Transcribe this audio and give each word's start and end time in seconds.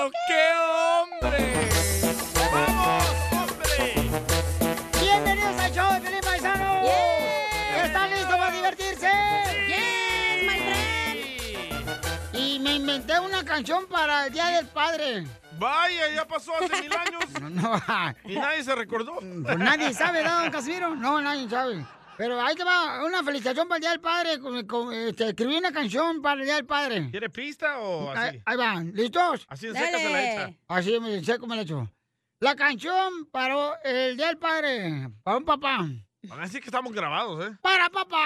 pero 0.00 0.10
qué 0.26 0.42
hombre! 0.56 1.68
¡Vamos, 2.52 3.04
hombre! 3.32 4.10
¡Bienvenidos 4.98 5.58
al 5.58 5.72
show 5.72 5.92
de 5.92 6.00
Felipe 6.00 6.22
Paisano! 6.26 6.82
¿Están 7.84 8.10
listos 8.10 8.36
para 8.36 8.50
divertirse? 8.50 9.10
¡Yes, 9.68 10.44
my 10.46 10.58
friend! 10.58 12.34
Y 12.34 12.58
me 12.60 12.76
inventé 12.76 13.18
una 13.20 13.44
canción 13.44 13.86
para 13.86 14.26
el 14.26 14.32
Día 14.32 14.46
del 14.46 14.66
Padre. 14.68 15.26
Vaya, 15.58 16.08
ya 16.14 16.26
pasó 16.26 16.52
hace 16.54 16.80
mil 16.80 16.92
años. 16.92 17.24
No, 17.40 17.48
no, 17.50 17.80
Y 18.24 18.36
nadie 18.36 18.62
se 18.64 18.74
recordó. 18.74 19.16
pues 19.16 19.58
nadie 19.58 19.92
sabe, 19.92 20.22
¿no, 20.22 20.40
don 20.40 20.50
Casimiro? 20.50 20.94
No, 20.94 21.20
nadie 21.20 21.48
sabe. 21.48 21.84
Pero 22.20 22.38
ahí 22.38 22.54
te 22.54 22.64
va 22.64 23.02
una 23.02 23.22
felicitación 23.24 23.66
para 23.66 23.76
el 23.76 23.80
Día 23.80 23.90
del 23.92 24.00
Padre. 24.00 24.38
con- 24.40 24.66
con- 24.66 24.92
este, 24.92 25.30
escribí 25.30 25.56
una 25.56 25.72
canción 25.72 26.20
para 26.20 26.38
el 26.38 26.44
Día 26.44 26.56
del 26.56 26.66
Padre. 26.66 27.08
¿Quiere 27.10 27.30
pista 27.30 27.78
o 27.78 28.10
así? 28.10 28.36
Ahí, 28.36 28.42
ahí 28.44 28.56
va, 28.58 28.74
¿listos? 28.92 29.46
Así 29.48 29.68
en 29.68 29.74
seca 29.74 29.98
se 29.98 30.10
la 30.10 30.32
echa. 30.32 30.54
Así 30.68 31.00
me 31.00 31.24
seco 31.24 31.46
me 31.46 31.56
la 31.56 31.62
echo. 31.62 31.88
La 32.40 32.54
canción 32.56 33.24
para 33.32 33.80
el 33.84 34.18
Día 34.18 34.26
del 34.26 34.36
Padre, 34.36 35.08
para 35.22 35.38
un 35.38 35.46
papá. 35.46 35.78
Van 36.24 36.40
a 36.40 36.42
decir 36.42 36.60
que 36.60 36.66
estamos 36.66 36.92
grabados, 36.92 37.42
¿eh? 37.42 37.56
Para 37.62 37.88
papá, 37.88 38.18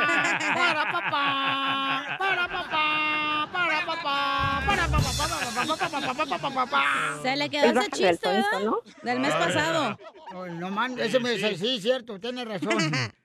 para 0.56 0.92
papá, 0.92 2.16
para 2.18 2.48
papá, 2.48 3.48
para 3.52 3.86
papá, 3.86 4.62
para 4.66 4.88
papá, 4.88 5.02
para 5.14 5.76
papá, 5.76 6.00
para 6.00 6.14
papá, 6.26 6.38
para 6.40 6.54
papá. 6.66 6.84
Se 7.22 7.36
le 7.36 7.48
quedó 7.48 7.80
ese 7.80 7.90
chiste, 7.92 8.28
¿verdad? 8.28 8.72
Del 9.04 9.20
mes 9.20 9.32
pasado. 9.34 9.96
No, 10.58 10.70
man, 10.70 10.98
ese 10.98 11.20
me 11.20 11.38
sí, 11.56 11.80
cierto, 11.80 12.18
tiene 12.18 12.44
razón. 12.44 12.70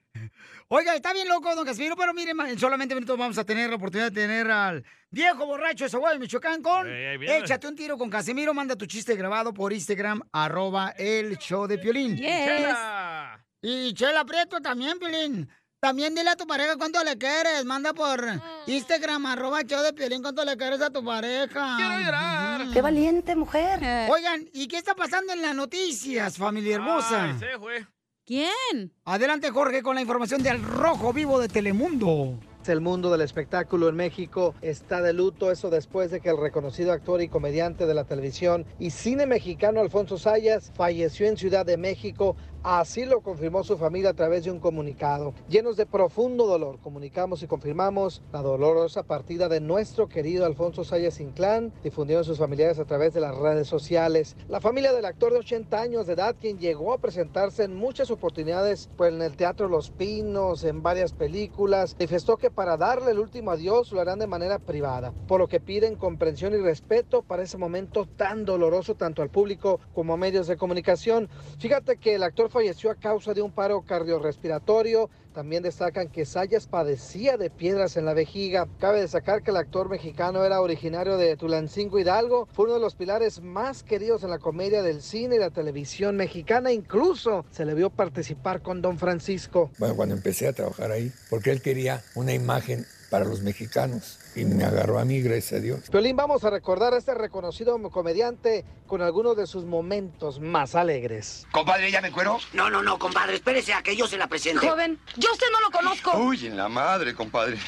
Oiga, 0.68 0.96
está 0.96 1.12
bien 1.12 1.28
loco, 1.28 1.54
don 1.54 1.64
Casimiro, 1.64 1.94
pero 1.94 2.12
miren, 2.12 2.40
en 2.40 2.58
solamente 2.58 2.94
minutos 2.94 3.16
vamos 3.16 3.38
a 3.38 3.44
tener 3.44 3.70
la 3.70 3.76
oportunidad 3.76 4.10
de 4.10 4.20
tener 4.20 4.50
al 4.50 4.84
viejo 5.10 5.46
borracho 5.46 5.84
de 5.84 5.90
Zaguay, 5.90 6.18
Michoacán, 6.18 6.60
con. 6.60 6.88
Échate 6.88 7.68
un 7.68 7.76
tiro 7.76 7.96
con 7.96 8.10
Casimiro, 8.10 8.52
manda 8.52 8.74
tu 8.74 8.86
chiste 8.86 9.14
grabado 9.14 9.54
por 9.54 9.72
Instagram, 9.72 10.22
arroba 10.32 10.90
el 10.98 11.38
show 11.38 11.68
de 11.68 11.78
Piolín. 11.78 12.16
Chela. 12.16 13.44
Y 13.62 13.94
Chela 13.94 14.24
Prieto 14.24 14.60
también, 14.60 14.98
Piolín. 14.98 15.48
También 15.78 16.16
dile 16.16 16.30
a 16.30 16.36
tu 16.36 16.48
pareja 16.48 16.76
cuánto 16.76 17.04
le 17.04 17.16
quieres. 17.16 17.64
Manda 17.64 17.94
por 17.94 18.24
Instagram, 18.66 19.24
arroba 19.26 19.62
show 19.62 19.82
de 19.84 19.92
Piolín, 19.92 20.20
cuánto 20.20 20.44
le 20.44 20.56
quieres 20.56 20.80
a 20.80 20.90
tu 20.90 21.04
pareja. 21.04 21.76
Quiero 21.76 22.00
llorar. 22.00 22.72
Qué 22.72 22.82
valiente 22.82 23.36
mujer. 23.36 24.10
Oigan, 24.10 24.48
¿y 24.52 24.66
qué 24.66 24.78
está 24.78 24.96
pasando 24.96 25.32
en 25.32 25.42
las 25.42 25.54
noticias, 25.54 26.36
familia 26.36 26.74
hermosa? 26.74 27.24
Ay, 27.24 27.38
se 27.38 27.56
fue. 27.58 27.86
¿Quién? 28.26 28.92
Adelante, 29.04 29.52
Jorge, 29.52 29.84
con 29.84 29.94
la 29.94 30.00
información 30.00 30.42
del 30.42 30.60
Rojo 30.60 31.12
Vivo 31.12 31.38
de 31.38 31.46
Telemundo. 31.46 32.36
El 32.66 32.80
mundo 32.80 33.12
del 33.12 33.20
espectáculo 33.20 33.88
en 33.88 33.94
México 33.94 34.52
está 34.60 35.00
de 35.00 35.12
luto, 35.12 35.52
eso 35.52 35.70
después 35.70 36.10
de 36.10 36.20
que 36.20 36.30
el 36.30 36.36
reconocido 36.36 36.90
actor 36.90 37.22
y 37.22 37.28
comediante 37.28 37.86
de 37.86 37.94
la 37.94 38.02
televisión 38.02 38.66
y 38.80 38.90
cine 38.90 39.26
mexicano 39.26 39.80
Alfonso 39.80 40.18
Sayas 40.18 40.72
falleció 40.74 41.28
en 41.28 41.36
Ciudad 41.36 41.64
de 41.64 41.76
México. 41.76 42.34
Así 42.68 43.04
lo 43.04 43.20
confirmó 43.20 43.62
su 43.62 43.78
familia 43.78 44.10
a 44.10 44.14
través 44.14 44.42
de 44.42 44.50
un 44.50 44.58
comunicado. 44.58 45.34
Llenos 45.48 45.76
de 45.76 45.86
profundo 45.86 46.48
dolor, 46.48 46.80
comunicamos 46.80 47.40
y 47.44 47.46
confirmamos 47.46 48.22
la 48.32 48.42
dolorosa 48.42 49.04
partida 49.04 49.48
de 49.48 49.60
nuestro 49.60 50.08
querido 50.08 50.44
Alfonso 50.44 50.82
Sayas 50.82 51.20
Inclán, 51.20 51.72
difundieron 51.84 52.24
sus 52.24 52.38
familiares 52.38 52.80
a 52.80 52.84
través 52.84 53.14
de 53.14 53.20
las 53.20 53.36
redes 53.36 53.68
sociales. 53.68 54.34
La 54.48 54.60
familia 54.60 54.92
del 54.92 55.04
actor 55.04 55.32
de 55.32 55.38
80 55.38 55.80
años 55.80 56.08
de 56.08 56.14
edad, 56.14 56.34
quien 56.40 56.58
llegó 56.58 56.92
a 56.92 56.98
presentarse 56.98 57.62
en 57.62 57.76
muchas 57.76 58.10
oportunidades 58.10 58.90
pues, 58.96 59.14
en 59.14 59.22
el 59.22 59.36
Teatro 59.36 59.68
Los 59.68 59.92
Pinos, 59.92 60.64
en 60.64 60.82
varias 60.82 61.12
películas, 61.12 61.94
manifestó 61.94 62.36
que 62.36 62.50
para 62.50 62.76
darle 62.76 63.12
el 63.12 63.20
último 63.20 63.52
adiós 63.52 63.92
lo 63.92 64.00
harán 64.00 64.18
de 64.18 64.26
manera 64.26 64.58
privada, 64.58 65.12
por 65.28 65.38
lo 65.38 65.46
que 65.46 65.60
piden 65.60 65.94
comprensión 65.94 66.52
y 66.52 66.56
respeto 66.56 67.22
para 67.22 67.44
ese 67.44 67.58
momento 67.58 68.08
tan 68.16 68.44
doloroso 68.44 68.96
tanto 68.96 69.22
al 69.22 69.30
público 69.30 69.78
como 69.94 70.14
a 70.14 70.16
medios 70.16 70.48
de 70.48 70.56
comunicación. 70.56 71.28
Fíjate 71.60 71.98
que 71.98 72.16
el 72.16 72.24
actor 72.24 72.50
falleció 72.56 72.90
a 72.90 72.94
causa 72.94 73.34
de 73.34 73.42
un 73.42 73.52
paro 73.52 73.82
cardiorrespiratorio. 73.82 75.10
También 75.34 75.62
destacan 75.62 76.08
que 76.08 76.24
Sayas 76.24 76.66
padecía 76.66 77.36
de 77.36 77.50
piedras 77.50 77.98
en 77.98 78.06
la 78.06 78.14
vejiga. 78.14 78.66
Cabe 78.80 79.02
destacar 79.02 79.42
que 79.42 79.50
el 79.50 79.58
actor 79.58 79.90
mexicano 79.90 80.42
era 80.42 80.62
originario 80.62 81.18
de 81.18 81.36
Tulancingo 81.36 81.98
Hidalgo. 81.98 82.48
Fue 82.54 82.64
uno 82.64 82.74
de 82.74 82.80
los 82.80 82.94
pilares 82.94 83.42
más 83.42 83.82
queridos 83.82 84.22
en 84.22 84.30
la 84.30 84.38
comedia 84.38 84.80
del 84.80 85.02
cine 85.02 85.36
y 85.36 85.38
la 85.38 85.50
televisión 85.50 86.16
mexicana. 86.16 86.72
Incluso 86.72 87.44
se 87.50 87.66
le 87.66 87.74
vio 87.74 87.90
participar 87.90 88.62
con 88.62 88.80
Don 88.80 88.96
Francisco. 88.98 89.70
Bueno, 89.76 89.94
cuando 89.94 90.14
empecé 90.14 90.48
a 90.48 90.54
trabajar 90.54 90.90
ahí, 90.90 91.12
porque 91.28 91.50
él 91.50 91.60
quería 91.60 92.02
una 92.14 92.32
imagen 92.32 92.86
para 93.10 93.24
los 93.24 93.40
mexicanos 93.42 94.18
y 94.34 94.44
me 94.44 94.64
agarró 94.64 94.98
a 94.98 95.04
mí, 95.04 95.20
gracias 95.20 95.60
a 95.60 95.62
Dios. 95.62 95.80
Piolín, 95.90 96.16
vamos 96.16 96.44
a 96.44 96.50
recordar 96.50 96.94
a 96.94 96.98
este 96.98 97.14
reconocido 97.14 97.76
comediante 97.90 98.64
con 98.86 99.02
algunos 99.02 99.36
de 99.36 99.46
sus 99.46 99.64
momentos 99.64 100.40
más 100.40 100.74
alegres. 100.74 101.46
Compadre, 101.52 101.90
¿ya 101.90 102.00
me 102.00 102.10
cuero? 102.10 102.38
No, 102.52 102.70
no, 102.70 102.82
no, 102.82 102.98
compadre, 102.98 103.36
espérese 103.36 103.72
a 103.72 103.82
que 103.82 103.96
yo 103.96 104.06
se 104.06 104.16
la 104.16 104.26
presente. 104.26 104.66
Joven, 104.66 104.98
yo 105.16 105.30
usted 105.32 105.46
no 105.52 105.60
lo 105.60 105.70
conozco. 105.70 106.18
Uy, 106.18 106.46
en 106.46 106.56
la 106.56 106.68
madre, 106.68 107.14
compadre. 107.14 107.58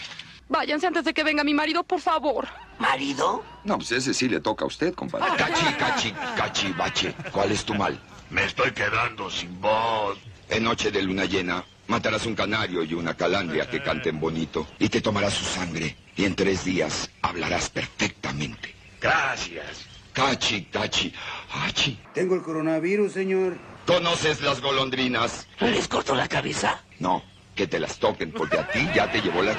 Váyanse 0.48 0.86
antes 0.86 1.04
de 1.04 1.12
que 1.12 1.24
venga 1.24 1.44
mi 1.44 1.54
marido, 1.54 1.84
por 1.84 2.00
favor. 2.00 2.48
¿Marido? 2.78 3.44
No, 3.64 3.76
pues 3.76 3.92
ese 3.92 4.14
sí 4.14 4.28
le 4.28 4.40
toca 4.40 4.64
a 4.64 4.68
usted, 4.68 4.94
compadre. 4.94 5.36
Cachi, 5.36 5.74
cachi, 5.74 6.12
cachi, 6.36 6.72
bache. 6.72 7.14
¿Cuál 7.32 7.52
es 7.52 7.64
tu 7.64 7.74
mal? 7.74 8.00
Me 8.30 8.44
estoy 8.44 8.72
quedando 8.72 9.30
sin 9.30 9.60
voz. 9.60 10.18
En 10.48 10.64
noche 10.64 10.90
de 10.90 11.02
luna 11.02 11.26
llena, 11.26 11.64
matarás 11.88 12.24
un 12.26 12.34
canario 12.34 12.84
y 12.84 12.94
una 12.94 13.16
calandria 13.16 13.68
que 13.68 13.82
canten 13.82 14.20
bonito. 14.20 14.68
Y 14.78 14.88
te 14.88 15.00
tomarás 15.00 15.34
su 15.34 15.44
sangre. 15.44 15.96
Y 16.16 16.24
en 16.24 16.36
tres 16.36 16.64
días 16.64 17.10
hablarás 17.22 17.70
perfectamente. 17.70 18.74
Gracias. 19.00 19.86
Cachi, 20.12 20.64
cachi, 20.64 21.12
hachi. 21.52 21.98
Tengo 22.14 22.34
el 22.34 22.42
coronavirus, 22.42 23.12
señor. 23.12 23.56
¿Conoces 23.86 24.40
las 24.42 24.60
golondrinas? 24.60 25.46
¿Les 25.60 25.88
cortó 25.88 26.14
la 26.14 26.28
cabeza? 26.28 26.82
No, 26.98 27.22
que 27.54 27.66
te 27.66 27.78
las 27.78 27.98
toquen, 27.98 28.32
porque 28.32 28.58
a 28.58 28.68
ti 28.68 28.88
ya 28.94 29.10
te 29.10 29.20
llevó 29.20 29.42
la... 29.42 29.56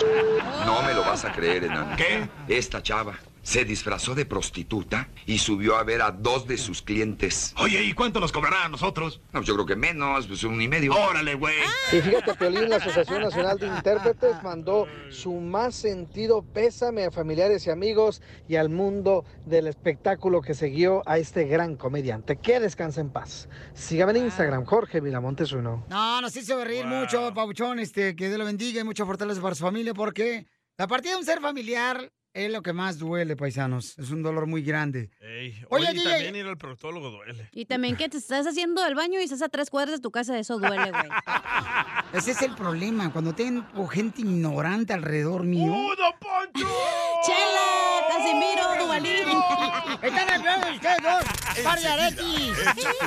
No 0.66 0.82
me 0.84 0.94
lo 0.94 1.02
vas 1.02 1.26
a 1.26 1.32
creer, 1.32 1.64
enano. 1.64 1.96
¿Qué? 1.96 2.28
Esta 2.48 2.84
chava 2.84 3.18
se 3.50 3.66
disfrazó 3.66 4.14
de 4.14 4.28
prostituta 4.28 5.10
y 5.26 5.40
subió 5.40 5.78
a 5.78 5.84
ver 5.84 6.04
a 6.04 6.12
dos 6.12 6.48
de 6.48 6.56
sus 6.56 6.84
clientes. 6.84 7.56
Oye, 7.58 7.84
¿y 7.84 7.94
cuánto 7.94 8.20
nos 8.20 8.32
cobrará 8.32 8.66
a 8.66 8.70
nosotros? 8.70 9.22
No, 9.34 9.42
yo 9.42 9.56
creo 9.56 9.66
que 9.66 9.76
menos, 9.76 10.28
pues 10.28 10.44
un 10.44 10.62
y 10.62 10.68
medio. 10.68 10.94
Órale, 10.94 11.34
güey. 11.34 11.56
Y 11.92 12.00
fíjate, 12.00 12.36
Piolín, 12.36 12.70
la 12.70 12.76
Asociación 12.76 13.24
Nacional 13.24 13.58
de 13.58 13.66
Intérpretes 13.66 14.44
mandó 14.44 14.86
su 15.10 15.34
más 15.34 15.74
sentido 15.74 16.44
pésame 16.44 17.06
a 17.06 17.12
familiares 17.12 17.66
y 17.66 17.72
amigos 17.72 18.22
y 18.48 18.56
al 18.56 18.70
mundo 18.70 19.26
del 19.48 19.66
espectáculo 19.66 20.42
que 20.42 20.54
siguió 20.54 21.02
a 21.08 21.18
este 21.18 21.46
gran 21.46 21.76
comediante. 21.76 22.38
Que 22.38 22.60
descanse 22.60 23.02
en 23.02 23.10
paz. 23.10 23.50
Sígame 23.74 24.12
en 24.12 24.26
Instagram, 24.26 24.64
Jorge 24.66 25.02
Vilamontes 25.02 25.54
uno. 25.54 25.88
No, 25.90 26.22
nos 26.22 26.36
hizo 26.36 26.64
reír 26.64 26.86
mucho, 26.86 27.34
Pabuchón, 27.34 27.80
este, 27.80 28.16
que 28.16 28.28
Dios 28.28 28.38
lo 28.38 28.46
bendiga 28.46 28.81
y 28.81 28.84
mucha 28.84 29.08
fortaleza 29.08 29.42
para 29.42 29.56
su 29.56 29.64
familia, 29.64 29.96
porque 29.96 30.46
la 30.78 30.86
partida 30.86 31.14
de 31.14 31.18
un 31.18 31.26
ser 31.26 31.42
familiar 31.42 32.12
es 32.34 32.52
lo 32.52 32.62
que 32.62 32.74
más 32.74 32.98
duele, 33.00 33.36
paisanos. 33.36 33.98
Es 33.98 34.12
un 34.12 34.22
dolor 34.24 34.46
muy 34.48 34.62
grande. 34.62 35.10
Ey, 35.22 35.62
Oye, 35.70 35.88
Oye, 35.90 35.94
DJ. 35.94 36.10
también 36.10 36.36
ir 36.36 36.46
al 36.46 36.58
proctólogo 36.58 37.10
duele. 37.10 37.50
Y 37.52 37.66
también 37.66 37.96
que 37.96 38.08
te 38.10 38.18
estás 38.18 38.46
haciendo 38.48 38.86
el 38.86 38.96
baño 38.96 39.20
y 39.20 39.24
estás 39.24 39.42
a 39.42 39.50
tres 39.50 39.70
cuadras 39.70 39.98
de 39.98 40.02
tu 40.02 40.12
casa, 40.12 40.38
eso 40.38 40.60
duele, 40.60 40.92
güey. 40.92 41.04
Ese 42.14 42.32
es 42.32 42.42
el 42.42 42.56
problema, 42.56 43.12
cuando 43.12 43.34
tengo 43.34 43.88
gente 43.88 44.22
ignorante 44.22 44.94
alrededor 44.94 45.44
mío. 45.44 45.72
¡Uh, 45.72 45.96
don 45.96 46.14
Poncho! 46.20 46.68
¡Chela! 47.26 48.08
¡Casimiro! 48.10 48.84
¡Duvalín! 48.84 49.38
¡Están 50.02 50.30
hablando 50.30 50.68
ustedes 50.74 50.98
dos! 51.04 51.64
¡Par 51.64 51.80
de 51.80 51.88
aretis! 51.88 52.54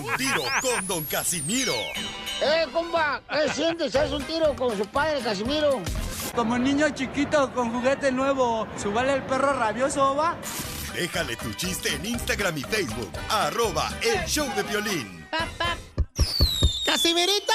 Un 0.02 0.16
tiro 0.16 0.42
con 0.60 0.86
Don 0.86 1.04
Casimiro. 1.04 1.74
¡Eh, 2.44 2.66
compa! 2.72 3.22
¿Qué 3.30 3.48
sientes? 3.52 3.94
¿Haz 3.94 4.10
un 4.10 4.24
tiro 4.24 4.54
con 4.56 4.76
su 4.76 4.84
padre, 4.86 5.20
Casimiro? 5.20 5.80
Como 6.34 6.58
niño 6.58 6.90
chiquito 6.90 7.52
con 7.54 7.70
juguete 7.72 8.10
nuevo, 8.10 8.66
¿subale 8.76 9.14
el 9.14 9.22
perro 9.22 9.52
rabioso, 9.52 10.16
va? 10.16 10.36
Déjale 10.92 11.36
tu 11.36 11.52
chiste 11.54 11.94
en 11.94 12.04
Instagram 12.04 12.58
y 12.58 12.62
Facebook. 12.62 13.12
Arroba 13.28 13.92
El 14.02 14.24
Show 14.26 14.48
de 14.56 14.64
Violín. 14.64 15.24
¡Casimirito! 16.84 17.52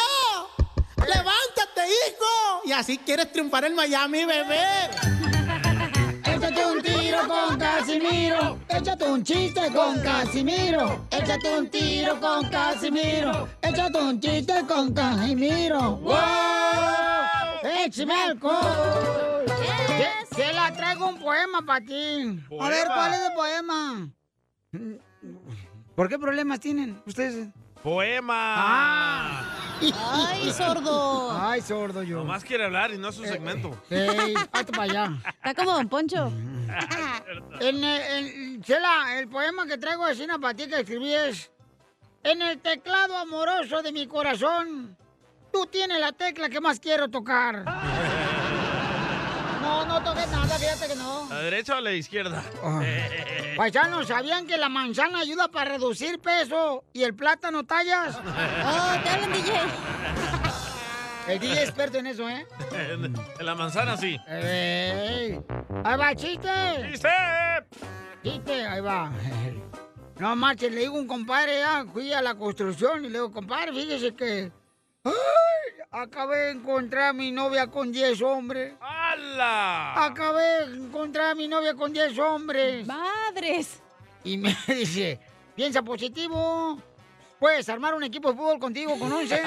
¡Levántate, 1.00 1.88
hijo! 1.88 2.62
Y 2.64 2.72
así 2.72 2.98
quieres 2.98 3.30
triunfar 3.32 3.66
en 3.66 3.76
Miami, 3.76 4.24
bebé. 4.24 5.37
Échate 6.38 6.66
un 6.68 6.82
tiro 6.84 7.28
con 7.28 7.58
Casimiro. 7.58 8.60
Échate 8.70 9.06
un 9.06 9.24
chiste 9.24 9.72
con 9.74 10.00
Casimiro. 10.02 11.08
Échate 11.10 11.58
un 11.58 11.68
tiro 11.68 12.20
con 12.20 12.48
Casimiro. 12.48 13.50
Échate 13.60 13.98
un 14.00 14.20
chiste 14.20 14.54
con 14.68 14.94
Casimiro. 14.94 15.98
¡Wow! 15.98 16.16
¡Échame 17.84 18.14
alcohol! 18.14 19.46
Se, 19.98 20.36
se 20.36 20.54
la 20.54 20.72
traigo 20.74 21.08
un 21.08 21.18
poema 21.18 21.64
para 21.66 21.84
ti. 21.84 22.40
A 22.60 22.70
ver. 22.70 22.86
¿cuál 22.86 23.14
es 23.16 23.22
el 23.22 23.34
poema? 23.34 24.10
¿Por 25.96 26.08
qué 26.08 26.20
problemas 26.20 26.60
tienen 26.60 27.02
ustedes? 27.08 27.50
¡Poema! 27.82 28.34
¡Ah! 28.36 29.57
¡Ay, 30.12 30.52
sordo! 30.58 31.32
¡Ay, 31.40 31.62
sordo 31.62 32.04
yo! 32.04 32.18
Nomás 32.18 32.44
quiere 32.44 32.66
hablar 32.66 32.92
y 32.94 32.98
no 32.98 33.10
es 33.10 33.16
su 33.16 33.24
segmento. 33.26 33.78
¡Ey, 33.90 34.34
hazte 34.52 34.72
para 34.72 34.84
allá! 34.84 35.12
Está 35.44 35.54
como 35.64 35.74
Don 35.78 35.88
Poncho. 35.90 36.32
En, 37.60 37.84
eh, 37.84 38.20
en- 38.20 38.62
Chela, 38.62 39.18
el 39.20 39.28
poema 39.30 39.66
que 39.66 39.78
traigo 39.78 40.06
de 40.06 40.16
Cina 40.16 40.38
para 40.38 40.54
ti 40.54 40.68
que 40.68 40.82
escribí 40.82 41.14
es... 41.14 41.50
En 42.24 42.42
el 42.42 42.60
teclado 42.60 43.18
amoroso 43.18 43.82
de 43.82 43.92
mi 43.94 44.06
corazón, 44.06 44.98
tú 45.52 45.66
tienes 45.68 46.00
la 46.00 46.12
tecla 46.12 46.50
que 46.50 46.60
más 46.60 46.80
quiero 46.80 47.08
tocar. 47.10 47.64
No, 49.62 49.86
no 49.86 50.02
toques 50.02 50.30
nada, 50.32 50.48
fíjate 50.58 50.88
que 50.88 50.96
no. 50.96 51.07
¿A 51.38 51.40
la 51.40 51.44
derecha 51.44 51.76
o 51.76 51.78
a 51.78 51.82
la 51.82 51.92
izquierda? 51.92 52.44
Paisanos, 53.58 54.08
¿sabían 54.08 54.48
que 54.48 54.58
la 54.58 54.70
manzana 54.70 55.20
ayuda 55.20 55.48
para 55.50 55.74
reducir 55.74 56.20
peso 56.20 56.84
y 56.94 57.04
el 57.04 57.14
plátano 57.14 57.64
tallas? 57.64 58.18
Oh, 58.26 59.04
te 59.04 59.10
hablan, 59.10 59.34
DJ. 59.34 59.52
El 61.28 61.40
DJ 61.40 61.54
es 61.54 61.70
experto 61.70 62.00
en 62.00 62.08
eso, 62.08 62.28
¿eh? 62.28 62.48
En 62.72 63.14
la 63.46 63.54
manzana 63.54 63.98
sí. 63.98 64.18
¡Ey! 64.28 65.40
¡Ahí 65.84 65.98
va, 65.98 66.16
chiste! 66.16 66.50
¡Chiste! 66.90 67.10
Chiste, 68.24 68.66
ahí 68.66 68.82
va. 68.82 69.12
No 70.18 70.36
marches, 70.36 70.72
le 70.72 70.80
digo 70.80 70.96
a 70.96 71.02
un 71.02 71.08
compadre, 71.08 71.60
ya 71.60 71.86
fui 71.94 72.14
a 72.14 72.22
la 72.22 72.34
construcción 72.34 73.06
y 73.06 73.10
le 73.10 73.20
digo, 73.20 73.32
compadre, 73.32 73.74
fíjese 73.74 74.16
que... 74.16 74.52
¡Ay! 75.08 75.14
Acabé 75.92 76.38
de 76.38 76.52
encontrar 76.52 77.10
a 77.10 77.14
mi 77.14 77.32
novia 77.32 77.68
con 77.68 77.92
10 77.92 78.22
hombres. 78.22 78.74
¡Hala! 78.82 80.06
Acabé 80.06 80.68
de 80.68 80.78
encontrar 80.78 81.32
a 81.32 81.36
mi 81.36 81.48
novia 81.48 81.74
con 81.74 81.92
10 81.94 82.18
hombres. 82.20 82.86
¡Madres! 82.86 83.82
Y 84.24 84.38
me 84.38 84.56
dice, 84.68 85.20
piensa 85.56 85.82
positivo. 85.82 86.80
Puedes 87.40 87.70
armar 87.70 87.94
un 87.94 88.04
equipo 88.04 88.32
de 88.32 88.38
fútbol 88.38 88.60
contigo 88.60 88.98
con 89.00 89.12
11. 89.12 89.42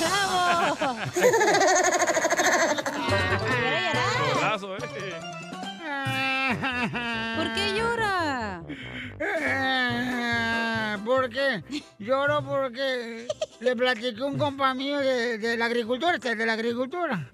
¡Bravo! 0.00 0.96
¿Por 7.36 7.54
qué 7.54 7.74
llora? 7.76 8.62
¿Por 11.04 11.28
qué? 11.30 11.62
Lloro 11.98 12.42
porque 12.44 13.26
le 13.60 13.76
platiqué 13.76 14.22
a 14.22 14.26
un 14.26 14.38
compa 14.38 14.74
mío 14.74 14.98
de, 14.98 15.38
de 15.38 15.56
la 15.56 15.66
agricultura, 15.66 16.14
este, 16.14 16.34
de 16.34 16.46
la 16.46 16.52
agricultura. 16.54 17.28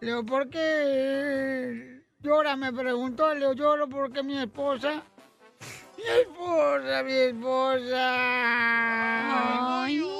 Le 0.00 0.08
digo, 0.08 0.24
¿por 0.24 0.48
qué 0.48 2.02
llora? 2.20 2.56
Me 2.56 2.72
preguntó. 2.72 3.32
Le 3.34 3.40
digo, 3.40 3.52
lloro 3.54 3.88
porque 3.88 4.22
mi 4.22 4.38
esposa... 4.38 5.02
Mi 5.96 6.04
esposa, 6.22 7.02
mi 7.02 7.12
esposa. 7.12 8.16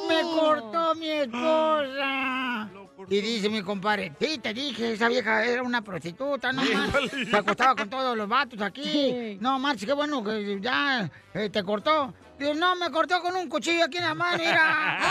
me 0.08 0.22
cortó 0.22 0.94
mi 0.94 1.08
esposa. 1.08 2.70
Y 3.08 3.20
dice 3.22 3.48
mi 3.48 3.62
compadre, 3.62 4.12
sí, 4.20 4.38
te 4.38 4.52
dije, 4.52 4.92
esa 4.92 5.08
vieja 5.08 5.44
era 5.44 5.62
una 5.62 5.82
prostituta, 5.82 6.52
no 6.52 6.62
más. 6.62 6.90
Se 7.30 7.34
acostaba 7.36 7.74
con 7.74 7.88
todos 7.88 8.14
los 8.16 8.28
vatos 8.28 8.60
aquí. 8.60 9.38
No, 9.40 9.58
March, 9.58 9.86
qué 9.86 9.92
bueno 9.94 10.22
que 10.22 10.60
ya 10.60 11.10
eh, 11.32 11.48
te 11.48 11.62
cortó. 11.62 12.12
No, 12.40 12.74
me 12.74 12.90
cortó 12.90 13.20
con 13.20 13.36
un 13.36 13.48
cuchillo 13.50 13.84
aquí 13.84 13.98
en 13.98 14.04
la 14.04 14.14
mano, 14.14 14.38
mira. 14.38 14.98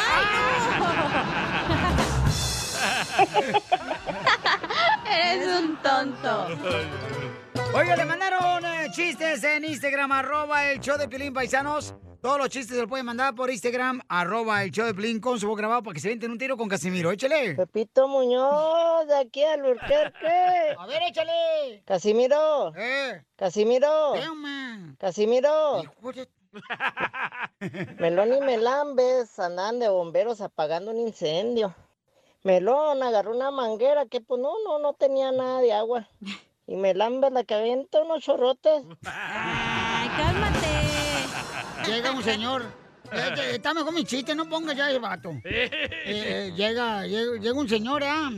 Eres 5.06 5.60
un 5.60 5.78
tonto. 5.78 6.48
Oiga, 7.76 7.96
le 7.96 8.06
mandaron 8.06 8.66
eh, 8.66 8.88
chistes 8.92 9.44
en 9.44 9.64
Instagram, 9.64 10.12
arroba 10.12 10.72
el 10.72 10.80
show 10.80 10.98
de 10.98 11.08
Pilín 11.08 11.32
Paisanos. 11.32 11.94
Todos 12.20 12.40
los 12.40 12.50
chistes 12.50 12.76
se 12.76 12.82
los 12.82 12.90
pueden 12.90 13.06
mandar 13.06 13.36
por 13.36 13.52
Instagram, 13.52 14.02
arroba 14.10 14.64
el 14.64 14.72
show 14.72 14.88
de 14.88 14.96
Pilín 14.96 15.20
con 15.22 15.40
su 15.40 15.48
voz 15.48 15.56
grabado 15.56 15.84
para 15.84 15.94
que 15.94 16.00
se 16.00 16.08
venten 16.10 16.32
un 16.32 16.40
tiro 16.40 16.58
con 16.58 16.68
Casimiro. 16.68 17.12
Échale. 17.12 17.54
Pepito 17.54 18.08
Muñoz, 18.08 19.06
de 19.08 19.18
aquí 19.20 19.44
al 19.44 19.62
Burquerque. 19.62 20.76
A 20.78 20.88
ver, 20.88 21.04
échale. 21.08 21.84
Casimiro. 21.86 22.74
Eh. 22.76 23.24
Casimiro. 23.36 24.14
Casimiro. 24.98 25.84
Melón 28.00 28.34
y 28.34 28.42
Melambes 28.42 29.38
andan 29.40 29.80
de 29.80 29.90
bomberos 29.90 30.42
apagando 30.42 30.92
un 30.92 31.00
incendio. 31.00 31.76
Melón 32.44 33.04
agarró 33.04 33.36
una 33.36 33.52
manguera 33.52 34.06
que 34.06 34.22
pues 34.22 34.42
no, 34.42 34.54
no, 34.66 34.80
no 34.80 34.94
tenía 34.94 35.32
nada 35.32 35.62
de 35.62 35.74
agua. 35.74 36.08
Y 36.68 36.76
Melambes 36.76 37.32
la 37.32 37.44
que 37.44 37.56
avienta 37.56 38.02
unos 38.02 38.24
chorrotes. 38.24 38.84
¡Ay, 39.06 40.10
cálmate! 40.10 40.68
Llega 41.86 42.12
un 42.12 42.24
señor. 42.24 42.64
Eh, 43.12 43.34
eh, 43.38 43.52
está 43.56 43.74
mejor 43.74 43.94
mi 43.94 44.06
chiste, 44.06 44.36
no 44.36 44.48
pongas 44.48 44.76
ya 44.76 44.90
ese 44.90 45.00
vato. 45.00 45.32
Eh, 45.44 45.70
eh, 46.06 46.54
llega, 46.56 47.08
llega, 47.08 47.40
llega 47.40 47.60
un 47.60 47.68
señor, 47.68 48.04
ah, 48.06 48.30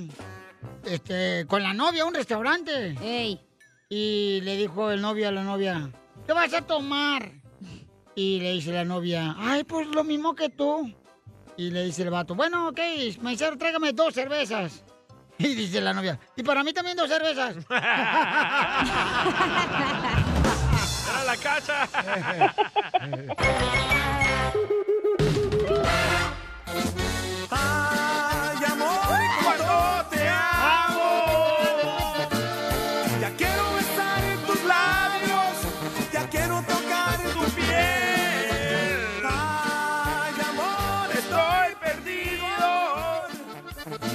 este, 0.86 1.46
con 1.48 1.62
la 1.62 1.74
novia 1.74 2.04
a 2.04 2.06
un 2.06 2.14
restaurante. 2.14 2.96
Y 3.90 4.40
le 4.42 4.56
dijo 4.56 4.92
el 4.92 5.02
novio 5.02 5.28
a 5.28 5.32
la 5.32 5.44
novia, 5.44 5.92
¿qué 6.26 6.32
vas 6.32 6.54
a 6.54 6.62
tomar? 6.62 7.41
Y 8.16 8.40
le 8.40 8.54
dice 8.54 8.72
la 8.72 8.84
novia, 8.84 9.36
ay, 9.40 9.64
pues 9.64 9.88
lo 9.88 10.04
mismo 10.04 10.36
que 10.36 10.50
tú. 10.50 10.94
Y 11.58 11.70
le 11.70 11.84
dice 11.86 12.04
el 12.04 12.10
vato, 12.10 12.36
bueno, 12.36 12.70
ok, 12.70 12.80
maicero, 13.22 13.58
tráigame 13.58 13.94
dos 13.94 14.14
cervezas. 14.14 14.84
Y 15.38 15.56
dice 15.56 15.82
la 15.82 15.92
novia, 15.92 16.20
y 16.36 16.44
para 16.44 16.64
mí 16.64 16.72
también 16.72 16.96
dos 16.96 17.10
cervezas. 17.10 17.56
¡Era 21.10 21.24
la 21.26 21.36
cacha! 21.38 21.90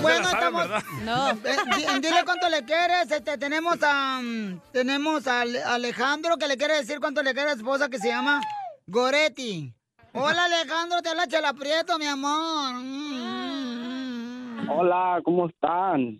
Bueno, 0.02 0.24
saben, 0.24 0.36
estamos. 0.38 0.68
¿verdad? 0.68 0.82
No. 1.02 1.30
Eh, 1.44 1.56
di- 1.76 2.00
dile 2.00 2.24
cuánto 2.24 2.48
le 2.48 2.64
quieres. 2.64 3.10
Este, 3.10 3.36
tenemos 3.38 3.76
a. 3.82 4.20
mm, 4.22 4.60
Tenemos 4.72 5.26
a 5.26 5.40
Ale- 5.42 5.62
Alejandro 5.62 6.36
que 6.38 6.46
le 6.48 6.56
quiere 6.56 6.76
decir 6.76 6.98
cuánto 7.00 7.22
le 7.22 7.34
quiere 7.34 7.50
a 7.50 7.54
su 7.54 7.58
esposa 7.60 7.88
que 7.88 7.98
se 7.98 8.08
llama 8.08 8.40
Goretti. 8.86 9.72
Hola 10.12 10.44
Alejandro, 10.44 11.02
te 11.02 11.10
habla 11.10 11.26
Chela 11.26 11.52
Prieto, 11.52 11.98
mi 11.98 12.06
amor. 12.06 12.72
Mm, 12.74 14.70
Hola, 14.70 15.20
¿cómo 15.24 15.48
están? 15.48 16.18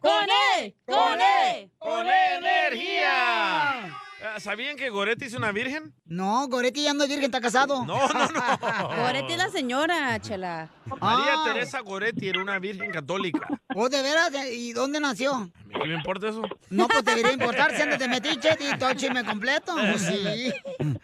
¡Con 0.00 0.26
él! 0.58 0.74
¡Con 0.86 1.20
él! 1.20 1.70
¡Con 1.78 2.06
energía! 2.06 3.92
Ah, 4.28 4.40
¿Sabían 4.40 4.76
que 4.76 4.88
Goretti 4.90 5.26
es 5.26 5.34
una 5.34 5.52
virgen? 5.52 5.94
No, 6.06 6.48
Goretti 6.48 6.82
ya 6.82 6.94
no 6.94 7.02
es 7.04 7.08
virgen, 7.08 7.26
está 7.26 7.40
casado. 7.40 7.84
No, 7.84 8.08
no, 8.08 8.26
no. 8.28 8.88
Goretti 9.02 9.32
es 9.34 9.38
la 9.38 9.50
señora, 9.50 10.18
chela. 10.20 10.68
María 10.86 11.34
Ah. 11.36 11.44
Teresa 11.44 11.80
Goretti 11.80 12.28
era 12.28 12.40
una 12.40 12.58
virgen 12.58 12.90
católica. 12.90 13.46
¿Oh, 13.74 13.88
de 13.88 14.02
veras? 14.02 14.30
¿Y 14.52 14.72
dónde 14.72 14.98
nació? 15.00 15.34
¿A 15.34 15.38
mí 15.44 15.52
¿Qué 15.82 15.88
me 15.88 15.94
importa 15.94 16.28
eso? 16.30 16.42
No, 16.70 16.88
pues 16.88 17.04
debería 17.04 17.32
importar 17.32 17.74
si 17.76 17.82
andas 17.82 17.98
de 17.98 18.08
metiche 18.08 18.56
y 18.58 18.78
todo 18.78 18.90
el 18.90 18.96
chisme 18.96 19.24
completo. 19.24 19.74
Sí, 19.98 20.52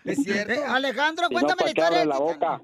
es 0.05 0.23
cierto. 0.23 0.64
Alejandro, 0.73 1.29
Si 1.29 1.35
no, 1.35 1.41
cuéntame 1.41 1.73
la 1.73 1.75
¿para 1.75 1.75
qué 1.75 1.81
historia. 1.81 2.05
la 2.05 2.19
boca? 2.19 2.61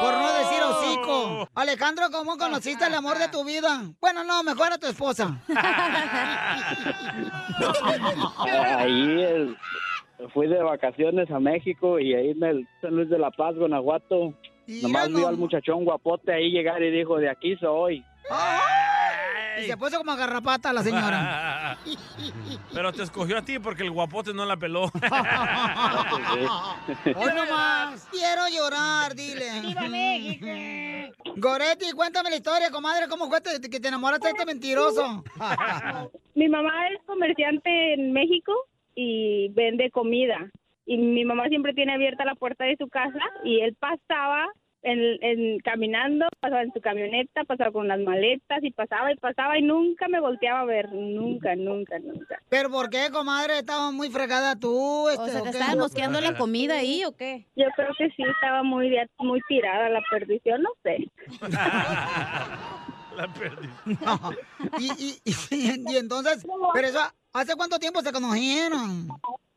Por 0.00 0.12
no 0.14 0.32
decir 0.38 0.62
hocico. 0.62 1.48
Alejandro, 1.54 2.06
¿cómo 2.12 2.36
conociste 2.36 2.84
el 2.86 2.94
amor 2.94 3.18
de 3.18 3.28
tu 3.28 3.44
vida? 3.44 3.82
Bueno, 4.00 4.24
no, 4.24 4.42
mejor 4.42 4.72
a 4.72 4.78
tu 4.78 4.86
esposa. 4.86 5.38
Ahí 8.78 9.22
el- 9.22 9.56
fui 10.32 10.46
de 10.48 10.62
vacaciones 10.62 11.30
a 11.30 11.38
México 11.38 11.98
y 11.98 12.14
ahí 12.14 12.30
en 12.30 12.42
el 12.42 12.66
San 12.80 12.96
Luis 12.96 13.08
de 13.10 13.18
la 13.18 13.30
Paz, 13.30 13.54
Guanajuato. 13.54 14.32
Nomás 14.82 15.08
vio 15.10 15.28
al 15.28 15.36
muchachón 15.36 15.84
guapote 15.84 16.32
ahí 16.32 16.50
llegar 16.50 16.82
y 16.82 16.90
dijo, 16.90 17.18
de 17.18 17.28
aquí 17.30 17.54
soy. 17.56 18.02
Y 19.58 19.62
se 19.64 19.76
puso 19.76 19.98
como 19.98 20.16
garrapata 20.16 20.72
la 20.72 20.82
señora. 20.82 21.78
Pero 22.72 22.92
te 22.92 23.02
escogió 23.02 23.38
a 23.38 23.42
ti 23.42 23.58
porque 23.58 23.82
el 23.82 23.90
guapote 23.90 24.32
no 24.34 24.44
la 24.44 24.56
peló. 24.56 24.84
Hoy 27.14 27.30
nomás. 27.34 28.06
Quiero 28.10 28.42
llorar, 28.52 29.14
dile. 29.14 29.60
¡Viva 29.62 29.88
México! 29.88 30.46
Goretti, 31.36 31.92
cuéntame 31.92 32.30
la 32.30 32.36
historia, 32.36 32.70
comadre. 32.70 33.08
¿Cómo 33.08 33.28
fue 33.28 33.40
que 33.42 33.80
te 33.80 33.88
enamoraste 33.88 34.26
de 34.26 34.32
este 34.32 34.46
mentiroso? 34.46 35.24
Mi 36.34 36.48
mamá 36.48 36.88
es 36.88 36.98
comerciante 37.06 37.94
en 37.94 38.12
México 38.12 38.52
y 38.94 39.48
vende 39.50 39.90
comida. 39.90 40.50
Y 40.88 40.98
mi 40.98 41.24
mamá 41.24 41.48
siempre 41.48 41.74
tiene 41.74 41.94
abierta 41.94 42.24
la 42.24 42.36
puerta 42.36 42.64
de 42.64 42.76
su 42.76 42.88
casa 42.88 43.18
y 43.42 43.60
él 43.60 43.74
pasaba 43.74 44.46
en, 44.86 45.18
en- 45.22 45.58
caminando, 45.60 46.26
pasaba 46.40 46.62
en 46.62 46.72
su 46.72 46.80
camioneta, 46.80 47.44
pasaba 47.44 47.72
con 47.72 47.88
las 47.88 48.00
maletas 48.00 48.62
y 48.62 48.70
pasaba 48.70 49.12
y 49.12 49.16
pasaba 49.16 49.58
y 49.58 49.62
nunca 49.62 50.08
me 50.08 50.20
volteaba 50.20 50.60
a 50.60 50.64
ver, 50.64 50.92
nunca, 50.92 51.54
nunca, 51.56 51.98
nunca. 51.98 52.40
¿Pero 52.48 52.70
por 52.70 52.88
qué, 52.88 53.08
comadre? 53.12 53.58
Estaba 53.58 53.90
muy 53.90 54.08
fregada 54.10 54.56
tú. 54.56 55.08
Este, 55.08 55.22
O 55.22 55.26
sea, 55.26 55.42
¿te 55.42 55.50
qué? 55.50 55.58
estaban 55.58 55.78
mosqueando 55.78 56.20
la 56.20 56.36
comida 56.36 56.78
ahí 56.78 57.04
o 57.04 57.16
qué? 57.16 57.46
Yo 57.56 57.66
creo 57.76 57.88
que 57.98 58.08
sí, 58.10 58.22
estaba 58.22 58.62
muy, 58.62 58.88
de- 58.90 59.08
muy 59.18 59.40
tirada 59.48 59.88
la 59.90 60.00
perdición, 60.10 60.62
no 60.62 60.70
sé. 60.82 60.96
La 63.16 63.28
perdí. 63.28 63.68
Y, 64.78 64.92
y, 65.24 65.32
y, 65.50 65.92
y 65.92 65.96
entonces, 65.96 66.46
pero 66.74 66.86
eso, 66.88 67.00
¿Hace 67.32 67.54
cuánto 67.54 67.78
tiempo 67.78 68.00
se 68.00 68.12
conocieron? 68.12 69.08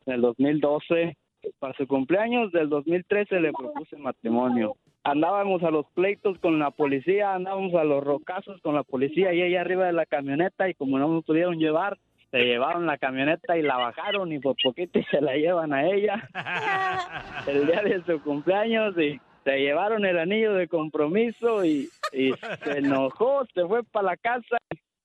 En 0.06 0.14
el 0.14 0.22
2012, 0.22 1.16
para 1.60 1.74
su 1.76 1.88
cumpleaños 1.88 2.52
del 2.52 2.68
2013 2.70 3.40
le 3.40 3.52
propuse 3.54 3.96
matrimonio. 3.98 4.76
Andábamos 5.10 5.64
a 5.64 5.72
los 5.72 5.88
pleitos 5.96 6.38
con 6.40 6.60
la 6.60 6.70
policía, 6.72 7.34
andábamos 7.34 7.74
a 7.74 7.84
los 7.84 8.04
rocazos 8.04 8.62
con 8.62 8.76
la 8.76 8.84
policía 8.84 9.34
y 9.34 9.42
ella 9.42 9.62
arriba 9.62 9.86
de 9.86 9.94
la 9.94 10.06
camioneta 10.06 10.70
y 10.70 10.76
como 10.76 11.00
no 11.00 11.08
me 11.08 11.22
pudieron 11.24 11.58
llevar, 11.58 11.98
se 12.30 12.38
llevaron 12.44 12.86
la 12.86 12.98
camioneta 12.98 13.58
y 13.58 13.64
la 13.64 13.78
bajaron 13.78 14.32
y 14.32 14.40
por 14.40 14.56
poquito 14.62 15.00
se 15.10 15.20
la 15.20 15.36
llevan 15.36 15.74
a 15.74 15.88
ella 15.90 16.30
el 17.48 17.66
día 17.66 17.82
de 17.82 18.04
su 18.06 18.22
cumpleaños 18.22 18.96
y 19.00 19.20
se 19.44 19.58
llevaron 19.58 20.06
el 20.06 20.20
anillo 20.20 20.54
de 20.54 20.68
compromiso 20.68 21.66
y, 21.66 21.90
y 22.14 22.32
se 22.64 22.78
enojó, 22.78 23.46
se 23.54 23.66
fue 23.66 23.84
para 23.84 24.12
la 24.12 24.18
casa. 24.18 24.58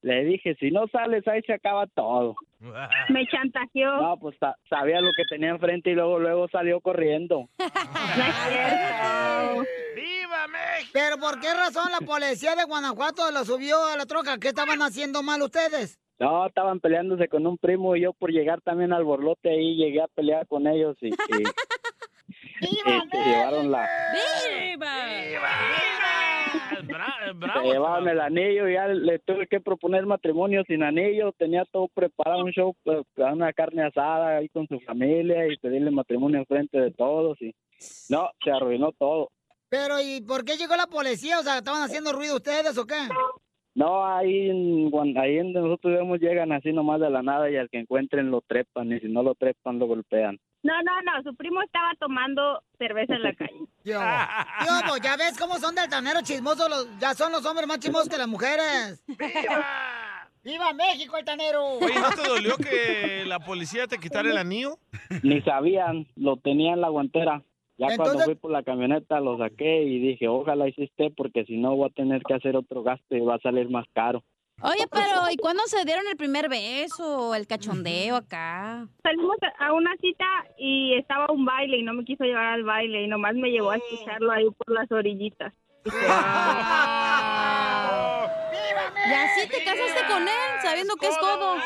Le 0.04 0.22
dije, 0.24 0.54
si 0.60 0.70
no 0.70 0.86
sales 0.88 1.26
ahí 1.26 1.40
se 1.46 1.54
acaba 1.54 1.86
todo. 1.86 2.34
Me 3.08 3.26
chantajeó. 3.26 3.96
No, 4.02 4.18
pues 4.18 4.36
sa- 4.38 4.54
sabía 4.68 5.00
lo 5.00 5.08
que 5.16 5.24
tenía 5.30 5.48
enfrente 5.48 5.90
y 5.90 5.94
luego 5.94 6.18
luego 6.18 6.46
salió 6.48 6.80
corriendo. 6.80 7.48
¡Viva 9.96 10.46
México! 10.48 10.90
¿Pero 10.92 11.16
por 11.18 11.40
qué 11.40 11.54
razón 11.54 11.90
la 11.90 12.00
policía 12.06 12.54
de 12.54 12.64
Guanajuato 12.64 13.30
lo 13.30 13.44
subió 13.46 13.82
a 13.86 13.96
la 13.96 14.04
troca? 14.04 14.36
¿Qué 14.38 14.48
estaban 14.48 14.82
haciendo 14.82 15.22
mal 15.22 15.40
ustedes? 15.40 15.98
No, 16.18 16.46
estaban 16.46 16.80
peleándose 16.80 17.26
con 17.28 17.46
un 17.46 17.56
primo 17.56 17.96
y 17.96 18.02
yo 18.02 18.12
por 18.12 18.30
llegar 18.30 18.60
también 18.60 18.92
al 18.92 19.04
borlote 19.04 19.48
ahí 19.50 19.74
llegué 19.76 20.02
a 20.02 20.06
pelear 20.08 20.46
con 20.46 20.66
ellos 20.66 20.96
y, 21.00 21.08
y- 21.08 21.12
y 22.60 22.66
se 23.10 23.16
llevaron 23.24 23.70
la 23.70 23.88
se 26.54 27.62
llevaron 27.72 28.08
el 28.08 28.20
anillo 28.20 28.68
y 28.68 28.74
ya 28.74 28.88
le 28.88 29.18
tuve 29.20 29.46
que 29.46 29.60
proponer 29.60 30.06
matrimonio 30.06 30.62
sin 30.66 30.82
anillo, 30.82 31.32
tenía 31.32 31.64
todo 31.64 31.88
preparado 31.88 32.44
un 32.44 32.52
show, 32.52 32.74
pues, 32.82 33.04
una 33.16 33.52
carne 33.52 33.84
asada 33.84 34.38
ahí 34.38 34.48
con 34.48 34.66
su 34.68 34.80
familia 34.80 35.46
y 35.46 35.56
pedirle 35.56 35.90
matrimonio 35.90 36.38
enfrente 36.38 36.80
de 36.80 36.90
todos 36.92 37.40
y 37.40 37.54
no, 38.08 38.30
se 38.42 38.50
arruinó 38.50 38.92
todo. 38.92 39.30
Pero 39.68 40.00
¿y 40.00 40.20
por 40.20 40.44
qué 40.44 40.56
llegó 40.56 40.76
la 40.76 40.86
policía? 40.86 41.40
O 41.40 41.42
sea, 41.42 41.58
¿estaban 41.58 41.82
haciendo 41.82 42.12
ruido 42.12 42.36
ustedes 42.36 42.78
o 42.78 42.86
qué? 42.86 43.08
No, 43.74 44.06
ahí 44.06 44.50
en, 44.50 45.18
ahí 45.18 45.38
en 45.38 45.52
donde 45.52 45.68
nosotros 45.68 45.94
vivimos 45.94 46.20
llegan 46.20 46.52
así 46.52 46.72
nomás 46.72 47.00
de 47.00 47.10
la 47.10 47.22
nada 47.22 47.50
y 47.50 47.56
al 47.56 47.68
que 47.68 47.78
encuentren 47.78 48.30
lo 48.30 48.40
trepan 48.42 48.92
y 48.92 49.00
si 49.00 49.08
no 49.08 49.22
lo 49.22 49.34
trepan 49.34 49.80
lo 49.80 49.86
golpean. 49.86 50.38
No, 50.64 50.72
no, 50.82 51.02
no, 51.02 51.22
su 51.22 51.36
primo 51.36 51.60
estaba 51.62 51.92
tomando 52.00 52.62
cerveza 52.78 53.14
en 53.14 53.22
la 53.22 53.34
calle. 53.34 53.52
Yo, 53.84 54.00
yo, 54.00 54.88
pues, 54.88 55.02
ya 55.02 55.14
ves 55.14 55.38
cómo 55.38 55.58
son 55.58 55.74
de 55.74 55.82
altaneros 55.82 56.22
chismosos, 56.22 56.70
los, 56.70 56.98
ya 56.98 57.12
son 57.12 57.32
los 57.32 57.44
hombres 57.44 57.68
más 57.68 57.78
chismosos 57.80 58.08
que 58.08 58.16
las 58.16 58.26
mujeres. 58.26 59.04
¡Viva! 59.06 60.30
¡Viva 60.42 60.72
México, 60.72 61.16
altanero! 61.16 61.62
Oye, 61.62 62.00
¿no 62.00 62.08
te 62.10 62.26
dolió 62.26 62.56
que 62.56 63.24
la 63.26 63.40
policía 63.40 63.86
te 63.86 63.98
quitara 63.98 64.30
el 64.30 64.38
anillo? 64.38 64.78
Ni 65.22 65.42
sabían, 65.42 66.06
lo 66.16 66.38
tenía 66.38 66.72
en 66.72 66.80
la 66.80 66.88
guantera. 66.88 67.42
Ya 67.76 67.94
cuando 67.96 68.20
fui 68.20 68.36
por 68.36 68.52
la 68.52 68.62
camioneta 68.62 69.20
lo 69.20 69.36
saqué 69.36 69.82
y 69.82 69.98
dije, 69.98 70.28
ojalá 70.28 70.66
hiciste 70.66 71.10
porque 71.14 71.44
si 71.44 71.58
no 71.58 71.76
voy 71.76 71.90
a 71.90 71.92
tener 71.92 72.22
que 72.22 72.34
hacer 72.34 72.56
otro 72.56 72.82
gasto 72.82 73.14
y 73.14 73.20
va 73.20 73.34
a 73.34 73.40
salir 73.40 73.68
más 73.68 73.84
caro. 73.92 74.24
Oye, 74.62 74.86
pero 74.90 75.30
¿y 75.30 75.36
cuándo 75.36 75.62
se 75.66 75.84
dieron 75.84 76.06
el 76.10 76.16
primer 76.16 76.48
beso? 76.48 77.34
El 77.34 77.46
cachondeo 77.46 78.16
acá. 78.16 78.86
Salimos 79.02 79.36
a 79.58 79.72
una 79.72 79.94
cita 80.00 80.24
y 80.56 80.94
estaba 80.96 81.26
un 81.30 81.44
baile 81.44 81.78
y 81.78 81.82
no 81.82 81.92
me 81.92 82.04
quiso 82.04 82.24
llevar 82.24 82.46
al 82.46 82.62
baile 82.64 83.02
y 83.02 83.08
nomás 83.08 83.34
me 83.34 83.50
llevó 83.50 83.70
a 83.70 83.76
escucharlo 83.76 84.32
ahí 84.32 84.48
por 84.50 84.74
las 84.74 84.90
orillitas. 84.90 85.52
Y 85.84 85.90
Y 89.06 89.12
así 89.12 89.48
te 89.48 89.64
casaste 89.64 90.06
con 90.08 90.22
él, 90.22 90.60
sabiendo 90.62 90.96
que 90.96 91.08
es 91.08 91.18
codo. 91.18 91.56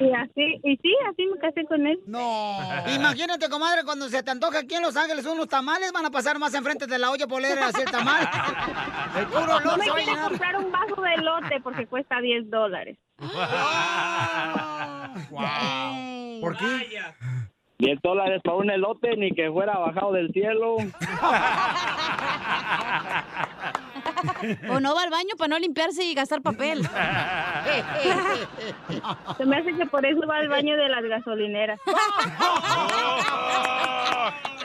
Y 0.00 0.10
así, 0.14 0.60
y 0.64 0.76
sí, 0.78 0.94
así 1.10 1.26
me 1.26 1.38
casé 1.38 1.64
con 1.66 1.86
él. 1.86 1.98
No. 2.06 2.56
Imagínate, 2.94 3.48
comadre, 3.48 3.84
cuando 3.84 4.08
se 4.08 4.22
te 4.22 4.30
antoja 4.30 4.60
aquí 4.60 4.74
en 4.74 4.82
Los 4.82 4.96
Ángeles 4.96 5.26
unos 5.26 5.48
tamales, 5.48 5.92
van 5.92 6.06
a 6.06 6.10
pasar 6.10 6.38
más 6.38 6.54
enfrente 6.54 6.86
de 6.86 6.98
la 6.98 7.10
olla 7.10 7.26
polera 7.26 7.66
a 7.66 7.68
hacer 7.68 7.90
tamal. 7.90 8.26
El 9.18 9.26
puro 9.26 9.60
No 9.60 9.76
me 9.76 9.84
llenar. 9.84 10.28
comprar 10.30 10.56
un 10.56 10.72
vaso 10.72 11.00
de 11.02 11.14
elote 11.14 11.60
porque 11.62 11.86
cuesta 11.86 12.20
10 12.20 12.50
dólares. 12.50 12.96
¿Por 16.40 16.56
qué? 16.56 16.88
10 17.78 17.98
dólares 18.02 18.40
para 18.44 18.56
un 18.56 18.70
elote, 18.70 19.16
ni 19.16 19.32
que 19.32 19.50
fuera 19.50 19.76
bajado 19.78 20.12
del 20.12 20.32
cielo. 20.32 20.76
O 24.70 24.80
no 24.80 24.94
va 24.94 25.02
al 25.02 25.10
baño 25.10 25.34
para 25.38 25.48
no 25.48 25.58
limpiarse 25.58 26.04
y 26.04 26.14
gastar 26.14 26.42
papel. 26.42 26.82
Se 29.38 29.44
me 29.46 29.56
hace 29.58 29.74
que 29.74 29.86
por 29.86 30.04
eso 30.06 30.26
va 30.26 30.36
al 30.38 30.48
baño 30.48 30.76
de 30.76 30.88
las 30.88 31.02
gasolineras. 31.04 31.80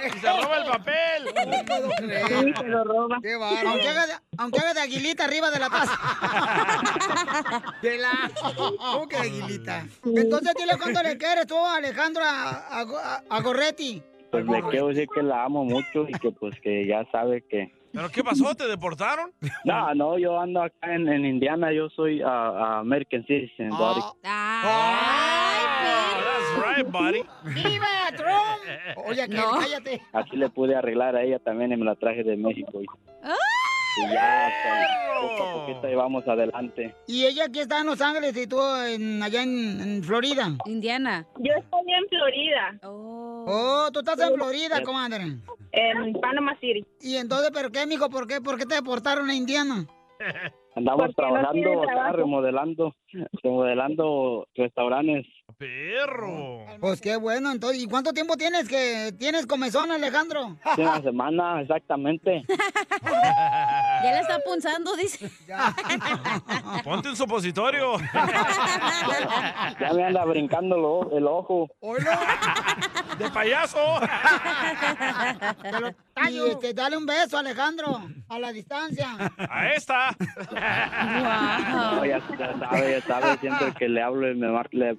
¡Y 0.06 0.10
se 0.20 0.28
roba 0.42 0.58
el 0.58 0.66
papel! 0.70 1.26
No 1.26 1.66
puedo 1.66 1.90
creer. 1.98 2.28
Sí, 2.28 2.54
se 2.58 2.64
lo 2.68 2.84
roba. 2.84 3.18
Qué 3.22 3.36
bárbaro. 3.36 3.70
Aunque 3.70 3.88
haga, 3.90 4.06
de, 4.08 4.14
aunque 4.38 4.60
haga 4.60 4.74
de 4.76 4.82
aguilita 4.82 5.26
arriba 5.26 5.50
de 5.52 5.60
la 5.60 5.70
taza. 5.70 5.98
De 7.82 7.98
la... 7.98 8.12
¿Cómo 8.56 9.08
que 9.08 9.16
de 9.18 9.22
aguilita? 9.24 9.86
Entonces 10.06 10.54
dile 10.58 10.74
cuánto 10.82 11.02
le 11.04 11.18
quieres 11.18 11.48
tú, 11.48 11.58
Alejandro, 11.58 12.24
a- 12.26 13.22
a 13.30 13.42
Gorretti. 13.42 14.02
Pues 14.32 14.46
le 14.46 14.62
quiero 14.70 14.88
decir 14.88 15.08
que 15.14 15.24
la 15.24 15.44
amo 15.46 15.64
mucho 15.66 16.06
y 16.08 16.12
que 16.14 16.32
pues 16.32 16.60
que 16.62 16.86
ya 16.86 17.06
sabe 17.12 17.44
que... 17.50 17.72
¿Pero 17.94 18.10
qué 18.10 18.24
pasó? 18.24 18.54
¿Te 18.56 18.68
deportaron? 18.68 19.32
No, 19.66 19.94
no, 19.96 20.18
yo 20.20 20.40
ando 20.40 20.62
acá 20.64 20.94
en, 20.94 21.08
en 21.08 21.26
Indiana, 21.26 21.72
yo 21.74 21.90
soy 21.90 22.22
a 22.22 22.80
American 22.80 23.26
Citizen, 23.26 23.70
buddy. 23.70 24.02
That's 24.24 24.66
right, 26.78 26.88
buddy. 26.92 27.22
¡Viva 27.44 27.88
Trump! 28.16 29.08
Oye, 29.08 29.28
que 29.28 29.36
No. 29.36 29.52
cállate. 29.60 30.02
Así 30.14 30.36
le 30.38 30.50
pude 30.50 30.76
arreglar 30.76 31.16
a 31.16 31.24
ella 31.24 31.40
también 31.40 31.72
y 31.72 31.78
me 31.78 31.86
la 31.86 31.96
traje 31.96 32.24
de 32.24 32.38
México. 32.38 32.82
Y, 32.82 32.86
y 34.00 34.12
ya, 34.14 34.50
pues, 34.64 35.22
poco 35.38 35.44
a 35.44 35.54
poquito 35.66 35.88
ahí 35.88 35.96
vamos 35.96 36.28
adelante. 36.28 36.96
Y 37.08 37.26
ella 37.26 37.46
aquí 37.46 37.60
está 37.60 37.80
en 37.82 37.88
Los 37.88 38.02
Ángeles 38.02 38.36
y 38.38 38.48
tú 38.48 38.60
en- 38.88 39.22
allá 39.24 39.44
en, 39.44 39.80
en 39.82 40.04
Florida. 40.04 40.50
Indiana. 40.66 41.26
Yo 41.40 41.54
estoy 41.54 41.94
en 41.94 42.08
Florida. 42.10 42.80
Oh, 42.84 43.90
tú 43.92 44.00
estás 44.00 44.20
en 44.20 44.34
Florida, 44.36 44.82
comadre. 44.84 45.24
En 45.72 46.14
Panama 46.14 46.56
City. 46.60 46.86
Y 47.02 47.16
entonces, 47.18 47.52
¿pero 47.54 47.72
qué, 47.72 47.86
mijo? 47.86 48.10
¿Por 48.10 48.28
qué? 48.28 48.42
¿Por 48.42 48.58
qué 48.58 48.66
te 48.66 48.76
deportaron 48.76 49.30
a 49.30 49.36
Indiana? 49.36 49.86
Andamos 50.76 51.08
no 51.08 51.14
trabajando 51.14 51.84
acá, 51.84 52.12
remodelando, 52.12 52.96
remodelando 53.44 54.48
restaurantes. 54.56 55.26
¡Perro! 55.58 56.66
Pues 56.80 57.02
qué 57.02 57.16
bueno, 57.16 57.52
entonces. 57.52 57.82
¿Y 57.82 57.88
cuánto 57.88 58.14
tiempo 58.14 58.38
tienes 58.38 58.68
que 58.70 59.12
tienes 59.18 59.48
comezón, 59.48 59.90
Alejandro? 59.92 60.56
Hace 60.64 60.82
una 60.84 61.02
semana, 61.02 61.62
exactamente. 61.62 62.44
Ya 64.04 64.12
le 64.12 64.20
está 64.20 64.40
punzando, 64.46 64.96
dice. 64.96 65.28
Ponte 66.84 67.10
un 67.10 67.16
supositorio. 67.16 67.94
Ya 69.80 69.94
me 69.94 70.04
anda 70.06 70.24
brincando 70.26 70.78
lo- 70.78 71.18
el 71.18 71.26
ojo. 71.26 71.68
¡De 73.18 73.30
payaso! 73.32 73.80
Y 76.30 76.38
este, 76.50 76.74
dale 76.76 76.98
un 76.98 77.06
beso, 77.08 77.38
Alejandro, 77.40 78.02
a 78.30 78.40
la 78.40 78.52
distancia. 78.52 79.10
A 79.50 79.70
esta. 79.70 80.16
No, 81.72 82.06
ya, 82.06 82.20
ya 82.38 82.60
sabe, 82.60 82.92
ya 82.92 83.02
sabe, 83.08 83.38
siempre 83.40 83.74
que 83.78 83.90
le 83.90 84.02
hablo 84.04 84.30
y 84.32 84.36
me 84.36 84.48
mar- 84.50 84.70
le- 84.72 84.98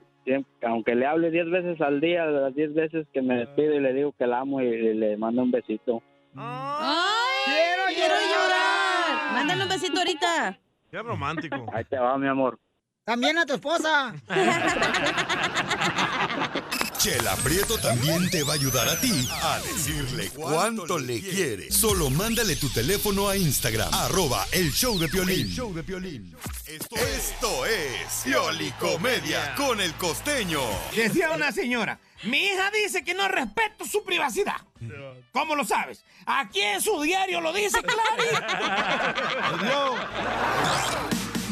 aunque 0.63 0.95
le 0.95 1.07
hable 1.07 1.31
10 1.31 1.51
veces 1.51 1.81
al 1.81 2.01
día, 2.01 2.27
las 2.27 2.55
10 2.55 2.75
veces 2.75 3.07
que 3.13 3.23
me 3.23 3.39
despido 3.39 3.75
y 3.75 3.81
le 3.81 3.93
digo 3.93 4.15
que 4.19 4.27
la 4.27 4.41
amo 4.41 4.61
y, 4.61 4.67
y 4.67 4.95
le 4.95 5.17
mando 5.17 5.43
un 5.43 5.51
besito. 5.51 6.03
¡Ay! 6.37 7.15
¡Quiero, 7.47 7.83
¡Quiero 7.89 8.15
llorar! 8.15 9.33
Mándale 9.33 9.63
un 9.65 9.69
besito 9.69 9.99
ahorita. 9.99 10.59
Qué 10.91 11.03
romántico. 11.03 11.67
Ahí 11.73 11.85
te 11.85 11.99
va, 11.99 12.17
mi 12.19 12.29
amor. 12.29 12.59
También 13.05 13.39
a 13.39 13.47
tu 13.47 13.55
esposa. 13.55 14.15
Chela 16.99 17.37
Prieto 17.37 17.79
también 17.79 18.29
te 18.29 18.43
va 18.43 18.55
a 18.55 18.57
ayudar 18.57 18.89
a 18.89 19.01
ti 19.01 19.29
a 19.31 19.61
decirle 19.61 20.31
cuánto 20.31 20.99
le 20.99 21.21
quiere. 21.21 21.71
Solo 21.71 22.11
mándale 22.11 22.57
tu 22.57 22.69
teléfono 22.71 23.29
a 23.29 23.37
Instagram, 23.37 23.95
arroba 23.95 24.45
el 24.51 24.73
show 24.73 24.99
de 24.99 25.09
Piolín. 25.09 25.49
Show 25.49 25.73
de 25.73 25.83
Esto, 26.67 26.97
esto 26.97 27.67
es 27.67 28.23
Piolicomedia 28.25 29.55
con 29.55 29.81
el 29.81 29.95
costeño. 29.95 30.61
Decía 30.93 31.31
una 31.31 31.53
señora, 31.53 32.01
mi 32.25 32.47
hija 32.47 32.69
dice 32.73 33.05
que 33.05 33.15
no 33.15 33.29
respeto 33.29 33.87
su 33.87 34.03
privacidad. 34.03 34.57
¿Cómo 35.31 35.55
lo 35.55 35.65
sabes? 35.65 36.03
Aquí 36.27 36.61
en 36.61 36.81
su 36.81 37.01
diario 37.01 37.41
lo 37.41 37.53
dice 37.53 37.81
clarito. 37.81 38.41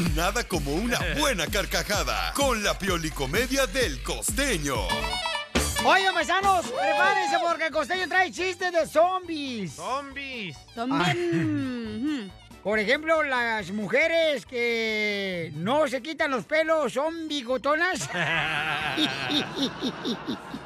Nada 0.17 0.43
como 0.45 0.73
una 0.73 0.99
buena 1.19 1.47
carcajada 1.47 2.33
con 2.35 2.65
la 2.65 2.77
Piolicomedia 2.77 3.67
del 3.67 4.03
costeño. 4.03 4.77
Oigan, 5.85 6.15
paisanos, 6.15 6.67
prepárense 6.67 7.37
porque 7.41 7.67
el 7.67 7.73
costeño 7.73 8.09
trae 8.09 8.31
chistes 8.33 8.73
de 8.73 8.87
zombies. 8.87 9.73
Zombies. 9.75 10.57
Son 10.75 10.91
Ah. 10.93 11.15
Por 12.65 12.81
ejemplo, 12.81 13.23
las 13.23 13.71
mujeres 13.71 14.45
que 14.45 15.53
no 15.55 15.87
se 15.87 16.03
quitan 16.03 16.33
los 16.33 16.45
pelos 16.45 16.93
son 16.93 17.29
bigotonas. 17.29 18.09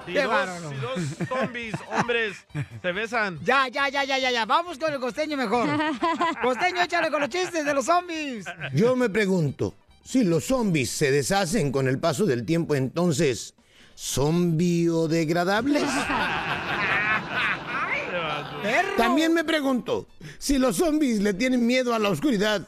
Si 0.06 0.14
Qué 0.14 0.22
dos, 0.22 0.32
bárbaro. 0.32 0.70
si 0.70 0.76
dos 0.76 1.28
zombies, 1.28 1.74
hombres, 1.92 2.36
se 2.82 2.92
besan. 2.92 3.38
Ya, 3.44 3.68
ya, 3.68 3.88
ya, 3.90 4.02
ya, 4.02 4.18
ya, 4.18 4.30
ya. 4.30 4.44
Vamos 4.46 4.76
con 4.78 4.92
el 4.92 4.98
costeño 4.98 5.36
mejor. 5.36 5.68
Costeño, 6.42 6.82
échale 6.82 7.10
con 7.10 7.20
los 7.20 7.28
chistes 7.28 7.64
de 7.64 7.74
los 7.74 7.84
zombies. 7.84 8.46
Yo 8.72 8.96
me 8.96 9.08
pregunto, 9.10 9.74
si 10.02 10.24
los 10.24 10.44
zombies 10.46 10.90
se 10.90 11.12
deshacen 11.12 11.70
con 11.70 11.86
el 11.86 12.00
paso 12.00 12.24
del 12.24 12.44
tiempo, 12.44 12.74
entonces, 12.74 13.54
¿son 14.00 14.56
biodegradables? 14.56 15.82
También 18.96 19.34
me 19.34 19.44
pregunto, 19.44 20.08
si 20.38 20.56
los 20.56 20.76
zombies 20.76 21.20
le 21.20 21.34
tienen 21.34 21.66
miedo 21.66 21.94
a 21.94 21.98
la 21.98 22.08
oscuridad, 22.08 22.66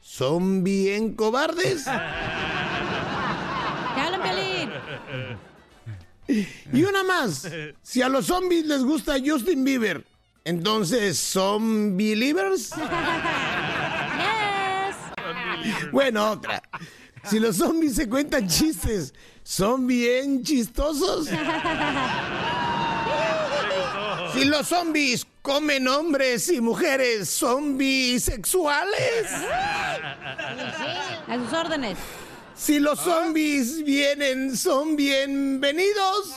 ¿son 0.00 0.62
bien 0.62 1.14
cobardes? 1.14 1.84
Y 6.72 6.84
una 6.84 7.02
más, 7.02 7.50
si 7.82 8.00
a 8.00 8.08
los 8.08 8.26
zombies 8.26 8.64
les 8.66 8.84
gusta 8.84 9.16
Justin 9.24 9.64
Bieber, 9.64 10.04
entonces, 10.44 11.18
¿son 11.18 11.96
believers? 11.96 12.70
Bueno, 15.92 16.30
otra. 16.30 16.62
Si 17.24 17.38
los 17.38 17.56
zombies 17.56 17.96
se 17.96 18.08
cuentan 18.08 18.48
chistes, 18.48 19.12
¿son 19.48 19.86
bien 19.86 20.44
chistosos? 20.44 21.28
Si 24.34 24.44
los 24.44 24.68
zombies 24.68 25.26
comen 25.42 25.88
hombres 25.88 26.52
y 26.52 26.60
mujeres, 26.60 27.30
¿son 27.30 27.78
bisexuales? 27.78 29.32
A 31.26 31.34
sus 31.42 31.52
órdenes. 31.52 31.96
Si 32.54 32.78
los 32.78 33.00
zombies 33.00 33.82
vienen, 33.84 34.56
¿son 34.56 34.94
bienvenidos? 34.96 36.34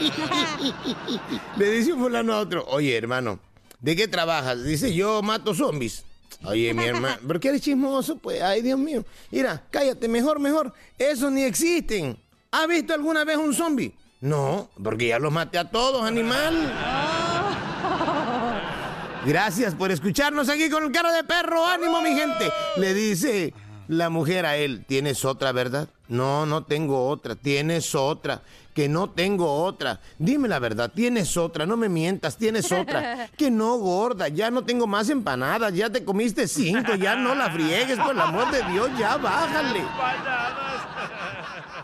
Le 1.56 1.70
dice 1.70 1.92
un 1.92 2.00
fulano 2.00 2.32
a 2.32 2.40
otro, 2.40 2.64
oye 2.68 2.96
hermano, 2.96 3.38
¿de 3.80 3.94
qué 3.94 4.08
trabajas? 4.08 4.64
Dice, 4.64 4.92
yo 4.94 5.22
mato 5.22 5.54
zombies. 5.54 6.04
Oye, 6.44 6.74
mi 6.74 6.84
hermano, 6.84 7.16
¿por 7.26 7.40
qué 7.40 7.48
eres 7.48 7.62
chismoso? 7.62 8.16
Pues, 8.16 8.42
ay, 8.42 8.62
Dios 8.62 8.78
mío. 8.78 9.04
Mira, 9.30 9.62
cállate, 9.70 10.08
mejor, 10.08 10.38
mejor. 10.38 10.72
Esos 10.98 11.32
ni 11.32 11.42
existen. 11.42 12.16
¿Has 12.50 12.68
visto 12.68 12.94
alguna 12.94 13.24
vez 13.24 13.36
un 13.36 13.54
zombie? 13.54 13.94
No, 14.20 14.70
porque 14.82 15.08
ya 15.08 15.18
los 15.18 15.32
maté 15.32 15.58
a 15.58 15.70
todos, 15.70 16.04
animal. 16.04 16.54
Gracias 19.26 19.74
por 19.74 19.90
escucharnos 19.90 20.48
aquí 20.48 20.68
con 20.68 20.84
el 20.84 20.92
cara 20.92 21.12
de 21.12 21.24
perro. 21.24 21.66
Ánimo, 21.66 22.00
mi 22.02 22.14
gente. 22.14 22.50
Le 22.76 22.94
dice 22.94 23.54
la 23.88 24.10
mujer 24.10 24.46
a 24.46 24.56
él, 24.56 24.84
¿tienes 24.86 25.24
otra, 25.24 25.52
verdad? 25.52 25.88
No, 26.08 26.46
no 26.46 26.64
tengo 26.64 27.08
otra. 27.08 27.34
Tienes 27.34 27.94
otra. 27.94 28.42
Que 28.74 28.88
no 28.88 29.08
tengo 29.08 29.62
otra. 29.62 30.00
Dime 30.18 30.48
la 30.48 30.58
verdad, 30.58 30.90
tienes 30.92 31.36
otra. 31.36 31.64
No 31.64 31.76
me 31.76 31.88
mientas, 31.88 32.36
tienes 32.36 32.70
otra. 32.72 33.28
Que 33.38 33.50
no, 33.50 33.76
gorda. 33.78 34.28
Ya 34.28 34.50
no 34.50 34.64
tengo 34.64 34.86
más 34.86 35.08
empanadas. 35.10 35.72
Ya 35.74 35.90
te 35.90 36.04
comiste 36.04 36.48
cinco. 36.48 36.94
Ya 36.96 37.14
no 37.14 37.34
la 37.36 37.50
friegues, 37.50 37.98
por 37.98 38.12
el 38.14 38.20
amor 38.20 38.50
de 38.50 38.62
Dios. 38.72 38.90
Ya 38.98 39.16
bájale. 39.16 39.80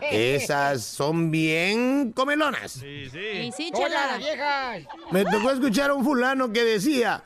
Esas 0.01 0.83
son 0.83 1.31
bien 1.31 2.11
comelonas. 2.11 2.71
Sí, 2.73 3.09
sí. 3.09 3.19
Y 3.19 3.51
sí, 3.51 3.71
¡Hola, 3.73 3.85
chela. 3.87 4.07
las 4.07 4.17
viejas! 4.17 4.81
Me 5.11 5.23
tocó 5.25 5.51
escuchar 5.51 5.91
a 5.91 5.93
un 5.93 6.03
fulano 6.03 6.51
que 6.51 6.63
decía, 6.63 7.23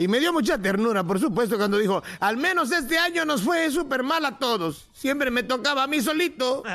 y 0.00 0.08
me 0.08 0.18
dio 0.18 0.32
mucha 0.32 0.56
ternura, 0.56 1.04
por 1.04 1.20
supuesto, 1.20 1.58
cuando 1.58 1.76
dijo, 1.76 2.02
al 2.20 2.38
menos 2.38 2.72
este 2.72 2.98
año 2.98 3.26
nos 3.26 3.42
fue 3.42 3.70
súper 3.70 4.02
mal 4.02 4.24
a 4.24 4.38
todos. 4.38 4.88
Siempre 4.94 5.30
me 5.30 5.42
tocaba 5.42 5.82
a 5.82 5.86
mí 5.86 6.00
solito. 6.00 6.62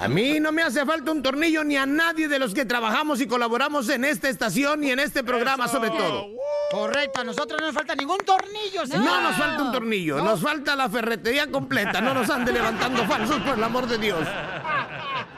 A 0.00 0.08
mí 0.08 0.40
no 0.40 0.50
me 0.50 0.62
hace 0.62 0.84
falta 0.84 1.12
un 1.12 1.22
tornillo 1.22 1.62
ni 1.62 1.76
a 1.76 1.86
nadie 1.86 2.26
de 2.26 2.38
los 2.40 2.54
que 2.54 2.64
trabajamos 2.64 3.20
y 3.20 3.26
colaboramos 3.28 3.88
en 3.88 4.04
esta 4.04 4.28
estación 4.28 4.82
y 4.82 4.90
en 4.90 4.98
este 4.98 5.22
programa 5.22 5.68
sobre 5.68 5.90
todo. 5.90 6.26
Correcto, 6.72 7.20
a 7.20 7.24
nosotros 7.24 7.60
no 7.60 7.66
nos 7.68 7.74
falta 7.74 7.94
ningún 7.94 8.18
tornillo, 8.18 8.80
No 8.80 8.86
señor. 8.86 9.22
nos 9.22 9.36
falta 9.36 9.62
un 9.62 9.72
tornillo, 9.72 10.22
nos 10.24 10.40
falta 10.40 10.74
la 10.74 10.88
ferretería 10.88 11.50
completa. 11.50 12.00
No 12.00 12.14
nos 12.14 12.28
ande 12.30 12.52
levantando 12.52 13.04
falsos, 13.06 13.38
por 13.42 13.56
el 13.56 13.62
amor 13.62 13.86
de 13.86 13.98
Dios. 13.98 14.26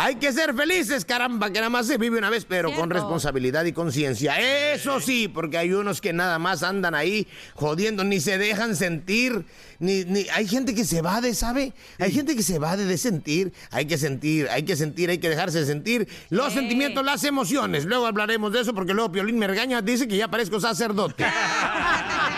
Hay 0.00 0.14
que 0.14 0.32
ser 0.32 0.54
felices, 0.54 1.04
caramba, 1.04 1.48
que 1.50 1.58
nada 1.58 1.70
más 1.70 1.88
se 1.88 1.98
vive 1.98 2.18
una 2.18 2.30
vez, 2.30 2.44
pero 2.44 2.72
con 2.72 2.88
responsabilidad 2.88 3.64
y 3.64 3.72
conciencia. 3.72 4.36
Eso 4.72 5.00
sí, 5.00 5.26
porque 5.26 5.58
hay 5.58 5.72
unos 5.72 6.00
que 6.00 6.12
nada 6.12 6.38
más 6.38 6.62
andan 6.62 6.94
ahí 6.94 7.26
jodiendo, 7.54 8.04
ni 8.04 8.20
se 8.20 8.38
dejan 8.38 8.76
sentir, 8.76 9.44
ni, 9.80 10.04
ni 10.04 10.24
hay 10.32 10.46
gente 10.46 10.72
que 10.72 10.84
se 10.84 10.98
evade, 10.98 11.34
¿sabe? 11.34 11.72
Hay 11.98 12.12
gente 12.12 12.36
que 12.36 12.44
se 12.44 12.54
evade 12.54 12.84
de 12.84 12.96
sentir. 12.96 13.52
Hay 13.72 13.86
que 13.86 13.98
sentir, 13.98 14.48
hay 14.50 14.62
que 14.62 14.76
sentir, 14.76 15.10
hay 15.10 15.18
que 15.18 15.28
dejarse 15.28 15.66
sentir 15.66 16.06
los 16.30 16.52
Sí. 16.52 16.60
sentimientos, 16.60 17.04
las 17.04 17.24
emociones. 17.24 17.84
Luego 17.84 18.06
hablaremos 18.06 18.52
de 18.52 18.60
eso 18.60 18.72
porque 18.74 18.94
luego 18.94 19.10
Piolín 19.10 19.36
me 19.36 19.48
regaña, 19.48 19.82
dice 19.82 20.06
que 20.06 20.16
ya 20.16 20.28
parezco 20.28 20.60
sacerdote. 20.60 21.24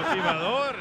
Motivador. 0.00 0.76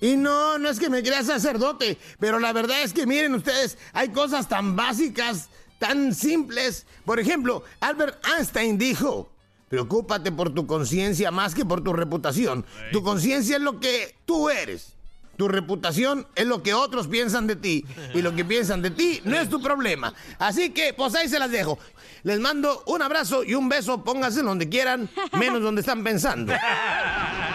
Y 0.00 0.16
no, 0.16 0.58
no 0.58 0.68
es 0.68 0.78
que 0.78 0.90
me 0.90 1.02
crea 1.02 1.22
sacerdote, 1.24 1.98
pero 2.18 2.38
la 2.38 2.52
verdad 2.52 2.82
es 2.82 2.92
que 2.92 3.06
miren 3.06 3.34
ustedes, 3.34 3.78
hay 3.92 4.08
cosas 4.10 4.48
tan 4.48 4.76
básicas, 4.76 5.48
tan 5.78 6.14
simples. 6.14 6.86
Por 7.04 7.18
ejemplo, 7.18 7.64
Albert 7.80 8.24
Einstein 8.36 8.78
dijo, 8.78 9.30
preocúpate 9.68 10.30
por 10.32 10.54
tu 10.54 10.66
conciencia 10.66 11.30
más 11.30 11.54
que 11.54 11.64
por 11.64 11.82
tu 11.82 11.92
reputación. 11.92 12.64
Tu 12.92 13.02
conciencia 13.02 13.56
es 13.56 13.62
lo 13.62 13.80
que 13.80 14.14
tú 14.24 14.48
eres. 14.50 14.94
Tu 15.36 15.46
reputación 15.46 16.26
es 16.34 16.46
lo 16.46 16.64
que 16.64 16.74
otros 16.74 17.06
piensan 17.06 17.46
de 17.46 17.54
ti. 17.54 17.84
Y 18.12 18.22
lo 18.22 18.34
que 18.34 18.44
piensan 18.44 18.82
de 18.82 18.90
ti 18.90 19.20
no 19.24 19.38
es 19.38 19.48
tu 19.48 19.62
problema. 19.62 20.12
Así 20.38 20.70
que, 20.70 20.92
pues 20.92 21.14
ahí 21.14 21.28
se 21.28 21.38
las 21.38 21.52
dejo. 21.52 21.78
Les 22.24 22.40
mando 22.40 22.82
un 22.86 23.02
abrazo 23.02 23.44
y 23.44 23.54
un 23.54 23.68
beso. 23.68 24.02
Pónganse 24.02 24.42
donde 24.42 24.68
quieran, 24.68 25.08
menos 25.38 25.62
donde 25.62 25.82
están 25.82 26.02
pensando. 26.02 26.52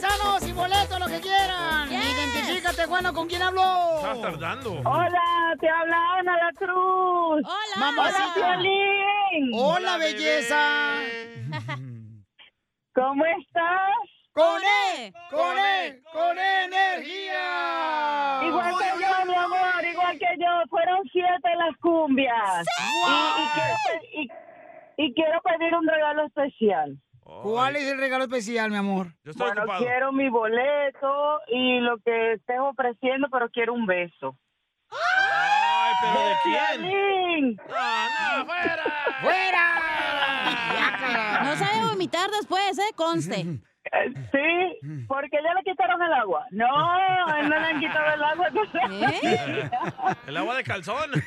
paisanos, 0.00 0.48
y 0.48 0.52
boletos, 0.52 0.98
lo 1.00 1.06
que 1.06 1.20
quieran. 1.20 1.92
Identifícate, 1.92 2.86
Juano, 2.86 3.12
¿con 3.12 3.28
quién 3.28 3.42
hablo? 3.42 3.62
Estás 3.96 4.20
tardando. 4.22 4.72
Hola, 4.84 5.54
te 5.60 5.68
habla 5.68 5.96
Ana 6.18 6.36
la 6.36 6.52
Cruz. 6.56 7.42
Hola. 7.44 7.76
Mamacita. 7.76 8.58
Hola. 8.58 8.68
Hola, 9.54 9.96
belleza. 9.98 11.00
¿Cómo 12.94 13.24
estás? 13.24 13.90
¡Con 14.34 14.62
E! 14.62 15.12
¡Con 15.30 15.58
E! 15.58 16.02
¡Con 16.12 16.38
energía! 16.38 18.40
Igual 18.46 18.74
que 18.78 19.02
yo, 19.02 19.24
mi 19.26 19.34
amor, 19.34 19.84
igual 19.90 20.18
que 20.18 20.26
yo. 20.38 20.62
Fueron 20.70 21.00
siete 21.12 21.54
las 21.58 21.76
cumbias. 21.78 22.66
Y, 23.08 23.42
y 23.42 23.46
quiero, 23.54 23.76
y- 24.14 24.28
y 25.04 25.14
quiero 25.14 25.40
pedir 25.42 25.74
un 25.74 25.86
regalo 25.86 26.24
especial. 26.26 26.96
¿Cuál 27.42 27.76
es 27.76 27.88
el 27.90 27.98
regalo 27.98 28.24
especial, 28.24 28.70
mi 28.70 28.76
amor? 28.76 29.08
Yo 29.24 29.30
estoy 29.32 29.46
Bueno, 29.46 29.62
ocupado. 29.62 29.84
quiero 29.84 30.12
mi 30.12 30.28
boleto 30.28 31.40
y 31.48 31.80
lo 31.80 31.98
que 31.98 32.32
estés 32.34 32.58
ofreciendo, 32.60 33.28
pero 33.30 33.48
quiero 33.50 33.72
un 33.74 33.86
beso. 33.86 34.36
Ay, 34.90 35.92
pero 36.02 36.28
¿de 36.28 36.34
quién? 36.44 36.80
Piolín. 36.90 37.56
No, 37.56 38.38
no, 38.38 38.46
fuera. 38.46 38.84
¡Fuera! 39.22 39.64
Guácala. 40.76 41.40
No 41.44 41.56
sabe 41.56 41.84
vomitar 41.86 42.30
después, 42.30 42.78
¿eh? 42.78 42.92
Conste. 42.94 43.44
Sí, 44.30 45.04
porque 45.06 45.38
ya 45.42 45.54
le 45.54 45.62
quitaron 45.64 46.00
el 46.00 46.12
agua. 46.12 46.46
No, 46.50 46.66
a 46.66 47.40
él 47.40 47.48
no 47.48 47.58
le 47.58 47.66
han 47.66 47.80
quitado 47.80 48.14
el 48.14 48.22
agua. 48.22 48.48
¿Eh? 48.90 49.70
El 50.26 50.36
agua 50.36 50.56
de 50.56 50.64
calzón. 50.64 51.10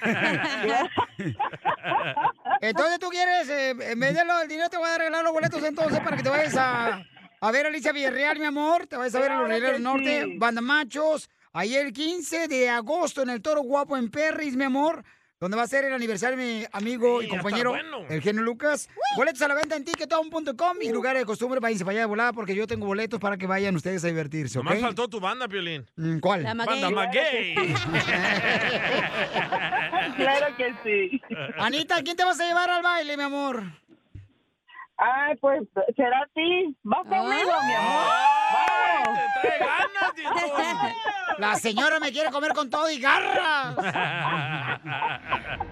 Entonces 2.62 3.00
tú 3.00 3.10
quieres, 3.10 3.50
eh, 3.50 3.72
en 3.72 4.00
vez 4.00 4.16
de 4.16 4.26
lo 4.26 4.38
del 4.40 4.48
dinero, 4.48 4.70
te 4.70 4.78
voy 4.78 4.90
a 4.90 4.98
regalar 4.98 5.24
los 5.24 5.34
boletos 5.34 5.64
entonces 5.64 6.00
para 6.00 6.18
que 6.18 6.24
te 6.24 6.30
vayas 6.30 6.56
a, 6.58 7.04
a 7.42 7.52
ver 7.52 7.66
a 7.66 7.70
Alicia 7.70 7.92
Villarreal, 7.92 8.40
mi 8.40 8.46
amor. 8.46 8.88
Te 8.88 8.98
vayas 8.98 9.16
a 9.16 9.20
ver 9.20 9.32
a 9.32 9.40
los 9.40 9.50
Rieleros 9.50 9.82
Norte, 9.82 10.24
sí. 10.24 10.38
Banda 10.38 10.62
Machos. 10.62 11.30
Ahí 11.54 11.76
el 11.76 11.94
15 11.94 12.48
de 12.48 12.70
agosto 12.70 13.22
en 13.22 13.30
el 13.30 13.42
Toro 13.42 13.62
Guapo 13.62 13.98
en 13.98 14.10
Perris, 14.10 14.56
mi 14.56 14.64
amor. 14.64 15.04
Donde 15.40 15.58
va 15.58 15.64
a 15.64 15.68
ser 15.68 15.84
el 15.86 15.94
aniversario 15.94 16.38
de 16.38 16.44
mi 16.44 16.66
amigo 16.72 17.20
Sí, 17.20 17.28
y 17.28 17.30
compañero, 17.30 17.72
bueno. 17.72 18.06
el 18.10 18.22
genio 18.22 18.42
Lucas. 18.42 18.90
Boletos 19.18 19.42
a 19.42 19.48
la 19.50 19.56
venta 19.56 19.76
en 19.76 19.84
ticketón.com 19.84 20.78
y 20.82 20.90
lugares 20.92 21.22
de 21.22 21.26
costumbre, 21.26 21.60
váyanse 21.60 21.84
para 21.84 21.92
allá 21.94 22.02
de 22.02 22.06
volada 22.08 22.34
porque 22.34 22.56
yo 22.56 22.66
tengo 22.68 22.86
boletos 22.86 23.20
para 23.20 23.38
que 23.38 23.46
vayan 23.46 23.76
ustedes 23.76 24.04
a 24.06 24.08
divertirse, 24.08 24.60
¿ok? 24.60 24.66
Nomás 24.66 24.82
faltó 24.82 25.08
tu 25.10 25.20
banda, 25.20 25.48
Piolín. 25.48 25.86
Mm, 25.98 26.20
¿Cuál? 26.20 26.44
La 26.44 26.54
Banda 26.54 26.90
maguey. 26.90 27.56
Maguey. 27.56 27.76
Claro 30.16 30.56
que 30.56 30.74
sí. 30.84 31.22
Anita, 31.58 32.02
¿quién 32.04 32.16
te 32.16 32.24
vas 32.24 32.40
a 32.40 32.48
llevar 32.48 32.70
al 32.70 32.84
baile, 32.84 33.18
mi 33.18 33.24
amor? 33.24 33.64
Ay, 34.98 35.36
pues 35.42 35.62
será 35.96 36.20
a 36.20 36.28
ti. 36.34 36.76
Vas 36.84 37.04
conmigo, 37.08 37.52
mi 37.66 37.74
amor. 37.74 38.06
Vamos. 38.54 39.20
Trae 39.42 39.60
ganas. 39.60 40.96
La 41.38 41.56
señora 41.58 42.00
me 42.00 42.14
quiere 42.14 42.32
comer 42.32 42.54
con 42.54 42.70
todo 42.70 42.90
y 42.90 43.00
garras. 43.00 43.76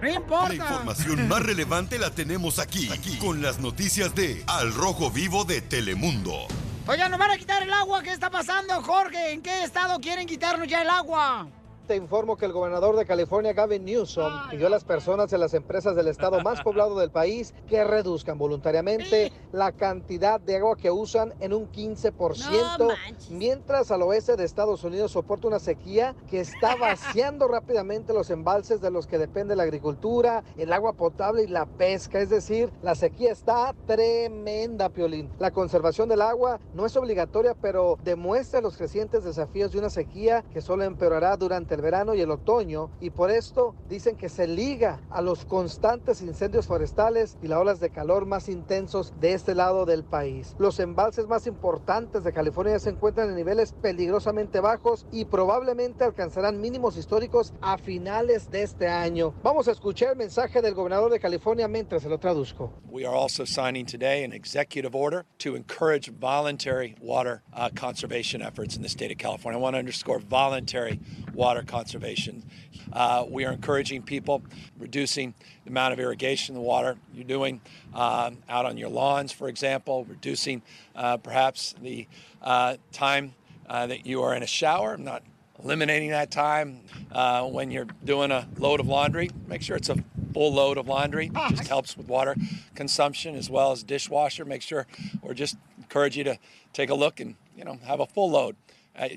No 0.03 0.09
La 0.09 0.15
importa. 0.15 0.53
información 0.53 1.27
más 1.29 1.41
relevante 1.43 1.97
la 1.97 2.09
tenemos 2.11 2.59
aquí, 2.59 2.91
aquí, 2.91 3.17
con 3.19 3.41
las 3.41 3.59
noticias 3.59 4.13
de 4.13 4.43
Al 4.47 4.73
Rojo 4.73 5.09
Vivo 5.09 5.45
de 5.45 5.61
Telemundo. 5.61 6.45
Oigan, 6.87 7.09
nos 7.09 7.19
van 7.19 7.31
a 7.31 7.37
quitar 7.37 7.63
el 7.63 7.71
agua. 7.71 8.03
¿Qué 8.03 8.11
está 8.11 8.29
pasando, 8.29 8.81
Jorge? 8.83 9.31
¿En 9.31 9.41
qué 9.41 9.63
estado 9.63 9.99
quieren 10.01 10.27
quitarnos 10.27 10.67
ya 10.67 10.81
el 10.81 10.89
agua? 10.89 11.47
Te 11.87 11.97
informo 11.97 12.37
que 12.37 12.45
el 12.45 12.53
gobernador 12.53 12.95
de 12.95 13.05
California, 13.05 13.51
Gavin 13.51 13.83
Newsom, 13.83 14.31
pidió 14.49 14.67
a 14.67 14.69
las 14.69 14.85
personas 14.85 15.29
de 15.29 15.37
las 15.37 15.53
empresas 15.53 15.97
del 15.97 16.07
estado 16.07 16.39
más 16.39 16.61
poblado 16.63 16.97
del 16.97 17.11
país 17.11 17.53
que 17.67 17.83
reduzcan 17.83 18.37
voluntariamente 18.37 19.33
la 19.51 19.73
cantidad 19.73 20.39
de 20.39 20.55
agua 20.55 20.77
que 20.77 20.91
usan 20.91 21.33
en 21.41 21.51
un 21.51 21.69
15%, 21.69 22.95
mientras 23.31 23.91
al 23.91 24.01
oeste 24.03 24.37
de 24.37 24.45
Estados 24.45 24.85
Unidos 24.85 25.11
soporta 25.11 25.49
una 25.49 25.59
sequía 25.59 26.15
que 26.29 26.39
está 26.39 26.75
vaciando 26.79 27.49
rápidamente 27.49 28.13
los 28.13 28.29
embalses 28.29 28.79
de 28.79 28.89
los 28.89 29.05
que 29.05 29.17
depende 29.17 29.53
la 29.57 29.63
agricultura, 29.63 30.41
el 30.55 30.71
agua 30.71 30.93
potable 30.93 31.43
y 31.43 31.47
la 31.47 31.65
pesca. 31.65 32.21
Es 32.21 32.29
decir, 32.29 32.71
la 32.81 32.95
sequía 32.95 33.33
está 33.33 33.75
tremenda, 33.85 34.87
Piolín. 34.87 35.29
La 35.37 35.51
conservación 35.51 36.07
del 36.07 36.21
agua 36.21 36.61
no 36.73 36.85
es 36.85 36.95
obligatoria, 36.95 37.55
pero 37.59 37.97
demuestra 38.05 38.61
los 38.61 38.77
crecientes 38.77 39.25
desafíos 39.25 39.73
de 39.73 39.79
una 39.79 39.89
sequía 39.89 40.45
que 40.53 40.61
solo 40.61 40.85
empeorará 40.85 41.35
durante 41.35 41.72
el 41.73 41.81
verano 41.81 42.13
y 42.13 42.21
el 42.21 42.31
otoño 42.31 42.89
y 42.99 43.09
por 43.09 43.31
esto 43.31 43.75
dicen 43.89 44.15
que 44.15 44.29
se 44.29 44.47
liga 44.47 44.99
a 45.09 45.21
los 45.21 45.45
constantes 45.45 46.21
incendios 46.21 46.67
forestales 46.67 47.37
y 47.41 47.47
las 47.47 47.59
olas 47.59 47.79
de 47.79 47.89
calor 47.89 48.25
más 48.25 48.49
intensos 48.49 49.13
de 49.19 49.33
este 49.33 49.55
lado 49.55 49.85
del 49.85 50.03
país. 50.03 50.55
Los 50.59 50.79
embalses 50.79 51.27
más 51.27 51.47
importantes 51.47 52.23
de 52.23 52.33
California 52.33 52.79
se 52.79 52.89
encuentran 52.89 53.29
en 53.29 53.35
niveles 53.35 53.73
peligrosamente 53.73 54.59
bajos 54.59 55.05
y 55.11 55.25
probablemente 55.25 56.03
alcanzarán 56.03 56.61
mínimos 56.61 56.97
históricos 56.97 57.53
a 57.61 57.77
finales 57.77 58.49
de 58.51 58.63
este 58.63 58.87
año. 58.87 59.33
Vamos 59.43 59.67
a 59.67 59.71
escuchar 59.71 60.11
el 60.11 60.17
mensaje 60.17 60.61
del 60.61 60.73
gobernador 60.73 61.11
de 61.11 61.19
California 61.19 61.67
mientras 61.67 62.03
se 62.03 62.09
lo 62.09 62.19
traduzco. 62.19 62.71
We 62.89 63.05
are 63.05 63.15
also 63.15 63.45
signing 63.45 63.85
today 63.85 64.23
an 64.23 64.33
executive 64.33 64.95
order 64.95 65.25
to 65.39 65.55
encourage 65.55 66.11
voluntary 66.11 66.95
water 67.01 67.41
uh, 67.53 67.69
conservation 67.75 68.41
efforts 68.41 68.75
in 68.75 68.83
the 68.83 68.89
state 68.89 69.11
of 69.11 69.17
California. 69.17 69.57
I 69.57 69.61
want 69.61 69.73
to 69.75 69.79
underscore 69.79 70.19
voluntary 70.19 70.99
water 71.33 71.62
conservation. 71.63 72.43
Uh, 72.91 73.25
we 73.27 73.45
are 73.45 73.51
encouraging 73.51 74.01
people, 74.01 74.43
reducing 74.77 75.33
the 75.63 75.69
amount 75.69 75.93
of 75.93 75.99
irrigation 75.99 76.55
in 76.55 76.61
the 76.61 76.65
water 76.65 76.97
you're 77.13 77.23
doing 77.23 77.61
um, 77.93 78.37
out 78.49 78.65
on 78.65 78.77
your 78.77 78.89
lawns, 78.89 79.31
for 79.31 79.47
example, 79.47 80.05
reducing 80.05 80.61
uh, 80.95 81.17
perhaps 81.17 81.75
the 81.81 82.07
uh, 82.41 82.77
time 82.91 83.33
uh, 83.69 83.87
that 83.87 84.05
you 84.05 84.21
are 84.21 84.35
in 84.35 84.43
a 84.43 84.47
shower. 84.47 84.93
I'm 84.93 85.03
not 85.03 85.23
eliminating 85.63 86.09
that 86.09 86.31
time 86.31 86.81
uh, 87.11 87.43
when 87.43 87.71
you're 87.71 87.87
doing 88.03 88.31
a 88.31 88.47
load 88.57 88.79
of 88.79 88.87
laundry. 88.87 89.29
Make 89.47 89.61
sure 89.61 89.75
it's 89.75 89.89
a 89.89 90.03
full 90.33 90.53
load 90.53 90.77
of 90.77 90.87
laundry. 90.87 91.31
Just 91.49 91.67
helps 91.67 91.95
with 91.95 92.07
water 92.07 92.35
consumption 92.75 93.35
as 93.35 93.49
well 93.49 93.71
as 93.71 93.83
dishwasher. 93.83 94.45
Make 94.45 94.61
sure, 94.61 94.87
or 95.21 95.33
just 95.33 95.55
encourage 95.77 96.17
you 96.17 96.23
to 96.23 96.37
take 96.73 96.89
a 96.89 96.95
look 96.95 97.19
and 97.19 97.35
you 97.55 97.63
know 97.63 97.79
have 97.85 97.99
a 97.99 98.05
full 98.05 98.31
load 98.31 98.55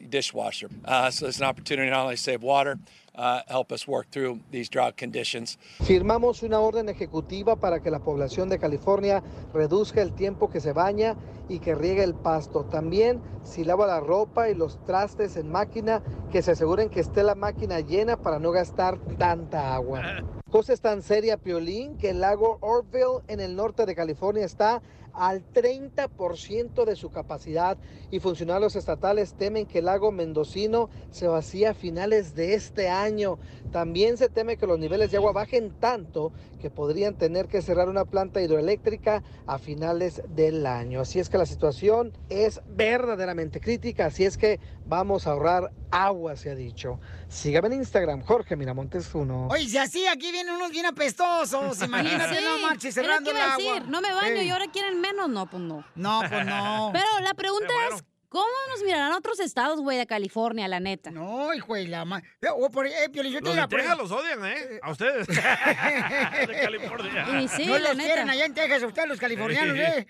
dishwasher. 0.08 0.68
Uh, 0.84 1.10
so 1.10 1.26
it's 1.26 1.38
an 1.38 1.46
opportunity 1.46 1.88
to 1.88 1.94
not 1.94 2.04
only 2.04 2.16
save 2.16 2.42
water, 2.42 2.78
uh, 3.14 3.42
help 3.48 3.72
us 3.72 3.86
work 3.88 4.10
through 4.10 4.40
these 4.50 4.68
drought 4.68 4.96
conditions. 4.96 5.58
Firmamos 5.82 6.42
una 6.42 6.60
orden 6.60 6.88
ejecutiva 6.88 7.56
para 7.56 7.80
que 7.80 7.90
la 7.90 8.00
población 8.00 8.48
de 8.48 8.58
California 8.58 9.22
reduzca 9.52 10.02
el 10.02 10.12
tiempo 10.12 10.50
que 10.50 10.60
se 10.60 10.72
baña 10.72 11.16
y 11.48 11.60
que 11.60 11.74
riegue 11.74 12.02
el 12.02 12.14
pasto. 12.14 12.64
También 12.64 13.20
si 13.42 13.64
lava 13.64 13.86
la 13.86 14.00
ropa 14.00 14.48
y 14.50 14.54
los 14.54 14.84
trastes 14.84 15.36
en 15.36 15.50
máquina, 15.50 16.02
que 16.30 16.42
se 16.42 16.52
aseguren 16.52 16.90
que 16.90 17.00
esté 17.00 17.22
la 17.22 17.34
máquina 17.34 17.80
llena 17.80 18.16
para 18.16 18.38
no 18.38 18.50
gastar 18.50 18.98
tanta 19.18 19.74
agua. 19.74 20.22
Cosa 20.50 20.72
es 20.72 20.80
tan 20.80 21.02
seria, 21.02 21.36
Piolín, 21.36 21.98
que 21.98 22.10
el 22.10 22.20
lago 22.20 22.58
Orville 22.60 23.22
en 23.28 23.40
el 23.40 23.56
norte 23.56 23.84
de 23.84 23.94
California 23.94 24.44
está 24.44 24.80
al 25.16 25.42
30% 25.52 26.84
de 26.84 26.94
su 26.94 27.10
capacidad 27.10 27.78
y 28.10 28.20
funcionarios 28.20 28.76
estatales 28.76 29.34
temen 29.34 29.66
que 29.66 29.78
el 29.78 29.86
lago 29.86 30.12
mendocino 30.12 30.90
se 31.10 31.26
vacíe 31.26 31.66
a 31.68 31.74
finales 31.74 32.34
de 32.34 32.54
este 32.54 32.88
año. 32.88 33.38
También 33.70 34.16
se 34.16 34.28
teme 34.28 34.56
que 34.56 34.66
los 34.66 34.78
niveles 34.78 35.10
de 35.10 35.16
agua 35.18 35.32
bajen 35.32 35.70
tanto 35.80 36.32
que 36.60 36.70
podrían 36.70 37.14
tener 37.16 37.46
que 37.48 37.62
cerrar 37.62 37.88
una 37.88 38.04
planta 38.04 38.40
hidroeléctrica 38.40 39.22
a 39.46 39.58
finales 39.58 40.22
del 40.28 40.66
año. 40.66 41.00
Así 41.00 41.18
es 41.20 41.28
que 41.28 41.38
la 41.38 41.46
situación 41.46 42.12
es 42.28 42.60
verdaderamente 42.68 43.60
crítica, 43.60 44.06
así 44.06 44.24
es 44.24 44.36
que 44.36 44.58
vamos 44.86 45.26
a 45.26 45.32
ahorrar 45.32 45.72
agua, 45.90 46.36
se 46.36 46.50
ha 46.50 46.54
dicho. 46.54 46.98
Sígame 47.28 47.68
en 47.68 47.74
Instagram, 47.74 48.22
Jorge 48.22 48.56
Miramontes 48.56 49.14
1. 49.14 49.48
Oye, 49.50 49.68
si 49.68 49.78
así 49.78 50.06
aquí 50.06 50.32
vienen 50.32 50.54
unos 50.54 50.70
bien 50.70 50.86
apestosos, 50.86 51.82
imagínate, 51.84 52.36
Sí, 52.36 52.44
no 52.44 52.58
marches, 52.66 52.94
cerrando 52.94 53.30
el 53.30 53.36
agua. 53.36 53.56
decir, 53.56 53.88
No 53.88 54.00
me 54.00 54.12
baño 54.12 54.42
y 54.42 54.48
ahora 54.50 54.66
quieren 54.72 55.00
menos. 55.00 55.28
No, 55.28 55.48
pues 55.50 55.62
no. 55.62 55.84
No, 55.94 56.20
pues 56.28 56.46
no. 56.46 56.90
Pero 56.92 57.06
la 57.22 57.34
pregunta 57.34 57.72
es, 57.92 58.04
¿cómo 58.28 58.46
nos 58.70 58.82
mirarán 58.84 59.12
otros 59.12 59.40
estados, 59.40 59.80
güey, 59.80 59.98
de 59.98 60.06
California, 60.06 60.68
la 60.68 60.80
neta? 60.80 61.10
No, 61.10 61.52
hijo 61.54 61.74
de 61.74 61.88
la 61.88 62.04
ma... 62.04 62.22
O 62.56 62.70
por, 62.70 62.86
eh, 62.86 63.08
Piolín, 63.12 63.32
yo 63.32 63.40
te 63.40 63.46
Los 63.46 63.56
la 63.56 63.66
de 63.66 63.76
Texas 63.76 63.98
los 63.98 64.10
odian, 64.10 64.44
¿eh? 64.44 64.80
A 64.82 64.90
ustedes. 64.90 65.26
de 65.26 66.60
California. 66.62 67.40
Y 67.40 67.48
sí, 67.48 67.66
no 67.66 67.78
la 67.78 67.88
los 67.88 67.96
neta. 67.96 68.08
quieren 68.08 68.30
allá 68.30 68.44
en 68.44 68.54
Texas, 68.54 68.82
ustedes 68.82 69.08
los 69.08 69.18
californianos, 69.20 69.76
¿eh? 69.76 70.06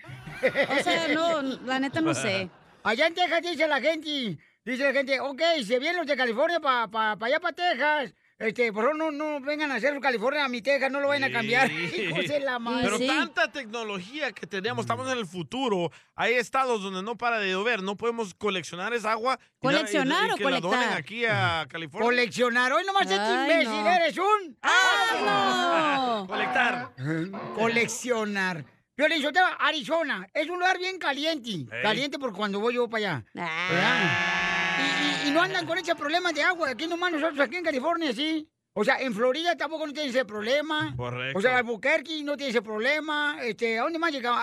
O 0.69 0.83
sea, 0.83 1.07
no, 1.09 1.41
la 1.41 1.79
neta 1.79 2.01
no 2.01 2.13
sé. 2.13 2.49
Allá 2.83 3.07
en 3.07 3.15
Texas 3.15 3.41
dice 3.41 3.67
la 3.67 3.81
gente, 3.81 4.37
dice 4.63 4.83
la 4.83 4.93
gente, 4.93 5.19
ok, 5.19 5.41
si 5.57 5.77
vienen 5.77 5.97
los 5.97 6.07
de 6.07 6.15
California 6.15 6.61
para 6.61 6.87
pa, 6.87 7.17
pa 7.17 7.25
allá, 7.25 7.39
para 7.41 7.53
Texas, 7.53 8.13
este, 8.39 8.71
por 8.71 8.83
favor 8.83 8.97
no, 8.97 9.11
no 9.11 9.39
vengan 9.41 9.71
a 9.71 9.75
hacer 9.75 9.99
California 9.99 10.45
a 10.45 10.47
mi 10.47 10.61
Texas, 10.61 10.91
no 10.91 10.99
lo 10.99 11.07
vayan 11.07 11.23
a 11.29 11.31
cambiar. 11.31 11.71
Hijos 11.71 12.27
de 12.27 12.39
la 12.39 12.59
madre. 12.59 12.83
Pero 12.97 12.99
tanta 12.99 13.51
tecnología 13.51 14.31
que 14.31 14.45
tenemos, 14.45 14.83
estamos 14.83 15.11
en 15.11 15.17
el 15.17 15.25
futuro. 15.25 15.91
Hay 16.15 16.35
estados 16.35 16.81
donde 16.83 17.01
no 17.01 17.17
para 17.17 17.39
de 17.39 17.49
llover, 17.51 17.81
no 17.81 17.95
podemos 17.97 18.33
coleccionar 18.35 18.93
esa 18.93 19.11
agua. 19.13 19.39
y 19.39 19.65
la- 19.67 19.71
y- 19.71 19.75
¿Coleccionar 19.77 20.29
y 20.29 20.31
o 20.31 20.35
que 20.35 20.43
la 20.43 20.49
donen 20.59 20.69
colectar? 20.79 20.97
aquí 20.97 21.25
a 21.25 21.65
California. 21.69 22.05
Coleccionar, 22.05 22.73
hoy 22.73 22.83
nomás 22.85 23.09
este 23.09 23.15
imbécil, 23.33 23.69
no. 23.83 23.89
eres 23.89 24.17
un... 24.17 24.57
¡Ah, 24.61 26.25
no! 26.25 26.27
Colectar. 26.29 26.91
Coleccionar. 27.55 28.65
Violín, 28.95 29.21
yo 29.21 29.31
te 29.31 29.39
Arizona, 29.59 30.27
es 30.33 30.49
un 30.49 30.57
lugar 30.59 30.79
bien 30.79 30.97
caliente. 30.97 31.67
Caliente 31.83 32.17
porque 32.17 32.35
cuando 32.37 32.59
voy 32.59 32.73
yo 32.75 32.89
para 32.89 33.19
allá. 33.19 33.25
Ah. 33.37 34.53
Y, 34.77 35.25
y- 35.25 35.29
y 35.29 35.31
no 35.31 35.41
andan 35.41 35.65
con 35.65 35.77
ese 35.77 35.95
problema 35.95 36.31
de 36.31 36.43
agua. 36.43 36.69
Aquí 36.69 36.87
nomás 36.87 37.11
nosotros, 37.11 37.39
aquí 37.39 37.55
en 37.57 37.63
California, 37.63 38.13
sí. 38.13 38.47
O 38.73 38.83
sea, 38.83 38.99
en 39.01 39.13
Florida 39.13 39.55
tampoco 39.57 39.87
no 39.87 39.93
tiene 39.93 40.09
ese 40.09 40.23
problema. 40.23 40.93
Correcto. 40.95 41.39
O 41.39 41.41
sea, 41.41 41.57
Albuquerque 41.57 42.21
no 42.23 42.37
tiene 42.37 42.51
ese 42.51 42.61
problema. 42.61 43.37
Este, 43.41 43.79
¿A 43.79 43.83
dónde 43.83 43.97
más 43.97 44.11
llega? 44.11 44.31
A, 44.31 44.37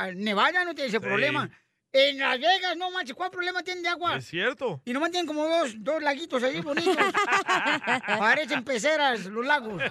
a- 0.00 0.02
a 0.04 0.12
Nevada 0.12 0.64
no 0.64 0.74
tiene 0.74 0.88
ese 0.88 0.98
Sí. 0.98 1.04
problema. 1.04 1.48
En 1.90 2.18
Las 2.18 2.38
Vegas, 2.38 2.76
no 2.76 2.90
manches, 2.90 3.16
¿cuál 3.16 3.30
problema 3.30 3.62
tienen 3.62 3.82
de 3.82 3.88
agua? 3.88 4.18
Es 4.18 4.26
cierto. 4.26 4.82
Y 4.84 4.92
nomás 4.92 5.10
tienen 5.10 5.26
como 5.26 5.48
dos, 5.48 5.72
dos 5.78 6.02
laguitos 6.02 6.42
ahí 6.42 6.60
bonitos. 6.60 6.94
Parecen 8.18 8.62
peceras 8.62 9.24
los 9.24 9.44
lagos. 9.46 9.82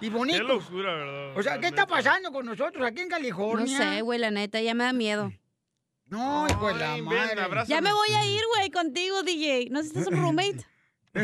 Y 0.00 0.08
bonitos. 0.08 0.40
Qué 0.40 0.46
locura, 0.72 0.94
¿verdad? 0.94 1.36
O 1.36 1.42
sea, 1.42 1.58
¿qué 1.58 1.66
está 1.66 1.84
pasando 1.86 2.30
con 2.30 2.46
nosotros 2.46 2.86
aquí 2.86 3.00
en 3.02 3.08
No 3.08 3.16
California? 3.16 3.76
sé, 3.76 4.00
güey, 4.02 4.20
la 4.20 4.30
neta, 4.30 4.60
ya 4.60 4.72
me 4.74 4.84
da 4.84 4.92
miedo. 4.92 5.32
No, 6.06 6.46
hijo 6.48 6.68
de 6.68 6.74
la 6.74 6.96
madre. 6.98 7.40
abrázame. 7.42 7.74
Ya 7.74 7.80
me 7.80 7.92
voy 7.92 8.08
a 8.12 8.24
ir, 8.26 8.42
güey, 8.56 8.70
contigo, 8.70 9.22
DJ. 9.22 9.68
¿No 9.70 9.80
necesitas 9.80 10.06
un 10.08 10.20
roommate? 10.20 10.66
Sí, 11.16 11.20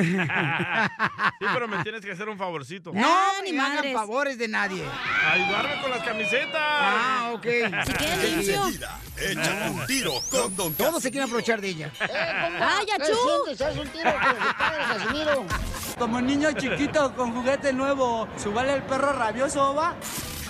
pero 1.53 1.67
me 1.69 1.79
tienes 1.83 2.05
que 2.05 2.13
hacer 2.13 2.29
un 2.29 2.39
favorcito. 2.39 2.93
No, 2.93 3.03
Ah, 3.05 3.33
ni 3.45 3.53
me 3.53 3.61
hagan 3.61 3.93
favores 3.93 4.39
de 4.39 4.47
nadie. 4.49 4.85
Ayudarme 5.33 5.81
con 5.83 5.91
las 5.91 6.03
camisetas. 6.05 6.55
Ah, 6.57 7.31
ok. 7.35 7.43
Si 7.87 7.93
quieres 7.95 8.49
échate 9.17 9.71
un 9.71 9.87
tiro 9.87 10.13
con 10.31 10.57
Don 10.57 10.73
Todos 10.75 11.03
se 11.03 11.11
quieren 11.11 11.29
aprovechar 11.29 11.61
de 11.61 11.69
ella. 11.69 11.93
¡Ay, 12.01 12.87
¿Qué 12.87 12.93
achú! 12.93 13.13
sientes? 13.47 13.61
¿Haz 13.67 13.77
un 13.77 13.89
tiro 13.89 14.13
con 14.13 14.31
el 14.31 14.99
Casimiro? 14.99 15.47
Como 15.99 16.21
niño 16.21 16.53
chiquito 16.53 17.15
con 17.15 17.33
juguete 17.35 17.73
nuevo, 17.73 18.27
¿subale 18.43 18.75
el 18.75 18.83
perro 18.85 19.13
rabioso, 19.13 19.75
va? 19.75 19.95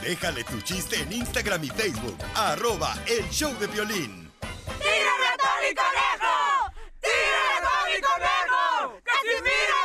Déjale 0.03 0.45
tu 0.45 0.61
chiste 0.63 0.97
en 0.97 1.13
Instagram 1.13 1.63
y 1.63 1.69
Facebook, 1.69 2.17
arroba 2.35 2.97
el 3.07 3.29
show 3.29 3.53
de 3.59 3.67
violín. 3.67 4.33
¡Tírame 4.41 5.27
a 5.27 5.37
Tony 5.37 5.75
Conejo! 5.77 6.73
¡Tírame 7.03 7.53
a 7.53 7.61
Tony 7.69 8.01
Conejo! 8.09 8.97
¡Casimiro 9.05 9.77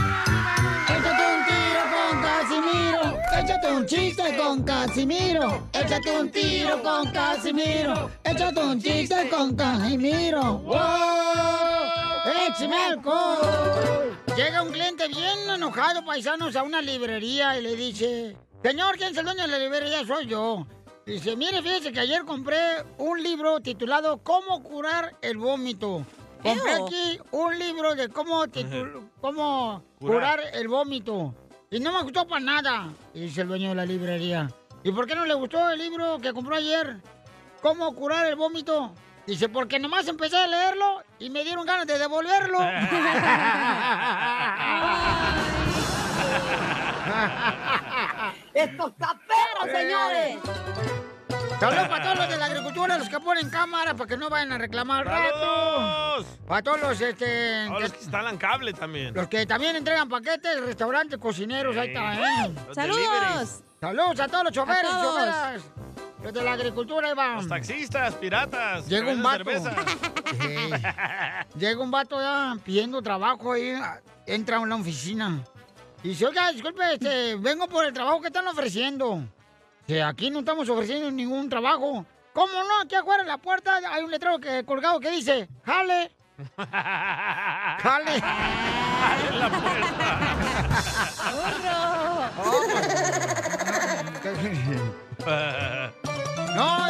Échate 0.94 1.24
un 1.34 1.40
tiro 1.48 1.84
con 1.94 2.22
Casimiro. 2.22 3.04
Échate 3.34 3.68
un 3.72 3.86
chiste 3.86 4.38
con 4.38 4.64
Casimiro. 4.64 5.68
Échate 5.72 6.12
un 6.20 6.30
tiro 6.30 6.84
con 6.84 7.12
Casimiro. 7.14 8.12
Échate 8.26 8.60
un 8.60 8.82
chiste 8.82 9.30
con 9.30 9.56
Casimiro. 9.56 10.58
¡Wow! 10.58 10.78
¡Échame 12.50 12.76
alcohol! 12.76 14.20
Llega 14.36 14.62
un 14.62 14.72
cliente 14.72 15.08
bien 15.08 15.50
enojado, 15.50 16.04
paisanos, 16.04 16.56
a 16.58 16.64
una 16.64 16.82
librería 16.82 17.58
y 17.58 17.62
le 17.62 17.76
dice... 17.78 18.36
Señor, 18.64 18.98
¿quién 18.98 19.12
es 19.12 19.18
el 19.18 19.26
dueño 19.26 19.44
de 19.44 19.48
la 19.50 19.60
librería? 19.60 20.06
Soy 20.06 20.26
yo. 20.26 20.66
Dice, 21.06 21.36
mire, 21.36 21.62
fíjese 21.62 21.92
que 21.92 22.00
ayer 22.00 22.24
compré 22.24 22.58
un 22.98 23.22
libro 23.22 23.60
titulado 23.60 24.18
¿Cómo 24.24 24.64
curar 24.64 25.16
el 25.22 25.38
vómito? 25.38 26.06
Compré 26.42 26.78
Ew. 26.78 26.86
aquí 26.86 27.20
un 27.32 27.60
libro 27.60 27.94
de 27.96 28.08
cómo, 28.10 28.46
titu- 28.48 29.10
cómo 29.20 29.84
curar. 30.00 30.40
Curar. 30.40 30.56
el 30.56 30.68
vómito. 30.70 31.36
Y 31.70 31.80
no 31.80 31.92
me 31.92 32.04
gustó 32.04 32.26
para 32.28 32.40
nada, 32.40 32.90
dice 33.14 33.42
el 33.42 33.48
dueño 33.48 33.70
de 33.70 33.76
la 33.76 33.86
librería. 33.86 34.50
¿Y 34.84 34.92
por 34.92 35.08
qué 35.08 35.16
no 35.16 35.26
le 35.26 35.34
gustó 35.34 35.70
el 35.70 35.80
libro 35.80 36.20
que 36.20 36.32
compró 36.34 36.56
ayer? 36.56 36.98
¿Cómo 37.62 37.94
curar 37.96 38.28
el 38.28 38.36
vómito? 38.36 38.94
Dice, 39.26 39.50
porque 39.50 39.80
nomás 39.80 40.08
empecé 40.08 40.38
a 40.38 40.48
leerlo 40.48 41.02
y 41.20 41.30
me 41.30 41.44
dieron 41.44 41.66
ganas 41.66 41.88
de 41.88 41.98
devolverlo. 41.98 42.60
¡Esto 48.54 48.88
está 48.88 49.20
perro, 49.28 49.72
señores! 49.78 50.38
Saludos 51.60 51.88
para 51.88 52.04
todos 52.04 52.18
los 52.18 52.30
de 52.30 52.38
la 52.38 52.46
agricultura, 52.46 52.98
los 52.98 53.08
que 53.10 53.20
ponen 53.20 53.50
cámara 53.50 53.94
para 53.94 54.08
que 54.08 54.18
no 54.18 54.30
vayan 54.30 54.52
a 54.52 54.58
reclamar 54.58 55.08
al 55.08 55.14
rato. 55.14 55.40
¡Saludos! 55.40 56.26
Para 56.48 56.62
todos 56.62 56.82
los, 56.82 57.02
este, 57.02 57.66
Ahora 57.68 57.80
los 57.82 57.94
que 57.94 58.00
instalan 58.02 58.38
cable 58.38 58.74
también. 58.74 59.14
los 59.14 59.28
que 59.28 59.46
también 59.46 59.76
entregan 59.76 60.10
paquetes, 60.10 60.60
restaurantes, 60.62 61.18
cocineros, 61.20 61.76
ahí 61.78 61.90
está, 61.90 62.16
¿eh? 62.16 62.52
Deliveries. 62.76 63.64
Saludos 63.80 64.20
a 64.20 64.28
todos 64.28 64.44
los 64.46 64.54
choferes, 64.54 64.92
A 64.92 65.02
todos. 65.02 65.16
choferas. 65.26 65.62
Los 66.24 66.34
de 66.34 66.42
la 66.42 66.54
agricultura, 66.54 67.08
ahí 67.10 67.14
van. 67.14 67.36
Los 67.36 67.48
taxistas, 67.50 68.14
piratas. 68.16 68.88
Llega 68.88 69.12
un 69.12 69.22
vato. 69.24 69.44
Llega 71.58 71.82
un 71.82 71.92
vato 71.92 72.20
ya 72.20 72.58
pidiendo 72.64 73.02
trabajo 73.02 73.54
ahí, 73.54 73.74
entra 74.26 74.58
a 74.58 74.60
una 74.60 74.76
oficina. 74.76 75.44
Y 76.04 76.10
dice, 76.10 76.26
oiga, 76.28 76.52
disculpe, 76.52 76.82
este, 76.94 77.36
vengo 77.36 77.68
por 77.68 77.86
el 77.86 77.94
trabajo 77.94 78.20
que 78.20 78.28
están 78.28 78.46
ofreciendo. 78.48 79.24
Aquí 80.06 80.30
no 80.30 80.40
estamos 80.40 80.68
ofreciendo 80.68 81.10
ningún 81.10 81.48
trabajo. 81.50 82.06
¿Cómo 82.34 82.52
no? 82.52 82.82
Aquí 82.84 82.96
afuera 82.96 83.22
en 83.22 83.30
la 83.30 83.38
puerta 83.38 83.80
hay 83.90 84.04
un 84.04 84.12
letrero 84.12 84.38
que, 84.40 84.66
colgado 84.66 85.00
que 85.00 85.12
dice, 85.12 85.48
jale. 85.64 86.12
Jale. 86.58 88.16
en 89.30 89.40
la 89.40 89.50
puerta. 95.26 95.94
No, 96.56 96.88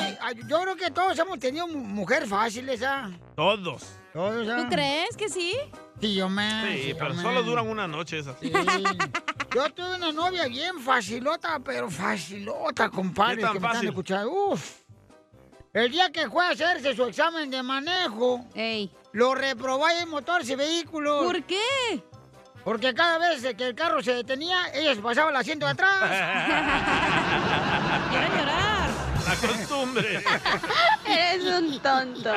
yo 0.47 0.61
creo 0.61 0.75
que 0.75 0.91
todos 0.91 1.17
hemos 1.19 1.39
tenido 1.39 1.67
mu- 1.67 1.83
mujer 1.83 2.27
fáciles, 2.27 2.81
¿ah? 2.83 3.09
Todos. 3.35 3.83
Todos, 4.13 4.47
¿ah? 4.49 4.57
¿Tú 4.57 4.67
crees 4.69 5.15
que 5.17 5.27
sí? 5.29 5.55
Sí, 5.99 6.15
yo 6.15 6.29
me. 6.29 6.77
Sí, 6.81 6.93
pero 6.97 7.13
solo 7.15 7.43
duran 7.43 7.67
una 7.67 7.87
noche 7.87 8.19
esas. 8.19 8.35
Sí. 8.41 8.51
Yo 9.55 9.69
tuve 9.73 9.95
una 9.95 10.11
novia 10.11 10.45
bien 10.47 10.79
facilota, 10.79 11.59
pero 11.63 11.89
facilota, 11.89 12.89
compadre, 12.89 13.37
¿Qué 13.37 13.41
tan 13.43 13.53
que 13.53 13.59
me 13.59 13.65
están 13.65 13.73
fácil? 13.75 13.89
escuchando. 13.89 14.31
Uf. 14.31 14.71
El 15.73 15.91
día 15.91 16.11
que 16.11 16.29
fue 16.29 16.45
a 16.45 16.49
hacerse 16.51 16.95
su 16.95 17.03
examen 17.05 17.49
de 17.49 17.63
manejo, 17.63 18.45
lo 19.13 19.33
reprobó 19.35 19.85
ahí 19.85 19.97
en 20.03 20.09
motores 20.09 20.49
y 20.49 20.55
vehículos. 20.55 21.25
¿Por 21.25 21.43
qué? 21.43 22.03
Porque 22.63 22.93
cada 22.93 23.17
vez 23.17 23.43
que 23.55 23.67
el 23.69 23.75
carro 23.75 24.01
se 24.03 24.13
detenía, 24.13 24.57
ella 24.73 24.93
se 24.95 25.01
pasaba 25.01 25.29
al 25.29 25.35
asiento 25.35 25.65
de 25.65 25.71
atrás. 25.73 25.99
Quiero 28.11 28.27
llorar. 28.35 28.72
La 29.41 29.47
costumbre. 29.47 30.23
Eres 31.07 31.43
un 31.45 31.79
tonto. 31.81 32.31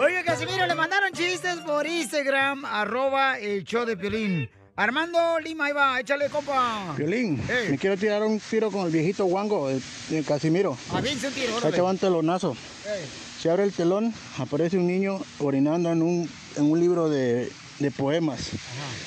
Oye, 0.00 0.22
Casimiro, 0.24 0.66
le 0.66 0.74
mandaron 0.74 1.12
chistes 1.12 1.56
por 1.66 1.86
Instagram, 1.86 2.64
arroba 2.64 3.38
el 3.38 3.64
show 3.64 3.84
de 3.84 3.96
Piolín. 3.96 4.50
Armando 4.78 5.38
Lima, 5.40 5.66
ahí 5.66 5.72
va, 5.72 5.98
échale, 6.00 6.28
compa. 6.28 6.94
Violín, 6.98 7.42
Ey. 7.48 7.70
me 7.70 7.78
quiero 7.78 7.96
tirar 7.96 8.22
un 8.22 8.38
tiro 8.40 8.70
con 8.70 8.84
el 8.86 8.92
viejito 8.92 9.24
guango, 9.24 9.70
el, 9.70 9.82
el 10.10 10.22
Casimiro. 10.24 10.76
Aviense 10.92 11.28
un 11.28 11.32
tiro, 11.34 11.46
Ahí 11.52 11.58
órale. 11.58 11.76
te 11.76 11.80
va 11.80 11.90
un 11.90 11.98
telonazo. 11.98 12.56
Ey. 12.84 13.06
Se 13.40 13.50
abre 13.50 13.62
el 13.64 13.72
telón, 13.72 14.12
aparece 14.38 14.76
un 14.76 14.86
niño 14.86 15.20
orinando 15.38 15.90
en 15.92 16.02
un, 16.02 16.30
en 16.56 16.70
un 16.70 16.78
libro 16.80 17.08
de, 17.08 17.50
de 17.78 17.90
poemas. 17.90 18.40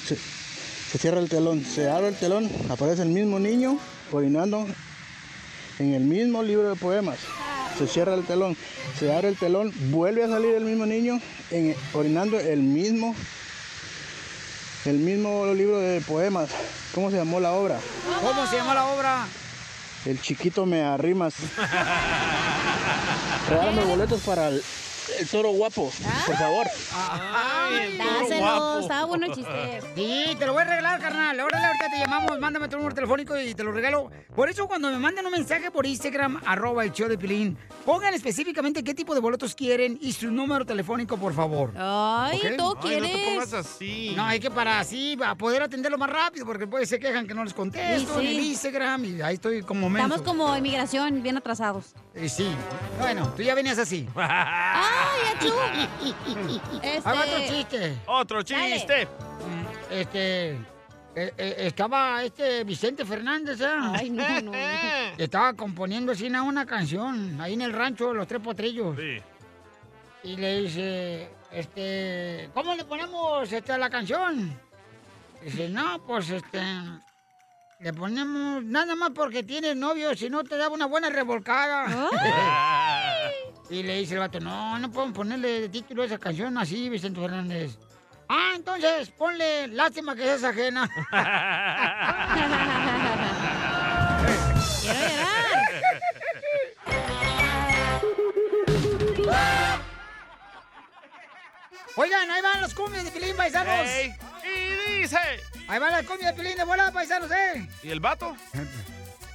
Se, 0.08 0.16
se 0.16 0.98
cierra 0.98 1.20
el 1.20 1.30
telón, 1.30 1.64
se 1.64 1.88
abre 1.90 2.08
el 2.08 2.16
telón, 2.16 2.50
aparece 2.70 3.04
el 3.04 3.10
mismo 3.10 3.38
niño 3.40 3.78
orinando 4.12 4.66
en 5.80 5.94
el 5.94 6.04
mismo 6.04 6.44
libro 6.44 6.70
de 6.70 6.76
poemas. 6.76 7.18
Se 7.78 7.88
cierra 7.88 8.14
el 8.14 8.26
telón, 8.26 8.58
se 9.00 9.14
abre 9.14 9.30
el 9.30 9.38
telón, 9.38 9.72
vuelve 9.92 10.24
a 10.24 10.28
salir 10.28 10.54
el 10.56 10.66
mismo 10.66 10.86
niño 10.86 11.20
en- 11.52 11.76
orinando 11.94 12.40
el 12.40 12.62
mismo, 12.62 13.16
el 14.86 14.98
mismo 14.98 15.46
libro 15.54 15.80
de 15.80 16.02
poemas. 16.02 16.50
¿Cómo 16.94 17.10
se 17.12 17.18
llamó 17.18 17.40
la 17.40 17.54
obra? 17.54 17.80
¿Cómo 18.22 18.46
se 18.48 18.58
llama 18.58 18.74
la 18.74 18.86
obra? 18.88 19.28
El 20.06 20.20
chiquito 20.22 20.66
me 20.66 20.82
arrimas. 20.82 21.34
Regálame 23.50 23.84
boletos 23.86 24.22
para 24.22 24.50
el, 24.50 24.62
el 25.20 25.28
toro 25.28 25.50
guapo, 25.52 25.92
por 26.26 26.36
favor. 26.38 26.68
Ay, 26.94 27.98
Dáselo, 27.98 28.80
estaba 28.80 29.06
bueno 29.06 29.26
el 29.28 29.34
chiste. 29.34 29.82
Sí, 29.96 30.36
te 30.38 30.46
lo 30.46 30.54
voy 30.54 30.62
a 30.62 30.66
regalar, 30.66 31.00
carnal. 31.00 31.40
Órale, 31.40 31.66
ahorita 31.66 31.90
te 31.90 32.00
llamamos, 32.00 32.40
mándame 32.40 32.68
tu 32.68 32.78
número 32.78 32.94
telefónico 32.96 33.38
y 33.40 33.54
te 33.56 33.64
lo 33.64 33.72
regalo. 33.72 34.10
Por 34.36 34.50
eso, 34.50 34.68
cuando 34.68 34.90
me 34.92 34.98
manden 34.98 35.26
un 35.26 35.32
mensaje 35.32 35.72
por 35.72 35.86
Instagram, 35.86 36.42
arroba 36.46 36.84
el 36.84 36.92
show 36.92 37.08
de 37.10 37.18
Pilín, 37.18 37.58
pongan 37.86 38.14
específicamente 38.14 38.84
qué 38.84 38.94
tipo 38.94 39.14
de 39.14 39.20
boletos 39.22 39.56
quieren 39.56 39.98
y 40.02 40.14
su 40.14 40.30
número 40.32 40.66
telefónico, 40.66 41.18
por 41.18 41.34
favor. 41.34 41.74
Ay, 41.78 42.38
¿Ok? 42.38 42.42
¿tú 42.42 42.48
Ay, 42.50 42.58
no 42.58 42.76
te 42.76 42.88
quieres? 42.88 43.26
pongas 43.28 43.54
así. 43.54 44.14
No, 44.16 44.24
hay 44.26 44.40
que 44.40 44.52
para 44.52 44.80
así, 44.80 45.18
a 45.24 45.36
poder 45.36 45.64
atenderlo 45.64 45.98
más 45.98 46.10
rápido, 46.10 46.46
porque 46.46 46.68
pues 46.68 46.90
se 46.90 47.00
quejan 47.00 47.28
que 47.28 47.34
no 47.34 47.44
les 47.44 47.54
contesto 47.54 48.20
Sí, 48.20 48.26
en 48.26 48.28
el 48.28 48.40
Instagram 48.46 49.06
y 49.06 49.22
ahí 49.22 49.36
estoy 49.36 49.62
como 49.64 49.90
menso. 49.90 50.08
Estamos 50.16 50.28
como 50.28 50.56
inmigración, 50.56 51.22
bien 51.22 51.38
atrasados. 51.38 51.94
Eh, 52.14 52.28
sí. 52.30 52.50
Bueno, 53.00 53.32
tú 53.36 53.42
ya 53.44 53.56
venías 53.56 53.78
así. 53.78 54.08
¡Ay, 54.16 54.24
achú! 54.76 54.99
Este... 56.82 57.10
Otro 57.10 57.38
chiste. 57.48 57.98
Otro 58.08 58.42
chiste. 58.44 59.08
Este. 59.90 60.52
eh, 60.52 61.34
eh, 61.38 61.56
estaba 61.60 62.24
este 62.24 62.64
Vicente 62.64 63.06
Fernández, 63.06 63.60
¿eh? 63.62 63.68
Ay, 63.94 64.10
no, 64.10 64.42
no. 64.42 64.52
Estaba 65.18 65.54
componiendo 65.54 66.12
así 66.12 66.28
una- 66.28 66.44
una 66.44 66.66
canción 66.66 67.40
ahí 67.42 67.54
en 67.54 67.62
el 67.62 67.74
rancho 67.74 68.10
de 68.10 68.14
los 68.16 68.28
tres 68.28 68.42
potrillos. 68.42 68.96
Sí. 68.98 69.22
Y 70.24 70.36
le 70.36 70.62
dice, 70.62 71.30
este, 71.52 72.50
¿cómo 72.54 72.76
le 72.76 72.84
ponemos 72.86 73.52
este, 73.52 73.72
a 73.72 73.78
la 73.78 73.90
canción? 73.90 74.54
Dice, 75.42 75.70
no, 75.70 76.00
pues 76.06 76.30
este, 76.30 76.62
le 77.80 77.94
ponemos 77.94 78.62
nada 78.66 78.96
más 78.96 79.12
porque 79.16 79.44
tienes 79.44 79.76
novio, 79.78 80.14
si 80.16 80.30
no 80.30 80.44
te 80.44 80.58
da 80.58 80.68
una 80.70 80.86
buena 80.86 81.10
revolcada. 81.10 81.86
Y 83.70 83.84
le 83.84 83.98
dice 83.98 84.14
el 84.16 84.20
vato, 84.20 84.40
no, 84.40 84.80
no 84.80 84.92
podemos 84.92 85.16
ponerle 85.16 85.62
de 85.62 85.70
título 85.70 86.04
a 86.04 86.06
esa 86.06 86.18
canción 86.18 86.58
así, 86.58 86.90
Vicente 86.90 87.20
Fernández. 87.20 87.78
Ah, 88.28 88.54
entonces 88.56 89.10
ponle 89.10 89.68
lástima 89.68 90.16
que 90.16 90.24
seas 90.24 90.44
ajena. 90.44 90.90
Quiero 92.34 92.50
llorar. 92.50 93.40
Oigan, 101.96 102.32
ahí 102.32 102.42
van 102.42 102.62
los 102.62 102.74
cumbias 102.74 103.04
de 103.04 103.12
Pilín, 103.12 103.36
paisanos. 103.36 103.90
Y 104.46 105.00
dice. 105.02 105.18
Ahí 105.68 105.80
van 105.80 105.92
las 105.92 106.06
cumbias 106.06 106.34
de 106.34 106.42
Pilín 106.42 106.58
de 106.58 106.64
volada, 106.64 106.92
paisanos, 106.92 107.30
¿eh? 107.32 107.68
¿Y 107.84 107.90
el 107.90 108.00
vato? 108.00 108.36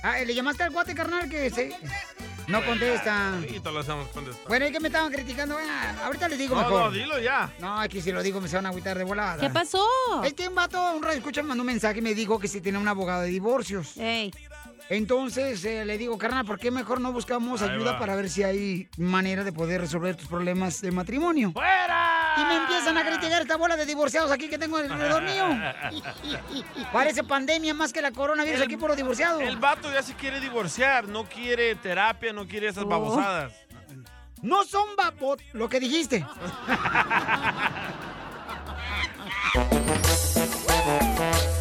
Ah, 0.02 0.18
¿le 0.18 0.34
llamaste 0.34 0.62
al 0.62 0.70
guate, 0.70 0.94
carnal, 0.94 1.28
que 1.28 1.50
se... 1.50 1.76
No 2.48 2.64
contesta. 2.64 3.34
Ahorita 3.34 3.70
lo 3.70 3.80
hacemos 3.80 4.08
contestar. 4.08 4.46
Bueno, 4.48 4.66
es 4.66 4.72
que 4.72 4.80
me 4.80 4.88
estaban 4.88 5.10
criticando. 5.12 5.56
Ah, 5.58 5.94
ahorita 6.06 6.28
les 6.28 6.38
digo 6.38 6.54
No, 6.54 6.60
mejor. 6.62 6.80
no, 6.82 6.90
dilo 6.90 7.18
ya. 7.18 7.52
No, 7.58 7.82
es 7.82 7.88
que 7.88 8.02
si 8.02 8.12
lo 8.12 8.22
digo 8.22 8.40
me 8.40 8.48
se 8.48 8.56
van 8.56 8.66
a 8.66 8.68
agüitar 8.70 8.96
de 8.98 9.04
volada. 9.04 9.40
¿Qué 9.40 9.50
pasó? 9.50 9.84
Es 10.24 10.34
que 10.34 10.48
un 10.48 10.54
vato, 10.54 10.94
un 10.94 11.02
radio 11.02 11.18
escucha, 11.18 11.42
me 11.42 11.48
mandó 11.48 11.62
un 11.62 11.66
mensaje 11.68 11.98
y 11.98 12.02
me 12.02 12.14
dijo 12.14 12.38
que 12.38 12.48
si 12.48 12.60
tenía 12.60 12.78
un 12.80 12.88
abogado 12.88 13.22
de 13.22 13.28
divorcios. 13.28 13.96
Ey. 13.96 14.30
Entonces 14.90 15.64
eh, 15.64 15.84
le 15.86 15.96
digo, 15.96 16.18
carnal, 16.18 16.44
¿por 16.44 16.58
qué 16.58 16.70
mejor 16.70 17.00
no 17.00 17.10
buscamos 17.12 17.62
Ahí 17.62 17.70
ayuda 17.70 17.92
va. 17.92 17.98
para 17.98 18.14
ver 18.16 18.28
si 18.28 18.42
hay 18.42 18.88
manera 18.98 19.42
de 19.42 19.50
poder 19.52 19.80
resolver 19.80 20.14
tus 20.14 20.28
problemas 20.28 20.82
de 20.82 20.90
matrimonio? 20.90 21.52
¡Fuera! 21.52 22.13
Y 22.36 22.44
me 22.44 22.56
empiezan 22.56 22.96
a 22.98 23.04
criticar 23.04 23.42
esta 23.42 23.56
bola 23.56 23.76
de 23.76 23.86
divorciados 23.86 24.30
aquí 24.30 24.48
que 24.48 24.58
tengo 24.58 24.76
alrededor 24.78 25.22
mío. 25.22 25.46
Parece 26.92 27.22
pandemia 27.24 27.74
más 27.74 27.92
que 27.92 28.02
la 28.02 28.10
coronavirus 28.12 28.60
El- 28.60 28.66
aquí 28.66 28.76
por 28.76 28.88
los 28.88 28.96
divorciados. 28.96 29.40
El 29.42 29.56
vato 29.56 29.92
ya 29.92 30.02
se 30.02 30.14
quiere 30.14 30.40
divorciar, 30.40 31.06
no 31.08 31.24
quiere 31.24 31.74
terapia, 31.76 32.32
no 32.32 32.46
quiere 32.46 32.68
esas 32.68 32.84
babosadas. 32.84 33.52
No 34.42 34.64
son 34.64 34.94
babot, 34.96 35.40
lo 35.52 35.68
que 35.68 35.80
dijiste. 35.80 36.24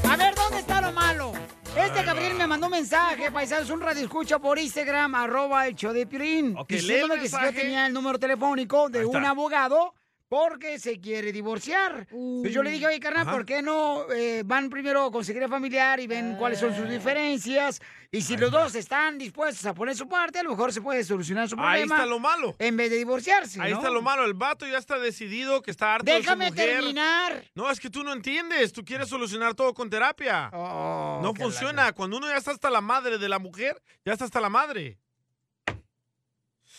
A 0.10 0.16
ver, 0.18 0.36
¿dónde 0.36 0.60
está 0.60 0.82
lo 0.82 0.92
malo? 0.92 1.32
Este 1.76 2.04
Gabriel 2.04 2.36
me 2.36 2.46
mandó 2.48 2.68
un 2.68 2.72
mensaje, 2.74 3.32
paisanos, 3.32 3.70
un 3.70 3.82
radio 3.82 4.04
escucha 4.04 4.38
por 4.40 4.60
Instagram, 4.60 5.16
arroba 5.16 5.66
el 5.68 5.76
show 5.76 5.92
de 5.92 6.06
Piolín, 6.06 6.56
Ok, 6.58 6.70
lee 6.72 6.76
el 6.78 6.82
diciéndome 6.82 7.22
que 7.22 7.30
si 7.30 7.36
yo 7.42 7.54
tenía 7.54 7.88
el 7.88 7.94
número 7.94 8.20
telefónico 8.20 8.90
de 8.90 9.06
un 9.06 9.26
abogado 9.26 9.94
porque 10.34 10.80
se 10.80 11.00
quiere 11.00 11.32
divorciar. 11.32 12.08
Entonces 12.10 12.52
yo 12.52 12.64
le 12.64 12.72
dije, 12.72 12.88
oye, 12.88 13.00
carnal, 13.00 13.28
Ajá. 13.28 13.32
¿por 13.34 13.46
qué 13.46 13.62
no 13.62 14.12
eh, 14.12 14.42
van 14.44 14.68
primero 14.68 15.06
a 15.06 15.12
conseguir 15.12 15.48
familiar 15.48 16.00
y 16.00 16.08
ven 16.08 16.38
cuáles 16.38 16.58
son 16.60 16.76
sus 16.76 16.90
diferencias? 16.90 17.80
Y 18.12 18.20
si 18.24 18.36
los 18.36 18.50
dos 18.50 18.74
están 18.74 19.20
dispuestos 19.20 19.64
a 19.68 19.76
poner 19.76 19.96
su 19.96 20.10
parte, 20.10 20.40
a 20.40 20.44
lo 20.44 20.50
mejor 20.50 20.74
se 20.74 20.82
puede 20.82 21.04
solucionar 21.04 21.48
su 21.48 21.56
problema. 21.56 21.76
Ahí 21.76 21.84
está 21.84 22.08
lo 22.08 22.18
malo. 22.18 22.56
En 22.58 22.76
vez 22.76 22.90
de 22.90 22.98
divorciarse, 22.98 23.62
Ahí 23.62 23.74
¿no? 23.74 23.78
está 23.78 23.92
lo 23.92 24.02
malo. 24.02 24.26
El 24.26 24.34
vato 24.34 24.66
ya 24.66 24.80
está 24.80 24.98
decidido 24.98 25.62
que 25.62 25.70
está 25.70 25.94
harto 25.94 26.12
de 26.12 26.18
Déjame 26.18 26.48
su 26.48 26.54
mujer. 26.54 26.70
terminar. 26.78 27.44
No, 27.54 27.70
es 27.70 27.80
que 27.80 27.92
tú 27.92 28.04
no 28.04 28.12
entiendes. 28.12 28.74
Tú 28.74 28.84
quieres 28.84 29.10
solucionar 29.10 29.54
todo 29.54 29.72
con 29.76 29.88
terapia. 29.88 30.50
Oh, 30.52 31.20
no 31.22 31.36
funciona. 31.36 31.94
Cuando 31.94 32.18
uno 32.18 32.28
ya 32.28 32.38
está 32.38 32.50
hasta 32.50 32.72
la 32.72 32.82
madre 32.82 33.20
de 33.20 33.30
la 33.30 33.38
mujer, 33.38 33.80
ya 34.04 34.14
está 34.14 34.26
hasta 34.26 34.42
la 34.42 34.50
madre. 34.50 34.98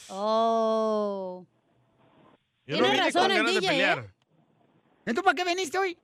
Oh. 0.08 1.46
Yo 2.66 2.78
Tiene 2.78 2.96
no 2.96 3.04
razón 3.04 3.30
el 3.30 3.46
DJ, 3.46 3.58
¿eh? 3.58 3.68
pelear. 3.68 4.14
¿Entonces 5.06 5.22
para 5.22 5.34
qué 5.34 5.44
viniste 5.44 5.78
hoy? 5.78 5.98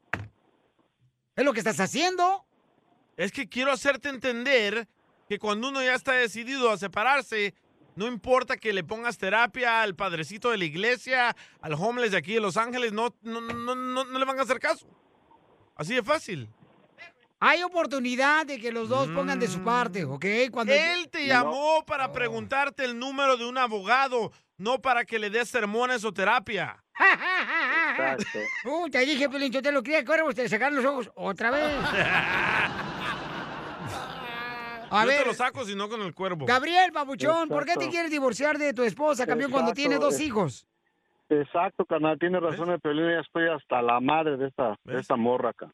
Es 1.37 1.45
lo 1.45 1.53
que 1.53 1.61
estás 1.61 1.81
haciendo. 1.81 2.45
Es 3.17 3.33
que 3.33 3.49
quiero 3.49 3.73
hacerte 3.73 4.09
entender 4.09 4.87
que 5.29 5.39
cuando 5.39 5.69
uno 5.69 5.83
ya 5.83 5.95
está 5.95 6.13
decidido 6.13 6.71
a 6.71 6.77
separarse, 6.77 7.55
no 7.97 8.07
importa 8.07 8.57
que 8.57 8.73
le 8.73 8.85
pongas 8.85 9.17
terapia 9.17 9.83
al 9.83 9.95
padrecito 9.95 10.51
de 10.51 10.59
la 10.59 10.65
iglesia, 10.65 11.35
al 11.61 11.75
homeless 11.75 12.13
de 12.13 12.19
aquí 12.19 12.35
de 12.35 12.41
Los 12.41 12.57
Ángeles, 12.57 12.93
no, 12.93 13.15
no, 13.23 13.41
no, 13.41 13.75
no, 13.75 14.05
no 14.05 14.19
le 14.19 14.25
van 14.25 14.39
a 14.39 14.43
hacer 14.43 14.59
caso. 14.59 14.87
Así 15.77 15.95
de 15.95 16.03
fácil. 16.03 16.49
Hay 17.39 17.63
oportunidad 17.63 18.45
de 18.45 18.61
que 18.61 18.71
los 18.71 18.91
dos 18.91 19.09
pongan 19.09 19.39
de 19.39 19.49
su 19.49 19.65
parte, 19.65 20.05
¿ok? 20.05 20.27
Cuando 20.51 20.75
Él 20.75 21.09
te 21.09 21.27
llamó 21.27 21.83
para 21.87 22.13
preguntarte 22.13 22.85
el 22.85 22.99
número 22.99 23.39
de 23.39 23.47
un 23.47 23.57
abogado, 23.57 24.31
no 24.61 24.79
para 24.79 25.05
que 25.07 25.19
le 25.19 25.31
des 25.31 25.49
sermones 25.49 26.05
o 26.05 26.13
terapia. 26.13 26.85
Uh, 28.67 28.89
te 28.93 28.99
dije, 29.07 29.29
Pelín, 29.31 29.51
yo 29.51 29.63
te 29.63 29.73
lo 29.73 29.83
quería 29.83 30.05
que 30.05 30.35
te 30.35 30.49
sacaron 30.51 30.77
los 30.77 30.85
ojos 30.85 31.11
otra 31.17 31.51
vez. 31.51 31.63
A 34.93 35.03
Yo 35.03 35.09
ver, 35.09 35.21
te 35.23 35.27
lo 35.27 35.35
saco, 35.35 35.65
si 35.65 35.77
no 35.77 35.89
con 35.89 36.03
el 36.03 36.13
cuervo. 36.13 36.47
Gabriel, 36.47 36.91
babuchón, 36.91 37.49
¿por 37.49 37.61
qué 37.61 37.67
te 37.69 37.73
Exacto. 37.75 37.91
quieres 37.93 38.11
divorciar 38.11 38.59
de 38.59 38.75
tu 38.75 38.83
esposa, 38.83 39.25
campeón, 39.25 39.53
cuando 39.53 39.71
Exacto, 39.71 39.89
tiene 39.89 40.05
dos 40.05 40.21
hijos? 40.21 40.67
Exacto, 41.29 41.85
carnal, 41.85 42.19
tiene 42.19 42.41
razón 42.41 42.71
el 42.71 42.81
Pelín, 42.81 43.09
ya 43.09 43.21
estoy 43.21 43.49
hasta 43.49 43.81
la 43.83 44.01
madre 44.01 44.37
de 44.37 44.49
esta, 44.49 44.77
de 44.83 44.99
esta 44.99 45.15
morra 45.15 45.51
acá. 45.51 45.71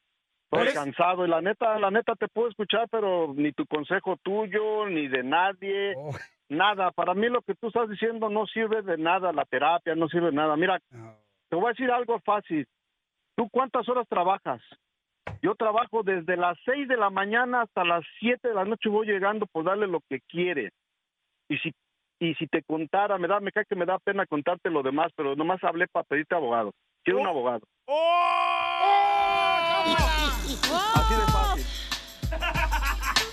Estoy 0.53 0.75
cansado 0.75 1.25
y 1.25 1.31
la 1.31 1.41
neta, 1.41 1.79
la 1.79 1.91
neta 1.91 2.15
te 2.15 2.29
puedo 2.29 2.51
escuchar, 2.51 2.89
pero 2.91 3.33
ni 3.35 3.53
tu 3.53 3.65
consejo 3.67 4.19
tuyo, 4.23 4.87
ni 4.87 5.09
de 5.09 5.23
nadie, 5.23 5.95
Oh. 5.97 6.11
Nada. 6.49 6.91
Para 6.93 7.15
mí 7.15 7.29
lo 7.29 7.43
que 7.43 7.55
tú 7.55 7.69
estás 7.69 7.89
diciendo 7.89 8.29
no 8.29 8.47
sirve 8.47 8.83
de 8.83 8.99
nada, 8.99 9.33
la 9.33 9.45
terapia 9.45 9.95
no 9.95 10.09
sirve 10.09 10.27
de 10.27 10.37
nada. 10.37 10.57
Mira, 10.57 10.81
te 11.49 11.57
voy 11.57 11.67
a 11.67 11.71
decir 11.71 11.91
algo 11.91 12.19
fácil. 12.21 12.67
¿Tú 13.37 13.49
cuántas 13.51 13.89
horas 13.89 14.07
trabajas? 14.09 14.63
Yo 15.43 15.55
trabajo 15.55 16.03
desde 16.03 16.37
las 16.37 16.59
6 16.65 16.89
de 16.89 16.97
la 16.97 17.11
mañana 17.11 17.63
hasta 17.63 17.85
las 17.85 18.05
7 18.21 18.49
de 18.49 18.55
la 18.55 18.65
noche 18.65 18.89
voy 18.89 19.07
llegando 19.07 19.47
por 19.47 19.65
darle 19.65 19.87
lo 19.87 20.01
que 20.09 20.21
quiere. 20.29 20.71
Y 21.49 21.59
si 21.59 21.73
y 22.19 22.35
si 22.37 22.47
te 22.47 22.63
contara, 22.63 23.19
me 23.19 23.29
da 23.29 23.41
me 23.41 23.53
cae 23.53 23.67
que 23.67 23.77
me 23.77 23.85
da 23.85 23.99
pena 23.99 24.25
contarte 24.27 24.71
lo 24.71 24.83
demás, 24.83 25.13
pero 25.15 25.37
nomás 25.37 25.63
hablé 25.63 25.87
para 25.87 26.05
pedirte 26.05 26.35
abogado. 26.35 26.73
Quiero 27.05 27.21
un 27.21 27.27
abogado. 27.27 27.61
Así 30.95 31.15
de 31.15 31.27
fácil. 31.33 31.65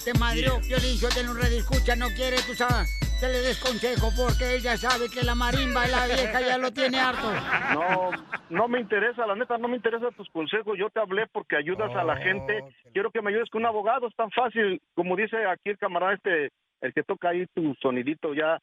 Te 0.03 0.13
madrió, 0.19 0.59
Piolín, 0.67 0.99
yo 0.99 1.07
tengo 1.09 1.31
un 1.31 1.37
red 1.37 1.53
escucha, 1.53 1.95
no 1.95 2.07
quiere, 2.09 2.35
tú 2.45 2.53
sabes, 2.55 2.89
que 3.23 3.29
le 3.29 3.39
des 3.39 3.57
consejo 3.57 4.11
porque 4.17 4.55
ella 4.55 4.75
sabe 4.75 5.09
que 5.09 5.23
la 5.23 5.33
marimba 5.33 5.87
y 5.87 5.91
la 5.91 6.07
vieja 6.07 6.41
ya 6.41 6.57
lo 6.57 6.73
tiene 6.73 6.99
harto. 6.99 7.31
No, 7.73 8.11
no 8.49 8.67
me 8.67 8.81
interesa, 8.81 9.25
la 9.25 9.35
neta, 9.35 9.57
no 9.57 9.69
me 9.69 9.77
interesan 9.77 10.13
tus 10.13 10.29
consejos. 10.29 10.77
Yo 10.77 10.89
te 10.89 10.99
hablé 10.99 11.25
porque 11.27 11.55
ayudas 11.55 11.95
a 11.95 12.03
la 12.03 12.17
gente. 12.17 12.65
Quiero 12.91 13.11
que 13.11 13.21
me 13.21 13.29
ayudes 13.29 13.49
con 13.49 13.61
un 13.61 13.67
abogado, 13.67 14.07
es 14.07 14.15
tan 14.17 14.29
fácil. 14.31 14.81
Como 14.93 15.15
dice 15.15 15.37
aquí 15.45 15.69
el 15.69 15.77
camarada 15.77 16.15
este, 16.15 16.51
el 16.81 16.93
que 16.93 17.03
toca 17.03 17.29
ahí 17.29 17.45
tu 17.53 17.73
sonidito, 17.81 18.33
ya, 18.33 18.59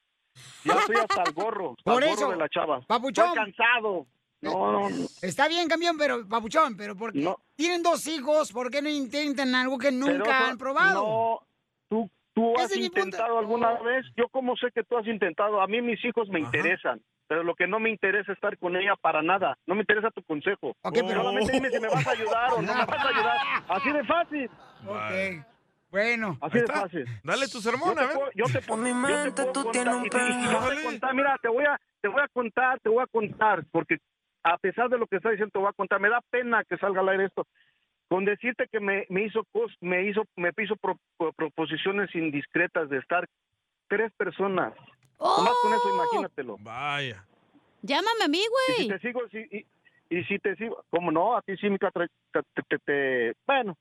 ya 0.65 0.75
estoy 0.75 0.97
hasta 0.97 1.23
el 1.23 1.33
gorro, 1.33 1.75
hasta 1.79 1.93
Por 1.93 2.05
el 2.05 2.11
gorro 2.11 2.21
eso, 2.21 2.31
de 2.31 2.37
la 2.37 2.49
chava. 2.51 2.81
papuchón. 2.83 3.29
Estoy 3.29 3.45
cansado. 3.45 4.07
No, 4.43 4.73
no, 4.73 4.91
no. 4.91 5.07
Está 5.23 5.49
bien, 5.49 5.69
campeón, 5.69 5.97
pero, 5.97 6.29
papuchón, 6.29 6.77
pero 6.77 6.95
porque 6.97 7.27
tienen 7.57 7.83
dos 7.83 8.07
hijos, 8.07 8.53
¿por 8.53 8.71
qué 8.71 8.83
no 8.83 8.91
intentan 8.91 9.55
algo 9.55 9.79
que 9.79 9.91
nunca 9.91 10.23
Pero 10.23 10.33
han 10.35 10.59
probado? 10.59 11.03
No, 11.03 11.41
tú, 11.89 12.11
tú 12.35 12.55
has 12.59 12.75
intentado 12.77 13.39
alguna 13.39 13.73
vez. 13.83 14.07
Yo 14.17 14.29
como 14.29 14.57
sé 14.57 14.69
que 14.75 14.83
tú 14.85 14.97
has 14.99 15.07
intentado. 15.07 15.61
A 15.61 15.67
mí 15.67 15.81
mis 15.83 16.03
hijos 16.05 16.29
me 16.29 16.41
interesan. 16.41 17.01
Pero 17.29 17.45
lo 17.45 17.55
que 17.55 17.69
no 17.69 17.79
me 17.79 17.91
interesa 17.91 18.33
es 18.33 18.37
estar 18.39 18.59
con 18.59 18.75
ella 18.77 18.95
para 19.01 19.23
nada. 19.23 19.57
No 19.67 19.75
me 19.77 19.83
interesa 19.83 20.11
tu 20.11 20.23
consejo. 20.25 20.75
pero- 21.07 21.23
Solamente 21.23 21.53
dime 21.53 21.71
si 21.71 21.79
me 21.81 21.89
vas 21.89 22.07
a 22.07 22.11
ayudar 22.11 22.53
o 22.55 22.63
no 22.63 22.75
me 22.75 22.85
vas 22.85 23.05
a 23.05 23.09
ayudar. 23.09 23.37
Así 23.69 23.93
de 23.93 24.05
fácil. 24.05 24.51
Ok. 24.87 25.47
Bueno. 25.91 26.39
Así 26.41 26.59
de 26.61 26.67
fácil. 26.67 27.05
Dale 27.25 27.47
tu 27.49 27.61
sermón, 27.61 27.91
Yo 27.91 27.95
te 27.95 28.01
a 28.01 28.07
ver. 28.07 28.19
Yo 28.35 28.45
te 28.47 28.61
puedo- 28.63 28.83
mi 28.83 28.93
mente 28.95 29.45
tú 29.53 29.71
tienes 29.71 29.95
un 29.95 30.09
perro. 30.09 31.13
Mira, 31.15 31.37
te 31.43 31.49
voy 31.49 31.65
a, 31.65 31.77
te 32.01 32.09
voy 32.09 32.21
a 32.21 32.29
contar, 32.29 32.81
te 32.81 32.89
voy 32.89 33.03
a 33.03 33.07
contar, 33.07 33.65
porque 33.71 33.99
a 34.43 34.57
pesar 34.59 34.89
de 34.89 34.99
lo 34.99 35.07
que 35.07 35.17
está 35.17 35.31
diciendo, 35.31 35.51
te 35.53 35.59
voy 35.59 35.69
a 35.69 35.73
contar. 35.73 36.01
Me 36.01 36.09
da 36.09 36.21
pena 36.31 36.65
que 36.65 36.77
salga 36.79 37.01
al 37.01 37.09
aire 37.11 37.27
esto. 37.27 37.47
Con 38.11 38.25
decirte 38.25 38.67
que 38.73 38.81
me, 38.81 39.07
me 39.09 39.23
hizo 39.27 39.47
me 39.81 40.03
hizo 40.05 40.25
me 40.35 40.51
hizo 40.59 40.75
pro- 40.75 40.99
pro- 41.17 41.33
proposiciones 41.33 42.13
indiscretas 42.13 42.91
de 42.91 42.99
estar 42.99 43.25
tres 43.89 44.13
personas. 44.17 44.75
Nomás 45.21 45.55
con 45.63 45.73
eso, 45.73 45.95
imagínatelo. 45.95 46.57
Vaya. 46.59 47.25
Llámame 47.83 48.25
a 48.25 48.29
mí, 48.29 48.39
Y 48.39 48.73
si 48.73 48.89
güey. 48.89 48.89
te 48.89 48.99
sigo, 48.99 49.29
si- 49.29 49.49
y, 50.11 50.19
y 50.19 50.25
si 50.25 50.39
te 50.41 50.57
sigo, 50.57 50.85
¿cómo 50.91 51.13
no? 51.13 51.37
A 51.37 51.43
ti 51.43 51.57
sí, 51.57 51.69
tra- 51.93 52.09
te, 52.53 52.63
te- 52.69 52.79
te- 52.81 53.33
bueno, 53.47 53.77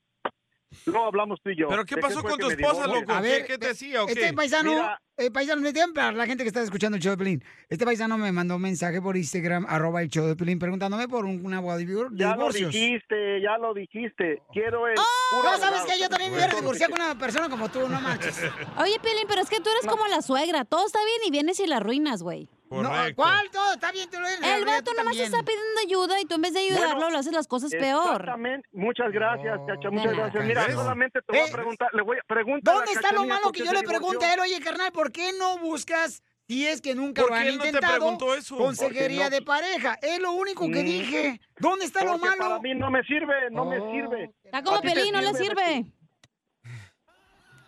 luego 0.85 1.05
hablamos 1.05 1.39
tú 1.43 1.49
y 1.49 1.57
yo. 1.57 1.67
¿Pero 1.67 1.85
qué 1.85 1.95
¿De 1.95 2.01
pasó 2.01 2.21
con 2.23 2.37
tu 2.37 2.49
esposa, 2.49 2.87
loco? 2.87 3.13
¿Qué- 3.21 3.45
qué 3.47 3.57
te 3.57 3.67
decía 3.67 4.03
o 4.03 4.07
qué? 4.07 4.13
Este 4.13 4.33
paisano, 4.33 4.71
Mira. 4.71 5.01
eh, 5.17 5.31
paisano, 5.31 5.61
me 5.61 5.73
tienen 5.73 5.93
para 5.93 6.11
la 6.11 6.25
gente 6.25 6.43
que 6.43 6.47
está 6.49 6.61
escuchando 6.61 6.95
el 6.97 7.01
show 7.03 7.11
de 7.11 7.17
Pelín. 7.17 7.43
Este 7.69 7.85
paisano 7.85 8.17
me 8.17 8.31
mandó 8.31 8.55
un 8.57 8.61
mensaje 8.61 9.01
por 9.01 9.17
Instagram, 9.17 9.65
arroba 9.67 10.01
el 10.01 10.09
show 10.09 10.25
de 10.27 10.35
Pelín, 10.35 10.59
preguntándome 10.59 11.07
por 11.07 11.25
un, 11.25 11.45
una 11.45 11.59
boda 11.59 11.77
de 11.77 11.85
Ya 11.85 12.29
lo 12.29 12.33
divorcios. 12.35 12.73
dijiste, 12.73 13.41
ya 13.41 13.57
lo 13.57 13.73
dijiste. 13.73 14.41
Quiero 14.53 14.87
el. 14.87 14.95
puro 14.95 15.43
No, 15.43 15.57
¿sabes 15.57 15.63
abogado. 15.81 15.87
que 15.87 15.99
Yo 16.01 16.09
también 16.09 16.31
me 16.31 16.37
hubiera 16.37 16.53
divorciado 16.55 16.91
con 16.93 17.01
una 17.01 17.17
persona 17.17 17.49
como 17.49 17.69
tú, 17.69 17.87
no 17.89 17.99
manches. 18.01 18.39
Oye, 18.77 18.99
Piolín, 19.01 19.25
pero 19.27 19.41
es 19.41 19.49
que 19.49 19.59
tú 19.61 19.69
eres 19.69 19.85
como 19.87 20.07
la 20.07 20.21
suegra. 20.21 20.65
Todo 20.65 20.85
está 20.85 20.99
bien 21.03 21.21
y 21.27 21.31
vienes 21.31 21.59
y 21.59 21.67
la 21.67 21.77
arruinas, 21.77 22.21
güey. 22.23 22.49
No, 22.69 22.91
¿Cuál? 23.15 23.49
Todo 23.51 23.73
está 23.73 23.91
bien, 23.91 24.09
tú 24.09 24.19
lo 24.19 24.27
eres. 24.27 24.41
El 24.41 24.65
vato 24.65 24.91
nomás 24.93 25.05
también. 25.17 25.25
está 25.25 25.39
pidiendo 25.43 25.79
ayuda 25.85 26.21
y 26.21 26.25
tú 26.25 26.35
en 26.35 26.41
vez 26.41 26.53
de 26.53 26.59
ayudarlo 26.59 26.95
Bueno, 26.95 27.09
lo 27.09 27.17
haces 27.17 27.33
las 27.33 27.47
cosas 27.47 27.71
peor. 27.71 28.11
Exactamente. 28.11 28.67
Muchas 28.73 29.11
gracias, 29.11 29.59
Cacha. 29.67 29.89
Muchas 29.89 30.13
gracias. 30.15 30.45
Mira, 30.45 30.65
¿Ves? 30.67 30.75
solamente 30.75 31.19
te 31.21 31.25
voy 31.31 31.37
Eh, 31.39 31.49
a 31.49 31.51
preguntar. 31.51 31.89
Le 31.93 32.01
voy 32.03 32.17
a 32.17 32.23
preguntar. 32.27 32.73
¿Dónde 32.75 32.91
está 32.91 33.11
lo 33.11 33.25
malo 33.25 33.51
que 33.51 33.65
yo 33.65 33.73
le 33.73 33.81
pregunte 33.83 34.25
a 34.25 34.33
él? 34.35 34.39
Oye, 34.41 34.59
carnal, 34.61 34.91
¿por 34.91 35.11
qué 35.11 35.31
no 35.39 35.57
buscas, 35.57 36.21
si 36.47 36.67
es 36.67 36.81
que 36.81 36.93
nunca 36.95 37.21
¿Por 37.23 37.31
lo 37.31 37.35
han 37.37 37.45
no 37.47 37.61
te 37.61 37.67
intentado, 37.69 38.35
eso? 38.35 38.57
consejería 38.57 39.25
no- 39.25 39.29
de 39.31 39.41
pareja? 39.41 39.97
Es 40.01 40.19
lo 40.19 40.31
único 40.33 40.65
que 40.67 40.81
Mm. 40.81 40.85
dije. 40.85 41.41
¿Dónde 41.59 41.85
está 41.85 42.03
lo 42.03 42.17
malo? 42.17 42.37
Para 42.37 42.59
mí 42.59 42.75
no 42.75 42.89
me 42.91 43.03
sirve, 43.03 43.33
no 43.51 43.65
me 43.65 43.77
sirve. 43.91 44.31
Está 44.43 44.61
como 44.63 44.79
te 44.81 44.91
Pelín, 44.91 45.13
no 45.13 45.21
le 45.21 45.33
sirve, 45.33 45.65
sirve. 45.65 45.93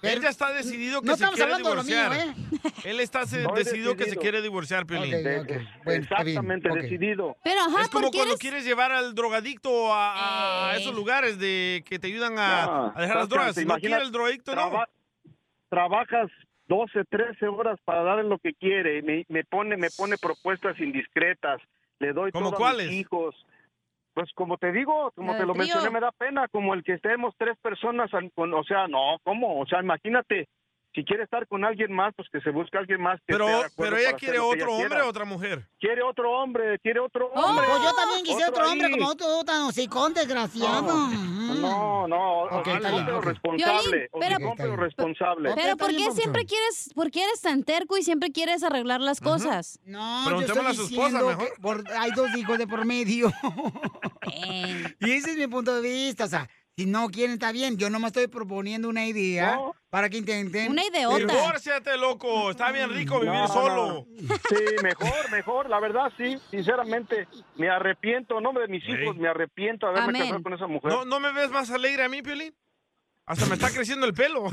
Él 0.02 0.22
ya 0.22 0.30
está 0.30 0.52
decidido 0.52 1.02
que 1.02 1.08
no 1.08 1.16
se 1.18 1.28
quiere 1.28 1.56
mío, 1.56 1.58
divorciar. 1.58 2.14
¿eh? 2.14 2.34
Él 2.86 3.00
está 3.00 3.20
No 3.44 3.54
decidido 3.54 3.96
que 3.96 4.06
se 4.06 4.16
quiere 4.18 4.42
divorciar, 4.42 4.86
Piolín. 4.86 5.12
Bueno, 5.84 6.02
Exactamente, 6.02 6.70
decidido. 6.70 7.38
Pero 7.44 7.62
ajá, 7.62 7.82
es 7.84 7.90
como 7.90 8.04
¿por 8.06 8.12
qué 8.12 8.18
cuando 8.18 8.34
eres- 8.34 8.40
quieres 8.42 8.66
llevar 8.66 8.92
al 8.92 9.14
drogadicto 9.14 9.94
a, 9.94 10.70
a 10.72 10.76
Ey. 10.76 10.82
esos 10.82 10.96
lugares 10.96 11.38
de 11.40 11.84
que 11.88 12.00
te 12.00 12.08
ayudan 12.08 12.38
a, 12.40 12.66
No, 12.66 12.94
a 12.96 13.02
dejar 13.02 13.18
las 13.18 13.30
drogas. 13.30 13.56
no 13.58 13.62
imaginas, 13.62 13.90
quiere 13.90 14.06
el 14.06 14.12
drogadicto, 14.12 14.56
no. 14.56 14.62
traba- 14.70 14.90
Trabajas 15.70 16.30
12, 16.68 17.06
13 17.10 17.48
horas 17.48 17.80
para 17.86 18.04
darle 18.04 18.24
lo 18.24 18.38
que 18.40 18.54
quiere. 18.54 19.02
Me, 19.02 19.26
me 19.30 19.44
pone 19.44 19.78
me 19.78 19.90
pone 19.92 20.18
propuestas 20.18 20.80
indiscretas. 20.80 21.62
Le 22.00 22.14
doy 22.14 22.32
¿Cómo 22.32 22.48
todo 22.48 22.56
a 22.56 22.58
cuáles? 22.60 22.88
mis 22.90 23.02
hijos. 23.02 23.36
Pues 24.13 24.30
como 24.34 24.58
te 24.58 24.71
digo, 24.71 25.12
como 25.15 25.36
te 25.38 25.45
lo 25.45 25.56
mencioné, 25.56 25.89
me 25.89 26.02
da 26.02 26.12
pena, 26.12 26.47
como 26.50 26.74
el 26.74 26.84
que 26.84 26.93
estemos 26.93 27.34
tres 27.38 27.58
personas, 27.62 28.12
con, 28.36 28.54
o 28.54 28.63
sea, 28.63 28.88
no, 28.88 29.17
¿cómo? 29.24 29.60
O 29.60 29.65
sea, 29.65 29.80
imagínate, 29.80 30.47
si 30.93 31.06
quiere 31.06 31.23
estar 31.23 31.47
con 31.47 31.63
alguien 31.63 31.93
más, 31.93 32.13
pues 32.15 32.27
que 32.32 32.41
se 32.41 32.49
busque 32.49 32.77
alguien 32.77 33.01
más 33.01 33.17
que 33.19 33.34
Pero, 33.34 33.45
esté 33.45 33.58
de 33.60 33.65
acuerdo 33.65 33.75
pero 33.77 33.97
ella 33.97 34.17
quiere 34.17 34.39
otro 34.39 34.54
ella 34.56 34.67
hombre 34.75 34.88
quiera. 34.89 35.06
o 35.06 35.10
otra 35.10 35.25
mujer. 35.25 35.67
Quiere 35.80 36.04
otro 36.04 36.32
hombre, 36.32 36.80
quiere 36.80 36.99
otro 36.99 37.32
Oh. 37.34 37.39
hombre. 37.39 37.65
Pues 37.67 37.82
yo 37.84 37.93
también 37.93 38.23
quisiera 38.25 38.49
otro 38.49 38.69
hombre 38.69 38.88
ahí. 38.88 38.93
como 38.99 39.15
tú, 39.15 39.25
tan 39.45 39.62
hocicón, 39.63 40.13
desgraciado. 40.13 41.08
No, 41.61 42.07
no, 42.07 42.41
Ok, 42.43 42.68
no, 42.68 42.76
está 42.76 42.89
no, 42.89 42.93
bien, 42.95 43.05
pero 43.05 43.18
ok. 43.20 43.26
responsable, 43.26 43.89
Violín, 43.89 44.09
pero- 44.20 44.53
pero 44.57 44.76
responsable. 44.76 45.51
Pero 45.55 45.78
¿por 45.78 45.89
qué 45.91 46.11
siempre 46.11 46.45
quieres, 46.45 46.91
por 46.95 47.09
qué 47.11 47.24
eres 47.24 47.41
tan 47.41 47.63
terco 47.63 47.97
y 47.97 48.03
siempre 48.03 48.32
quieres 48.32 48.63
arreglar 48.63 48.99
las 49.01 49.20
cosas? 49.22 49.80
No, 49.86 50.24
yo 50.24 50.26
Preguntémosle 50.45 50.72
estoy 50.72 50.86
a 50.86 50.88
su 50.88 50.93
esposa, 50.93 51.26
mejor. 51.26 51.53
por- 51.61 51.84
hay 51.97 52.11
dos 52.11 52.36
hijos 52.36 52.57
de 52.57 52.68
por 52.68 52.86
medio. 52.86 53.32
Y 54.99 55.11
ese 55.11 55.32
es 55.32 55.38
mi 55.38 55.47
punto 55.47 55.74
de 55.76 55.82
vista. 55.82 56.26
O 56.26 56.28
sea, 56.28 56.47
Si 56.78 56.86
no 56.86 57.09
quieren, 57.09 57.34
está 57.34 57.51
bien. 57.51 57.78
Yo 57.78 57.89
nomás 57.89 58.09
estoy 58.09 58.28
proponiendo 58.28 58.88
una 58.89 59.05
idea 59.05 59.59
para 59.89 60.09
que 60.09 60.17
intenten. 60.17 60.74
Pero- 60.91 61.17
Divórciate, 61.17 61.97
loco. 61.97 62.51
Está 62.51 62.72
bien 62.72 62.89
rico 62.93 63.19
vivir 63.19 63.34
No, 63.36 63.47
solo. 63.47 63.86
no. 63.88 64.07
Sí, 64.49 64.55
mejor, 64.82 65.32
mejor. 65.32 65.69
La 65.69 65.80
verdad, 65.80 66.11
sí. 66.17 66.38
Sinceramente, 66.49 67.28
me 67.57 67.69
arrepiento. 67.69 68.38
En 68.38 68.43
nombre 68.43 68.63
de 68.63 68.69
mis 68.69 68.84
hijos, 68.88 69.15
me 69.17 69.28
arrepiento 69.28 69.86
de 69.88 69.91
haberme 69.91 70.09
Amén. 70.19 70.22
casado 70.30 70.43
con 70.43 70.53
esa 70.53 70.67
mujer. 70.67 70.91
¿No, 70.91 71.05
¿No 71.05 71.19
me 71.19 71.32
ves 71.34 71.51
más 71.51 71.69
alegre 71.72 72.03
a 72.03 72.09
mí, 72.09 72.22
Piolín? 72.22 72.55
Hasta 73.32 73.45
me 73.45 73.53
está 73.53 73.69
creciendo 73.69 74.05
el 74.05 74.13
pelo. 74.13 74.49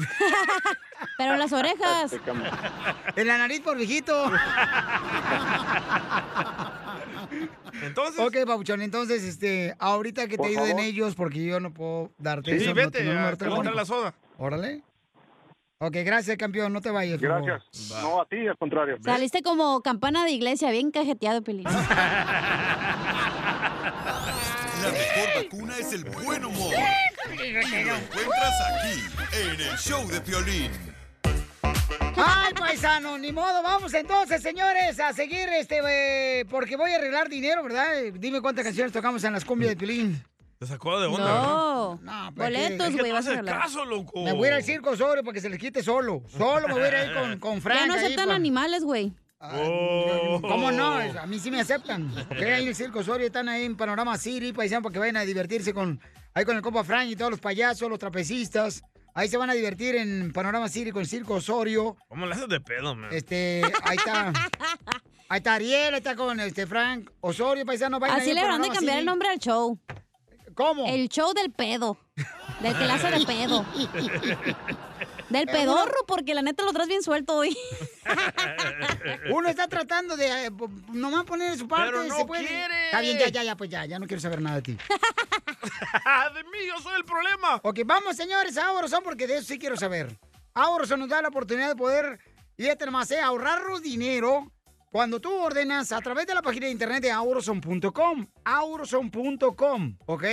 Pero 1.19 1.37
las 1.37 1.53
orejas. 1.53 2.13
En 3.17 3.27
la 3.27 3.37
nariz 3.39 3.61
por 3.61 3.77
viejito. 3.77 4.31
Entonces. 7.83 8.25
Ok, 8.25 8.37
Pabuchón, 8.47 8.81
entonces, 8.83 9.25
este, 9.25 9.75
ahorita 9.81 10.29
que 10.29 10.37
te 10.39 10.47
ayuden 10.47 10.69
favor. 10.69 10.83
ellos, 10.85 11.15
porque 11.17 11.45
yo 11.45 11.59
no 11.59 11.75
puedo 11.75 12.13
darte 12.19 12.53
Sí, 12.57 12.65
eso. 12.65 12.71
no 12.71 12.75
vete 12.77 13.03
número 13.03 13.27
a 13.27 13.37
telefónico. 13.37 13.75
la 13.75 13.85
soda. 13.85 14.15
Órale. 14.39 14.83
Ok, 15.81 15.97
gracias, 16.05 16.37
campeón. 16.37 16.73
No 16.73 16.81
te 16.81 16.91
vayas. 16.91 17.21
favor. 17.21 17.45
Gracias. 17.45 17.91
No, 18.01 18.21
a 18.21 18.27
ti, 18.27 18.47
al 18.47 18.57
contrario. 18.59 18.97
Saliste 19.05 19.43
como 19.43 19.81
campana 19.83 20.25
de 20.25 20.31
iglesia, 20.31 20.71
bien 20.71 20.93
cajeteado, 20.93 21.43
Pelín. 21.43 21.67
La 24.83 24.91
mejor 24.93 25.45
vacuna 25.45 25.77
es 25.79 25.93
el 25.93 26.05
buen 26.05 26.45
humor. 26.45 26.75
Y 27.33 27.53
lo 27.53 27.61
encuentras 27.61 28.55
aquí, 28.71 29.01
en 29.43 29.61
el 29.61 29.77
show 29.79 30.07
de 30.09 30.21
Piolín. 30.21 30.71
Ay, 32.17 32.53
paisano, 32.55 33.19
ni 33.19 33.33
modo. 33.33 33.63
Vamos 33.63 33.93
entonces, 33.95 34.43
señores, 34.43 34.99
a 35.01 35.13
seguir 35.13 35.49
este, 35.51 35.81
eh, 36.41 36.45
porque 36.51 36.77
voy 36.77 36.93
a 36.93 36.97
arreglar 36.97 37.29
dinero, 37.29 37.63
¿verdad? 37.63 37.99
Eh, 38.01 38.13
Dime 38.17 38.41
cuántas 38.41 38.65
canciones 38.65 38.93
tocamos 38.93 39.23
en 39.25 39.33
las 39.33 39.45
cumbias 39.45 39.71
de 39.71 39.77
Pilín. 39.77 40.23
Te 40.59 40.67
sacó 40.67 40.99
de 41.01 41.07
onda, 41.07 41.25
No. 41.25 42.01
No, 42.03 42.33
Boletos, 42.33 42.89
Es 42.89 42.95
que 42.95 43.01
güey, 43.01 43.13
no 43.13 43.17
vas 43.19 43.27
a 43.27 43.31
regalar. 43.31 43.61
caso, 43.61 43.85
loco. 43.85 44.25
Me 44.25 44.33
voy 44.33 44.47
a 44.47 44.51
ir 44.51 44.55
al 44.57 44.65
circo 44.65 44.91
Osorio 44.91 45.23
para 45.23 45.35
que 45.35 45.41
se 45.41 45.49
les 45.49 45.59
quite 45.59 45.83
solo. 45.85 46.23
Solo 46.37 46.67
me 46.67 46.75
voy 46.75 46.83
a 46.83 46.89
ir 46.89 46.95
ahí 46.97 47.15
con, 47.15 47.39
con 47.39 47.63
Frank. 47.63 47.79
Ya 47.79 47.87
no 47.87 47.95
ahí, 47.95 48.05
aceptan 48.07 48.29
pa- 48.29 48.35
animales, 48.35 48.83
güey. 48.83 49.13
¿Cómo 49.41 50.73
no? 50.73 50.95
A 50.95 51.27
mí 51.27 51.39
sí 51.39 51.51
me 51.51 51.61
aceptan. 51.61 52.13
Porque 52.29 52.45
ahí 52.53 52.63
en 52.63 52.69
el 52.69 52.75
Circo 52.75 53.01
Osorio 53.01 53.27
están 53.27 53.49
ahí 53.49 53.65
en 53.65 53.77
Panorama 53.77 54.19
City, 54.19 54.53
paisano, 54.53 54.83
para 54.83 54.93
que 54.93 54.99
vayan 54.99 55.17
a 55.17 55.23
divertirse 55.23 55.73
con 55.73 56.01
ahí 56.35 56.45
con 56.45 56.57
el 56.57 56.63
compa 56.63 56.85
Frank 56.85 57.09
y 57.09 57.17
todos 57.17 57.31
los 57.31 57.41
payasos, 57.41 57.89
los 57.89 57.99
trapecistas. 57.99 58.83
Ahí 59.15 59.29
se 59.29 59.37
van 59.37 59.51
a 59.51 59.55
divertir 59.55 59.97
en 59.97 60.33
Panorama 60.33 60.69
City 60.69 60.91
con 60.91 61.03
el 61.03 61.09
Circo 61.09 61.35
Osorio. 61.35 61.97
¿Cómo 62.09 62.27
le 62.27 62.35
haces 62.35 62.49
de 62.49 62.61
pedo, 62.61 62.95
man? 62.95 63.11
Este, 63.13 63.63
ahí 63.83 63.97
está. 63.97 64.33
Ahí 65.31 65.39
está 65.39 65.57
Ariel, 65.57 65.93
ahí 65.93 65.99
está 65.99 66.17
con 66.17 66.41
este 66.41 66.67
Frank 66.67 67.11
Osorio, 67.21 67.67
paisano. 67.67 68.01
vayan 68.01 68.19
Así 68.19 68.33
le 68.33 68.41
van 68.41 68.45
a 68.45 68.53
Panorama 68.53 68.75
cambiar 68.75 68.95
City. 68.95 69.01
el 69.01 69.05
nombre 69.05 69.29
al 69.29 69.39
show. 69.39 69.79
¿Cómo? 70.55 70.87
El 70.87 71.11
show 71.11 71.35
del 71.35 71.53
pedo. 71.53 71.99
Del 72.61 72.75
que 72.75 72.85
hace 72.85 73.11
de 73.11 73.27
pedo. 73.27 73.67
Del 75.31 75.49
Eh, 75.49 75.53
pedorro, 75.53 76.05
porque 76.07 76.35
la 76.35 76.43
neta 76.43 76.63
lo 76.65 76.73
traes 76.73 76.89
bien 76.89 77.03
suelto 77.03 77.37
hoy. 77.37 77.57
Uno 79.33 79.49
está 79.49 79.69
tratando 79.69 80.17
de 80.17 80.47
eh, 80.47 80.51
nomás 80.93 81.25
poner 81.25 81.57
su 81.59 81.69
parte. 81.69 81.91
Pero 81.93 82.05
no 82.05 82.17
se 82.17 82.25
puede. 82.25 82.47
quiere. 82.47 82.87
Está 82.87 83.01
bien, 83.01 83.19
ya, 83.19 83.29
ya, 83.29 83.43
ya, 83.43 83.57
pues 83.57 83.69
ya, 83.71 83.85
ya 83.85 83.99
no 83.99 84.07
quiero 84.07 84.21
saber 84.21 84.41
nada 84.41 84.57
de 84.57 84.63
ti. 84.63 84.73
de 86.35 86.45
mí, 86.45 86.59
yo 86.67 86.79
soy 86.83 86.95
el 86.97 87.05
problema. 87.05 87.61
Ok, 87.63 87.81
vamos, 87.85 88.17
señores, 88.17 88.57
a 88.57 88.69
Auroson, 88.69 89.03
porque 89.03 89.27
de 89.27 89.37
eso 89.39 89.49
sí 89.49 89.59
quiero 89.59 89.77
saber. 89.77 90.17
Auroson 90.55 91.01
nos 91.01 91.09
da 91.09 91.21
la 91.23 91.29
oportunidad 91.29 91.69
de 91.69 91.77
poder, 91.77 92.19
fíjate 92.57 92.87
nomás, 92.87 93.11
eh, 93.11 93.21
ahorrarnos 93.21 93.83
dinero 93.83 94.51
cuando 94.91 95.21
tú 95.21 95.31
ordenas 95.33 95.93
a 95.93 96.01
través 96.01 96.27
de 96.27 96.35
la 96.35 96.43
página 96.43 96.67
de 96.67 96.73
internet 96.73 97.03
de 97.03 97.11
auroson.com. 97.13 98.27
Auroson.com, 98.45 99.99
¿ok? 100.07 100.25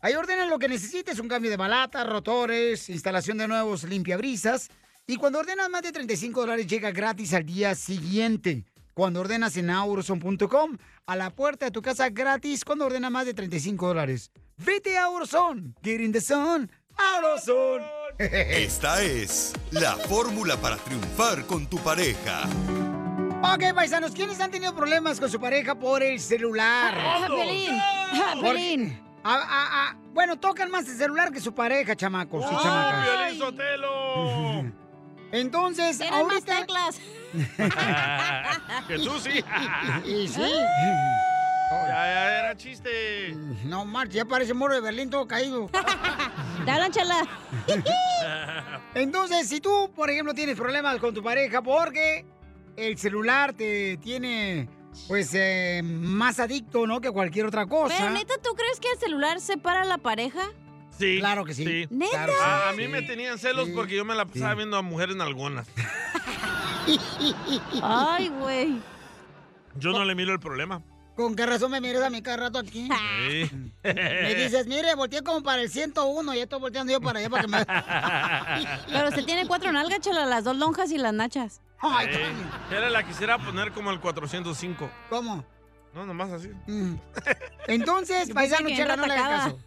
Ahí 0.00 0.14
ordenas 0.14 0.48
lo 0.48 0.58
que 0.58 0.68
necesites, 0.68 1.18
un 1.18 1.28
cambio 1.28 1.50
de 1.50 1.56
balata, 1.56 2.04
rotores, 2.04 2.88
instalación 2.88 3.38
de 3.38 3.48
nuevos 3.48 3.82
limpiabrisas. 3.84 4.68
Y 5.06 5.16
cuando 5.16 5.40
ordenas 5.40 5.68
más 5.70 5.82
de 5.82 5.90
35 5.90 6.40
dólares, 6.40 6.66
llega 6.66 6.92
gratis 6.92 7.34
al 7.34 7.44
día 7.44 7.74
siguiente. 7.74 8.64
Cuando 8.94 9.20
ordenas 9.20 9.56
en 9.56 9.70
auroson.com, 9.70 10.76
a 11.06 11.16
la 11.16 11.30
puerta 11.30 11.66
de 11.66 11.70
tu 11.70 11.82
casa 11.82 12.10
gratis 12.10 12.64
cuando 12.64 12.86
ordenas 12.86 13.10
más 13.10 13.26
de 13.26 13.34
35 13.34 13.88
dólares. 13.88 14.30
Vete 14.56 14.98
a 14.98 15.04
Auroson. 15.04 15.74
Get 15.82 16.00
in 16.00 16.12
the 16.12 16.20
sun. 16.20 16.70
Auroson. 16.96 17.82
Esta 18.18 19.02
es 19.02 19.52
la 19.70 19.96
fórmula 19.96 20.56
para 20.56 20.76
triunfar 20.76 21.46
con 21.46 21.68
tu 21.68 21.78
pareja. 21.78 22.42
Ok, 23.40 23.72
paisanos, 23.74 24.12
¿quiénes 24.12 24.40
han 24.40 24.50
tenido 24.50 24.74
problemas 24.74 25.20
con 25.20 25.30
su 25.30 25.40
pareja 25.40 25.76
por 25.76 26.02
el 26.02 26.18
celular? 26.18 26.94
Ah, 26.96 28.34
Piolín. 28.40 29.07
Ah. 29.24 29.40
Ah, 29.42 29.46
ah, 29.48 29.68
ah, 29.72 29.96
Bueno, 30.12 30.38
tocan 30.38 30.70
más 30.70 30.88
el 30.88 30.96
celular 30.96 31.32
que 31.32 31.40
su 31.40 31.54
pareja, 31.54 31.94
chamacos 31.96 32.44
y 32.44 32.54
¡Oh, 32.54 32.62
chamacas. 32.62 33.08
Piolín 33.08 33.38
Sotelo! 33.38 34.72
Entonces, 35.32 35.98
Tienen 35.98 36.26
más 36.26 36.32
ahorita... 36.32 36.56
teclas. 36.56 37.00
que 38.88 38.98
tú 38.98 39.18
sí. 39.18 39.44
Y 40.06 40.28
sí. 40.28 40.40
Ya, 41.70 41.88
ya 41.88 42.38
era 42.38 42.56
chiste. 42.56 43.34
No, 43.64 43.84
March, 43.84 44.10
ya 44.12 44.24
parece 44.24 44.54
moro 44.54 44.74
de 44.74 44.80
Berlín 44.80 45.10
todo 45.10 45.26
caído. 45.28 45.68
Hablan, 46.66 46.90
chala. 46.90 47.22
Entonces, 48.94 49.48
si 49.48 49.60
tú, 49.60 49.90
por 49.94 50.08
ejemplo, 50.08 50.32
tienes 50.32 50.56
problemas 50.56 50.98
con 50.98 51.12
tu 51.12 51.22
pareja 51.22 51.60
porque 51.62 52.24
el 52.76 52.96
celular 52.96 53.52
te 53.52 53.98
tiene, 53.98 54.68
pues, 55.06 55.30
eh, 55.34 55.82
más 55.84 56.40
adicto, 56.40 56.86
¿no? 56.86 57.00
Que 57.00 57.10
cualquier 57.10 57.46
otra 57.46 57.66
cosa. 57.66 57.94
Pero 57.96 58.10
neta, 58.10 58.34
¿tú 58.42 58.50
crees 58.54 58.80
que 58.80 58.90
el 58.92 58.98
celular 58.98 59.40
separa 59.40 59.82
a 59.82 59.84
la 59.84 59.98
pareja? 59.98 60.42
Sí. 60.98 61.18
Claro 61.20 61.44
que 61.44 61.54
sí. 61.54 61.86
¿Neta? 61.90 62.10
Claro 62.10 62.32
que 62.32 62.38
Ah, 62.44 62.68
a 62.70 62.72
sí. 62.72 62.78
mí 62.78 62.88
me 62.88 63.02
tenían 63.02 63.38
celos 63.38 63.66
Sí. 63.66 63.72
porque 63.74 63.94
yo 63.96 64.04
me 64.04 64.14
la 64.14 64.26
pasaba 64.26 64.54
viendo 64.56 64.76
a 64.76 64.82
mujeres 64.82 65.14
en 65.14 65.20
algunas. 65.22 65.68
Ay, 67.82 68.28
güey. 68.28 68.80
Yo 69.76 69.92
no 69.92 70.04
le 70.04 70.14
miro 70.14 70.32
el 70.32 70.40
problema. 70.40 70.82
¿Con 71.14 71.34
qué 71.34 71.46
razón 71.46 71.72
me 71.72 71.80
miras 71.80 72.02
a 72.02 72.10
mí 72.10 72.22
cada 72.22 72.36
rato 72.36 72.58
aquí? 72.58 72.88
Sí. 73.28 73.50
Me 73.84 74.34
dices, 74.34 74.66
mire, 74.66 74.94
volteé 74.94 75.22
como 75.22 75.42
para 75.42 75.62
el 75.62 75.70
101 75.70 76.34
y 76.34 76.36
ya 76.36 76.42
estoy 76.44 76.60
volteando 76.60 76.92
yo 76.92 77.00
para 77.00 77.18
allá 77.20 77.30
para 77.30 77.42
que 77.42 77.48
me... 77.48 77.64
Pero 78.92 79.08
usted 79.08 79.24
tiene 79.24 79.46
cuatro 79.46 79.72
nalgas, 79.72 80.00
chala, 80.00 80.26
las 80.26 80.44
dos 80.44 80.56
lonjas 80.56 80.90
y 80.92 80.98
las 80.98 81.12
nachas. 81.12 81.60
Ay, 81.80 82.08
Sí. 82.12 82.74
Era 82.74 82.90
la 82.90 83.02
quisiera 83.04 83.38
poner 83.38 83.72
como 83.72 83.90
el 83.90 84.00
405. 84.00 84.90
¿Cómo? 85.08 85.44
No, 85.94 86.04
nomás 86.06 86.30
así. 86.32 86.50
Mm. 86.66 86.94
Entonces, 87.68 88.30
paisano, 88.30 88.68
chela, 88.70 88.96
no 88.96 89.06
le 89.06 89.14
hagas 89.14 89.44
caso. 89.44 89.58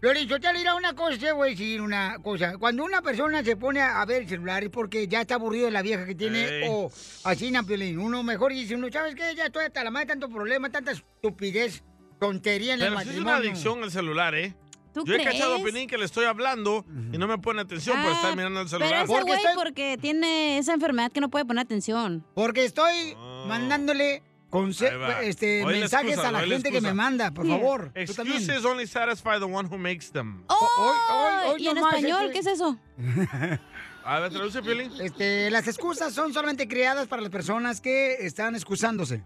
Pero 0.00 0.20
yo 0.20 0.38
te 0.40 0.52
diré 0.52 0.72
una 0.72 0.94
cosa, 0.94 1.18
te 1.18 1.32
voy 1.32 1.48
a 1.48 1.50
decir 1.50 1.80
una 1.80 2.18
cosa. 2.22 2.56
Cuando 2.56 2.84
una 2.84 3.02
persona 3.02 3.42
se 3.42 3.56
pone 3.56 3.80
a 3.80 4.04
ver 4.04 4.22
el 4.22 4.28
celular 4.28 4.62
es 4.62 4.70
porque 4.70 5.08
ya 5.08 5.22
está 5.22 5.34
aburrido 5.34 5.66
de 5.66 5.72
la 5.72 5.82
vieja 5.82 6.06
que 6.06 6.14
tiene 6.14 6.68
o 6.68 6.90
así, 7.24 7.50
Napiolín. 7.50 7.98
Uno 7.98 8.22
mejor 8.22 8.52
dice, 8.52 8.76
uno, 8.76 8.86
¿sabes 8.92 9.14
qué? 9.16 9.34
Ya 9.34 9.46
estoy 9.46 9.64
hasta 9.64 9.82
la 9.82 9.90
madre 9.90 10.06
tanto 10.06 10.28
problema, 10.28 10.70
tanta 10.70 10.92
estupidez, 10.92 11.82
tontería 12.20 12.74
en 12.74 12.80
el 12.82 12.88
Pero 12.88 13.00
es 13.00 13.06
matrimonio. 13.06 13.22
una 13.32 13.36
adicción 13.38 13.82
el 13.82 13.90
celular, 13.90 14.34
¿eh? 14.36 14.54
¿Tú 14.92 15.04
Yo 15.04 15.14
he 15.14 15.18
crees? 15.18 15.32
cachado 15.34 15.56
a 15.56 15.58
Pelín 15.62 15.88
que 15.88 15.96
le 15.98 16.04
estoy 16.04 16.24
hablando 16.24 16.84
y 17.12 17.18
no 17.18 17.28
me 17.28 17.38
pone 17.38 17.60
atención 17.60 17.96
por 18.02 18.10
Ah, 18.10 18.14
estar 18.14 18.36
mirando 18.36 18.60
el 18.60 18.66
Pero 18.68 18.78
celular. 18.80 19.04
ese 19.04 19.12
Porque 19.12 19.24
güey 19.30 19.36
estoy- 19.44 19.54
porque 19.56 19.98
tiene 20.00 20.58
esa 20.58 20.74
enfermedad 20.74 21.12
que 21.12 21.20
no 21.20 21.28
puede 21.30 21.44
poner 21.44 21.62
atención. 21.64 22.24
Porque 22.34 22.64
estoy 22.64 23.14
Oh. 23.16 23.44
mandándole 23.46 24.22
conse- 24.50 24.90
Ahí 24.90 24.96
va. 24.96 25.22
este, 25.22 25.60
la 25.60 25.66
mensajes 25.68 26.08
excusa, 26.08 26.28
a 26.28 26.32
la 26.32 26.40
gente 26.40 26.70
que 26.70 26.80
me 26.80 26.88
excusa. 26.88 26.94
manda, 26.94 27.30
por 27.30 27.46
favor. 27.46 27.92
Tú 28.04 28.14
también. 28.14 28.38
Excuses 28.38 28.64
only 28.64 28.86
satisfy 28.86 29.38
the 29.38 29.44
one 29.44 29.68
who 29.70 29.78
makes 29.78 30.06
them. 30.12 30.42
¡Oh! 30.48 30.68
hoy- 30.78 31.16
hoy- 31.16 31.52
hoy 31.54 31.62
¿Y 31.62 31.68
en 31.68 31.74
nomás, 31.76 31.94
español 31.94 32.20
este- 32.22 32.32
qué 32.32 32.38
es 32.40 32.46
eso? 32.48 32.76
A 34.04 34.18
ver, 34.18 34.32
traduce, 34.32 34.62
Piolín. 34.62 34.90
Este, 35.00 35.50
las 35.50 35.68
excusas 35.68 36.12
son 36.14 36.32
solamente 36.32 36.66
creadas 36.66 37.06
para 37.06 37.22
las 37.22 37.30
personas 37.30 37.80
que 37.80 38.14
están 38.26 38.54
excusándose. 38.56 39.22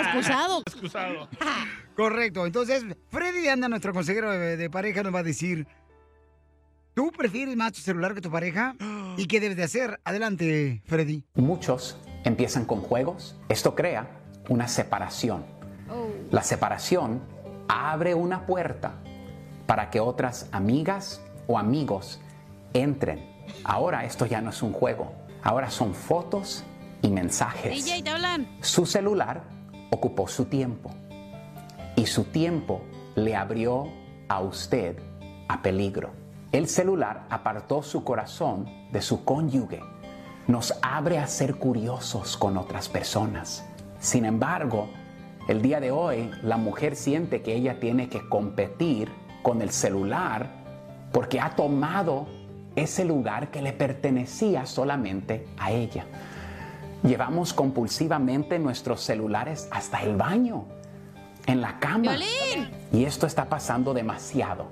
Excusado. 0.00 0.62
Excusado. 0.66 1.28
Correcto. 1.96 2.46
Entonces, 2.46 2.84
Freddy 3.10 3.48
anda, 3.48 3.68
nuestro 3.68 3.92
consejero 3.92 4.30
de, 4.30 4.56
de 4.56 4.70
pareja, 4.70 5.02
nos 5.02 5.14
va 5.14 5.20
a 5.20 5.24
decir: 5.24 5.66
¿Tú 6.94 7.10
prefieres 7.12 7.56
más 7.56 7.72
tu 7.72 7.80
celular 7.80 8.14
que 8.14 8.20
tu 8.20 8.30
pareja? 8.30 8.74
¿Y 9.16 9.26
qué 9.26 9.40
debes 9.40 9.56
de 9.56 9.64
hacer? 9.64 10.00
Adelante, 10.04 10.82
Freddy. 10.86 11.24
Muchos 11.34 11.98
empiezan 12.24 12.64
con 12.64 12.80
juegos. 12.80 13.36
Esto 13.48 13.74
crea 13.74 14.08
una 14.48 14.68
separación. 14.68 15.44
La 16.30 16.42
separación 16.42 17.22
abre 17.68 18.14
una 18.14 18.46
puerta 18.46 18.94
para 19.66 19.90
que 19.90 20.00
otras 20.00 20.48
amigas 20.52 21.20
o 21.46 21.58
amigos 21.58 22.20
entren. 22.72 23.28
Ahora 23.64 24.04
esto 24.04 24.26
ya 24.26 24.40
no 24.40 24.50
es 24.50 24.62
un 24.62 24.72
juego. 24.72 25.12
Ahora 25.42 25.70
son 25.70 25.94
fotos 25.94 26.64
y 27.02 27.08
mensajes. 27.08 27.84
DJ, 27.84 28.02
te 28.02 28.10
hablan. 28.10 28.48
Su 28.60 28.86
celular 28.86 29.42
ocupó 29.90 30.28
su 30.28 30.46
tiempo 30.46 30.90
y 31.96 32.06
su 32.06 32.24
tiempo 32.24 32.82
le 33.14 33.36
abrió 33.36 33.88
a 34.28 34.40
usted 34.40 34.96
a 35.48 35.62
peligro. 35.62 36.10
El 36.52 36.68
celular 36.68 37.26
apartó 37.30 37.82
su 37.82 38.04
corazón 38.04 38.66
de 38.92 39.02
su 39.02 39.24
cónyuge. 39.24 39.80
Nos 40.46 40.74
abre 40.82 41.18
a 41.18 41.26
ser 41.26 41.56
curiosos 41.56 42.36
con 42.36 42.56
otras 42.56 42.88
personas. 42.88 43.64
Sin 44.00 44.24
embargo, 44.24 44.88
el 45.48 45.62
día 45.62 45.80
de 45.80 45.90
hoy 45.90 46.30
la 46.42 46.56
mujer 46.56 46.96
siente 46.96 47.42
que 47.42 47.54
ella 47.54 47.78
tiene 47.78 48.08
que 48.08 48.28
competir 48.28 49.10
con 49.42 49.62
el 49.62 49.70
celular 49.70 50.48
porque 51.12 51.40
ha 51.40 51.54
tomado 51.56 52.26
ese 52.76 53.04
lugar 53.04 53.50
que 53.50 53.62
le 53.62 53.72
pertenecía 53.72 54.66
solamente 54.66 55.46
a 55.58 55.72
ella. 55.72 56.06
Llevamos 57.02 57.54
compulsivamente 57.54 58.58
nuestros 58.58 59.00
celulares 59.00 59.68
hasta 59.70 60.02
el 60.02 60.16
baño, 60.16 60.66
en 61.46 61.60
la 61.60 61.78
cama. 61.78 62.16
Y 62.92 63.04
esto 63.04 63.26
está 63.26 63.48
pasando 63.48 63.94
demasiado. 63.94 64.66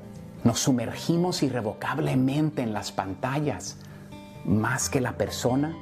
Nos 0.45 0.61
sumergimos 0.61 1.43
irrevocablemente 1.43 2.63
en 2.63 2.73
las 2.73 2.93
pantallas, 2.93 3.79
más 4.45 4.89
que 4.89 5.01
la 5.01 5.13
persona 5.17 5.75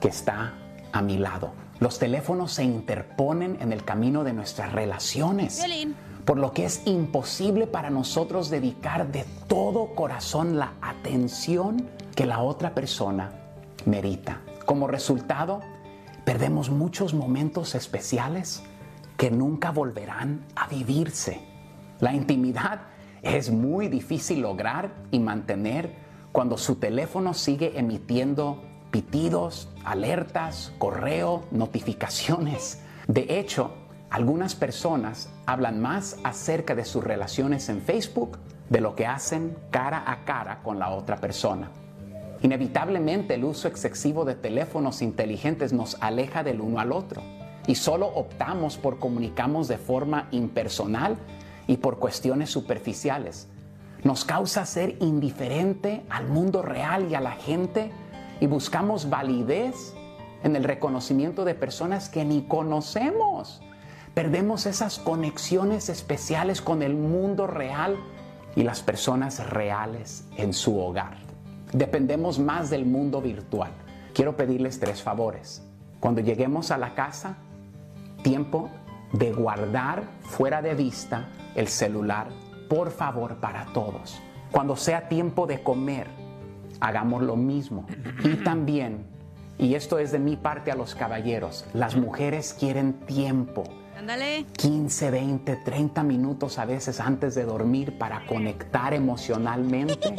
que 0.00 0.08
está 0.08 0.54
a 0.92 1.02
mi 1.02 1.18
lado. 1.18 1.52
Los 1.80 1.98
teléfonos 1.98 2.52
se 2.52 2.64
interponen 2.64 3.56
en 3.60 3.72
el 3.72 3.84
camino 3.84 4.22
de 4.22 4.34
nuestras 4.34 4.72
relaciones, 4.72 5.58
Violín. 5.58 5.96
por 6.26 6.38
lo 6.38 6.52
que 6.52 6.66
es 6.66 6.82
imposible 6.86 7.66
para 7.66 7.88
nosotros 7.88 8.50
dedicar 8.50 9.10
de 9.10 9.24
todo 9.48 9.94
corazón 9.94 10.58
la 10.58 10.74
atención 10.82 11.88
que 12.14 12.26
la 12.26 12.40
otra 12.40 12.74
persona 12.74 13.32
merita. 13.86 14.40
Como 14.70 14.86
resultado, 14.86 15.62
perdemos 16.24 16.70
muchos 16.70 17.12
momentos 17.12 17.74
especiales 17.74 18.62
que 19.16 19.28
nunca 19.28 19.72
volverán 19.72 20.46
a 20.54 20.68
vivirse. 20.68 21.40
La 21.98 22.14
intimidad 22.14 22.82
es 23.20 23.50
muy 23.50 23.88
difícil 23.88 24.42
lograr 24.42 24.92
y 25.10 25.18
mantener 25.18 25.92
cuando 26.30 26.56
su 26.56 26.76
teléfono 26.76 27.34
sigue 27.34 27.80
emitiendo 27.80 28.62
pitidos, 28.92 29.68
alertas, 29.84 30.72
correo, 30.78 31.46
notificaciones. 31.50 32.80
De 33.08 33.40
hecho, 33.40 33.74
algunas 34.08 34.54
personas 34.54 35.30
hablan 35.46 35.80
más 35.80 36.16
acerca 36.22 36.76
de 36.76 36.84
sus 36.84 37.02
relaciones 37.02 37.68
en 37.70 37.82
Facebook 37.82 38.38
de 38.68 38.80
lo 38.80 38.94
que 38.94 39.08
hacen 39.08 39.56
cara 39.72 40.04
a 40.06 40.24
cara 40.24 40.62
con 40.62 40.78
la 40.78 40.90
otra 40.90 41.16
persona. 41.16 41.72
Inevitablemente 42.42 43.34
el 43.34 43.44
uso 43.44 43.68
excesivo 43.68 44.24
de 44.24 44.34
teléfonos 44.34 45.02
inteligentes 45.02 45.72
nos 45.72 45.96
aleja 46.00 46.42
del 46.42 46.60
uno 46.60 46.80
al 46.80 46.92
otro 46.92 47.22
y 47.66 47.74
solo 47.74 48.06
optamos 48.06 48.78
por 48.78 48.98
comunicarnos 48.98 49.68
de 49.68 49.76
forma 49.76 50.28
impersonal 50.30 51.16
y 51.66 51.76
por 51.76 51.98
cuestiones 51.98 52.50
superficiales. 52.50 53.48
Nos 54.02 54.24
causa 54.24 54.64
ser 54.64 54.96
indiferente 55.00 56.02
al 56.08 56.28
mundo 56.28 56.62
real 56.62 57.08
y 57.10 57.14
a 57.14 57.20
la 57.20 57.32
gente 57.32 57.90
y 58.40 58.46
buscamos 58.46 59.10
validez 59.10 59.94
en 60.42 60.56
el 60.56 60.64
reconocimiento 60.64 61.44
de 61.44 61.54
personas 61.54 62.08
que 62.08 62.24
ni 62.24 62.42
conocemos. 62.42 63.60
Perdemos 64.14 64.64
esas 64.64 64.98
conexiones 64.98 65.90
especiales 65.90 66.62
con 66.62 66.82
el 66.82 66.94
mundo 66.94 67.46
real 67.46 67.96
y 68.56 68.62
las 68.62 68.82
personas 68.82 69.46
reales 69.50 70.24
en 70.38 70.54
su 70.54 70.80
hogar. 70.80 71.29
Dependemos 71.72 72.38
más 72.38 72.70
del 72.70 72.84
mundo 72.84 73.20
virtual. 73.20 73.70
Quiero 74.12 74.36
pedirles 74.36 74.80
tres 74.80 75.02
favores. 75.02 75.62
Cuando 76.00 76.20
lleguemos 76.20 76.70
a 76.70 76.78
la 76.78 76.94
casa, 76.94 77.36
tiempo 78.22 78.70
de 79.12 79.32
guardar 79.32 80.04
fuera 80.22 80.62
de 80.62 80.74
vista 80.74 81.28
el 81.54 81.68
celular, 81.68 82.28
por 82.68 82.90
favor, 82.90 83.36
para 83.36 83.66
todos. 83.72 84.20
Cuando 84.50 84.76
sea 84.76 85.08
tiempo 85.08 85.46
de 85.46 85.62
comer, 85.62 86.08
hagamos 86.80 87.22
lo 87.22 87.36
mismo. 87.36 87.86
Y 88.24 88.36
también, 88.36 89.06
y 89.58 89.74
esto 89.74 89.98
es 89.98 90.10
de 90.12 90.18
mi 90.18 90.36
parte 90.36 90.70
a 90.70 90.76
los 90.76 90.94
caballeros, 90.94 91.66
las 91.72 91.96
mujeres 91.96 92.56
quieren 92.58 92.94
tiempo. 93.06 93.64
Ándale. 94.00 94.46
15, 94.56 95.10
20, 95.10 95.56
30 95.56 96.02
minutos 96.02 96.58
a 96.58 96.64
veces 96.64 97.00
antes 97.00 97.34
de 97.34 97.44
dormir 97.44 97.98
para 97.98 98.24
conectar 98.26 98.94
emocionalmente, 98.94 100.16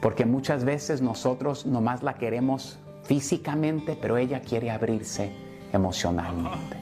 porque 0.00 0.24
muchas 0.24 0.64
veces 0.64 1.02
nosotros 1.02 1.66
nomás 1.66 2.02
la 2.02 2.14
queremos 2.14 2.78
físicamente, 3.04 3.98
pero 4.00 4.16
ella 4.16 4.40
quiere 4.40 4.70
abrirse 4.70 5.30
emocionalmente. 5.74 6.78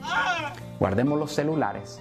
Guardemos 0.79 1.19
los 1.19 1.33
celulares 1.33 1.99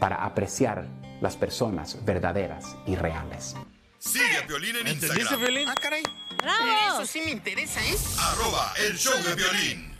para 0.00 0.24
apreciar 0.24 0.86
las 1.20 1.36
personas 1.36 2.02
verdaderas 2.02 2.76
y 2.86 2.96
reales. 2.96 3.56
Sigue 3.98 4.38
a 4.42 4.46
Violín 4.46 4.76
en 4.76 4.86
¿Entendiste, 4.86 5.20
Instagram. 5.20 5.40
Violín? 5.40 5.68
Ah, 5.68 5.74
caray. 5.74 6.02
¡Bravo! 6.38 7.02
Eso 7.02 7.12
sí 7.12 7.20
me 7.26 7.30
interesa, 7.30 7.84
¿eh? 7.84 7.94
Arroba 8.20 8.72
el 8.88 8.96
show 8.96 9.22
de 9.22 9.34
violín. 9.34 9.96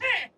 Abuelito 0.00 0.29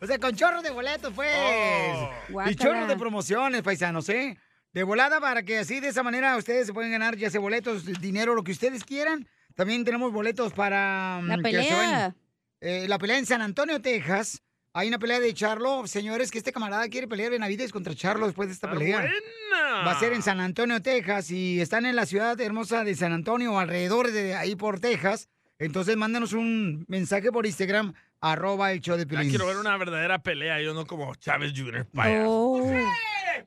O 0.00 0.06
sea, 0.06 0.18
con 0.18 0.34
chorro 0.34 0.60
de 0.60 0.70
boletos, 0.70 1.12
pues. 1.14 1.34
Oh. 1.36 2.42
Y 2.46 2.56
chorro 2.56 2.86
de 2.86 2.96
promociones, 2.96 3.62
paisanos, 3.62 4.08
¿eh? 4.08 4.36
De 4.72 4.82
volada 4.82 5.20
para 5.20 5.44
que 5.44 5.58
así 5.58 5.80
de 5.80 5.88
esa 5.88 6.02
manera 6.02 6.36
ustedes 6.36 6.66
se 6.66 6.74
pueden 6.74 6.90
ganar 6.90 7.16
ya 7.16 7.30
sea 7.30 7.40
boletos, 7.40 7.86
dinero, 8.00 8.34
lo 8.34 8.42
que 8.42 8.52
ustedes 8.52 8.84
quieran. 8.84 9.26
También 9.54 9.84
tenemos 9.84 10.12
boletos 10.12 10.52
para... 10.52 11.22
La 11.22 11.36
mm, 11.36 11.42
que 11.42 11.50
se 11.50 11.58
pelea. 11.58 11.76
vayan. 11.76 12.16
Eh, 12.60 12.88
la 12.88 12.98
pelea 12.98 13.18
en 13.18 13.26
San 13.26 13.40
Antonio, 13.40 13.80
Texas. 13.80 14.42
Hay 14.76 14.88
una 14.88 14.98
pelea 14.98 15.20
de 15.20 15.32
Charlo. 15.32 15.86
Señores, 15.86 16.32
que 16.32 16.38
este 16.38 16.52
camarada 16.52 16.88
quiere 16.88 17.06
pelear 17.06 17.30
Benavides 17.30 17.70
contra 17.70 17.94
Charlo 17.94 18.26
después 18.26 18.48
de 18.48 18.54
esta 18.54 18.66
Está 18.66 18.76
pelea. 18.78 19.00
buena. 19.00 19.84
Va 19.86 19.92
a 19.92 19.98
ser 20.00 20.12
en 20.12 20.22
San 20.22 20.40
Antonio, 20.40 20.82
Texas, 20.82 21.30
y 21.30 21.60
están 21.60 21.86
en 21.86 21.94
la 21.94 22.06
ciudad 22.06 22.38
hermosa 22.40 22.82
de 22.82 22.96
San 22.96 23.12
Antonio 23.12 23.56
alrededor 23.56 24.10
de 24.10 24.34
ahí 24.34 24.56
por 24.56 24.80
Texas. 24.80 25.28
Entonces, 25.60 25.96
mándanos 25.96 26.32
un 26.32 26.84
mensaje 26.88 27.30
por 27.30 27.46
Instagram, 27.46 27.94
arroba 28.20 28.72
el 28.72 28.80
show 28.80 28.96
de 28.96 29.04
Ya 29.04 29.08
Piolín. 29.10 29.28
quiero 29.30 29.46
ver 29.46 29.58
una 29.58 29.76
verdadera 29.76 30.18
pelea, 30.18 30.60
yo 30.60 30.74
no 30.74 30.84
como 30.86 31.14
Chávez 31.14 31.52
Jr. 31.56 31.86
Oh. 32.26 32.68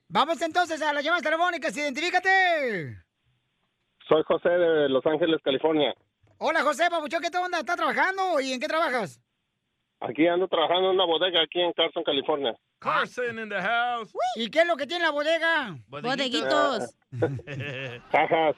Vamos 0.08 0.42
entonces 0.42 0.82
a 0.82 0.94
las 0.94 1.04
llamadas 1.04 1.24
telefónicas, 1.24 1.76
identifícate. 1.76 3.04
Soy 4.08 4.24
José 4.26 4.48
de 4.48 4.88
Los 4.88 5.06
Ángeles, 5.06 5.42
California. 5.44 5.94
Hola, 6.38 6.62
José 6.64 6.86
Papuchón, 6.90 7.22
¿qué 7.22 7.30
te 7.30 7.38
onda? 7.38 7.60
¿Estás 7.60 7.76
trabajando 7.76 8.40
y 8.40 8.54
en 8.54 8.62
qué 8.62 8.68
trabajas? 8.70 9.20
Aquí 10.00 10.28
ando 10.28 10.48
trabajando 10.48 10.90
en 10.90 10.96
una 10.96 11.06
bodega 11.06 11.42
aquí 11.42 11.60
en 11.60 11.74
Carson, 11.74 12.04
California. 12.04 12.56
Carson 12.80 13.40
in 13.40 13.50
the 13.50 13.60
house. 13.60 14.14
¿Y 14.36 14.50
qué 14.50 14.60
es 14.62 14.68
lo 14.68 14.78
que 14.78 14.86
tiene 14.86 15.04
la 15.04 15.10
bodega? 15.12 15.76
Bodeguitos. 15.88 16.96
Cajas. 18.12 18.56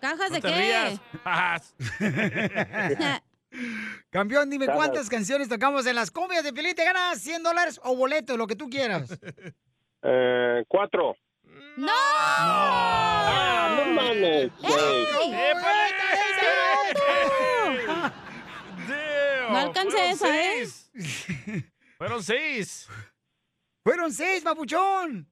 ¿Cajas 0.00 0.30
No 0.30 0.36
de 0.36 0.40
te 0.40 0.48
qué? 0.48 0.54
rías. 0.58 1.00
Jajas. 1.22 1.74
Campeón, 4.10 4.48
dime 4.50 4.66
Cajas. 4.66 4.78
cuántas 4.78 5.08
canciones 5.10 5.48
tocamos 5.48 5.86
en 5.86 5.96
las 5.96 6.10
cumbias 6.10 6.44
de 6.44 6.52
Pelín. 6.52 6.74
Te 6.74 6.84
ganas 6.84 7.20
100 7.20 7.42
dólares 7.42 7.80
o 7.84 7.94
boletos, 7.96 8.36
lo 8.38 8.46
que 8.46 8.56
tú 8.56 8.68
quieras. 8.70 9.18
Eh, 10.00 10.62
cuatro. 10.68 11.16
¡No! 11.76 11.90
Ah, 11.92 13.82
no 13.84 13.92
mames. 13.94 14.48
Damn, 14.62 14.70
No 19.50 19.56
alcancé 19.58 19.90
fueron 19.96 20.10
esa, 20.12 20.42
¿eh? 20.42 20.66
seis. 20.66 20.90
Fueron 21.98 22.22
seis. 22.22 22.88
Fueron 23.84 24.12
seis, 24.12 24.42
papuchón. 24.42 25.28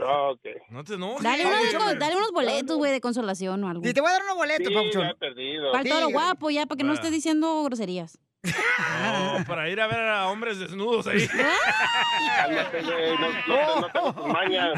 Ah, 0.00 0.30
ok. 0.30 0.40
No 0.70 0.82
te 0.82 0.94
enojes. 0.94 1.22
Dale, 1.22 1.44
Papuchón. 1.44 2.16
unos 2.16 2.32
boletos, 2.32 2.76
güey, 2.76 2.90
de 2.90 3.00
consolación 3.00 3.62
o 3.62 3.68
algo. 3.68 3.86
Y 3.88 3.92
te 3.94 4.00
voy 4.00 4.10
a 4.10 4.14
dar 4.14 4.22
unos 4.24 4.34
boletos, 4.36 4.66
Sí, 4.66 4.72
ya 4.74 4.80
papuchón. 4.80 5.06
he 5.06 5.14
perdido. 5.14 5.70
Para 5.72 5.84
Sí. 5.84 6.12
guapo, 6.12 6.50
ya, 6.50 6.66
para 6.66 6.76
que 6.78 6.84
no 6.84 6.90
Ah. 6.92 6.94
esté 6.96 7.10
diciendo 7.12 7.62
groserías. 7.62 8.18
No, 8.42 9.44
para 9.46 9.70
ir 9.70 9.80
a 9.80 9.86
ver 9.86 10.00
a 10.00 10.28
hombres 10.28 10.58
desnudos 10.58 11.06
ahí. 11.06 11.26
Cálmate, 12.36 12.82
güey. 12.82 13.18
No, 13.18 13.28
no, 13.46 13.80
no 13.82 13.88
tengo 13.90 14.12
tus 14.14 14.26
mañas. 14.26 14.72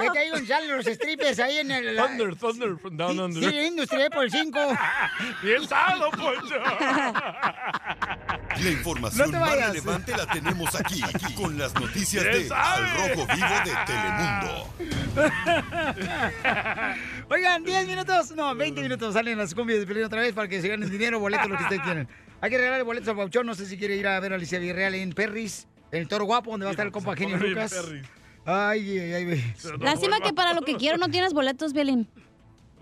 ¡Oh! 0.00 0.04
Vete 0.04 0.18
ahí 0.18 0.28
donde 0.30 0.46
salen 0.46 0.76
los 0.76 0.86
strippers 0.86 1.38
ahí 1.38 1.58
en 1.58 1.70
el... 1.70 1.96
Thunder, 1.96 2.36
Thunder 2.36 2.76
from 2.78 2.96
down 2.96 3.12
Sí, 3.14 3.20
under. 3.20 3.50
sí, 3.50 3.58
Industria 3.66 4.10
por 4.10 4.24
el 4.24 4.30
5. 4.30 4.58
Bien 5.42 5.68
sano, 5.68 6.10
Poncho. 6.10 6.56
La 8.62 8.70
información 8.70 9.30
No 9.30 9.40
más 9.40 9.52
relevante 9.52 10.16
la 10.16 10.26
tenemos 10.26 10.74
aquí, 10.74 11.02
aquí, 11.02 11.34
con 11.40 11.56
las 11.58 11.74
noticias 11.74 12.24
de 12.24 12.30
¿Quién 12.30 12.52
Al? 12.52 12.90
Rojo 12.96 13.26
Vivo 13.34 13.54
de 13.64 13.72
Telemundo. 13.86 14.74
Oigan, 17.30 17.64
10 17.64 17.86
minutos, 17.86 18.32
no, 18.32 18.54
20 18.54 18.82
minutos 18.82 19.14
salen 19.14 19.38
las 19.38 19.54
cumbias 19.54 19.80
de 19.80 19.86
Pelín 19.86 20.04
otra 20.04 20.20
vez 20.20 20.32
para 20.32 20.48
que 20.48 20.60
se 20.60 20.68
ganen 20.68 20.90
dinero, 20.90 21.18
boletos, 21.20 21.48
lo 21.48 21.56
que 21.56 21.62
ustedes 21.62 21.82
quieran. 21.82 22.08
Hay 22.40 22.50
que 22.50 22.56
regalarle 22.56 22.84
boletos 22.84 23.08
a 23.08 23.14
Pauchón, 23.14 23.46
no 23.46 23.54
sé 23.54 23.66
si 23.66 23.76
quiere 23.78 23.96
ir 23.96 24.06
a 24.08 24.18
ver 24.20 24.32
a 24.32 24.36
Alicia 24.36 24.58
Villarreal 24.58 24.94
en 24.94 25.12
Perris, 25.12 25.66
en 25.92 26.00
el 26.02 26.08
Toro 26.08 26.24
Guapo, 26.24 26.50
donde 26.50 26.64
va 26.64 26.70
a 26.70 26.72
estar 26.72 26.86
el 26.86 26.92
compa 26.92 27.14
Genio 27.16 27.36
Lucas. 27.36 27.72
Perris. 27.72 28.06
Ay, 28.52 28.98
ay, 28.98 29.12
ay. 29.12 29.54
Lástima 29.78 30.20
que 30.20 30.32
para 30.32 30.54
lo 30.54 30.62
que 30.62 30.76
quiero 30.76 30.98
no 30.98 31.08
tienes 31.08 31.32
boletos, 31.32 31.72
Violín. 31.72 32.08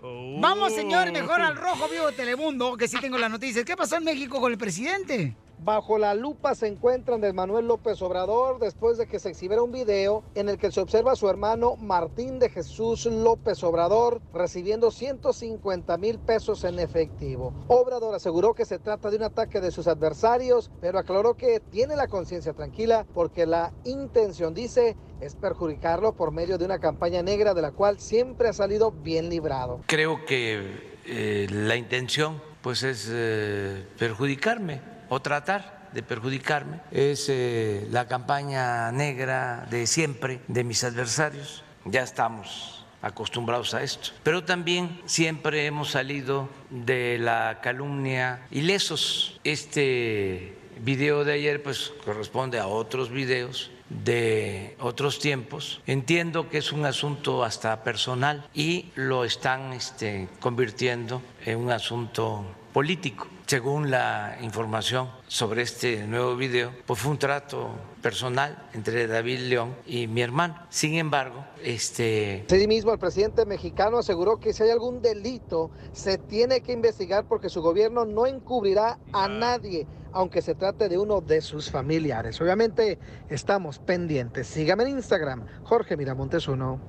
Vamos, 0.01 0.73
señor, 0.73 1.11
mejor 1.11 1.41
al 1.41 1.55
Rojo 1.55 1.87
Vivo 1.89 2.07
de 2.07 2.13
Telemundo, 2.13 2.75
que 2.77 2.87
sí 2.87 2.97
tengo 2.99 3.17
las 3.17 3.29
noticias. 3.29 3.65
¿Qué 3.65 3.75
pasó 3.75 3.97
en 3.97 4.05
México 4.05 4.39
con 4.39 4.51
el 4.51 4.57
presidente? 4.57 5.35
Bajo 5.61 5.97
la 5.97 6.15
lupa 6.15 6.55
se 6.55 6.67
encuentran 6.67 7.19
de 7.19 7.33
Manuel 7.33 7.67
López 7.67 8.01
Obrador 8.01 8.59
después 8.59 8.97
de 8.97 9.07
que 9.07 9.19
se 9.19 9.27
exhibiera 9.27 9.61
un 9.61 9.73
video 9.73 10.23
en 10.33 10.47
el 10.47 10.57
que 10.57 10.71
se 10.71 10.79
observa 10.79 11.11
a 11.11 11.15
su 11.17 11.29
hermano 11.29 11.75
Martín 11.75 12.39
de 12.39 12.49
Jesús 12.49 13.05
López 13.05 13.61
Obrador 13.65 14.21
recibiendo 14.33 14.89
150 14.89 15.97
mil 15.97 16.17
pesos 16.17 16.63
en 16.63 16.79
efectivo. 16.79 17.53
Obrador 17.67 18.15
aseguró 18.15 18.53
que 18.53 18.63
se 18.63 18.79
trata 18.79 19.09
de 19.09 19.17
un 19.17 19.23
ataque 19.23 19.59
de 19.59 19.71
sus 19.71 19.87
adversarios, 19.87 20.71
pero 20.79 20.97
aclaró 20.97 21.35
que 21.35 21.59
tiene 21.59 21.97
la 21.97 22.07
conciencia 22.07 22.53
tranquila 22.53 23.05
porque 23.13 23.45
la 23.45 23.73
intención, 23.83 24.53
dice, 24.53 24.95
es 25.19 25.35
perjudicarlo 25.35 26.13
por 26.13 26.31
medio 26.31 26.57
de 26.57 26.63
una 26.63 26.79
campaña 26.79 27.21
negra 27.21 27.53
de 27.53 27.61
la 27.61 27.71
cual 27.71 27.99
siempre 27.99 28.47
ha 28.47 28.53
salido 28.53 28.93
bien 28.93 29.27
librado. 29.27 29.81
Creo 29.87 30.23
que 30.25 30.97
eh, 31.05 31.47
la 31.51 31.75
intención 31.75 32.41
pues 32.61 32.83
es 32.83 33.09
eh, 33.11 33.85
perjudicarme 33.97 34.88
o 35.09 35.19
tratar 35.21 35.89
de 35.93 36.03
perjudicarme. 36.03 36.79
Es 36.91 37.27
eh, 37.29 37.87
la 37.91 38.07
campaña 38.07 38.91
negra 38.91 39.67
de 39.69 39.87
siempre 39.87 40.39
de 40.47 40.63
mis 40.63 40.83
adversarios. 40.83 41.63
Ya 41.85 42.03
estamos 42.03 42.85
acostumbrados 43.01 43.73
a 43.73 43.83
esto. 43.83 44.11
Pero 44.23 44.43
también 44.43 45.01
siempre 45.05 45.65
hemos 45.65 45.91
salido 45.91 46.49
de 46.69 47.17
la 47.19 47.59
calumnia 47.61 48.45
ilesos. 48.51 49.39
Este 49.43 50.55
video 50.81 51.23
de 51.23 51.33
ayer 51.33 51.61
pues 51.63 51.91
corresponde 52.05 52.59
a 52.59 52.67
otros 52.67 53.09
videos 53.09 53.71
de 53.89 54.75
otros 54.79 55.19
tiempos. 55.19 55.81
Entiendo 55.87 56.49
que 56.49 56.59
es 56.59 56.71
un 56.71 56.85
asunto 56.85 57.43
hasta 57.43 57.83
personal 57.83 58.47
y 58.53 58.91
lo 58.95 59.25
están 59.25 59.73
este, 59.73 60.29
convirtiendo 60.39 61.21
en 61.45 61.57
un 61.57 61.71
asunto 61.71 62.45
político. 62.79 63.27
Según 63.45 63.91
la 63.91 64.37
información 64.41 65.11
sobre 65.27 65.63
este 65.63 66.07
nuevo 66.07 66.37
video, 66.37 66.71
pues 66.85 66.97
fue 66.97 67.11
un 67.11 67.19
trato 67.19 67.77
personal 68.01 68.69
entre 68.73 69.05
David 69.05 69.39
León 69.49 69.75
y 69.85 70.07
mi 70.07 70.21
hermano. 70.21 70.65
Sin 70.69 70.93
embargo, 70.93 71.45
este 71.61 72.45
Asimismo, 72.47 72.93
el 72.93 72.99
presidente 72.99 73.45
mexicano 73.45 73.97
aseguró 73.97 74.39
que 74.39 74.53
si 74.53 74.63
hay 74.63 74.69
algún 74.69 75.01
delito, 75.01 75.71
se 75.91 76.17
tiene 76.17 76.61
que 76.61 76.71
investigar 76.71 77.25
porque 77.27 77.49
su 77.49 77.61
gobierno 77.61 78.05
no 78.05 78.25
encubrirá 78.27 78.97
a 79.11 79.27
nadie, 79.27 79.85
aunque 80.13 80.41
se 80.41 80.55
trate 80.55 80.87
de 80.87 80.97
uno 80.97 81.19
de 81.19 81.41
sus 81.41 81.69
familiares. 81.69 82.39
Obviamente, 82.39 82.97
estamos 83.27 83.79
pendientes. 83.79 84.47
Sígame 84.47 84.83
en 84.83 84.91
Instagram, 84.91 85.45
Jorge 85.63 85.97
Miramontes 85.97 86.47
uno. 86.47 86.87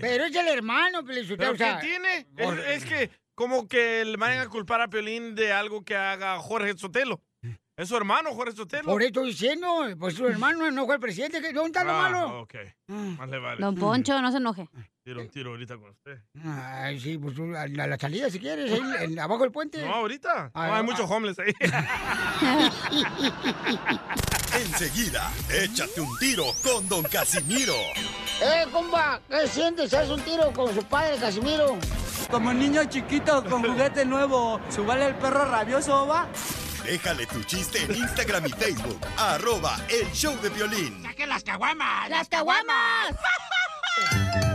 Pero 0.00 0.24
es 0.24 0.34
el 0.34 0.48
hermano, 0.48 1.04
Pelizotelo. 1.04 1.36
¿Pero 1.36 1.52
o 1.52 1.56
sea, 1.56 1.78
qué 1.78 1.86
tiene? 1.86 2.26
Es, 2.36 2.82
es 2.82 2.84
que 2.84 3.10
como 3.40 3.66
que 3.66 4.04
le 4.04 4.18
van 4.18 4.38
a 4.38 4.48
culpar 4.50 4.82
a 4.82 4.88
Piolín 4.88 5.34
de 5.34 5.50
algo 5.50 5.82
que 5.82 5.96
haga 5.96 6.38
Jorge 6.40 6.76
Sotelo. 6.76 7.22
Es 7.74 7.88
su 7.88 7.96
hermano, 7.96 8.34
Jorge 8.34 8.54
Sotelo. 8.54 8.84
Por 8.84 9.00
eso 9.00 9.08
estoy 9.08 9.28
diciendo, 9.28 9.66
pues 9.98 10.12
su 10.14 10.26
hermano 10.26 10.70
no 10.70 10.84
fue 10.84 10.96
el 10.96 11.00
presidente. 11.00 11.40
¿qué- 11.40 11.54
¿Dónde 11.54 11.68
está 11.68 11.82
lo 11.82 11.92
Ah, 11.92 12.02
malo? 12.10 12.40
ok. 12.42 12.54
Más 12.88 13.30
le 13.30 13.38
vale. 13.38 13.62
Don 13.62 13.74
Poncho, 13.76 14.20
no 14.20 14.30
se 14.30 14.36
enoje. 14.36 14.68
Tiro 15.02 15.22
un 15.22 15.30
tiro 15.30 15.52
ahorita 15.52 15.78
con 15.78 15.88
usted. 15.88 16.18
Ay, 16.44 17.00
sí, 17.00 17.16
pues 17.16 17.34
tú, 17.34 17.44
a 17.56 17.66
la, 17.66 17.98
salida 17.98 18.28
si 18.28 18.38
quieres, 18.38 18.70
ahí, 18.72 18.82
en- 19.04 19.18
abajo 19.18 19.44
del 19.44 19.52
puente. 19.52 19.82
No, 19.82 19.94
ahorita. 19.94 20.50
Ah, 20.52 20.66
No, 20.66 20.74
hay 20.74 20.80
ah, 20.80 20.82
muchos 20.82 21.10
homeless 21.10 21.38
ahí. 21.38 21.54
Enseguida, 24.52 25.32
échate 25.50 25.98
un 26.02 26.14
tiro 26.18 26.44
con 26.62 26.86
Don 26.90 27.04
Casimiro. 27.04 27.72
¡Eh, 28.40 28.66
compa! 28.72 29.20
¿Qué 29.28 29.46
sientes? 29.48 29.92
¿Haz 29.92 30.08
un 30.08 30.20
tiro 30.22 30.50
con 30.52 30.74
su 30.74 30.82
padre, 30.84 31.16
Casimiro? 31.18 31.76
Como 32.30 32.52
niño 32.52 32.84
chiquito 32.84 33.44
con 33.44 33.62
juguete 33.62 34.04
nuevo, 34.04 34.60
¿subale 34.70 35.08
el 35.08 35.14
perro 35.16 35.44
rabioso, 35.44 36.06
va? 36.06 36.26
Déjale 36.84 37.26
tu 37.26 37.42
chiste 37.42 37.82
en 37.82 37.94
Instagram 37.94 38.46
y 38.46 38.50
Facebook. 38.50 38.98
Arroba 39.18 39.76
El 39.88 40.10
Show 40.12 40.34
de 40.40 40.48
Violín. 40.48 41.02
¡Saquen 41.02 41.28
las 41.28 41.44
caguamas! 41.44 42.08
¡Las 42.08 42.28
caguamas! 42.28 43.14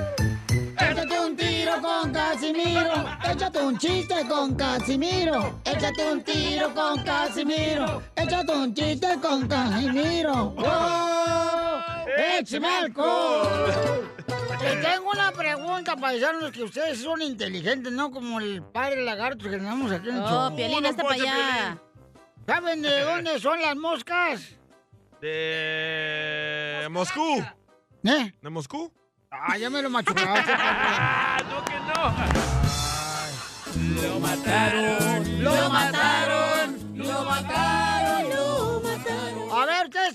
Échate 0.79 1.19
un 1.19 1.36
tiro 1.36 1.81
con 1.81 2.11
Casimiro. 2.11 3.05
Échate 3.29 3.59
un 3.59 3.77
chiste 3.77 4.27
con 4.27 4.55
Casimiro. 4.55 5.59
Échate 5.63 6.11
un 6.11 6.23
tiro 6.23 6.73
con 6.73 7.03
Casimiro. 7.03 8.01
Échate 8.15 8.51
un 8.51 8.73
chiste 8.73 9.07
con 9.21 9.47
Casimiro. 9.47 10.51
¡Wow! 10.51 11.95
¡Échame 12.39 12.68
alcohol! 12.68 14.12
Tengo 14.82 15.12
una 15.12 15.32
pregunta, 15.32 15.95
paisanos, 15.95 16.51
que 16.51 16.64
ustedes 16.64 16.99
son 17.01 17.22
inteligentes, 17.22 17.91
¿no? 17.91 18.12
Como 18.12 18.39
el 18.39 18.62
padre 18.64 19.03
lagarto 19.03 19.43
que 19.45 19.51
tenemos 19.58 19.91
aquí 19.91 20.10
en 20.10 20.16
el 20.18 20.22
Oh, 20.24 20.28
show. 20.49 20.56
Piolín, 20.56 20.86
hazte 20.86 21.03
para 21.03 21.16
allá. 21.16 21.78
¿Saben 22.47 22.82
de 22.82 23.01
dónde 23.01 23.39
son 23.39 23.62
las 23.62 23.76
moscas? 23.76 24.56
De 25.22 26.88
Moscú. 26.91 27.43
¿Eh? 28.03 28.34
¿De 28.41 28.49
Moscú? 28.49 28.91
Ah, 29.32 29.58
ya 29.58 29.70
me 29.70 29.82
lo 29.82 29.89
machucaste. 29.89 30.51
no, 31.49 31.66
que 31.66 31.80
no. 31.80 32.16
Lo 34.01 34.20
mataron, 34.20 35.43
lo 35.43 35.70
mataron, 35.70 36.45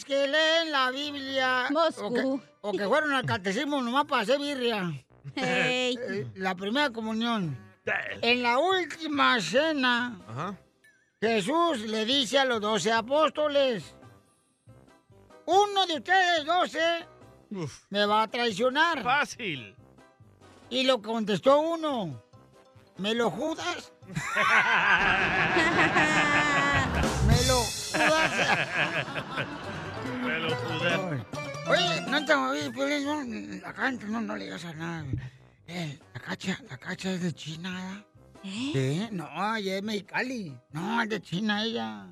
Que 0.07 0.27
leen 0.27 0.73
la 0.73 0.91
Biblia. 0.91 1.69
O 1.99 2.11
que, 2.13 2.41
o 2.63 2.73
que 2.73 2.89
fueron 2.89 3.13
al 3.13 3.27
catecismo 3.27 3.83
nomás 3.83 4.07
para 4.07 4.23
hacer 4.23 4.39
birria. 4.39 4.91
Hey. 5.35 5.99
Eh, 6.09 6.27
La 6.37 6.55
primera 6.55 6.89
comunión. 6.91 7.57
En 8.23 8.43
la 8.43 8.59
última 8.59 9.41
cena, 9.41 10.19
Ajá. 10.29 10.55
Jesús 11.21 11.81
le 11.81 12.05
dice 12.05 12.39
a 12.39 12.45
los 12.45 12.61
doce 12.61 12.93
apóstoles: 12.93 13.95
Uno 15.47 15.87
de 15.87 15.95
ustedes 15.95 16.45
doce 16.45 17.07
me 17.91 18.07
va 18.07 18.23
a 18.23 18.29
traicionar. 18.29 19.03
Fácil. 19.03 19.75
Y 20.71 20.85
lo 20.85 21.03
contestó 21.03 21.59
uno. 21.61 22.23
¿Me 22.99 23.15
lo 23.15 23.31
judas? 23.31 23.93
¿Me 27.27 27.47
lo 27.47 27.61
judas? 27.61 28.69
Pude. 30.39 31.27
Oye, 31.67 32.01
no 32.09 32.25
te 32.25 32.35
oye, 32.35 32.71
Piolín, 32.71 33.61
no, 33.61 33.69
acá 33.69 33.91
no, 33.91 34.21
no 34.21 34.37
le 34.37 34.45
digas 34.45 34.65
a 34.65 34.73
nada. 34.75 35.05
Eh, 35.67 35.99
la 36.15 36.21
cacha, 36.21 36.59
la 36.69 36.77
cacha 36.79 37.13
es 37.13 37.23
de 37.23 37.33
China, 37.33 38.05
¿eh? 38.45 38.71
¿Sí? 38.73 39.09
No, 39.13 39.27
ella 39.57 39.77
es 39.77 39.83
mexicali. 39.83 40.57
No, 40.73 41.03
es 41.03 41.09
de 41.09 41.21
China 41.21 41.65
ella. 41.65 42.07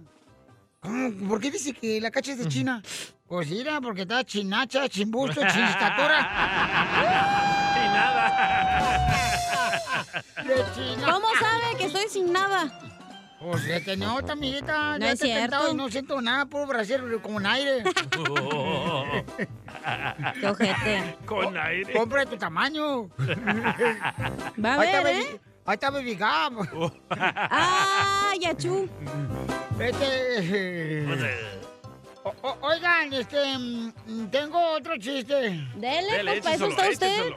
¿Cómo? 0.81 1.29
¿Por 1.29 1.41
qué 1.41 1.51
dice 1.51 1.73
que 1.73 2.01
la 2.01 2.11
cacha 2.11 2.33
es 2.33 2.39
de 2.39 2.49
China? 2.49 2.83
Pues 3.27 3.51
mira, 3.51 3.81
porque 3.81 4.03
está 4.03 4.25
chinacha, 4.25 4.89
chimbusto, 4.89 5.41
chinistatura. 5.53 6.19
Sin 7.75 7.93
nada. 7.93 9.15
De 10.45 10.65
China. 10.75 11.13
¿Cómo 11.13 11.27
sabe 11.41 11.77
que 11.79 11.85
estoy 11.87 12.09
sin 12.09 12.33
nada? 12.33 12.88
Pues 13.41 13.63
se 13.63 13.81
te 13.81 13.97
nota, 13.97 14.33
amiguita. 14.33 14.99
No 14.99 15.07
ya 15.07 15.13
es 15.13 15.21
te 15.21 15.27
tentado 15.27 15.63
cierto. 15.67 15.73
y 15.73 15.77
no 15.77 15.89
siento 15.91 16.21
nada, 16.21 16.47
puro 16.47 16.67
brasier 16.67 17.01
con 17.23 17.47
aire. 17.47 17.85
Qué 20.41 20.47
ojete. 20.49 21.17
Con 21.25 21.57
aire. 21.57 21.93
Compra 21.93 22.25
de 22.25 22.31
tu 22.33 22.37
tamaño. 22.37 23.05
Va 23.19 24.75
a 24.75 24.81
Ahí 24.81 24.87
está 24.89 25.03
ver, 25.03 25.05
Baby- 25.05 25.21
¿eh? 25.21 25.41
Ahí 25.67 25.75
está 25.75 25.91
Baby 25.91 26.15
Gap. 26.17 26.53
¡Ah, 27.11 28.33
Yachú! 28.41 28.89
Este... 29.79 31.07
O- 32.25 32.35
o- 32.43 32.59
oigan, 32.63 33.13
este... 33.13 33.57
mm, 33.59 34.27
Tengo 34.31 34.73
otro 34.73 34.97
chiste. 34.99 35.65
Dele, 35.77 36.25
pues, 36.25 36.41
para 36.41 36.55
eso 36.57 36.67
está 36.67 36.89
usted. 36.89 37.33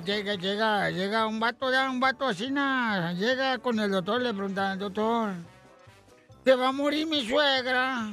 Llega, 0.00 0.36
llega, 0.36 0.90
llega 0.90 1.26
un 1.26 1.38
vato, 1.38 1.70
ya, 1.70 1.90
un 1.90 2.00
vato 2.00 2.26
así, 2.26 2.50
na, 2.50 3.12
llega 3.12 3.58
con 3.58 3.78
el 3.78 3.90
doctor, 3.90 4.22
le 4.22 4.32
pregunta, 4.32 4.74
doctor, 4.74 5.34
¿se 6.42 6.54
va 6.54 6.68
a 6.68 6.72
morir 6.72 7.06
mi 7.06 7.28
suegra? 7.28 8.10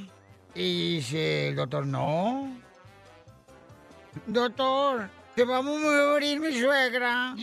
Y 0.53 0.95
dice 0.95 1.47
el 1.47 1.55
doctor, 1.55 1.85
no. 1.85 2.53
Doctor, 4.27 5.09
¿se 5.33 5.45
va 5.45 5.59
a 5.59 5.61
morir 5.61 6.41
mi 6.41 6.59
suegra? 6.59 7.35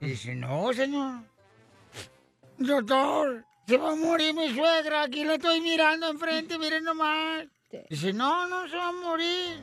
Y 0.00 0.06
dice, 0.06 0.34
no, 0.34 0.70
señor. 0.74 1.22
Doctor, 2.58 3.42
¿se 3.66 3.72
Se 3.72 3.78
va 3.78 3.92
a 3.92 3.96
morir 3.96 4.34
mi 4.34 4.54
suegra, 4.54 5.04
aquí 5.04 5.24
la 5.24 5.36
estoy 5.36 5.62
mirando 5.62 6.10
enfrente, 6.10 6.58
miren 6.58 6.84
nomás. 6.84 7.46
Dice, 7.88 8.12
no, 8.12 8.46
no 8.48 8.68
se 8.68 8.76
va 8.76 8.88
a 8.88 8.92
morir. 8.92 9.62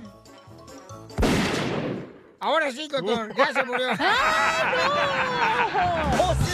Ahora 2.40 2.72
sí, 2.72 2.88
doctor, 2.88 3.36
ya 3.36 3.54
se 3.54 3.64
murió. 3.64 3.90
¡Oh, 6.20 6.36
sí 6.46 6.50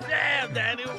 Damn, 0.00 0.54
Daniel. 0.54 0.90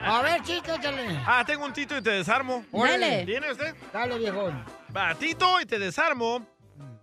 A 0.00 0.20
ver, 0.22 0.42
chico, 0.42 0.74
échale. 0.74 1.18
Ah, 1.26 1.44
tengo 1.46 1.64
un 1.64 1.72
Tito 1.72 1.96
y 1.96 2.02
te 2.02 2.10
desarmo. 2.10 2.64
Dale. 2.72 3.24
¿Tiene 3.24 3.50
usted? 3.50 3.74
Dale, 3.92 4.18
viejón. 4.18 4.62
Va, 4.94 5.14
Tito 5.14 5.60
y 5.60 5.66
te 5.66 5.78
desarmo. 5.78 6.46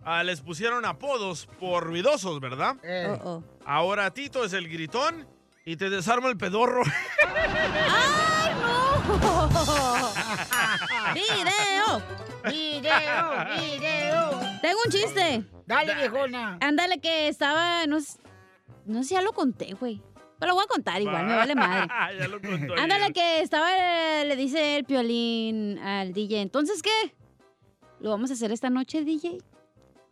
Ah, 0.04 0.22
les 0.22 0.40
pusieron 0.40 0.84
apodos 0.84 1.48
por 1.58 1.84
ruidosos, 1.84 2.40
¿verdad? 2.40 2.76
Eh. 2.82 3.16
Ahora 3.64 4.10
Tito 4.12 4.44
es 4.44 4.52
el 4.52 4.68
gritón 4.68 5.26
y 5.64 5.76
te 5.76 5.90
desarmo 5.90 6.28
el 6.28 6.36
pedorro. 6.36 6.82
¡Ay, 7.24 8.54
no! 8.60 10.12
¡Video! 11.14 12.02
¡Video! 12.44 13.44
¡Video! 13.60 14.30
Tengo 14.60 14.78
un 14.84 14.92
chiste. 14.92 15.44
Dale, 15.66 15.94
viejona. 15.94 16.58
Ándale, 16.60 16.98
que 17.00 17.28
estaba. 17.28 17.86
No, 17.86 18.00
sé- 18.00 18.18
no 18.86 19.02
sé 19.02 19.08
si 19.10 19.14
ya 19.14 19.22
lo 19.22 19.32
conté, 19.32 19.74
güey. 19.74 20.02
Pero 20.38 20.50
lo 20.50 20.54
voy 20.56 20.64
a 20.64 20.68
contar 20.68 21.00
igual, 21.00 21.24
me 21.24 21.36
vale 21.36 21.54
madre. 21.54 21.86
ya 22.18 22.26
lo 22.28 22.40
contó 22.40 22.74
Ándale, 22.74 23.12
que 23.12 23.40
estaba. 23.42 23.70
Le 24.24 24.34
dice 24.36 24.76
el 24.76 24.84
piolín 24.84 25.78
al 25.78 26.12
DJ. 26.12 26.40
Entonces, 26.40 26.82
¿qué? 26.82 27.14
¿Lo 28.00 28.10
vamos 28.10 28.30
a 28.30 28.34
hacer 28.34 28.50
esta 28.50 28.68
noche, 28.70 29.04
DJ? 29.04 29.38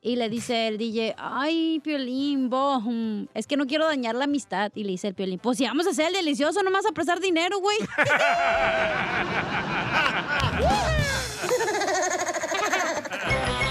Y 0.02 0.16
le 0.16 0.30
dice 0.30 0.68
el 0.68 0.78
DJ, 0.78 1.14
ay, 1.18 1.78
Piolín, 1.84 2.48
vos, 2.48 2.82
mm, 2.86 3.24
es 3.34 3.46
que 3.46 3.58
no 3.58 3.66
quiero 3.66 3.84
dañar 3.84 4.14
la 4.14 4.24
amistad. 4.24 4.72
Y 4.74 4.84
le 4.84 4.92
dice 4.92 5.08
el 5.08 5.14
Piolín, 5.14 5.38
pues 5.38 5.58
si 5.58 5.66
vamos 5.66 5.86
a 5.86 5.90
hacer 5.90 6.06
el 6.06 6.14
delicioso, 6.14 6.62
no 6.62 6.72
vas 6.72 6.86
a 6.86 6.92
prestar 6.92 7.20
dinero, 7.20 7.60
güey. 7.60 7.76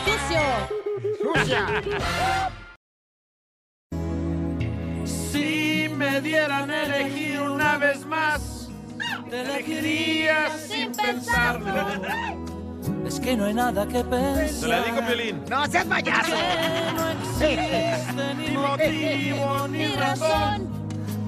¡Sucio! 0.05 0.41
¡Sucia! 1.34 1.65
Si 5.05 5.89
me 5.89 6.21
dieran 6.21 6.69
a 6.69 6.84
elegir 6.84 7.41
una 7.41 7.80
vez 7.80 8.05
más, 8.05 8.69
te 9.32 9.41
elegiría 9.41 10.55
sin 10.59 10.91
pensarlo. 10.91 12.49
Es 13.20 13.26
que 13.26 13.36
no 13.36 13.43
hay 13.43 13.53
nada 13.53 13.86
que 13.86 14.01
pensar. 14.01 14.47
Se 14.47 14.67
la 14.70 14.82
digo, 14.82 15.05
Piolín. 15.05 15.43
¡No 15.49 15.65
seas 15.67 15.86
payaso! 15.86 16.36
Ni 18.38 18.55
motivo 18.55 19.67
ni 19.67 19.88
razón 19.88 20.70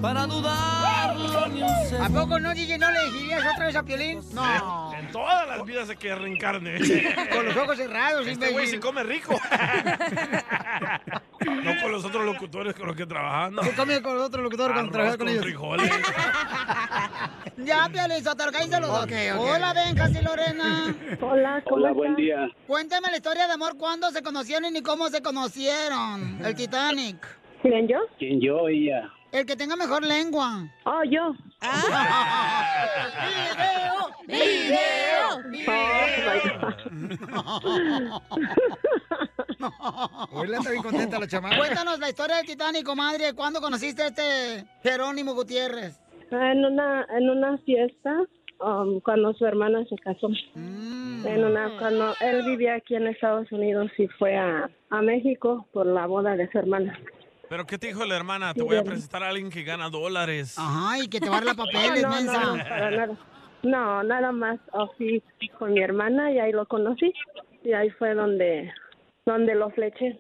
para 0.01 0.25
dudarlo 0.25 1.47
ni 1.47 1.61
un 1.63 2.01
¿A 2.01 2.09
poco 2.09 2.39
no, 2.39 2.53
DJ, 2.53 2.77
no 2.77 2.89
le 2.91 3.11
dirías 3.11 3.45
otra 3.53 3.65
vez 3.65 3.75
a 3.75 3.83
Piolín? 3.83 4.21
No. 4.31 4.41
Todas 5.11 5.47
las 5.47 5.65
vidas 5.65 5.89
hay 5.89 5.97
que 5.97 6.15
reencarne. 6.15 6.79
Con 7.33 7.45
los 7.45 7.57
ojos 7.57 7.77
cerrados, 7.77 8.27
Este 8.27 8.51
güey 8.51 8.67
se 8.67 8.79
come 8.79 9.03
rico. 9.03 9.33
no 11.45 11.81
con 11.81 11.91
los 11.91 12.05
otros 12.05 12.25
locutores 12.25 12.73
con 12.75 12.87
los 12.87 12.95
que 12.95 13.05
trabajan. 13.05 13.55
No. 13.55 13.63
Se 13.63 13.73
come 13.73 14.01
con 14.01 14.17
otro 14.17 14.41
locutor 14.41 14.73
cuando 14.73 14.91
trabajas 14.91 15.17
con 15.17 15.29
ellos. 15.29 15.43
frijoles. 15.43 15.91
Ya, 17.57 17.87
Piolín, 17.91 18.23
Sotelo, 18.23 18.51
cállense 18.51 18.79
los 18.79 18.89
dos. 18.89 19.03
Ok, 19.03 19.11
ok. 19.35 19.39
Hola, 19.39 19.73
Benjas 19.73 20.11
y 20.19 20.23
Lorena. 20.23 20.95
Hola, 21.21 21.61
¿cómo 21.63 21.75
Hola, 21.75 21.91
buen 21.91 22.15
día. 22.15 22.49
Cuéntame 22.65 23.09
la 23.11 23.17
historia 23.17 23.45
de 23.45 23.53
amor, 23.53 23.77
cuándo 23.77 24.09
se 24.09 24.23
conocieron 24.23 24.75
y 24.75 24.81
cómo 24.81 25.09
se 25.09 25.21
conocieron. 25.21 26.39
El 26.43 26.55
Titanic. 26.55 27.17
¿Quién 27.61 27.87
yo? 27.87 27.97
¿Quién 28.17 28.41
yo? 28.41 28.67
Ella. 28.67 29.13
El 29.31 29.45
que 29.45 29.55
tenga 29.55 29.75
mejor 29.77 30.03
lengua. 30.03 30.67
Oh, 30.85 31.03
yo. 31.05 31.33
¡Video! 34.27 35.61
Hola, 40.31 40.57
está 40.57 40.71
bien 40.71 40.83
contenta 40.83 41.19
la 41.19 41.27
chamaca. 41.27 41.57
Cuéntanos 41.57 41.99
la 41.99 42.09
historia 42.09 42.37
del 42.37 42.45
Titanic, 42.45 42.83
comadre. 42.83 43.33
¿Cuándo 43.33 43.61
conociste 43.61 44.03
a 44.03 44.07
este 44.07 44.65
Jerónimo 44.83 45.33
Gutiérrez? 45.33 45.97
En 46.31 46.65
una, 46.65 47.05
en 47.17 47.29
una 47.29 47.57
fiesta, 47.59 48.23
um, 48.59 48.99
cuando 48.99 49.33
su 49.33 49.45
hermana 49.45 49.85
se 49.89 49.95
casó. 49.97 50.27
Mm. 50.55 51.25
En 51.25 51.45
una, 51.45 51.77
cuando 51.77 52.13
él 52.19 52.43
vivía 52.43 52.75
aquí 52.75 52.95
en 52.95 53.07
Estados 53.07 53.49
Unidos 53.51 53.91
y 53.97 54.07
fue 54.07 54.37
a, 54.37 54.69
a 54.89 55.01
México 55.01 55.67
por 55.71 55.85
la 55.85 56.05
boda 56.05 56.35
de 56.35 56.51
su 56.51 56.57
hermana. 56.57 56.99
¿Pero 57.51 57.65
qué 57.65 57.77
te 57.77 57.87
dijo 57.87 58.05
la 58.05 58.15
hermana? 58.15 58.53
Te 58.53 58.63
voy 58.63 58.77
a 58.77 58.83
presentar 58.83 59.23
a 59.23 59.27
alguien 59.27 59.49
que 59.49 59.63
gana 59.63 59.89
dólares. 59.89 60.57
Ajá, 60.57 60.99
y 60.99 61.09
que 61.09 61.19
te 61.19 61.29
va 61.29 61.39
a 61.39 61.41
dar 61.41 61.47
la 61.47 61.53
papeles, 61.65 62.01
no, 62.01 62.07
no, 62.07 62.15
mensa. 62.15 62.39
no, 62.45 62.63
para 62.63 62.91
nada. 62.91 63.17
No, 63.63 64.03
nada 64.03 64.31
más 64.31 64.57
oh, 64.71 64.89
sí, 64.97 65.21
con 65.59 65.73
mi 65.73 65.81
hermana 65.81 66.31
y 66.31 66.39
ahí 66.39 66.53
lo 66.53 66.65
conocí. 66.65 67.11
Y 67.65 67.73
ahí 67.73 67.89
fue 67.89 68.13
donde, 68.13 68.71
donde 69.25 69.55
lo 69.55 69.69
fleché. 69.71 70.17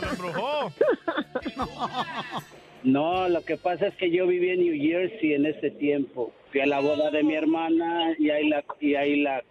lo 0.00 0.08
embrujó. 0.10 0.72
No, 2.86 3.28
lo 3.28 3.44
que 3.44 3.56
pasa 3.56 3.88
es 3.88 3.96
que 3.96 4.12
yo 4.12 4.28
viví 4.28 4.48
en 4.50 4.60
New 4.60 4.80
Jersey 4.80 5.34
en 5.34 5.44
ese 5.44 5.72
tiempo. 5.72 6.32
Fui 6.52 6.60
a 6.60 6.66
la 6.66 6.78
boda 6.78 7.10
de 7.10 7.24
mi 7.24 7.34
hermana 7.34 8.14
y 8.16 8.30
ahí 8.30 8.48
la, 8.48 8.64
y 8.78 8.94
ahí 8.94 9.22
la, 9.22 9.42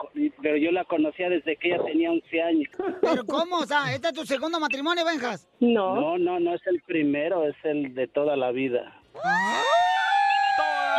pero 0.42 0.56
yo 0.56 0.72
la 0.72 0.86
conocía 0.86 1.30
desde 1.30 1.58
que 1.58 1.68
ella 1.68 1.84
tenía 1.84 2.12
11 2.12 2.42
años. 2.42 2.70
¿Pero 3.02 3.26
cómo? 3.26 3.58
O 3.58 3.66
sea, 3.66 3.94
¿este 3.94 4.08
es 4.08 4.14
tu 4.14 4.26
segundo 4.26 4.58
matrimonio, 4.58 5.04
Benjas? 5.04 5.50
No. 5.60 5.96
No, 5.96 6.18
no, 6.18 6.40
no 6.40 6.56
es 6.56 6.66
el 6.66 6.82
primero, 6.84 7.46
es 7.46 7.58
el 7.66 7.94
de 7.94 8.08
toda 8.08 8.38
la 8.38 8.52
vida. 8.52 9.02
¡Toda 9.12 9.28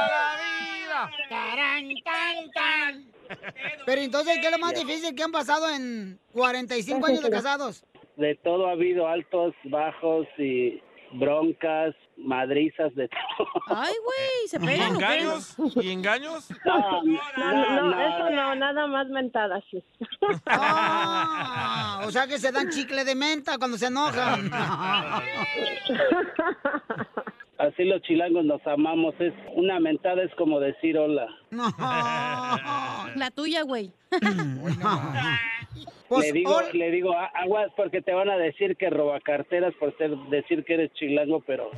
la 0.07 0.37
vida! 0.37 1.11
¡Tarán, 1.30 1.89
tan, 2.05 2.51
tan! 2.53 3.07
Pero 3.87 4.03
entonces, 4.03 4.39
¿qué 4.43 4.49
es 4.49 4.53
lo 4.53 4.59
más 4.59 4.74
difícil 4.74 5.14
que 5.14 5.22
han 5.22 5.32
pasado 5.32 5.70
en 5.70 6.18
45 6.34 7.07
años 7.07 7.22
de 7.22 7.30
casados? 7.30 7.82
De 8.16 8.34
todo 8.34 8.68
ha 8.68 8.72
habido 8.72 9.09
altos, 9.09 9.55
bajos 9.64 10.26
y 10.37 10.82
broncas, 11.12 11.94
madrizas, 12.16 12.94
de 12.94 13.09
todo. 13.09 13.48
Ay, 13.68 13.92
güey, 14.04 14.48
se 14.48 14.57
¿Y 14.57 14.61
pegan. 14.66 14.96
¿o 14.96 14.98
qué? 14.98 15.04
engaños? 15.04 15.57
¿Y 15.76 15.90
engaños? 15.90 16.48
No, 16.64 17.02
No, 17.02 17.52
no, 17.52 17.82
no, 17.90 18.00
eso 18.00 18.30
no, 18.30 18.54
nada 18.54 18.86
más 18.86 19.07
mentadas. 19.09 19.62
sí. 19.70 19.82
Ah, 20.46 22.02
o 22.07 22.11
sea 22.11 22.26
que 22.26 22.38
se 22.38 22.52
dan 22.52 22.70
chicle 22.70 23.04
de 23.04 23.14
menta 23.14 23.59
cuando 23.59 23.76
se 23.78 23.86
enojan. 23.86 24.50
Así 27.59 27.84
los 27.84 28.02
chilangos 28.02 28.44
nos 28.44 28.64
amamos. 28.66 29.14
Es 29.18 29.32
una 29.54 29.80
mentada 29.80 30.22
es 30.22 30.34
como 30.34 30.61
decir 30.61 30.98
hola. 30.98 31.26
La 33.16 33.30
tuya, 33.34 33.62
güey. 33.62 33.90
Pues, 36.09 36.26
le 36.26 36.32
digo, 36.32 36.61
le 36.72 36.90
digo, 36.92 37.12
"A- 37.12 37.32
aguas 37.34 37.68
porque 37.76 38.00
te 38.00 38.14
van 38.14 38.30
a 38.30 38.36
decir 38.36 38.76
que 38.76 38.88
roba 38.90 39.18
carteras 39.20 39.74
por 39.74 39.94
ser, 39.98 40.16
decir 40.30 40.64
que 40.64 40.74
eres 40.74 40.92
chilango, 40.94 41.40
pero 41.44 41.68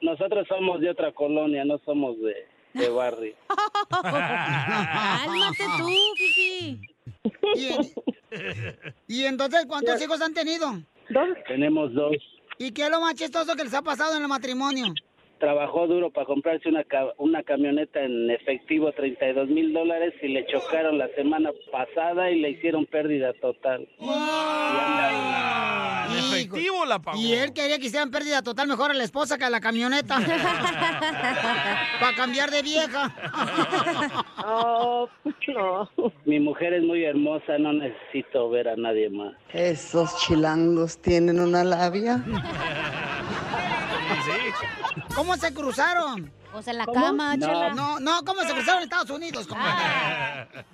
nosotros 0.00 0.46
somos 0.48 0.80
de 0.80 0.88
otra 0.90 1.10
colonia, 1.12 1.64
no 1.64 1.76
somos 1.78 2.16
de, 2.20 2.46
de 2.74 2.88
barrio. 2.88 3.34
Cálmate 3.90 5.64
tú, 5.78 5.88
Fifi. 6.16 6.80
¿Y, 7.56 7.70
y 9.08 9.24
entonces 9.24 9.66
cuántos 9.66 10.00
hijos 10.00 10.20
han 10.22 10.32
tenido? 10.32 10.70
Dos. 11.10 11.28
Tenemos 11.48 11.92
dos. 11.92 12.12
¿Y 12.58 12.70
qué 12.70 12.82
es 12.84 12.90
lo 12.90 13.00
más 13.00 13.14
chistoso 13.16 13.54
que 13.56 13.64
les 13.64 13.74
ha 13.74 13.82
pasado 13.82 14.16
en 14.16 14.22
el 14.22 14.28
matrimonio? 14.28 14.94
Trabajó 15.38 15.86
duro 15.86 16.10
para 16.10 16.26
comprarse 16.26 16.68
una, 16.68 16.84
una 17.18 17.42
camioneta 17.42 18.00
en 18.00 18.30
efectivo, 18.30 18.90
32 18.92 19.48
mil 19.48 19.72
dólares, 19.72 20.14
y 20.22 20.28
le 20.28 20.46
chocaron 20.46 20.96
la 20.98 21.08
semana 21.08 21.50
pasada 21.70 22.30
y 22.30 22.40
le 22.40 22.50
hicieron 22.50 22.86
pérdida 22.86 23.32
total. 23.34 23.86
En 26.10 26.16
efectivo 26.18 26.86
la 26.86 26.98
pagó. 27.00 27.18
Y 27.18 27.34
él 27.34 27.52
quería 27.52 27.78
que 27.78 27.86
hicieran 27.86 28.10
pérdida 28.10 28.40
total 28.42 28.68
mejor 28.68 28.90
a 28.90 28.94
la 28.94 29.04
esposa 29.04 29.36
que 29.36 29.44
a 29.44 29.50
la 29.50 29.60
camioneta. 29.60 30.16
Para 32.00 32.16
cambiar 32.16 32.50
de 32.50 32.62
vieja. 32.62 33.14
Oh, 34.48 35.08
no. 35.48 35.90
Mi 36.24 36.38
mujer 36.38 36.72
es 36.74 36.84
muy 36.84 37.02
hermosa, 37.02 37.58
no 37.58 37.72
necesito 37.72 38.48
ver 38.48 38.68
a 38.68 38.76
nadie 38.76 39.10
más. 39.10 39.34
Esos 39.52 40.16
chilangos 40.20 40.98
tienen 41.02 41.40
una 41.40 41.64
labia. 41.64 42.22
¿Cómo 45.14 45.36
se 45.36 45.52
cruzaron? 45.54 46.30
Pues 46.52 46.68
en 46.68 46.78
la 46.78 46.84
¿Cómo? 46.86 47.00
cama, 47.00 47.36
No. 47.36 47.46
chela. 47.46 47.74
No, 47.74 48.00
no, 48.00 48.20
¿cómo 48.24 48.40
se 48.42 48.52
cruzaron 48.52 48.78
en 48.82 48.84
Estados 48.84 49.10
Unidos? 49.10 49.46
compadre? 49.46 50.64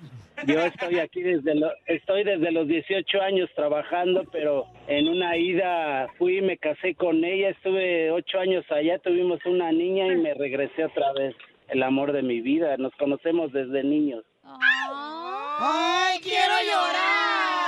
Yo 0.45 0.59
estoy 0.61 0.99
aquí 0.99 1.21
desde 1.21 1.55
lo- 1.55 1.71
estoy 1.85 2.23
desde 2.23 2.51
los 2.51 2.67
18 2.67 3.21
años 3.21 3.49
trabajando, 3.55 4.23
pero 4.31 4.65
en 4.87 5.07
una 5.07 5.37
ida 5.37 6.07
fui 6.17 6.39
y 6.39 6.41
me 6.41 6.57
casé 6.57 6.95
con 6.95 7.23
ella, 7.23 7.49
estuve 7.49 8.11
ocho 8.11 8.39
años 8.39 8.65
allá, 8.71 8.97
tuvimos 8.99 9.39
una 9.45 9.71
niña 9.71 10.07
y 10.07 10.17
me 10.17 10.33
regresé 10.33 10.85
otra 10.85 11.13
vez. 11.13 11.35
El 11.69 11.81
amor 11.83 12.11
de 12.11 12.23
mi 12.23 12.41
vida, 12.41 12.75
nos 12.77 12.93
conocemos 12.95 13.51
desde 13.53 13.83
niños. 13.83 14.23
¡Ay, 14.43 16.19
quiero 16.21 16.53
llorar! 16.65 17.62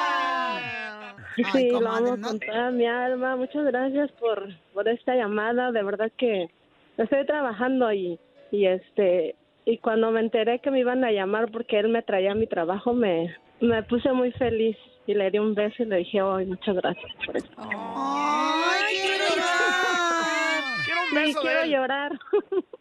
Sí, 1.51 1.69
lo 1.69 1.89
amo 1.89 2.17
con 2.21 2.39
toda 2.39 2.71
mi 2.71 2.85
alma. 2.85 3.35
Muchas 3.35 3.65
gracias 3.65 4.11
por, 4.13 4.47
por 4.73 4.87
esta 4.87 5.15
llamada. 5.15 5.71
De 5.71 5.83
verdad 5.83 6.11
que 6.17 6.47
estoy 6.97 7.25
trabajando 7.25 7.91
y, 7.91 8.19
y 8.51 8.65
este 8.67 9.35
y 9.65 9.79
cuando 9.79 10.11
me 10.11 10.19
enteré 10.19 10.59
que 10.59 10.69
me 10.71 10.79
iban 10.79 11.03
a 11.03 11.11
llamar 11.11 11.51
porque 11.51 11.79
él 11.79 11.89
me 11.89 12.03
traía 12.03 12.31
a 12.33 12.35
mi 12.35 12.45
trabajo, 12.47 12.93
me, 12.93 13.35
me 13.61 13.81
puse 13.83 14.11
muy 14.13 14.31
feliz 14.33 14.77
y 15.07 15.13
le 15.15 15.31
di 15.31 15.39
un 15.39 15.55
beso 15.55 15.83
y 15.83 15.85
le 15.87 15.97
dije, 15.97 16.19
ay, 16.21 16.45
muchas 16.45 16.75
gracias 16.75 17.11
por 17.25 17.35
esto. 17.35 17.51
¡Ay, 17.57 18.95
quiero 19.01 19.23
llorar! 19.35 20.63
Quiero 20.85 21.01
un 21.01 21.07
Sí, 21.09 21.15
beso 21.15 21.39
de 21.39 21.45
quiero 21.45 21.61
él. 21.63 21.71
llorar. 21.71 22.11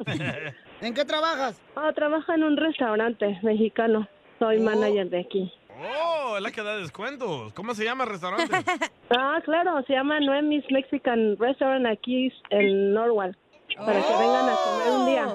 ¿En 0.82 0.94
qué 0.94 1.04
trabajas? 1.04 1.60
Oh, 1.76 1.92
trabajo 1.94 2.32
en 2.32 2.44
un 2.44 2.56
restaurante 2.56 3.38
mexicano. 3.42 4.06
Soy 4.38 4.58
manager 4.60 5.08
de 5.08 5.20
aquí. 5.20 5.52
Oh, 5.80 6.36
es 6.36 6.42
la 6.42 6.50
que 6.50 6.62
da 6.62 6.76
descuentos. 6.76 7.52
¿Cómo 7.52 7.74
se 7.74 7.84
llama 7.84 8.04
el 8.04 8.10
restaurante? 8.10 8.54
Ah, 9.16 9.38
claro, 9.44 9.82
se 9.86 9.92
llama 9.92 10.18
Noemi's 10.18 10.64
Mexican 10.70 11.36
Restaurant 11.38 11.86
aquí 11.86 12.32
en 12.50 12.94
Norwalk. 12.94 13.36
Para 13.76 14.00
que 14.00 14.12
vengan 14.12 14.48
a 14.48 14.54
comer 14.56 14.92
un 14.98 15.06
día. 15.06 15.34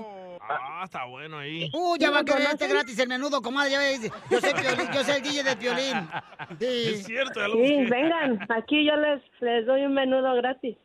Ah, 0.50 0.82
está 0.84 1.06
bueno 1.06 1.38
ahí. 1.38 1.70
Uh, 1.74 1.96
ya 1.98 2.08
¿Sí 2.08 2.14
va 2.14 2.20
a 2.22 2.26
querer 2.26 2.42
este 2.52 2.68
gratis 2.68 2.98
el 3.00 3.08
menudo, 3.08 3.42
comadre. 3.42 3.72
Ya 3.72 3.80
ves, 3.80 4.12
yo 4.32 4.42
soy, 4.42 4.54
Piolín, 4.54 4.92
yo 4.92 5.04
soy 5.04 5.16
el 5.18 5.22
DJ 5.22 5.44
de 5.44 5.56
Piolín. 5.56 6.10
Sí. 6.60 6.66
Es 6.96 7.06
cierto, 7.06 7.40
ya 7.40 7.48
lo 7.48 7.54
Sí, 7.54 7.60
busqué. 7.78 7.86
vengan. 7.90 8.40
Aquí 8.50 8.86
yo 8.86 8.96
les, 8.96 9.22
les 9.42 9.66
doy 9.68 9.86
un 9.86 9.94
menudo 9.94 10.34
gratis. 10.36 10.76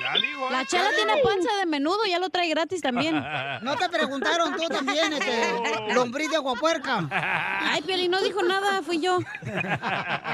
Ya 0.00 0.14
digo, 0.14 0.48
¿eh? 0.48 0.52
La 0.52 0.64
chela 0.64 0.88
tiene 0.96 1.12
panza 1.22 1.54
de 1.58 1.66
menudo, 1.66 1.98
ya 2.08 2.18
lo 2.18 2.30
trae 2.30 2.48
gratis 2.48 2.80
también. 2.80 3.14
No 3.62 3.76
te 3.76 3.88
preguntaron 3.88 4.56
tú 4.56 4.66
también, 4.68 5.12
este, 5.12 5.94
lombriz 5.94 6.30
de 6.30 6.36
aguapuerca. 6.36 7.06
Ay, 7.10 7.82
Pioli, 7.82 8.08
no 8.08 8.20
dijo 8.22 8.42
nada, 8.42 8.80
fui 8.82 9.00
yo. 9.00 9.18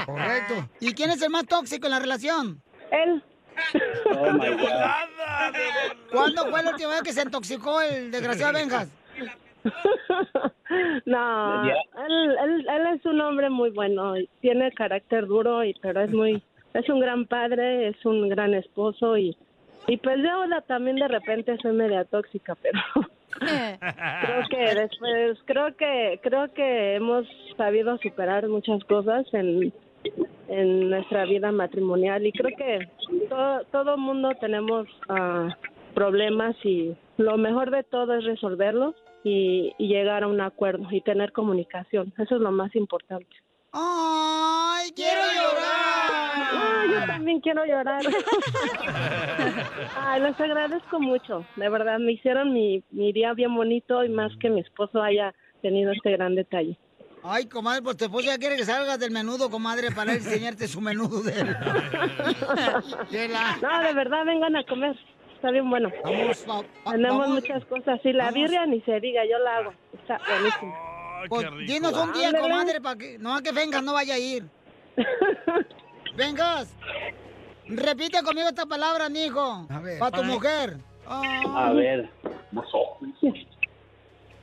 Correcto. 0.05 0.69
¿Y 0.79 0.93
quién 0.93 1.11
es 1.11 1.21
el 1.21 1.29
más 1.29 1.45
tóxico 1.45 1.87
en 1.87 1.91
la 1.91 1.99
relación? 1.99 2.61
Él. 2.91 3.23
Oh 4.15 4.31
my 4.33 4.49
God. 4.51 5.55
¿Cuándo 6.11 6.49
fue 6.49 6.63
la 6.63 6.71
última 6.71 6.91
vez 6.91 7.01
que 7.01 7.13
se 7.13 7.23
intoxicó 7.23 7.81
el 7.81 8.11
desgraciado 8.11 8.53
Benjas? 8.53 8.87
No, 11.05 11.63
él, 11.63 12.37
él, 12.43 12.67
él 12.69 12.95
es 12.95 13.05
un 13.05 13.21
hombre 13.21 13.49
muy 13.49 13.69
bueno, 13.69 14.15
tiene 14.41 14.71
carácter 14.73 15.25
duro, 15.25 15.63
y 15.63 15.73
pero 15.81 16.01
es 16.01 16.11
muy, 16.11 16.43
es 16.73 16.89
un 16.89 16.99
gran 16.99 17.25
padre, 17.25 17.87
es 17.87 18.05
un 18.05 18.27
gran 18.27 18.53
esposo 18.53 19.17
y, 19.17 19.35
y 19.87 19.97
pues 19.97 20.17
yo 20.17 20.61
también 20.67 20.97
de 20.97 21.07
repente 21.07 21.57
soy 21.61 21.73
media 21.73 22.05
tóxica, 22.05 22.55
pero 22.55 22.79
creo 23.39 24.47
que 24.49 24.75
después, 24.75 25.39
creo 25.45 25.75
que, 25.75 26.19
creo 26.23 26.53
que 26.53 26.95
hemos 26.95 27.25
sabido 27.55 27.97
superar 27.99 28.47
muchas 28.47 28.83
cosas 28.85 29.25
en, 29.33 29.73
en 30.47 30.89
nuestra 30.89 31.25
vida 31.25 31.51
matrimonial 31.51 32.25
y 32.25 32.31
creo 32.31 32.55
que 32.57 32.89
todo, 33.29 33.63
todo 33.71 33.97
mundo 33.97 34.31
tenemos 34.39 34.87
ah, 35.09 35.55
problemas 35.93 36.55
y 36.63 36.95
lo 37.17 37.37
mejor 37.37 37.71
de 37.71 37.83
todo 37.83 38.13
es 38.15 38.25
resolverlos 38.25 38.95
y, 39.23 39.73
y 39.77 39.87
llegar 39.87 40.23
a 40.23 40.27
un 40.27 40.41
acuerdo 40.41 40.87
y 40.91 41.01
tener 41.01 41.31
comunicación. 41.31 42.13
Eso 42.17 42.35
es 42.35 42.41
lo 42.41 42.51
más 42.51 42.75
importante. 42.75 43.35
¡Ay, 43.73 44.91
quiero 44.95 45.21
llorar! 45.21 46.49
Ah, 46.51 46.83
yo 46.89 47.05
también 47.05 47.39
quiero 47.41 47.65
llorar. 47.65 48.01
Ay, 49.99 50.21
les 50.21 50.39
agradezco 50.39 50.99
mucho. 50.99 51.45
De 51.55 51.69
verdad, 51.69 51.99
me 51.99 52.13
hicieron 52.13 52.53
mi, 52.53 52.83
mi 52.91 53.11
día 53.13 53.33
bien 53.33 53.53
bonito 53.55 54.03
y 54.03 54.09
más 54.09 54.31
que 54.39 54.49
mi 54.49 54.61
esposo 54.61 55.01
haya 55.01 55.33
tenido 55.61 55.91
este 55.91 56.11
gran 56.11 56.35
detalle. 56.35 56.77
Ay, 57.23 57.45
comadre, 57.47 57.81
pues 57.81 57.97
tu 57.97 58.05
esposo 58.05 58.25
ya 58.27 58.37
quiere 58.37 58.55
que 58.55 58.63
salgas 58.63 58.99
del 58.99 59.11
menudo, 59.11 59.49
comadre, 59.49 59.91
para 59.91 60.13
enseñarte 60.13 60.67
su 60.67 60.79
menudo 60.79 61.21
de 61.23 61.41
él. 61.41 61.47
De 63.11 63.27
la- 63.27 63.57
No, 63.61 63.83
de 63.83 63.93
verdad, 63.93 64.23
vengan 64.25 64.55
a 64.55 64.63
comer. 64.63 64.95
Está 65.35 65.51
bien 65.51 65.69
bueno. 65.69 65.91
Vamos, 66.03 66.45
va- 66.49 66.61
va- 66.85 66.91
Tenemos 66.93 67.19
vamos. 67.19 67.41
muchas 67.41 67.65
cosas. 67.65 67.99
Y 68.03 68.13
la 68.13 68.25
Vamos. 68.25 68.33
birria 68.39 68.65
ni 68.65 68.81
se 68.81 68.99
diga, 69.01 69.23
yo 69.29 69.37
la 69.39 69.57
hago. 69.57 69.73
Está 69.93 70.19
buenísimo. 70.27 70.96
Pues, 71.29 71.43
qué 71.45 71.49
rico. 71.51 71.71
dinos 71.73 71.93
un 71.93 72.13
día, 72.13 72.27
Ándale. 72.27 72.47
comadre, 72.49 72.81
para 72.81 72.97
que 72.97 73.17
no 73.19 73.41
que 73.41 73.51
vengas, 73.51 73.83
no 73.83 73.93
vaya 73.93 74.15
a 74.15 74.19
ir. 74.19 74.43
Vengas. 76.15 76.73
Repite 77.67 78.23
conmigo 78.23 78.47
esta 78.47 78.65
palabra, 78.65 79.09
mijo. 79.09 79.67
Para 79.99 80.11
tu 80.11 80.21
Ay. 80.23 80.27
mujer. 80.27 80.77
A 81.05 81.71
ver. 81.73 82.09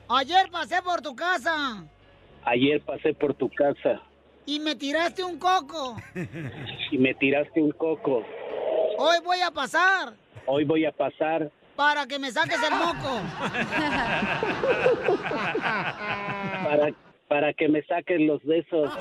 Ayer 0.09 0.49
pasé 0.51 0.81
por 0.81 1.01
tu 1.01 1.15
casa 1.15 1.83
Ayer 2.43 2.81
pasé 2.81 3.13
por 3.13 3.33
tu 3.33 3.49
casa 3.49 4.01
y 4.47 4.59
me 4.59 4.75
tiraste 4.75 5.23
un 5.23 5.39
coco. 5.39 5.95
y 6.91 6.97
me 6.99 7.15
tiraste 7.15 7.59
un 7.61 7.71
coco. 7.71 8.23
Hoy 8.97 9.17
voy 9.23 9.41
a 9.41 9.49
pasar 9.51 10.13
Hoy 10.45 10.63
voy 10.63 10.85
a 10.85 10.91
pasar 10.91 11.51
para 11.75 12.07
que 12.07 12.19
me 12.19 12.31
saques 12.31 12.59
el 12.61 12.71
moco. 12.71 13.21
para, 16.63 16.93
para 17.27 17.53
que 17.53 17.67
me 17.67 17.83
saques 17.83 18.19
los 18.21 18.43
besos. 18.43 18.91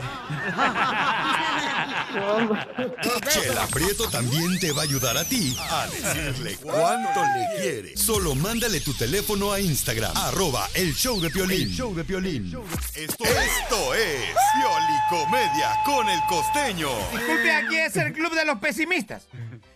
Chela 3.28 3.66
Prieto 3.72 4.08
también 4.08 4.58
te 4.58 4.72
va 4.72 4.82
a 4.82 4.84
ayudar 4.84 5.16
a 5.16 5.24
ti 5.24 5.56
a 5.58 5.86
decirle 5.86 6.56
cuánto 6.62 7.20
le 7.22 7.60
quiere. 7.60 7.96
Solo 7.96 8.34
mándale 8.34 8.80
tu 8.80 8.94
teléfono 8.94 9.52
a 9.52 9.60
Instagram, 9.60 10.16
arroba 10.16 10.68
el 10.74 10.94
show 10.94 11.20
de 11.20 11.30
Piolín. 11.30 11.68
El 11.68 11.74
show 11.74 11.94
de 11.94 12.04
Piolín. 12.04 12.46
Esto, 12.94 13.24
esto 13.24 13.94
es 13.94 14.34
Piolicomedia 14.54 15.76
con 15.84 16.08
el 16.08 16.20
costeño. 16.28 16.88
Disculpe, 17.12 17.52
aquí 17.52 17.76
es 17.76 17.96
el 17.96 18.12
club 18.12 18.34
de 18.34 18.44
los 18.44 18.58
pesimistas. 18.58 19.26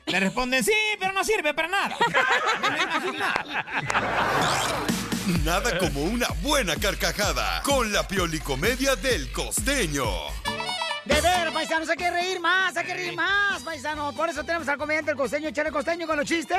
Le 0.13 0.21
responden, 0.21 0.65
sí, 0.65 0.73
pero 0.99 1.13
no 1.13 1.23
sirve 1.23 1.53
para 1.53 1.69
nada. 1.69 1.97
Nada. 3.19 3.65
Nada 5.45 5.79
como 5.79 6.03
una 6.03 6.29
buena 6.41 6.77
carcajada 6.77 7.63
con 7.63 7.93
la 7.93 8.09
Piolicomedia 8.09 8.97
del 8.97 9.31
costeño. 9.33 10.07
De 11.05 11.21
ver, 11.21 11.53
paisanos, 11.53 11.89
hay 11.91 11.97
que 11.97 12.11
reír 12.11 12.41
más, 12.41 12.77
hay 12.77 12.87
que 12.87 12.95
reír 12.95 13.15
más, 13.15 13.63
paisanos. 13.63 14.15
Por 14.15 14.31
eso 14.31 14.45
tenemos 14.45 14.69
al 14.69 14.79
comediante 14.79 15.11
el 15.11 15.17
costeño, 15.17 15.49
echar 15.49 15.67
el 15.67 15.73
costeño 15.73 16.07
con 16.07 16.17
los 16.17 16.27
chistes. 16.27 16.59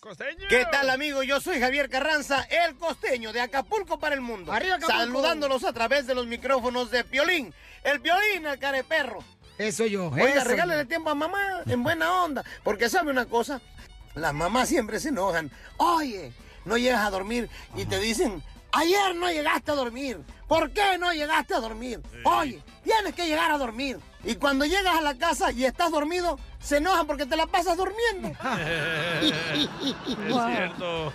Costeño. 0.00 0.48
¿Qué 0.48 0.66
tal, 0.70 0.88
amigo? 0.88 1.22
Yo 1.22 1.40
soy 1.40 1.60
Javier 1.60 1.90
Carranza, 1.90 2.42
el 2.42 2.76
costeño 2.76 3.32
de 3.32 3.42
Acapulco 3.42 3.98
para 3.98 4.14
el 4.14 4.22
mundo. 4.22 4.52
Arriba, 4.52 4.76
Acapulco. 4.76 4.98
Saludándolos 4.98 5.64
a 5.64 5.72
través 5.74 6.06
de 6.06 6.14
los 6.14 6.26
micrófonos 6.26 6.90
de 6.90 7.04
Piolín. 7.04 7.52
El 7.84 8.00
Piolín, 8.00 8.46
el 8.46 8.58
careperro. 8.58 9.22
Eso 9.66 9.86
yo. 9.86 10.08
Oiga, 10.08 10.28
eso 10.28 10.44
regálale 10.44 10.82
yo. 10.82 10.88
tiempo 10.88 11.10
a 11.10 11.14
mamá, 11.14 11.62
en 11.66 11.82
buena 11.82 12.22
onda. 12.24 12.44
Porque 12.62 12.88
sabe 12.88 13.10
una 13.10 13.26
cosa, 13.26 13.60
las 14.14 14.34
mamás 14.34 14.68
siempre 14.68 15.00
se 15.00 15.10
enojan. 15.10 15.50
Oye, 15.76 16.32
no 16.64 16.76
llegas 16.76 17.06
a 17.06 17.10
dormir 17.10 17.48
y 17.76 17.84
te 17.86 17.98
dicen, 17.98 18.42
ayer 18.72 19.14
no 19.14 19.30
llegaste 19.30 19.70
a 19.70 19.74
dormir. 19.74 20.20
¿Por 20.48 20.70
qué 20.72 20.98
no 20.98 21.12
llegaste 21.12 21.54
a 21.54 21.60
dormir? 21.60 22.00
Oye, 22.24 22.62
tienes 22.84 23.14
que 23.14 23.26
llegar 23.26 23.50
a 23.50 23.58
dormir. 23.58 23.98
Y 24.24 24.36
cuando 24.36 24.64
llegas 24.64 24.96
a 24.96 25.00
la 25.00 25.16
casa 25.16 25.50
y 25.50 25.64
estás 25.64 25.90
dormido, 25.90 26.38
se 26.60 26.76
enojan 26.76 27.06
porque 27.06 27.26
te 27.26 27.36
la 27.36 27.46
pasas 27.46 27.76
durmiendo. 27.76 28.28
Es 29.22 29.34
cierto. 30.16 31.12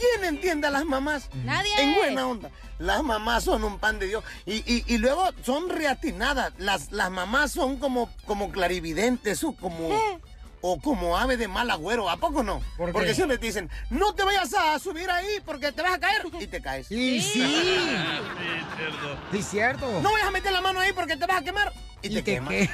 ¿Quién 0.00 0.24
entiende 0.24 0.66
a 0.66 0.70
las 0.70 0.84
mamás? 0.86 1.28
Nadie. 1.44 1.70
En 1.78 1.94
buena 1.94 2.26
onda. 2.26 2.50
Las 2.78 3.02
mamás 3.02 3.44
son 3.44 3.62
un 3.64 3.78
pan 3.78 3.98
de 3.98 4.06
Dios. 4.06 4.24
Y, 4.46 4.56
y- 4.72 4.84
y 4.86 4.96
luego 4.98 5.28
son 5.44 5.68
reatinadas. 5.68 6.52
Las, 6.58 6.90
las 6.92 7.10
mamás 7.10 7.52
son 7.52 7.76
como, 7.78 8.10
como 8.24 8.50
clarividentes 8.50 9.44
o 9.44 9.52
como, 9.52 9.90
o 10.62 10.80
como 10.80 11.18
ave 11.18 11.36
de 11.36 11.46
mal 11.48 11.70
agüero. 11.70 12.08
¿A 12.08 12.16
poco 12.16 12.42
no? 12.42 12.62
Porque 12.78 13.14
siempre 13.14 13.36
te 13.36 13.46
dicen, 13.46 13.68
no 13.90 14.14
te 14.14 14.24
vayas 14.24 14.54
a 14.54 14.78
subir 14.78 15.10
ahí 15.10 15.40
porque 15.44 15.72
te 15.72 15.82
vas 15.82 15.92
a 15.92 16.00
caer. 16.00 16.22
Y 16.40 16.46
te 16.46 16.62
caes. 16.62 16.90
Y 16.90 17.20
sí, 17.20 17.32
Sí, 17.32 17.42
cierto. 18.76 19.18
sí, 19.32 19.42
cierto. 19.42 20.00
No 20.00 20.12
vayas 20.12 20.28
a 20.28 20.30
meter 20.30 20.52
la 20.52 20.62
mano 20.62 20.80
ahí 20.80 20.92
porque 20.94 21.16
te 21.18 21.26
vas 21.26 21.42
a 21.42 21.44
quemar. 21.44 21.72
Y, 22.02 22.14
te, 22.14 22.24
quemas. 22.24 22.54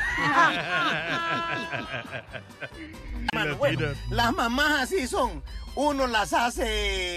bueno, 3.58 3.88
las 4.10 4.32
mamás 4.32 4.82
así 4.82 5.06
son. 5.08 5.42
Uno 5.76 6.06
las 6.06 6.32
hace 6.32 6.64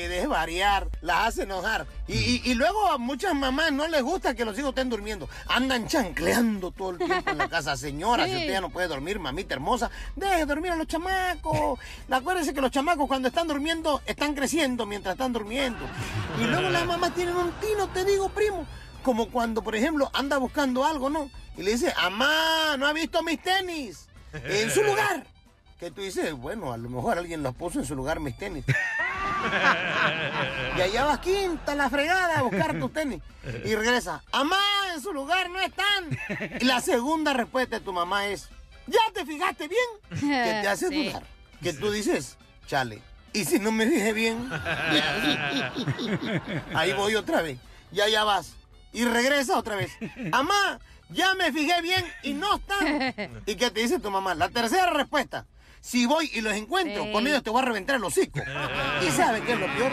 desvariar, 0.09 0.87
las 1.01 1.27
hace 1.29 1.43
enojar. 1.43 1.87
Y, 2.07 2.13
y- 2.17 2.41
y 2.43 2.53
luego 2.55 2.87
a 2.91 2.97
muchas 2.97 3.33
mamás 3.33 3.71
no 3.71 3.87
les 3.87 4.03
gusta 4.03 4.33
que 4.35 4.43
los 4.45 4.57
hijos 4.59 4.69
estén 4.69 4.89
durmiendo. 4.89 5.29
Andan 5.47 5.87
chancleando 5.87 6.71
todo 6.71 6.91
el 6.91 6.97
tiempo 6.97 7.29
en 7.31 7.37
la 7.37 7.47
casa. 7.49 7.77
Señora, 7.77 8.25
si 8.25 8.31
Sí. 8.31 8.37
usted 8.37 8.51
ya 8.51 8.61
no 8.61 8.69
puede 8.69 8.87
dormir, 8.89 9.17
mamita 9.17 9.53
hermosa, 9.55 9.89
deje 10.15 10.45
dormir 10.45 10.71
a 10.73 10.75
los 10.75 10.87
chamacos. 10.87 11.79
Acuérdense 12.09 12.53
que 12.53 12.61
los 12.61 12.71
chamacos 12.71 13.07
cuando 13.07 13.29
están 13.29 13.47
durmiendo, 13.47 14.01
están 14.05 14.35
creciendo 14.35 14.85
mientras 14.85 15.13
están 15.15 15.31
durmiendo. 15.33 15.79
Y 16.39 16.43
luego 16.43 16.69
las 16.69 16.85
mamás 16.85 17.15
tienen 17.15 17.35
un 17.37 17.51
tino, 17.61 17.87
te 17.89 18.03
digo, 18.03 18.29
primo. 18.29 18.65
Como 19.03 19.29
cuando, 19.29 19.61
por 19.63 19.75
ejemplo, 19.75 20.11
anda 20.13 20.37
buscando 20.37 20.83
algo, 20.85 21.09
¿no? 21.09 21.31
Y 21.55 21.63
le 21.63 21.71
dice, 21.71 21.93
amá, 21.97 22.75
no 22.77 22.85
ha 22.87 22.91
visto 22.93 23.23
mis 23.23 23.41
tenis. 23.41 24.07
En 24.33 24.69
su 24.69 24.83
lugar. 24.83 25.25
Que 25.79 25.91
tú 25.91 26.01
dices, 26.01 26.33
bueno, 26.33 26.73
a 26.73 26.77
lo 26.77 26.89
mejor 26.89 27.17
alguien 27.17 27.41
los 27.41 27.55
puso 27.55 27.79
en 27.79 27.85
su 27.85 27.95
lugar 27.95 28.19
mis 28.19 28.37
tenis. 28.37 28.65
Y 30.77 30.81
allá 30.81 31.05
vas 31.05 31.19
quinta 31.19 31.73
la 31.75 31.89
fregada 31.89 32.39
a 32.39 32.41
buscar 32.41 32.77
tus 32.77 32.91
tenis. 32.91 33.21
Y 33.63 33.73
regresa, 33.75 34.21
mamá, 34.33 34.59
en 34.93 35.01
su 35.01 35.13
lugar 35.13 35.49
no 35.49 35.59
están. 35.59 36.09
Y 36.59 36.65
la 36.65 36.81
segunda 36.81 37.31
respuesta 37.33 37.77
de 37.79 37.85
tu 37.85 37.93
mamá 37.93 38.27
es, 38.27 38.49
¿ya 38.87 38.99
te 39.13 39.25
fijaste 39.25 39.69
bien? 39.69 40.19
Que 40.19 40.59
te 40.61 40.67
hace 40.67 40.89
Sí. 40.89 41.07
dudar. 41.07 41.23
Que 41.63 41.71
tú 41.73 41.89
dices, 41.91 42.37
chale, 42.67 43.01
¿y 43.31 43.45
si 43.45 43.59
no 43.59 43.71
me 43.71 43.87
fijé 43.87 44.11
bien? 44.11 44.49
Ahí 46.75 46.91
voy 46.93 47.15
otra 47.15 47.41
vez. 47.41 47.59
Ya, 47.91 48.07
ya 48.09 48.23
vas. 48.25 48.55
Y 48.91 49.05
regresa 49.05 49.57
otra 49.57 49.75
vez. 49.75 49.91
Mamá, 50.31 50.79
ya 51.09 51.33
me 51.35 51.51
fijé 51.53 51.81
bien 51.81 52.03
y 52.23 52.33
no 52.33 52.57
están. 52.57 53.13
¿Y 53.45 53.55
qué 53.55 53.71
te 53.71 53.79
dice 53.81 53.99
tu 53.99 54.11
mamá? 54.11 54.35
La 54.35 54.49
tercera 54.49 54.89
respuesta. 54.91 55.45
Si 55.81 56.05
voy 56.05 56.29
y 56.33 56.41
los 56.41 56.53
encuentro, 56.53 57.03
Sí. 57.05 57.11
con 57.11 57.25
ellos 57.27 57.43
te 57.43 57.49
voy 57.49 57.61
a 57.61 57.65
reventar 57.65 57.95
el 57.95 58.03
hocico. 58.03 58.39
¿Y 59.07 59.11
sabe 59.11 59.41
qué 59.41 59.53
es 59.53 59.59
lo 59.59 59.67
peor? 59.75 59.91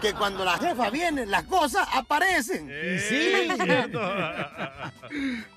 Que 0.00 0.14
cuando 0.14 0.44
la 0.44 0.58
jefa 0.58 0.90
viene, 0.90 1.26
las 1.26 1.44
cosas 1.44 1.86
aparecen. 1.92 2.68
Y 2.68 2.98
sí. 2.98 3.48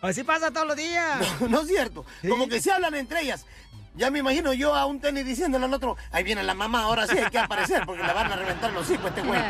Así 0.02 0.24
pasa 0.24 0.52
todos 0.52 0.68
los 0.68 0.76
días. 0.76 1.20
No, 1.42 1.48
no 1.48 1.62
es 1.62 1.68
cierto. 1.68 2.06
Como 2.28 2.48
que 2.48 2.62
se 2.62 2.72
hablan 2.72 2.96
entre 2.96 3.22
ellas. 3.22 3.46
Ya 3.96 4.12
me 4.12 4.20
imagino 4.20 4.54
yo 4.54 4.76
a 4.76 4.86
un 4.86 5.00
tenis 5.00 5.26
diciéndole 5.26 5.66
al 5.66 5.74
otro, 5.74 5.96
ahí 6.12 6.24
viene 6.24 6.44
la 6.44 6.54
mamá, 6.54 6.84
ahora 6.84 7.08
sí 7.08 7.18
hay 7.18 7.30
que 7.30 7.40
aparecer 7.40 7.84
porque 7.86 8.04
le 8.04 8.12
van 8.14 8.32
a 8.32 8.36
reventar 8.36 8.74
los 8.74 8.90
hijos 8.90 9.06
a 9.06 9.10
este 9.10 9.22
güey. 9.22 9.42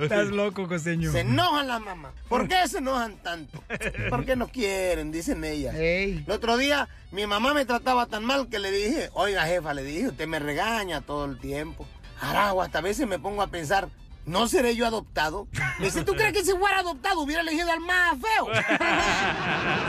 Estás 0.00 0.28
loco, 0.28 0.66
costeño. 0.66 1.12
Se 1.12 1.20
enojan 1.20 1.68
las 1.68 1.80
mamás. 1.80 2.12
¿Por 2.28 2.48
qué 2.48 2.66
se 2.66 2.78
enojan 2.78 3.16
tanto? 3.16 3.62
Porque 4.08 4.36
no 4.36 4.48
quieren, 4.48 5.12
dicen 5.12 5.44
ellas. 5.44 5.74
El 5.74 6.24
otro 6.30 6.56
día 6.56 6.88
mi 7.12 7.26
mamá 7.26 7.52
me 7.54 7.64
trataba 7.64 8.06
tan 8.06 8.24
mal 8.24 8.48
que 8.48 8.58
le 8.58 8.70
dije, 8.70 9.10
oiga 9.14 9.44
jefa, 9.44 9.74
le 9.74 9.82
dije, 9.82 10.08
usted 10.08 10.26
me 10.28 10.38
regaña 10.38 11.00
todo 11.00 11.24
el 11.24 11.38
tiempo. 11.38 11.86
Arago, 12.20 12.62
hasta 12.62 12.78
a 12.78 12.82
veces 12.82 13.08
me 13.08 13.18
pongo 13.18 13.42
a 13.42 13.48
pensar, 13.48 13.88
¿no 14.26 14.46
seré 14.46 14.76
yo 14.76 14.86
adoptado? 14.86 15.48
Me 15.78 15.86
dice, 15.86 16.04
¿tú 16.04 16.14
crees 16.14 16.32
que 16.32 16.44
si 16.44 16.52
fuera 16.52 16.78
adoptado 16.78 17.20
hubiera 17.20 17.42
elegido 17.42 17.72
al 17.72 17.80
más 17.80 18.16
feo? 18.20 18.46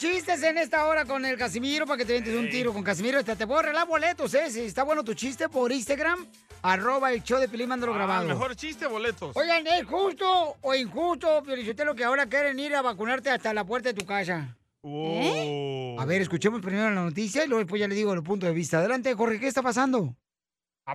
chistes 0.00 0.42
en 0.42 0.56
esta 0.56 0.86
hora 0.86 1.04
con 1.04 1.26
el 1.26 1.36
Casimiro 1.36 1.84
para 1.84 1.98
que 1.98 2.06
te 2.06 2.14
ventes 2.14 2.34
un 2.34 2.48
tiro 2.48 2.72
con 2.72 2.82
Casimiro. 2.82 3.18
Hasta 3.18 3.36
te 3.36 3.46
puedo 3.46 3.60
arreglar 3.60 3.86
boletos, 3.86 4.32
¿eh? 4.32 4.50
Si 4.50 4.60
está 4.60 4.82
bueno 4.82 5.04
tu 5.04 5.12
chiste 5.12 5.50
por 5.50 5.70
Instagram, 5.70 6.26
arroba 6.62 7.12
el 7.12 7.22
show 7.22 7.38
de 7.38 7.48
Pilín, 7.48 7.68
mándalo 7.68 7.92
Ah, 7.92 7.96
grabado. 7.96 8.26
mejor 8.26 8.56
chiste, 8.56 8.86
boletos. 8.86 9.36
Oigan, 9.36 9.66
¿es 9.66 9.84
justo 9.84 10.56
o 10.62 10.74
injusto, 10.74 11.42
lo 11.84 11.94
que 11.94 12.04
ahora 12.04 12.24
quieren 12.26 12.58
ir 12.58 12.74
a 12.74 12.80
vacunarte 12.80 13.28
hasta 13.28 13.52
la 13.52 13.64
puerta 13.64 13.90
de 13.90 13.94
tu 14.00 14.06
casa? 14.06 14.56
¿Eh? 14.82 15.96
A 15.98 16.06
ver, 16.06 16.22
escuchemos 16.22 16.62
primero 16.62 16.88
la 16.90 17.02
noticia 17.02 17.44
y 17.44 17.48
luego 17.48 17.58
después 17.58 17.78
ya 17.78 17.86
le 17.86 17.94
digo 17.94 18.14
los 18.14 18.24
puntos 18.24 18.48
de 18.48 18.54
vista. 18.54 18.78
Adelante, 18.78 19.12
Jorge, 19.12 19.38
¿qué 19.38 19.48
está 19.48 19.60
pasando? 19.62 20.16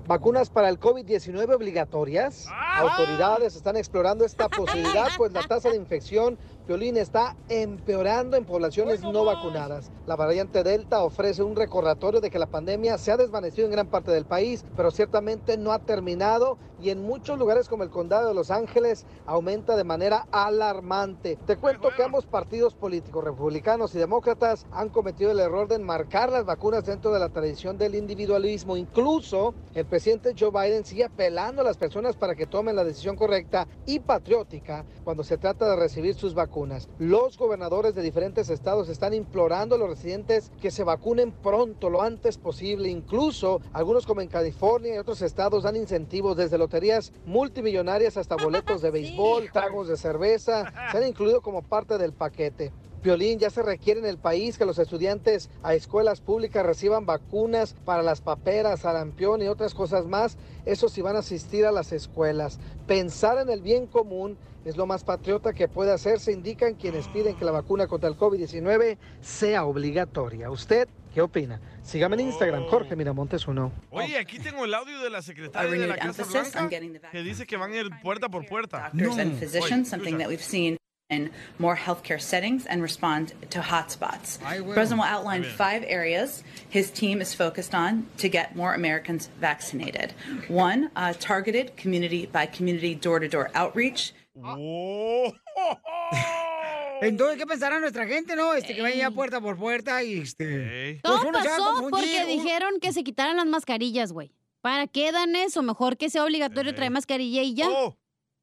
¿Vacunas 0.07 0.49
para 0.49 0.67
el 0.67 0.79
COVID-19 0.79 1.53
obligatorias? 1.53 2.47
Autoridades 2.49 3.55
están 3.55 3.77
explorando 3.77 4.25
esta 4.25 4.49
posibilidad, 4.49 5.07
pues 5.15 5.31
la 5.31 5.43
tasa 5.43 5.69
de 5.69 5.77
infección, 5.77 6.37
Piolín, 6.65 6.97
está 6.97 7.35
empeorando 7.47 8.37
en 8.37 8.45
poblaciones 8.45 9.01
no 9.01 9.23
vacunadas. 9.23 9.91
La 10.07 10.15
variante 10.15 10.63
Delta 10.63 11.03
ofrece 11.03 11.43
un 11.43 11.55
recordatorio 11.55 12.21
de 12.21 12.31
que 12.31 12.39
la 12.39 12.47
pandemia 12.47 12.97
se 12.97 13.11
ha 13.11 13.17
desvanecido 13.17 13.67
en 13.67 13.71
gran 13.71 13.87
parte 13.87 14.11
del 14.11 14.25
país, 14.25 14.65
pero 14.75 14.89
ciertamente 14.89 15.57
no 15.57 15.71
ha 15.71 15.79
terminado 15.79 16.57
y 16.81 16.89
en 16.89 17.03
muchos 17.03 17.37
lugares 17.37 17.69
como 17.69 17.83
el 17.83 17.89
condado 17.91 18.27
de 18.27 18.33
Los 18.33 18.49
Ángeles 18.49 19.05
aumenta 19.27 19.75
de 19.75 19.83
manera 19.83 20.27
alarmante. 20.31 21.37
Te 21.45 21.55
cuento 21.55 21.89
que 21.95 22.03
ambos 22.03 22.25
partidos 22.25 22.73
políticos, 22.73 23.23
republicanos 23.23 23.93
y 23.93 23.99
demócratas, 23.99 24.65
han 24.71 24.89
cometido 24.89 25.31
el 25.31 25.39
error 25.39 25.67
de 25.67 25.75
enmarcar 25.75 26.31
las 26.31 26.45
vacunas 26.45 26.83
dentro 26.83 27.11
de 27.11 27.19
la 27.19 27.29
tradición 27.29 27.77
del 27.77 27.93
individualismo. 27.93 28.75
Incluso 28.75 29.53
el 29.75 29.85
presidente 29.85 30.33
Joe 30.37 30.51
Biden 30.51 30.83
sigue 30.83 31.05
apelando 31.05 31.61
a 31.61 31.65
las 31.65 31.77
personas 31.77 32.15
para 32.15 32.35
que 32.35 32.47
tomen 32.47 32.75
la 32.75 32.83
decisión 32.83 33.15
correcta 33.15 33.67
y 33.85 33.99
patriótica 33.99 34.83
cuando 35.03 35.23
se 35.23 35.37
trata 35.37 35.69
de 35.69 35.75
recibir 35.75 36.15
sus 36.15 36.33
vacunas. 36.33 36.54
Los 36.99 37.37
gobernadores 37.37 37.95
de 37.95 38.01
diferentes 38.01 38.49
estados 38.49 38.87
están 38.87 39.13
implorando 39.13 39.75
a 39.75 39.77
los 39.77 39.89
residentes 39.89 40.53
que 40.61 40.71
se 40.71 40.85
vacunen 40.85 41.33
pronto, 41.33 41.89
lo 41.89 42.01
antes 42.01 42.37
posible. 42.37 42.87
Incluso 42.87 43.59
algunos 43.73 44.05
como 44.05 44.21
en 44.21 44.29
California 44.29 44.95
y 44.95 44.97
otros 44.97 45.21
estados 45.21 45.63
dan 45.63 45.75
incentivos 45.75 46.37
desde 46.37 46.57
loterías 46.57 47.11
multimillonarias 47.25 48.15
hasta 48.15 48.37
boletos 48.37 48.81
de 48.81 48.91
béisbol, 48.91 49.51
tragos 49.51 49.89
de 49.89 49.97
cerveza. 49.97 50.71
Se 50.91 50.97
han 50.97 51.05
incluido 51.05 51.41
como 51.41 51.61
parte 51.61 51.97
del 51.97 52.13
paquete. 52.13 52.71
Violín, 53.03 53.37
ya 53.37 53.49
se 53.49 53.61
requiere 53.61 53.99
en 53.99 54.05
el 54.05 54.17
país 54.17 54.57
que 54.57 54.65
los 54.65 54.79
estudiantes 54.79 55.49
a 55.61 55.75
escuelas 55.75 56.21
públicas 56.21 56.65
reciban 56.65 57.05
vacunas 57.05 57.75
para 57.85 58.01
las 58.01 58.21
paperas, 58.21 58.79
sarampión 58.79 59.41
y 59.41 59.47
otras 59.47 59.73
cosas 59.73 60.07
más. 60.07 60.37
Eso 60.65 60.87
sí 60.87 61.01
van 61.01 61.17
a 61.17 61.19
asistir 61.19 61.65
a 61.65 61.71
las 61.73 61.91
escuelas. 61.91 62.59
Pensar 62.87 63.37
en 63.39 63.49
el 63.49 63.61
bien 63.61 63.87
común 63.87 64.37
es 64.65 64.75
lo 64.75 64.85
más 64.85 65.03
patriota 65.03 65.53
que 65.53 65.67
puede 65.67 65.91
hacerse, 65.93 66.31
indican 66.31 66.73
quienes 66.73 67.07
piden 67.07 67.35
que 67.37 67.45
la 67.45 67.51
vacuna 67.51 67.87
contra 67.87 68.09
el 68.09 68.17
COVID-19 68.17 68.97
sea 69.21 69.65
obligatoria. 69.65 70.49
¿Usted 70.49 70.89
qué 71.13 71.21
opina? 71.21 71.61
Sígame 71.83 72.15
en 72.15 72.21
Instagram, 72.27 72.65
Jorge 72.65 72.95
Miramontes 72.95 73.47
uno. 73.47 73.71
Oye, 73.91 74.17
aquí 74.17 74.39
tengo 74.39 74.65
el 74.65 74.73
audio 74.73 74.99
de 74.99 75.09
la 75.11 75.21
secretaria 75.21 75.69
de 75.69 75.77
la 75.77 75.93
renewed 75.93 75.99
Casa 75.99 76.23
emphasis 76.23 76.51
Blanca 76.51 76.63
on 76.63 76.69
getting 76.69 76.93
the 76.93 76.99
que 77.11 77.23
dice 77.23 77.45
que 77.45 77.57
van 77.57 77.71
a 77.71 77.77
ir 77.77 77.89
puerta 78.01 78.27
por 78.27 78.45
puerta. 78.45 78.89
doctors 78.91 79.17
and 79.17 79.37
physicians, 79.39 79.87
something 79.87 80.17
that 80.17 80.27
we've 80.27 80.43
seen 80.43 80.77
in 81.11 81.29
more 81.59 81.75
healthcare 81.75 82.19
settings 82.19 82.65
and 82.65 82.81
respond 82.81 83.33
to 83.51 83.59
hotspots. 83.59 84.39
The 84.39 84.73
president 84.73 85.01
will 85.01 85.07
outline 85.07 85.43
five 85.43 85.83
areas 85.87 86.43
his 86.67 86.89
team 86.89 87.21
is 87.21 87.35
focused 87.35 87.75
on 87.75 88.07
to 88.17 88.27
get 88.27 88.55
more 88.55 88.73
Americans 88.73 89.29
vaccinated. 89.39 90.13
One, 90.47 90.89
uh, 90.95 91.13
targeted 91.19 91.77
community 91.77 92.25
by 92.25 92.47
community 92.47 92.95
door 92.95 93.19
to 93.19 93.27
door 93.27 93.51
outreach. 93.53 94.13
Entonces, 97.01 97.37
¿qué 97.37 97.45
pensará 97.45 97.79
nuestra 97.79 98.07
gente, 98.07 98.35
no? 98.35 98.53
Este, 98.53 98.75
que 98.75 98.81
vaya 98.81 99.11
puerta 99.11 99.41
por 99.41 99.57
puerta 99.57 100.03
y 100.03 100.19
este... 100.19 100.99
Todo 101.03 101.19
pues 101.21 101.45
a 101.45 101.49
pasó 101.49 101.87
porque 101.89 102.21
uno- 102.23 102.27
dijeron 102.27 102.79
que 102.79 102.93
se 102.93 103.03
quitaran 103.03 103.37
las 103.37 103.47
mascarillas, 103.47 104.11
güey. 104.11 104.31
¿Para 104.61 104.87
qué 104.87 105.11
dan 105.11 105.35
eso? 105.35 105.61
Mejor 105.61 105.97
que 105.97 106.09
sea 106.09 106.23
obligatorio 106.23 106.73
traer 106.73 106.91
mascarilla 106.91 107.43
y 107.43 107.53
ya. 107.53 107.69
Oh, 107.69 107.95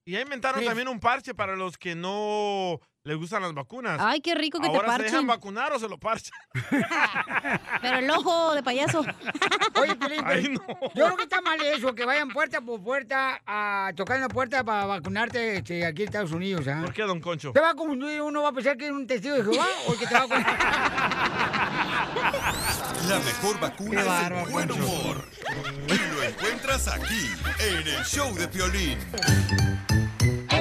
y 0.05 0.12
ya 0.12 0.20
inventaron 0.20 0.64
también 0.64 0.88
un 0.88 1.01
parche 1.01 1.34
para 1.34 1.57
los 1.57 1.78
que 1.78 1.95
no 1.95 2.80
les 3.05 3.16
gustan 3.16 3.42
las 3.42 3.53
vacunas. 3.53 3.98
Ay, 4.00 4.20
qué 4.20 4.34
rico 4.34 4.61
que 4.61 4.68
te 4.68 4.76
Ahora 4.76 4.96
se 4.96 5.03
dejan 5.03 5.26
parchen. 5.26 5.26
vacunar 5.26 5.72
o 5.72 5.78
se 5.78 5.88
lo 5.88 5.98
parchan. 5.98 6.38
Pero 7.82 7.98
el 7.98 8.09
ojo 8.11 8.55
de 8.55 8.62
payaso. 8.62 9.00
Oye, 9.80 9.96
Piolín, 9.96 10.22
pero 10.24 10.44
yo 10.94 11.05
creo 11.07 11.16
que 11.16 11.22
está 11.24 11.40
mal 11.40 11.61
eso, 11.61 11.94
que 11.94 12.05
vayan 12.05 12.28
puerta 12.28 12.61
por 12.61 12.80
puerta 12.82 13.40
a 13.46 13.90
tocar 13.96 14.16
en 14.16 14.22
la 14.22 14.28
puerta 14.28 14.62
para 14.62 14.86
vacunarte 14.86 15.57
este, 15.57 15.84
aquí 15.84 16.03
en 16.03 16.09
Estados 16.09 16.30
Unidos, 16.32 16.68
¿ah? 16.68 16.82
¿Por 16.84 16.92
qué, 16.92 17.03
don 17.03 17.20
Concho? 17.20 17.53
Te 17.53 17.61
va 17.61 17.70
a 17.70 17.74
confundir, 17.74 18.20
uno 18.22 18.42
va 18.42 18.50
a 18.50 18.53
pensar 18.53 18.76
que 18.76 18.86
es 18.86 18.92
un 18.92 19.07
testigo 19.07 19.34
de 19.34 19.42
Jehová 19.42 19.66
o 19.88 19.94
que 19.94 20.07
te 20.07 20.14
va 20.14 20.20
a 20.20 20.26
vacunar. 20.26 20.59
La 23.09 23.18
mejor 23.18 23.59
vacuna 23.59 23.90
Qué 23.90 24.00
es 24.00 24.07
bárbaro, 24.07 24.46
el 24.46 24.53
buen 24.53 24.70
humor. 24.72 25.28
Y 25.88 26.14
lo 26.14 26.22
encuentras 26.22 26.86
aquí, 26.88 27.30
en 27.59 27.88
el 27.88 28.05
show 28.05 28.32
de 28.34 28.46
Piolín. 28.46 28.98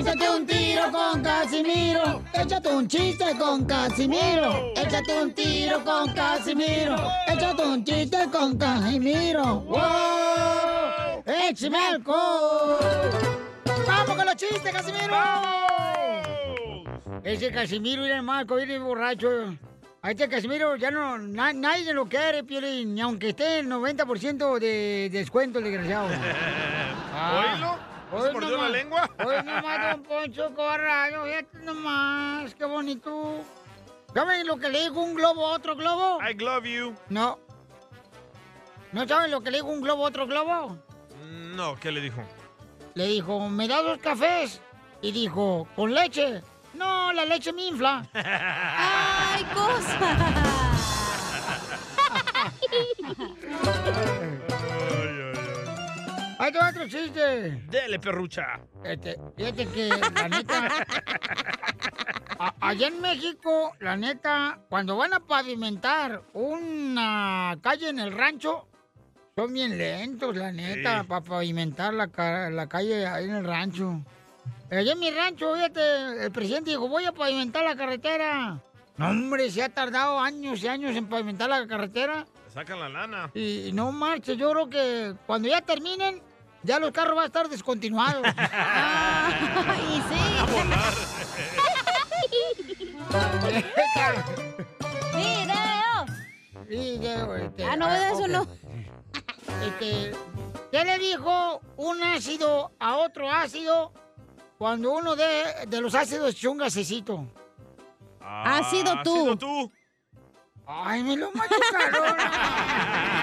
Échate 0.02 0.30
un 0.32 0.46
tiro 0.48 0.92
con 0.92 1.22
Casimiro. 1.22 2.24
Échate 2.34 2.70
un 2.70 2.88
chiste 2.88 3.38
con 3.38 3.66
Casimiro. 3.66 4.74
Échate 4.76 5.22
un 5.22 5.32
tiro 5.32 5.84
con 5.84 6.12
Casimiro. 6.14 6.96
Échate 7.28 7.64
un 7.64 7.84
chiste 7.86 8.18
con 8.32 8.58
Casimiro. 8.58 9.60
¡Wow! 9.62 11.24
¡Échame 11.26 11.78
alcohol! 11.78 12.80
¡Vamos 13.88 14.16
con 14.16 14.26
los 14.26 14.36
chistes, 14.36 14.72
Casimiro! 14.72 15.16
Ese 17.24 17.52
Casimiro 17.52 18.02
viene 18.04 18.24
Marco, 18.24 18.56
viene 18.56 18.80
borracho. 18.80 19.30
A 20.02 20.10
este 20.10 20.28
Casimiro 20.28 20.78
ya 20.78 20.90
no, 20.90 21.20
na- 21.20 21.54
nadie 21.54 21.94
lo 21.94 22.08
quiere, 22.10 22.44
Piolín, 22.44 22.96
ni 22.96 23.02
aunque 23.02 23.30
esté 23.30 23.60
el 23.60 23.68
90% 23.70 24.58
de 24.58 25.10
descuento, 25.12 25.60
el 25.60 25.66
desgraciado. 25.66 26.08
¿Oílo? 27.54 27.91
¿No 28.12 28.22
se 28.24 28.32
mordió 28.34 28.50
la 28.52 28.58
nomás- 28.58 28.72
lengua? 28.72 29.10
Hoy 29.26 29.36
nomás, 29.44 29.92
don 29.92 30.04
Poncho 30.04 30.54
Corrado, 30.56 31.26
fíjate 31.26 31.58
nomás, 31.60 32.56
qué 32.56 32.66
bonito. 32.66 33.44
¿Saben 34.14 34.46
lo 34.46 34.58
que 34.58 34.70
le 34.70 34.82
dijo 34.82 35.00
un 35.00 35.14
globo 35.16 35.48
a 35.48 35.52
otro 35.56 35.76
globo? 35.76 36.20
I 36.22 36.34
love 36.34 36.66
you. 36.66 36.94
No. 37.10 37.40
¿No 38.92 39.08
saben 39.08 39.32
lo 39.32 39.42
que 39.42 39.52
le 39.52 39.58
dijo 39.60 39.70
un 39.70 39.82
globo 39.82 40.06
a 40.06 40.10
otro 40.10 40.28
globo? 40.28 40.78
No, 41.56 41.80
¿qué 41.80 41.92
le 41.94 42.02
dijo? 42.02 42.22
Le 42.96 43.08
dijo, 43.08 43.48
¿me 43.48 43.68
da 43.70 43.82
dos 43.82 44.00
cafés? 44.00 44.60
Y 45.02 45.14
dijo, 45.14 45.66
¿con 45.78 45.94
leche? 45.94 46.42
No, 46.74 47.14
la 47.14 47.24
leche 47.26 47.54
me 47.54 47.68
infla. 47.68 48.06
¡Ay, 48.14 49.46
cosa! 49.54 50.00
Ahí 56.60 56.70
otro 56.70 56.88
chiste. 56.88 57.52
Dele, 57.70 58.00
perrucha. 58.00 58.60
Este, 58.84 59.18
fíjate 59.38 59.68
que, 59.68 59.90
la 59.90 60.28
neta, 60.30 60.68
a- 62.40 62.56
allá 62.60 62.88
en 62.88 63.02
México, 63.02 63.74
la 63.80 63.96
neta, 63.98 64.60
cuando 64.70 64.98
van 64.98 65.14
a 65.14 65.20
pavimentar 65.20 66.22
una 66.34 67.58
calle 67.62 67.90
en 67.90 68.00
el 68.00 68.12
rancho, 68.12 68.68
son 69.36 69.54
bien 69.54 69.78
lentos, 69.78 70.36
la 70.36 70.52
neta, 70.52 71.02
Sí. 71.02 71.08
para 71.08 71.22
pavimentar 71.22 71.94
la, 71.94 72.08
la 72.50 72.68
calle 72.68 73.06
ahí 73.08 73.26
en 73.26 73.36
el 73.36 73.46
rancho. 73.46 74.02
Allá 74.70 74.94
en 74.94 75.00
mi 75.00 75.12
rancho, 75.12 75.54
fíjate, 75.56 76.24
el 76.26 76.32
presidente 76.32 76.72
dijo, 76.72 76.88
voy 76.88 77.06
a 77.06 77.12
pavimentar 77.12 77.64
la 77.64 77.76
carretera. 77.76 78.60
No, 78.98 79.10
hombre, 79.10 79.50
se 79.50 79.64
ha 79.64 79.70
tardado 79.70 80.20
años 80.20 80.62
y 80.64 80.68
años 80.68 80.96
en 80.96 81.08
pavimentar 81.08 81.50
la 81.50 81.66
carretera. 81.68 82.26
Le 82.46 82.52
sacan 82.52 82.80
la 82.80 82.90
lana. 82.90 83.32
Y 83.34 83.72
no 83.74 83.92
marche, 83.92 84.36
yo 84.38 84.52
creo 84.52 84.70
que 84.70 85.14
cuando 85.26 85.48
ya 85.48 85.62
terminen, 85.62 86.22
ya 86.64 86.80
los 86.80 86.92
carros 86.92 87.16
van 87.16 87.24
a 87.24 87.28
estar 87.28 87.48
descontinuados. 87.50 88.22
y 88.28 88.32
sí. 90.02 90.20
A 90.40 90.46
volar. 90.46 90.94
¡Video! 95.16 96.06
Video, 96.68 97.36
este, 97.36 97.66
Ah, 97.66 97.76
no, 97.76 97.94
eso 97.94 98.24
ok. 98.24 98.28
no. 98.30 98.48
Este, 99.66 100.12
¿qué 100.72 100.86
le 100.86 100.98
dijo 101.00 101.62
un 101.78 102.02
ácido 102.04 102.72
a 102.80 102.98
otro 102.98 103.30
ácido 103.30 103.92
cuando 104.58 104.92
uno 104.94 105.16
de, 105.16 105.66
de 105.68 105.82
los 105.82 105.94
ácidos 105.96 106.32
echó 106.36 106.52
un 106.52 106.60
gasecito? 106.60 107.26
Ha 108.22 108.64
sido 108.70 109.02
tú. 109.04 109.12
Ha 109.18 109.22
sido 109.24 109.38
tú. 109.38 109.72
Ay, 110.66 111.04
me 111.04 111.18
lo 111.18 111.32
machucaron. 111.34 112.16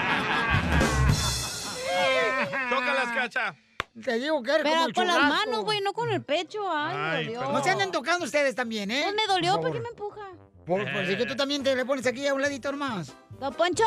Te 4.03 4.19
digo 4.19 4.41
que 4.43 4.51
eres 4.51 4.63
Pero 4.63 4.75
como 4.75 4.87
el 4.87 4.93
con 4.93 5.07
las 5.07 5.19
manos, 5.19 5.63
güey, 5.65 5.81
no 5.81 5.93
con 5.93 6.11
el 6.11 6.23
pecho. 6.23 6.61
Ay, 6.71 7.27
me 7.27 7.33
dolió. 7.33 7.51
No 7.51 7.63
se 7.63 7.71
anden 7.71 7.91
tocando 7.91 8.25
ustedes 8.25 8.55
también, 8.55 8.91
¿eh? 8.91 9.01
Pues 9.03 9.15
me 9.15 9.27
dolió, 9.27 9.53
Por 9.53 9.61
¿por 9.63 9.71
qué 9.73 9.79
me 9.79 9.89
empuja? 9.89 10.21
Por, 10.65 10.93
por 10.93 11.05
si 11.07 11.17
que 11.17 11.25
tú 11.25 11.35
también 11.35 11.63
te 11.63 11.75
le 11.75 11.83
pones 11.83 12.05
aquí 12.05 12.27
a 12.27 12.33
un 12.33 12.41
ladito 12.41 12.71
más. 12.73 13.11
Don 13.39 13.53
Poncho, 13.53 13.83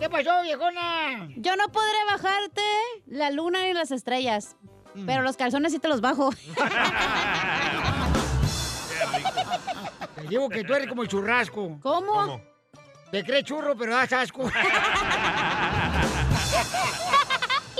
¿Qué 0.00 0.08
pasó, 0.08 0.42
viejona? 0.42 1.28
yo 1.36 1.54
no 1.56 1.68
podré 1.68 1.98
bajarte 2.10 2.62
la 3.06 3.30
luna 3.30 3.62
ni 3.64 3.74
las 3.74 3.90
estrellas. 3.90 4.56
Pero 5.06 5.22
los 5.22 5.36
calzones 5.36 5.72
sí 5.72 5.78
te 5.78 5.88
los 5.88 6.00
bajo. 6.00 6.30
Te 10.14 10.22
digo 10.28 10.48
que 10.48 10.64
tú 10.64 10.74
eres 10.74 10.88
como 10.88 11.02
el 11.02 11.08
churrasco. 11.08 11.78
¿Cómo? 11.80 12.40
Te 13.10 13.24
crees 13.24 13.44
churro, 13.44 13.76
pero 13.76 13.94
das 13.94 14.12
asco. 14.12 14.42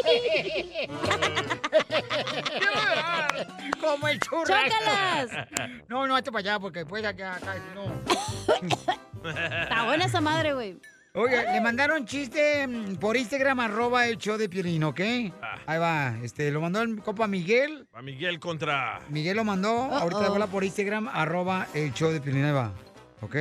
como 3.81 4.09
el 4.09 4.19
churrasco. 4.21 4.69
¡Chócalas! 4.69 5.31
No, 5.89 6.07
no, 6.07 6.17
hazte 6.17 6.31
para 6.31 6.41
allá, 6.41 6.61
porque 6.61 6.81
después 6.81 7.05
acá, 7.05 7.37
acá, 7.37 7.57
no. 7.75 7.85
Está 9.31 9.85
buena 9.85 10.05
esa 10.05 10.21
madre, 10.21 10.55
güey. 10.55 10.79
Oye, 11.15 11.43
le 11.53 11.61
mandaron 11.61 12.07
chiste 12.07 12.67
mm, 12.67 12.97
por 12.97 13.17
Instagram, 13.17 13.61
arroba 13.61 14.07
el 14.07 14.19
show 14.19 14.37
de 14.37 14.49
Piolín, 14.49 14.85
¿ok? 14.85 15.01
Ah. 15.43 15.59
Ahí 15.67 15.79
va, 15.79 16.17
este, 16.23 16.51
lo 16.51 16.61
mandó 16.61 16.83
el 16.83 17.03
copa 17.03 17.27
Miguel. 17.27 17.87
A 17.93 18.03
Miguel 18.03 18.39
contra. 18.39 19.01
Miguel 19.09 19.37
lo 19.37 19.45
mandó, 19.45 19.69
ahorita 19.69 20.21
le 20.21 20.25
voy 20.25 20.25
a 20.25 20.35
hablar 20.35 20.49
por 20.49 20.65
Instagram, 20.65 21.09
arroba 21.09 21.67
el 21.75 21.93
show 21.93 22.13
de 22.13 22.21
Piolín, 22.21 22.45
ahí 22.45 22.53
va, 22.53 22.73
¿ok? 23.23 23.37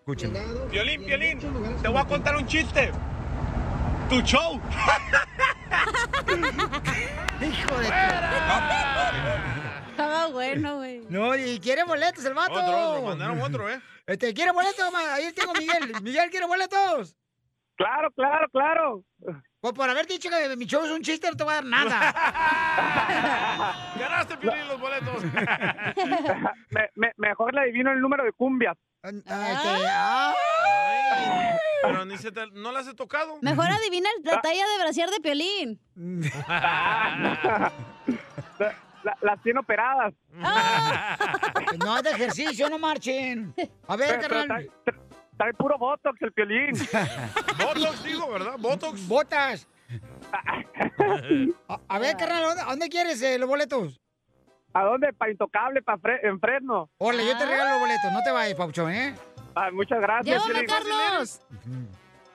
Escuchen. 0.00 0.34
Piolín, 0.70 1.04
Piolín, 1.04 1.38
te 1.80 1.88
voy 1.88 1.98
a 1.98 2.04
contar 2.04 2.36
un 2.36 2.46
chiste. 2.46 2.90
Tu 4.10 4.20
show. 4.20 4.60
Hijo 7.40 7.78
de 7.78 7.88
Estaba 9.90 10.26
bueno, 10.28 10.76
güey. 10.76 11.02
No, 11.08 11.36
y 11.36 11.60
quiere 11.60 11.84
boletos 11.84 12.24
el 12.24 12.34
vato. 12.34 12.54
Otro, 12.54 13.00
me 13.00 13.08
mandaron 13.08 13.40
otro, 13.40 13.70
¿eh? 13.70 13.80
Este, 14.06 14.34
¿quiere 14.34 14.50
boletos? 14.52 14.92
Ahí 15.12 15.32
tengo 15.32 15.52
Miguel. 15.54 16.02
Miguel, 16.02 16.30
¿quiere 16.30 16.46
boletos? 16.46 17.16
Claro, 17.76 18.10
claro, 18.12 18.48
claro. 18.52 19.02
Pues 19.60 19.72
por 19.74 19.88
haber 19.90 20.06
dicho 20.06 20.28
que 20.30 20.56
mi 20.56 20.66
show 20.66 20.84
es 20.84 20.90
un 20.90 21.02
chiste, 21.02 21.28
no 21.28 21.36
te 21.36 21.42
voy 21.44 21.52
a 21.52 21.56
dar 21.56 21.64
nada. 21.64 22.12
Ganaste, 23.98 24.36
Piolín, 24.36 24.68
los 24.68 24.78
boletos. 24.80 25.24
Me- 26.70 26.90
me- 26.94 27.12
mejor 27.16 27.52
le 27.54 27.62
adivino 27.62 27.90
el 27.92 28.00
número 28.00 28.24
de 28.24 28.32
cumbias. 28.32 28.76
Ah. 29.28 30.32
Ay, 30.66 31.56
pero 31.82 32.04
ni 32.04 32.16
se 32.18 32.30
te- 32.32 32.46
no 32.52 32.72
las 32.72 32.86
he 32.88 32.94
tocado. 32.94 33.38
Mejor 33.42 33.66
adivina 33.70 34.08
la 34.22 34.40
talla 34.40 34.64
de 34.66 34.78
brasier 34.82 35.10
de 35.10 35.20
Piolín. 35.20 35.80
La- 39.04 39.18
las 39.20 39.42
tiene 39.42 39.60
operadas. 39.60 40.14
No, 41.84 41.96
es 41.98 42.02
de 42.04 42.10
ejercicio, 42.12 42.70
no 42.70 42.78
marchen. 42.78 43.54
A 43.86 43.96
ver, 43.96 44.08
Pero- 44.08 44.20
pero 44.22 44.34
carnal. 44.40 44.70
Trae, 45.36 45.50
trae 45.50 45.54
puro 45.54 45.78
botox 45.78 46.20
el 46.22 46.32
piolín. 46.32 46.72
Botox, 47.58 48.04
digo, 48.04 48.30
¿verdad? 48.30 48.54
Botox. 48.58 49.06
Botas. 49.06 49.68
A, 51.68 51.78
a 51.88 51.98
ver, 51.98 52.16
carnal, 52.16 52.58
¿a 52.58 52.64
dónde, 52.64 52.88
quieres 52.88 53.22
eh, 53.22 53.38
los 53.38 53.48
boletos? 53.48 54.00
¿A 54.72 54.82
dónde? 54.82 55.12
Para 55.12 55.30
Intocable, 55.30 55.82
para 55.82 56.00
en 56.22 56.40
Fresno. 56.40 56.90
Órale, 56.98 57.24
yo 57.26 57.38
te 57.38 57.46
regalo 57.46 57.70
los 57.70 57.80
boletos. 57.80 58.12
No 58.12 58.22
te 58.22 58.32
vayas, 58.32 58.56
Pauchón, 58.56 58.90
¿eh? 58.90 59.14
Ah, 59.54 59.70
muchas 59.72 60.00
gracias. 60.00 60.44
Llévame. 60.46 60.66
Carlos. 60.66 61.40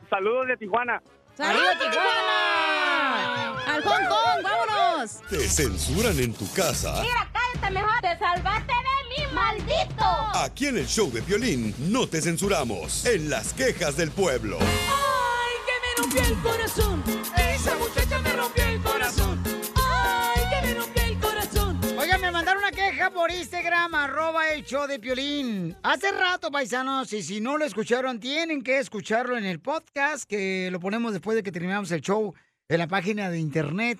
Saludos 0.10 0.48
de 0.48 0.58
Tijuana. 0.58 1.02
¡Arriba, 1.38 1.72
Tijuana! 1.80 3.52
¡Al 3.66 3.84
Hong 3.84 4.08
Kong! 4.08 4.44
¡Vámonos! 4.44 5.22
¿Te 5.30 5.40
censuran 5.48 6.18
en 6.20 6.34
tu 6.34 6.52
casa? 6.54 6.94
cállate 6.94 7.74
mejor. 7.74 8.02
¡Te 8.02 8.18
salvaste 8.18 8.74
de 8.74 8.99
mí, 9.10 9.16
maldito! 9.34 10.06
Aquí 10.34 10.68
en 10.68 10.78
el 10.78 10.88
show 10.88 11.12
de 11.12 11.20
violín 11.22 11.74
no 11.80 12.08
te 12.08 12.22
censuramos. 12.22 13.06
En 13.06 13.30
las 13.30 13.54
quejas 13.54 13.98
del 13.98 14.12
pueblo. 14.12 14.58
Ay, 14.62 15.56
que 15.66 15.74
me 15.82 15.94
rompió 16.02 16.22
el 16.24 16.38
corazón. 16.42 17.04
Esa 17.38 17.76
muchacha 17.78 18.20
me 18.20 18.32
rompió 18.34 18.64
el 18.64 18.82
corazón. 18.82 19.44
Ay, 19.76 20.42
que 20.50 20.62
me 20.68 20.74
rompió 20.76 21.04
el 21.04 21.20
corazón. 21.20 21.80
Oigan, 21.98 22.22
me 22.22 22.32
mandaron 22.32 22.64
una 22.64 22.72
queja 22.72 23.10
por 23.10 23.30
Instagram, 23.32 23.94
arroba 23.96 24.50
el 24.50 24.64
show 24.64 24.88
de 24.88 25.00
Piolín. 25.00 25.76
Hace 25.84 26.12
rato, 26.12 26.52
paisanos, 26.52 27.12
y 27.14 27.24
si 27.24 27.42
no 27.42 27.58
lo 27.58 27.66
escucharon, 27.66 28.20
tienen 28.20 28.62
que 28.62 28.78
escucharlo 28.80 29.38
en 29.38 29.46
el 29.46 29.60
podcast, 29.60 30.24
que 30.30 30.70
lo 30.72 30.80
ponemos 30.80 31.12
después 31.12 31.36
de 31.36 31.44
que 31.44 31.52
terminamos 31.52 31.92
el 31.92 32.02
show 32.02 32.34
en 32.70 32.78
la 32.78 32.88
página 32.88 33.30
de 33.30 33.40
internet, 33.40 34.00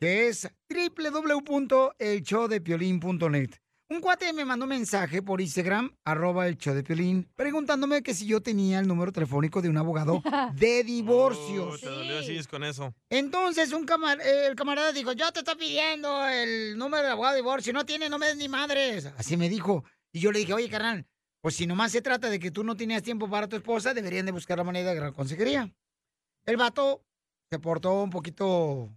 que 0.00 0.28
es 0.28 0.48
www.elshowdepiolín.net. 0.70 3.50
Un 3.90 4.00
cuate 4.00 4.32
me 4.32 4.46
mandó 4.46 4.64
un 4.64 4.70
mensaje 4.70 5.20
por 5.22 5.42
Instagram, 5.42 5.94
arroba 6.04 6.48
el 6.48 6.56
show 6.56 6.74
de 6.74 6.82
Piolín, 6.82 7.28
preguntándome 7.36 8.02
que 8.02 8.14
si 8.14 8.26
yo 8.26 8.40
tenía 8.40 8.78
el 8.78 8.88
número 8.88 9.12
telefónico 9.12 9.60
de 9.60 9.68
un 9.68 9.76
abogado 9.76 10.22
de 10.54 10.82
divorcios. 10.84 11.74
Oh, 11.74 11.78
te 11.78 11.86
dolió 11.90 12.18
así 12.18 12.42
con 12.48 12.64
eso. 12.64 12.94
Entonces 13.10 13.72
un 13.72 13.84
camar- 13.84 14.22
el 14.22 14.54
camarada 14.56 14.90
dijo, 14.92 15.12
yo 15.12 15.30
te 15.32 15.40
estoy 15.40 15.56
pidiendo 15.56 16.26
el 16.26 16.78
número 16.78 17.02
de 17.04 17.10
abogado 17.10 17.34
de 17.34 17.42
divorcio, 17.42 17.74
no 17.74 17.84
tiene, 17.84 18.08
no 18.08 18.18
me 18.18 18.26
des 18.28 18.36
ni 18.38 18.48
madres. 18.48 19.06
Así 19.18 19.36
me 19.36 19.50
dijo. 19.50 19.84
Y 20.12 20.20
yo 20.20 20.32
le 20.32 20.38
dije, 20.38 20.54
oye, 20.54 20.70
carnal, 20.70 21.06
pues 21.42 21.54
si 21.54 21.66
nomás 21.66 21.92
se 21.92 22.00
trata 22.00 22.30
de 22.30 22.38
que 22.38 22.50
tú 22.50 22.64
no 22.64 22.76
tenías 22.76 23.02
tiempo 23.02 23.28
para 23.28 23.48
tu 23.48 23.56
esposa, 23.56 23.92
deberían 23.92 24.24
de 24.24 24.32
buscar 24.32 24.56
la 24.56 24.64
manera 24.64 24.94
de 24.94 25.00
la 25.00 25.12
consejería. 25.12 25.70
El 26.46 26.56
vato 26.56 27.04
se 27.50 27.58
portó 27.58 28.02
un 28.02 28.10
poquito 28.10 28.88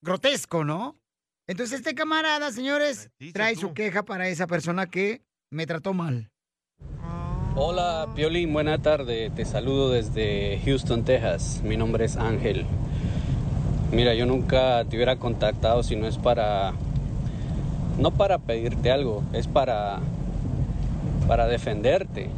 grotesco, 0.00 0.64
¿no? 0.64 1.00
Entonces 1.48 1.78
este 1.78 1.94
camarada, 1.94 2.50
señores, 2.50 3.10
trae 3.32 3.54
su 3.54 3.72
queja 3.72 4.02
para 4.02 4.28
esa 4.28 4.48
persona 4.48 4.86
que 4.86 5.22
me 5.48 5.64
trató 5.64 5.94
mal. 5.94 6.28
Hola, 7.54 8.08
Piolín, 8.16 8.52
buena 8.52 8.78
tarde. 8.78 9.30
Te 9.30 9.44
saludo 9.44 9.92
desde 9.92 10.60
Houston, 10.64 11.04
Texas. 11.04 11.62
Mi 11.62 11.76
nombre 11.76 12.04
es 12.04 12.16
Ángel. 12.16 12.66
Mira, 13.92 14.12
yo 14.14 14.26
nunca 14.26 14.84
te 14.90 14.96
hubiera 14.96 15.16
contactado 15.16 15.84
si 15.84 15.94
no 15.94 16.08
es 16.08 16.18
para... 16.18 16.72
No 17.96 18.10
para 18.10 18.38
pedirte 18.38 18.90
algo, 18.90 19.22
es 19.32 19.46
para... 19.46 20.00
Para 21.28 21.46
defenderte. 21.46 22.28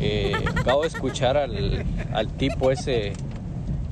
Eh, 0.00 0.34
acabo 0.54 0.82
de 0.82 0.88
escuchar 0.88 1.36
al, 1.36 1.84
al 2.12 2.28
tipo 2.28 2.70
ese 2.70 3.12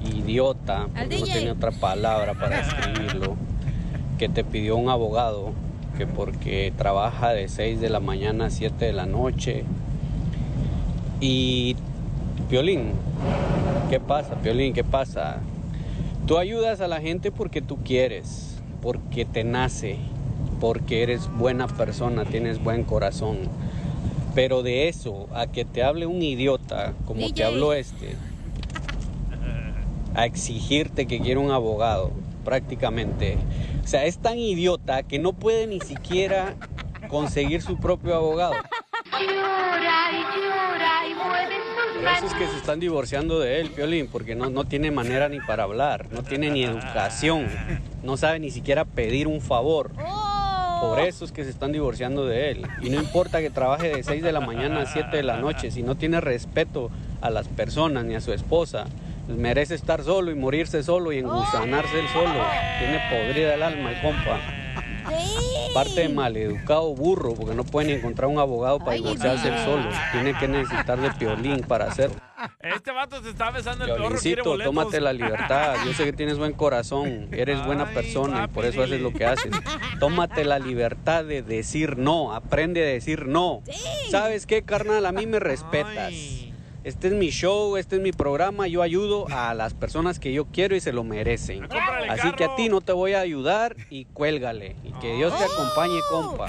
idiota, 0.05 0.83
Al 0.95 1.09
porque 1.09 1.19
no 1.19 1.27
tenía 1.27 1.53
otra 1.53 1.73
palabra 1.73 2.35
para 2.35 2.59
describirlo, 2.59 3.37
que 4.19 4.29
te 4.29 4.45
pidió 4.45 4.77
un 4.77 4.89
abogado, 4.89 5.53
que 5.97 6.07
porque 6.07 6.73
trabaja 6.77 7.31
de 7.31 7.49
6 7.49 7.81
de 7.81 7.91
la 7.91 8.01
mañana 8.01 8.47
a 8.47 8.51
7 8.51 8.85
de 8.85 8.93
la 8.93 9.07
noche. 9.07 9.65
Y, 11.21 11.77
Piolín, 12.49 12.93
¿qué 13.91 14.01
pasa, 14.01 14.35
Piolín? 14.37 14.73
¿Qué 14.73 14.85
pasa? 14.85 15.39
Tú 16.27 16.39
ayudas 16.39 16.81
a 16.81 16.89
la 16.89 17.01
gente 17.01 17.31
porque 17.31 17.61
tú 17.61 17.79
quieres, 17.85 18.61
porque 18.83 19.25
te 19.25 19.45
nace, 19.45 19.99
porque 20.61 21.03
eres 21.03 21.29
buena 21.37 21.67
persona, 21.67 22.25
tienes 22.25 22.63
buen 22.63 22.85
corazón. 22.85 23.39
Pero 24.35 24.63
de 24.63 24.89
eso, 24.89 25.29
a 25.33 25.47
que 25.47 25.65
te 25.65 25.83
hable 25.83 26.07
un 26.07 26.23
idiota 26.23 26.93
como 27.07 27.31
te 27.33 27.45
habló 27.45 27.73
este, 27.73 28.17
a 30.15 30.27
exigirte 30.27 31.07
que 31.07 31.21
quiere 31.21 31.39
un 31.39 31.51
abogado, 31.51 32.11
prácticamente. 32.45 33.37
O 33.85 33.87
sea, 33.87 34.07
es 34.07 34.17
tan 34.17 34.39
idiota 34.39 35.03
que 35.03 35.19
no 35.19 35.35
puede 35.35 35.67
ni 35.67 35.79
siquiera 35.79 36.55
conseguir 37.09 37.61
su 37.61 37.79
propio 37.79 38.15
abogado. 38.15 38.55
Llora 39.13 40.11
y 40.11 40.41
llora 40.41 41.07
y 41.07 41.15
mueve 41.15 41.57
sus 41.93 42.03
Por 42.03 42.09
eso 42.09 42.27
es 42.27 42.33
que 42.33 42.47
se 42.47 42.57
están 42.57 42.81
divorciando 42.81 43.39
de 43.39 43.61
él, 43.61 43.71
Piolín, 43.71 44.09
porque 44.11 44.35
no, 44.35 44.49
no 44.49 44.65
tiene 44.65 44.91
manera 44.91 45.29
ni 45.29 45.39
para 45.39 45.65
hablar, 45.65 46.07
no 46.13 46.23
tiene 46.23 46.51
ni 46.51 46.65
educación, 46.65 47.47
no 48.03 48.17
sabe 48.17 48.41
ni 48.41 48.51
siquiera 48.51 48.87
pedir 48.87 49.29
un 49.29 49.43
favor. 49.43 49.91
Por 50.81 51.01
eso 51.01 51.27
es 51.27 51.33
que 51.33 51.45
se 51.45 51.51
están 51.51 51.73
divorciando 51.73 52.25
de 52.25 52.53
él. 52.53 52.67
Y 52.81 52.89
no 52.89 52.99
importa 52.99 53.41
que 53.41 53.51
trabaje 53.51 53.95
de 53.95 54.03
6 54.03 54.23
de 54.23 54.33
la 54.33 54.41
mañana 54.41 54.81
a 54.81 54.87
7 54.87 55.15
de 55.15 55.23
la 55.23 55.37
noche, 55.37 55.71
si 55.71 55.83
no 55.83 55.95
tiene 55.95 56.23
respeto 56.23 56.91
a 57.21 57.29
las 57.29 57.49
personas 57.49 58.07
ni 58.07 58.15
a 58.15 58.23
su 58.23 58.33
esposa, 58.33 58.87
merece 59.29 59.75
estar 59.75 60.03
solo 60.03 60.31
y 60.31 60.35
morirse 60.35 60.83
solo 60.83 61.13
y 61.13 61.19
engusanarse 61.19 61.99
él 62.01 62.09
solo. 62.13 62.45
Tiene 62.79 63.01
podrida 63.11 63.55
el 63.55 63.63
alma 63.63 63.93
el 63.93 64.01
compa. 64.01 64.41
Aparte 65.71 66.03
de 66.03 66.09
maleducado 66.09 66.95
burro, 66.95 67.35
porque 67.35 67.55
no 67.55 67.65
puede 67.65 67.89
ni 67.89 67.93
encontrar 67.95 68.31
un 68.31 68.39
abogado 68.39 68.79
para 68.79 68.93
divorciarse 68.93 69.49
él 69.49 69.65
solo. 69.65 69.89
Tiene 70.13 70.35
que 70.39 70.49
necesitar 70.49 71.01
de 71.01 71.11
piolín 71.13 71.61
para 71.61 71.87
hacerlo. 71.87 72.17
Este 72.61 72.91
vato 72.93 73.23
se 73.23 73.31
está 73.31 73.51
besando 73.51 73.85
el 73.85 73.93
perro, 73.93 74.17
quiere 74.21 74.43
boletos. 74.43 74.75
tómate 74.75 75.01
la 75.01 75.13
libertad. 75.13 75.77
Yo 75.85 75.93
sé 75.95 76.05
que 76.05 76.13
tienes 76.13 76.39
buen 76.39 76.53
corazón, 76.53 77.29
eres 77.33 77.65
buena 77.65 77.87
persona 77.87 78.45
y 78.45 78.49
por 78.49 78.65
eso 78.65 78.83
haces 78.83 79.01
lo 79.01 79.13
que 79.13 79.27
haces. 79.27 79.53
Tómate 79.99 80.45
la 80.45 80.59
libertad 80.59 81.25
de 81.25 81.43
decir 81.43 81.99
no, 81.99 82.33
aprende 82.35 82.83
a 82.83 82.87
decir 82.87 83.27
no. 83.27 83.63
¿Sabes 84.11 84.47
qué, 84.47 84.63
carnal? 84.63 85.07
A 85.07 85.13
mí 85.13 85.27
me 85.27 85.41
respetas. 85.41 86.13
Este 86.85 87.09
es 87.09 87.15
mi 87.15 87.31
show, 87.31 87.79
este 87.79 87.97
es 87.97 88.03
mi 88.03 88.13
programa, 88.13 88.67
yo 88.67 88.83
ayudo 88.83 89.27
a 89.31 89.55
las 89.55 89.73
personas 89.73 90.19
que 90.19 90.35
yo 90.35 90.45
quiero 90.45 90.77
y 90.77 90.81
se 90.81 90.93
lo 90.93 91.03
merecen. 91.03 91.67
Así 92.11 92.31
que 92.33 92.45
a 92.45 92.55
ti 92.57 92.69
no 92.69 92.83
te 92.83 92.93
voy 92.93 93.15
a 93.15 93.21
ayudar 93.21 93.75
y 93.89 94.05
cuélgale. 94.05 94.77
Y 94.85 94.93
que 95.01 95.15
Dios 95.17 95.35
te 95.39 95.45
acompañe, 95.45 95.99
compa. 96.11 96.47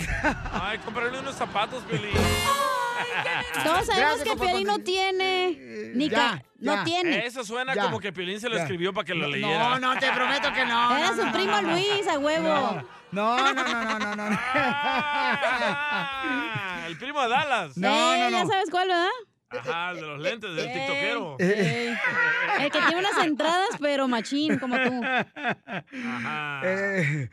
Ay, 0.52 0.78
cómprale 0.80 1.20
unos 1.20 1.36
zapatos, 1.36 1.84
Piolín. 1.84 2.12
Todos 3.64 3.86
sabemos 3.86 4.18
Gracias, 4.18 4.24
que 4.24 4.36
Piolín 4.36 4.68
no 4.68 4.80
tiene. 4.80 5.92
Ni 5.96 6.10
ya, 6.10 6.18
ca- 6.18 6.44
No 6.60 6.84
tiene. 6.84 7.26
Eso 7.26 7.46
suena 7.46 7.74
Ya. 7.74 7.84
como 7.84 8.02
que 8.02 8.12
Piolín 8.12 8.42
se 8.42 8.50
lo 8.50 8.58
Ya. 8.58 8.64
escribió 8.64 8.92
para 8.94 9.06
que 9.06 9.16
lo 9.16 9.28
leyera. 9.28 9.80
No, 9.80 9.94
no, 9.94 9.98
te 10.00 10.12
prometo 10.12 10.52
que 10.52 10.66
no. 10.66 10.98
Era 10.98 11.12
no, 11.12 11.16
su 11.16 11.26
no, 11.28 11.32
primo 11.32 11.52
no, 11.52 11.62
no. 11.62 11.72
Luis, 11.72 12.08
a 12.10 12.20
huevo. 12.20 12.84
No, 13.14 13.38
no, 13.38 13.54
no, 13.54 13.64
no, 13.64 14.00
no, 14.00 14.16
no. 14.18 14.30
no. 14.30 14.38
Ah, 14.54 16.10
el 16.88 16.98
primo 16.98 17.22
de 17.22 17.30
Dallas. 17.30 17.78
No, 17.78 18.14
Eh, 18.16 18.20
no, 18.20 18.30
no. 18.32 18.38
Ya 18.44 18.46
sabes 18.48 18.70
cuál, 18.70 18.90
¿verdad? 18.90 19.08
Ajá, 19.50 19.92
el 19.92 19.98
de 19.98 20.02
los 20.02 20.20
lentes, 20.20 20.56
del 20.56 20.72
tiktokero. 20.72 21.38
Eh, 21.40 21.96
El 22.60 22.72
que 22.72 22.80
tiene 22.80 22.98
unas 23.00 23.24
entradas, 23.24 23.70
pero 23.80 24.08
machín, 24.08 24.58
como 24.60 24.76
tú. 24.76 25.02
Ajá. 25.04 26.62
Eh, 26.64 27.30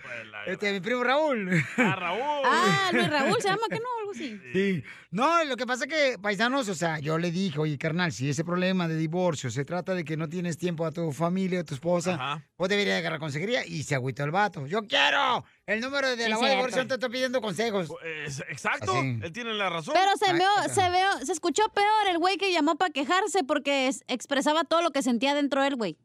este, 0.46 0.72
mi 0.72 0.80
primo 0.80 1.02
Raúl. 1.02 1.50
Ah, 1.78 1.96
Raúl. 1.96 2.42
Ah, 2.44 2.90
Luis 2.92 3.08
Raúl 3.10 3.36
se 3.40 3.48
llama, 3.48 3.62
que 3.68 3.76
no? 3.78 3.86
Algo 4.00 4.10
así. 4.12 4.38
Sí. 4.52 4.84
No, 5.10 5.44
lo 5.44 5.56
que 5.56 5.66
pasa 5.66 5.84
es 5.84 5.90
que, 5.90 6.18
paisanos, 6.18 6.68
o 6.68 6.74
sea, 6.74 6.98
yo 6.98 7.18
le 7.18 7.30
dije, 7.30 7.58
oye, 7.58 7.76
carnal, 7.78 8.12
si 8.12 8.30
ese 8.30 8.44
problema 8.44 8.88
de 8.88 8.96
divorcio 8.96 9.50
se 9.50 9.64
trata 9.64 9.94
de 9.94 10.04
que 10.04 10.16
no 10.16 10.28
tienes 10.28 10.56
tiempo 10.58 10.86
a 10.86 10.90
tu 10.92 11.12
familia, 11.12 11.60
a 11.60 11.64
tu 11.64 11.74
esposa, 11.74 12.14
Ajá. 12.14 12.42
pues 12.56 12.68
debería 12.70 12.94
de 12.94 13.00
agarrar 13.00 13.20
consejería 13.20 13.64
y 13.66 13.82
se 13.82 13.94
agüitó 13.94 14.24
el 14.24 14.30
vato. 14.30 14.66
Yo 14.66 14.82
quiero 14.86 15.44
el 15.66 15.80
número 15.80 16.08
de 16.08 16.16
Sí, 16.24 16.28
la 16.30 16.36
es 16.36 16.40
de 16.42 16.50
divorcio, 16.50 16.86
te 16.88 16.94
estoy 16.94 17.08
pidiendo 17.10 17.40
consejos. 17.40 17.88
Es- 18.26 18.40
exacto, 18.48 18.92
Así. 18.92 19.18
él 19.22 19.32
tiene 19.32 19.54
la 19.54 19.70
razón. 19.70 19.94
Pero 19.94 20.10
se, 20.16 20.30
Ay, 20.32 20.38
veo, 20.38 20.50
o 20.58 20.62
sea. 20.68 20.86
se, 20.86 20.90
veo, 20.90 21.18
se 21.24 21.32
escuchó 21.32 21.62
peor 21.74 22.08
el 22.10 22.18
güey 22.18 22.36
que 22.36 22.52
llamó 22.52 22.76
para 22.76 22.90
quejarse 22.92 23.44
porque 23.44 23.88
es- 23.88 24.02
expresaba 24.08 24.64
todo 24.64 24.82
lo 24.82 24.90
que 24.90 25.02
sentía 25.02 25.34
dentro 25.34 25.62
del 25.62 25.76
güey. 25.76 25.96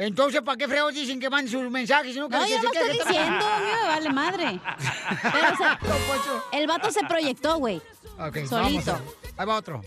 Entonces, 0.00 0.42
¿para 0.42 0.56
qué 0.56 0.68
fregados 0.68 0.94
dicen 0.94 1.18
que 1.18 1.28
manden 1.28 1.50
sus 1.50 1.68
mensajes? 1.70 2.14
No, 2.16 2.28
que 2.28 2.36
No, 2.36 2.46
yo 2.46 2.62
no 2.62 2.72
estoy 2.72 2.92
diciendo, 2.92 3.44
a 3.44 3.58
mí 3.58 3.66
me 3.82 3.88
vale 3.88 4.10
madre. 4.12 4.60
Pero 5.22 5.48
se- 5.56 6.56
el 6.58 6.66
vato 6.68 6.90
se 6.92 7.00
proyectó, 7.04 7.58
güey. 7.58 7.82
Ok, 8.18 8.36
Solito. 8.46 8.92
vamos. 8.92 9.14
Ahí 9.36 9.46
va 9.46 9.56
otro. 9.56 9.82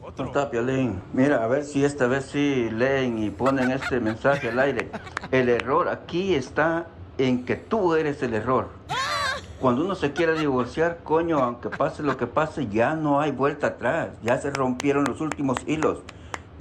¿Cómo 0.00 0.28
está, 0.28 0.50
Piolín? 0.50 1.00
Mira, 1.12 1.44
a 1.44 1.46
ver 1.46 1.64
si 1.64 1.84
esta 1.84 2.06
vez 2.06 2.24
sí 2.32 2.68
leen 2.70 3.22
y 3.22 3.28
ponen 3.30 3.70
este 3.70 4.00
mensaje 4.00 4.48
al 4.48 4.58
aire. 4.58 4.90
El 5.30 5.48
error 5.50 5.88
aquí 5.90 6.34
está 6.34 6.86
en 7.28 7.44
que 7.44 7.56
tú 7.56 7.94
eres 7.94 8.22
el 8.22 8.34
error. 8.34 8.68
Cuando 9.60 9.84
uno 9.84 9.94
se 9.94 10.12
quiere 10.12 10.38
divorciar, 10.38 11.00
coño, 11.04 11.38
aunque 11.38 11.68
pase 11.68 12.02
lo 12.02 12.16
que 12.16 12.26
pase, 12.26 12.68
ya 12.68 12.94
no 12.94 13.20
hay 13.20 13.30
vuelta 13.30 13.68
atrás. 13.68 14.08
Ya 14.22 14.38
se 14.38 14.50
rompieron 14.50 15.04
los 15.04 15.20
últimos 15.20 15.58
hilos. 15.66 15.98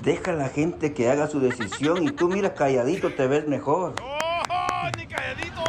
Deja 0.03 0.31
a 0.31 0.35
la 0.35 0.49
gente 0.49 0.93
que 0.93 1.09
haga 1.09 1.27
su 1.27 1.39
decisión 1.39 2.03
y 2.03 2.11
tú 2.11 2.27
mira 2.27 2.53
calladito 2.53 3.13
te 3.13 3.27
ves 3.27 3.47
mejor. 3.47 3.95
¡Oh, 4.01 4.89
ni 4.97 5.05
calladito! 5.07 5.63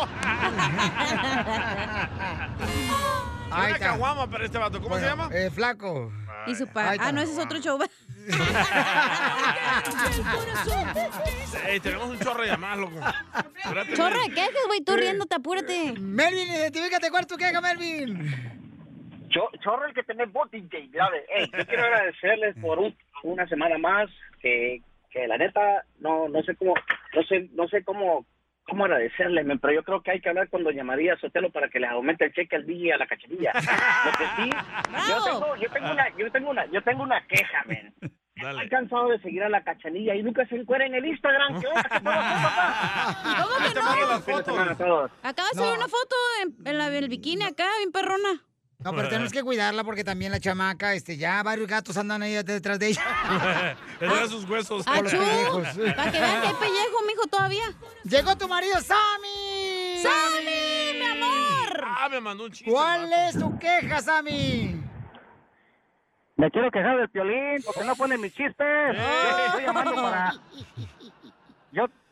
Ahí 3.52 3.70
Una 3.70 3.78
caguama 3.78 4.26
para 4.28 4.44
este 4.44 4.58
vato. 4.58 4.80
¿Cómo 4.80 4.96
se 4.98 5.04
llama? 5.04 5.28
Eh, 5.32 5.50
flaco. 5.50 6.12
Y 6.46 6.54
su 6.54 6.66
pa- 6.68 6.90
Ahí 6.90 6.96
está. 6.96 7.08
Ah, 7.08 7.12
no, 7.12 7.20
ese 7.20 7.32
es 7.32 7.38
otro 7.38 7.58
show. 7.58 7.78
Ey, 11.66 11.80
tenemos 11.80 12.08
un 12.10 12.18
chorro 12.18 12.42
de 12.42 12.48
llamadas, 12.48 12.78
loco. 12.78 13.00
Espérate, 13.56 13.94
Chorro 13.94 14.20
de 14.20 14.34
quejas, 14.34 14.66
güey, 14.66 14.80
tú 14.84 14.96
riéndote, 14.96 15.34
apúrate. 15.36 15.94
Melvin, 15.98 16.48
identifícate, 16.48 17.10
¿cuál 17.10 17.22
es 17.22 17.28
tu 17.28 17.36
queja, 17.36 17.60
Melvin? 17.60 18.18
Cho- 19.30 19.50
Chorro 19.62 19.86
el 19.86 19.94
que 19.94 20.02
tenés 20.02 20.30
vos, 20.32 20.50
DJ. 20.50 20.90
Ey, 21.36 21.50
yo 21.56 21.66
quiero 21.66 21.84
agradecerles 21.84 22.56
por 22.60 22.78
un- 22.78 22.96
una 23.22 23.46
semana 23.48 23.78
más 23.78 24.08
que, 24.40 24.82
que 25.10 25.26
la 25.28 25.36
neta 25.36 25.84
no 26.00 26.28
no 26.28 26.42
sé 26.42 26.54
cómo 26.56 26.74
no 27.14 27.22
sé 27.24 27.48
no 27.52 27.68
sé 27.68 27.84
cómo 27.84 28.24
cómo 28.70 28.84
agradecerles, 28.84 29.44
men, 29.44 29.58
pero 29.58 29.74
yo 29.74 29.82
creo 29.82 30.00
que 30.00 30.12
hay 30.12 30.20
que 30.20 30.28
hablar 30.28 30.48
con 30.48 30.62
doña 30.62 30.84
María 30.84 31.16
Sotelo 31.18 31.50
para 31.50 31.68
que 31.68 31.80
les 31.80 31.90
aumente 31.90 32.24
el 32.24 32.32
cheque 32.32 32.54
al 32.54 32.64
DJ 32.64 32.86
y 32.86 32.90
a 32.92 32.98
la 32.98 33.06
cachanilla. 33.06 33.52
Lo 33.52 34.12
que 34.12 34.24
sí, 34.36 34.50
yo 35.08 35.24
tengo, 35.24 35.56
yo 35.56 35.70
tengo 35.70 35.90
una 35.90 36.16
yo 36.16 36.30
tengo 36.30 36.50
una 36.50 36.66
yo 36.66 36.82
tengo 36.82 37.02
una 37.02 37.26
queja, 37.26 37.64
men. 37.66 37.92
Estoy 38.36 38.68
cansado 38.70 39.08
de 39.08 39.18
seguir 39.20 39.42
a 39.42 39.50
la 39.50 39.62
cachanilla 39.62 40.14
y 40.14 40.22
nunca 40.22 40.46
se 40.46 40.54
encuentra 40.56 40.86
en 40.86 40.94
el 40.94 41.04
Instagram. 41.04 41.60
¿Qué 41.60 41.66
onda? 41.66 41.88
¿Cómo 43.42 43.58
que 44.76 44.84
no? 44.84 45.10
Acaba 45.22 45.48
de 45.50 45.58
subir 45.58 45.74
una 45.76 45.88
foto 45.88 46.16
en, 46.42 46.66
en 46.66 46.78
la, 46.78 46.88
en 46.88 46.94
el 46.94 47.08
bikini 47.10 47.44
acá, 47.44 47.66
bien 47.80 47.92
perrona. 47.92 48.40
No, 48.82 48.94
pero 48.94 49.08
tenemos 49.08 49.30
que 49.30 49.42
cuidarla 49.42 49.84
porque 49.84 50.04
también 50.04 50.32
la 50.32 50.40
chamaca, 50.40 50.94
este, 50.94 51.18
ya 51.18 51.42
varios 51.42 51.68
gatos 51.68 51.98
andan 51.98 52.22
ahí 52.22 52.32
detrás 52.42 52.78
de 52.78 52.88
ella. 52.88 53.76
Era 54.00 54.26
sus 54.26 54.48
huesos. 54.48 54.86
¡Achú! 54.86 55.18
Para 55.18 56.10
que 56.10 56.18
vean 56.18 56.40
que 56.40 56.46
hay 56.48 56.54
pellejo, 56.54 57.04
mijo, 57.06 57.26
todavía. 57.30 57.64
Llegó 58.04 58.38
tu 58.38 58.48
marido, 58.48 58.80
Sammy. 58.80 60.02
¡Sammy, 60.02 60.98
mi 60.98 61.06
amor! 61.06 61.84
Ah, 61.84 62.08
me 62.10 62.20
mandó 62.20 62.44
un 62.44 62.52
chiste. 62.52 62.70
¿Cuál 62.70 63.12
es 63.12 63.38
tu 63.38 63.58
queja, 63.58 64.00
Sammy? 64.00 64.80
Me 66.36 66.50
quiero 66.50 66.70
quejar 66.70 66.96
del 66.96 67.10
piolín 67.10 67.62
porque 67.66 67.84
no 67.84 67.94
pone 67.96 68.16
mis 68.16 68.32
chistes. 68.32 68.56
Yo 68.96 69.46
estoy 69.46 69.62
llamando 69.62 69.94
para. 69.94 70.32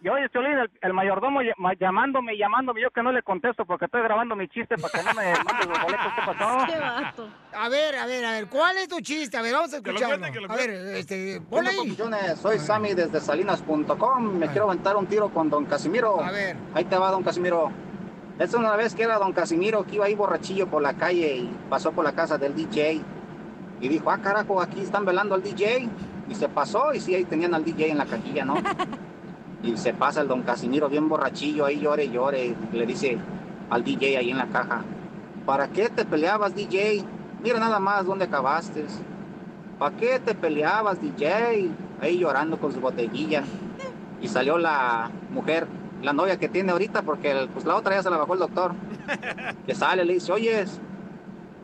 Yo, 0.01 0.12
oye, 0.12 0.29
Piolín, 0.29 0.53
el, 0.53 0.70
el 0.81 0.93
mayordomo 0.93 1.41
ll- 1.43 1.77
llamándome, 1.81 2.37
llamándome, 2.39 2.81
yo 2.81 2.91
que 2.93 3.03
no 3.03 3.11
le 3.11 3.20
contesto 3.25 3.65
porque 3.65 3.87
estoy 3.87 4.01
grabando 4.03 4.37
mi 4.37 4.47
chiste 4.47 4.77
para 4.79 4.93
que 4.97 5.03
no 5.05 5.12
me 5.15 5.33
manden 5.45 5.69
los 5.70 5.83
boletos. 5.83 6.07
¿Qué 6.15 6.23
pasó? 6.25 6.66
Qué 6.73 6.79
vato. 6.79 7.29
A 7.53 7.69
ver, 7.69 7.97
a 7.97 8.07
ver, 8.07 8.25
a 8.25 8.31
ver, 8.33 8.47
¿cuál 8.49 8.79
es 8.79 8.87
tu 8.89 9.01
chiste? 9.01 9.37
A 9.37 9.43
ver, 9.43 9.55
vamos 9.55 9.75
a 9.75 9.83
Que 9.83 9.91
lo 9.91 9.99
escucharlo. 9.99 10.19
cuente, 10.20 10.39
que 10.39 10.47
lo 10.47 10.53
a 10.53 10.57
ver, 10.57 10.70
este, 10.70 11.41
ponle 11.51 11.70
ahí. 11.70 11.97
Soy 12.37 12.59
Sammy 12.61 12.95
desde 12.95 13.20
salinas.com. 13.20 14.39
Me 14.39 14.47
quiero 14.47 14.66
aventar 14.70 14.97
un 14.97 15.07
tiro 15.07 15.31
con 15.31 15.51
don 15.51 15.65
Casimiro. 15.65 16.20
A 16.23 16.31
ver. 16.31 16.57
Ahí 16.75 16.85
te 16.85 16.97
va, 16.97 17.11
don 17.11 17.25
Casimiro. 17.25 17.73
Es 18.39 18.55
una 18.55 18.77
vez 18.77 18.95
que 18.95 19.03
era 19.03 19.19
don 19.19 19.33
Casimiro 19.33 19.85
que 19.85 19.97
iba 19.97 20.05
ahí 20.05 20.15
borrachillo 20.15 20.69
por 20.69 20.81
la 20.81 20.95
calle 20.95 21.39
y 21.39 21.57
pasó 21.69 21.91
por 21.91 22.05
la 22.05 22.12
casa 22.12 22.39
del 22.39 22.55
DJ. 22.55 23.01
Y 23.81 23.89
dijo, 23.89 24.12
ah, 24.12 24.19
carajo, 24.19 24.62
aquí 24.62 24.81
están 24.81 25.05
velando 25.05 25.35
al 25.35 25.43
DJ. 25.43 25.89
Y 26.29 26.35
se 26.37 26.49
pasó 26.49 26.95
y 26.95 27.01
sí, 27.01 27.16
ahí 27.16 27.25
tenían 27.25 27.53
al 27.55 27.65
DJ 27.65 27.91
en 27.91 27.99
la 27.99 28.07
cajilla, 28.07 28.45
¿no? 28.45 28.55
Y 29.62 29.76
se 29.76 29.93
pasa 29.93 30.20
el 30.20 30.28
don 30.28 30.43
Casimiro 30.43 30.89
bien 30.89 31.09
borrachillo 31.09 31.64
ahí, 31.64 31.80
llore, 31.80 32.05
y 32.05 32.10
llore. 32.10 32.55
Y 32.72 32.76
le 32.76 32.86
dice 32.86 33.18
al 33.70 33.82
DJ 33.85 34.18
ahí 34.18 34.30
en 34.30 34.39
la 34.39 34.47
caja, 34.47 34.82
¿para 35.44 35.68
qué 35.68 35.89
te 35.90 36.05
peleabas, 36.05 36.55
DJ? 36.55 37.05
Mira 37.43 37.59
nada 37.59 37.78
más 37.80 38.06
dónde 38.06 38.26
acabaste. 38.26 38.85
¿Para 39.78 39.97
qué 39.97 40.18
te 40.20 40.35
peleabas, 40.35 41.01
DJ? 41.01 41.70
Ahí 42.01 42.18
llorando 42.18 42.59
con 42.59 42.72
su 42.72 42.80
botellilla. 42.80 43.43
Y 44.20 44.28
salió 44.28 44.59
la 44.59 45.10
mujer, 45.32 45.66
la 46.02 46.12
novia 46.12 46.36
que 46.39 46.48
tiene 46.48 46.72
ahorita, 46.72 47.02
porque 47.02 47.30
el- 47.32 47.48
pues 47.48 47.64
la 47.66 47.76
otra 47.76 47.94
ya 47.97 48.02
se 48.02 48.10
la 48.10 48.16
bajó 48.16 48.35
el 48.35 48.40
doctor. 48.40 48.72
Que 49.66 49.74
sale, 49.74 50.05
le 50.05 50.14
dice, 50.14 50.32
oyes, 50.32 50.80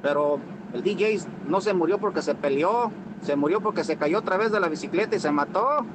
pero 0.02 0.38
el 0.74 0.82
DJ 0.82 1.18
no 1.48 1.60
se 1.62 1.72
murió 1.72 1.98
porque 1.98 2.20
se 2.22 2.34
peleó, 2.34 2.90
se 3.24 3.36
murió 3.36 3.60
porque 3.60 3.84
se 3.84 3.96
cayó 3.96 4.18
otra 4.18 4.36
vez 4.36 4.52
de 4.52 4.60
la 4.60 4.68
bicicleta 4.68 5.16
y 5.16 5.20
se 5.20 5.30
mató. 5.30 5.86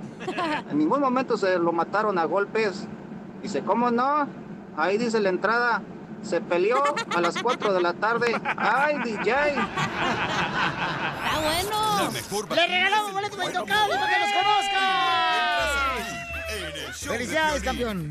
En 0.69 0.77
ningún 0.77 0.99
momento 0.99 1.37
se 1.37 1.59
lo 1.59 1.71
mataron 1.71 2.17
a 2.17 2.25
golpes. 2.25 2.87
Dice, 3.41 3.61
¿cómo 3.61 3.91
no? 3.91 4.27
Ahí 4.75 4.97
dice 4.97 5.19
la 5.19 5.29
entrada, 5.29 5.81
se 6.23 6.41
peleó 6.41 6.83
a 7.15 7.21
las 7.21 7.41
4 7.41 7.73
de 7.73 7.81
la 7.81 7.93
tarde. 7.93 8.35
¡Ay, 8.57 8.97
DJ! 9.03 9.31
¡Está 9.31 9.59
bueno! 11.41 12.11
¡Le 12.55 12.67
regalamos 12.67 13.13
boletos 13.13 13.37
para 13.37 13.51
que 13.51 13.57
los 13.57 13.65
conozcan! 13.65 13.89
Felicidades, 16.93 17.63
campeón. 17.63 18.09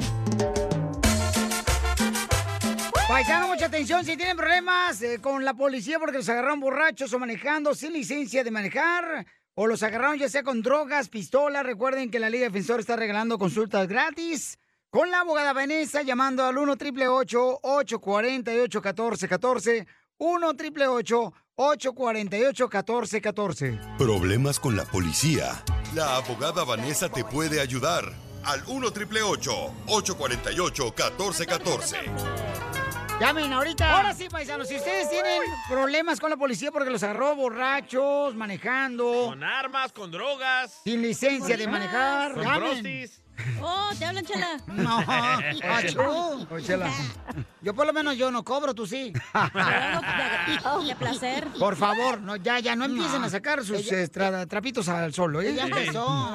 Paisano, 3.08 3.48
mucha 3.48 3.66
atención. 3.66 4.04
Si 4.04 4.18
tienen 4.18 4.36
problemas 4.36 5.00
eh, 5.00 5.18
con 5.18 5.42
la 5.42 5.54
policía 5.54 5.98
porque 5.98 6.18
los 6.18 6.28
agarraron 6.28 6.60
borrachos 6.60 7.10
o 7.14 7.18
manejando 7.18 7.74
sin 7.74 7.94
licencia 7.94 8.44
de 8.44 8.50
manejar, 8.50 9.26
o 9.54 9.66
los 9.66 9.82
agarraron 9.82 10.18
ya 10.18 10.28
sea 10.28 10.42
con 10.42 10.60
drogas, 10.60 11.08
pistolas, 11.08 11.64
recuerden 11.64 12.10
que 12.10 12.18
la 12.18 12.28
Liga 12.28 12.44
Defensor 12.44 12.80
está 12.80 12.96
regalando 12.96 13.38
consultas 13.38 13.88
gratis 13.88 14.58
con 14.90 15.10
la 15.10 15.20
abogada 15.20 15.54
Vanessa 15.54 16.02
llamando 16.02 16.44
al 16.44 16.58
1 16.58 16.72
888 16.72 17.60
848 17.62 18.78
1414 18.78 19.86
1 20.18 20.46
888 20.48 21.32
848 21.54 22.64
1414 22.68 23.80
Problemas 23.96 24.60
con 24.60 24.76
la 24.76 24.84
policía. 24.84 25.64
La 25.94 26.16
abogada 26.16 26.62
Vanessa 26.62 27.08
te 27.08 27.24
puede 27.24 27.62
ayudar. 27.62 28.04
Al 28.44 28.62
1 28.66 28.86
888 28.88 29.74
848 29.86 30.84
1414 30.84 32.77
Llamen 33.20 33.52
ahorita. 33.52 33.96
Ahora 33.96 34.14
sí, 34.14 34.28
paisanos, 34.28 34.68
si 34.68 34.76
ustedes 34.76 35.10
tienen 35.10 35.40
problemas 35.68 36.20
con 36.20 36.30
la 36.30 36.36
policía 36.36 36.70
porque 36.70 36.90
los 36.90 37.02
agarró 37.02 37.34
borrachos, 37.34 38.34
manejando, 38.36 39.26
Con 39.30 39.42
armas, 39.42 39.92
con 39.92 40.10
drogas. 40.10 40.80
sin 40.84 41.02
licencia 41.02 41.56
de 41.56 41.66
manejar, 41.66 42.34
Con 42.34 42.44
llamen. 42.44 43.10
Oh, 43.62 43.90
te 43.96 44.04
hablan, 44.04 44.24
chela. 44.24 44.48
No, 44.68 44.98
achú. 44.98 46.00
Oh, 46.50 46.60
chela. 46.60 46.90
Yo 47.60 47.72
por 47.74 47.86
lo 47.86 47.92
menos 47.92 48.16
yo 48.16 48.30
no 48.32 48.44
cobro, 48.44 48.74
tú 48.74 48.84
sí. 48.86 49.12
De 49.12 50.96
placer. 50.96 51.46
Por 51.58 51.76
favor, 51.76 52.20
no, 52.20 52.36
ya, 52.36 52.58
ya, 52.60 52.74
no 52.76 52.84
empiecen 52.84 53.22
a 53.24 53.28
sacar 53.30 53.64
sus 53.64 53.90
eh, 53.92 54.08
tra- 54.10 54.46
trapitos 54.48 54.88
al 54.88 55.12
sol, 55.14 55.36
¿eh? 55.44 55.50
Ella 55.50 55.64
empezó. 55.64 56.34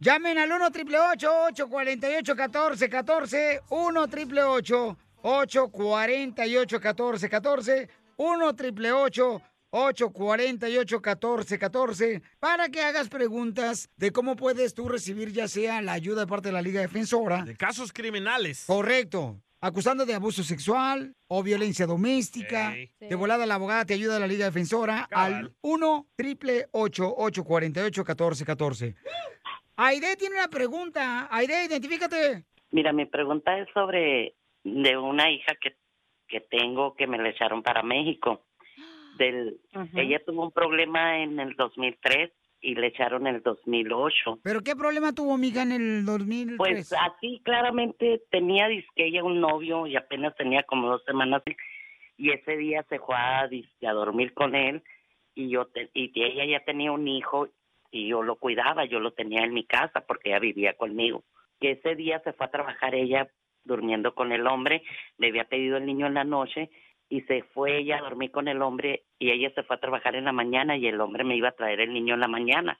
Llamen 0.00 0.38
al 0.38 0.50
1 0.52 0.66
888 0.66 1.30
848 1.50 2.34
1414 2.34 3.62
1 3.68 4.00
888 4.02 4.96
848 5.22 6.76
1414 6.76 7.88
1 8.16 8.46
888 8.46 9.42
848 9.70 10.96
1414 11.00 12.22
para 12.40 12.68
que 12.68 12.80
hagas 12.82 13.08
preguntas 13.08 13.90
de 13.96 14.12
cómo 14.12 14.36
puedes 14.36 14.74
tú 14.74 14.88
recibir 14.88 15.32
ya 15.32 15.48
sea 15.48 15.82
la 15.82 15.92
ayuda 15.92 16.22
de 16.22 16.26
parte 16.26 16.48
de 16.48 16.52
la 16.52 16.62
Liga 16.62 16.80
Defensora. 16.80 17.42
De 17.44 17.56
casos 17.56 17.92
criminales. 17.92 18.64
Correcto. 18.66 19.40
Acusando 19.60 20.06
de 20.06 20.14
abuso 20.14 20.44
sexual 20.44 21.14
o 21.26 21.42
violencia 21.42 21.84
doméstica. 21.86 22.74
De 23.00 23.14
volada 23.14 23.44
la 23.44 23.56
abogada 23.56 23.84
te 23.84 23.94
ayuda 23.94 24.16
a 24.16 24.20
la 24.20 24.26
Liga 24.26 24.46
Defensora 24.46 25.08
al 25.10 25.52
1 25.60 26.06
888 26.16 27.14
848 27.16 28.00
1414 28.02 28.94
Aide 29.80 30.16
tiene 30.16 30.36
una 30.36 30.48
pregunta. 30.48 31.28
Aide, 31.30 31.66
identifícate. 31.66 32.44
Mira, 32.72 32.92
mi 32.92 33.06
pregunta 33.06 33.56
es 33.58 33.68
sobre 33.72 34.34
de 34.82 34.96
una 34.96 35.30
hija 35.30 35.54
que, 35.60 35.76
que 36.26 36.40
tengo 36.40 36.94
que 36.94 37.06
me 37.06 37.18
la 37.18 37.28
echaron 37.30 37.62
para 37.62 37.82
México. 37.82 38.44
Del, 39.16 39.58
Ella 39.94 40.22
tuvo 40.24 40.44
un 40.44 40.52
problema 40.52 41.18
en 41.22 41.40
el 41.40 41.54
2003 41.56 42.30
y 42.60 42.74
le 42.74 42.88
echaron 42.88 43.26
en 43.26 43.36
el 43.36 43.42
2008. 43.42 44.40
¿Pero 44.42 44.60
qué 44.62 44.76
problema 44.76 45.12
tuvo, 45.12 45.36
mija, 45.36 45.62
en 45.62 45.72
el 45.72 46.04
2003? 46.04 46.56
Pues 46.58 46.92
así 46.92 47.40
claramente 47.44 48.22
tenía 48.30 48.68
disque 48.68 49.06
ella 49.06 49.24
un 49.24 49.40
novio 49.40 49.86
y 49.86 49.96
apenas 49.96 50.34
tenía 50.36 50.62
como 50.64 50.88
dos 50.88 51.02
semanas 51.04 51.42
y 52.16 52.30
ese 52.30 52.56
día 52.56 52.84
se 52.88 52.98
fue 52.98 53.14
a, 53.16 53.46
disque 53.48 53.86
a 53.86 53.92
dormir 53.92 54.34
con 54.34 54.54
él 54.54 54.82
y 55.34 55.48
yo 55.50 55.66
te- 55.66 55.90
y 55.94 56.10
ella 56.20 56.44
ya 56.44 56.64
tenía 56.64 56.90
un 56.92 57.06
hijo 57.08 57.48
y 57.90 58.08
yo 58.08 58.22
lo 58.22 58.36
cuidaba, 58.36 58.84
yo 58.84 59.00
lo 59.00 59.12
tenía 59.12 59.42
en 59.44 59.54
mi 59.54 59.64
casa 59.64 60.04
porque 60.06 60.30
ella 60.30 60.40
vivía 60.40 60.74
conmigo. 60.74 61.24
Que 61.60 61.72
ese 61.72 61.94
día 61.96 62.20
se 62.24 62.32
fue 62.32 62.46
a 62.46 62.50
trabajar 62.50 62.94
ella 62.94 63.28
durmiendo 63.68 64.14
con 64.14 64.32
el 64.32 64.46
hombre, 64.48 64.82
le 65.18 65.28
había 65.28 65.44
pedido 65.44 65.76
el 65.76 65.86
niño 65.86 66.06
en 66.06 66.14
la 66.14 66.24
noche 66.24 66.70
y 67.08 67.20
se 67.22 67.42
fue 67.54 67.78
ella 67.78 67.98
a 67.98 68.02
dormir 68.02 68.30
con 68.30 68.48
el 68.48 68.60
hombre 68.60 69.04
y 69.18 69.30
ella 69.30 69.50
se 69.54 69.62
fue 69.62 69.76
a 69.76 69.80
trabajar 69.80 70.16
en 70.16 70.24
la 70.24 70.32
mañana 70.32 70.76
y 70.76 70.86
el 70.86 71.00
hombre 71.00 71.24
me 71.24 71.36
iba 71.36 71.48
a 71.50 71.52
traer 71.52 71.80
el 71.80 71.92
niño 71.92 72.14
en 72.14 72.20
la 72.20 72.28
mañana. 72.28 72.78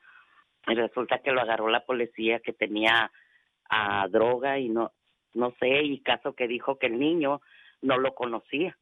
Y 0.67 0.75
resulta 0.75 1.21
que 1.21 1.31
lo 1.31 1.41
agarró 1.41 1.69
la 1.69 1.87
policía 1.87 2.41
que 2.41 2.53
tenía 2.53 3.11
a 3.71 4.09
droga 4.09 4.59
y 4.59 4.69
no 4.69 4.93
no 5.35 5.55
sé 5.61 5.83
y 5.83 6.01
caso 6.01 6.35
que 6.35 6.49
dijo 6.49 6.79
que 6.79 6.87
el 6.87 6.99
niño 6.99 7.41
no 7.81 7.99
lo 7.99 8.15
conocía. 8.15 8.77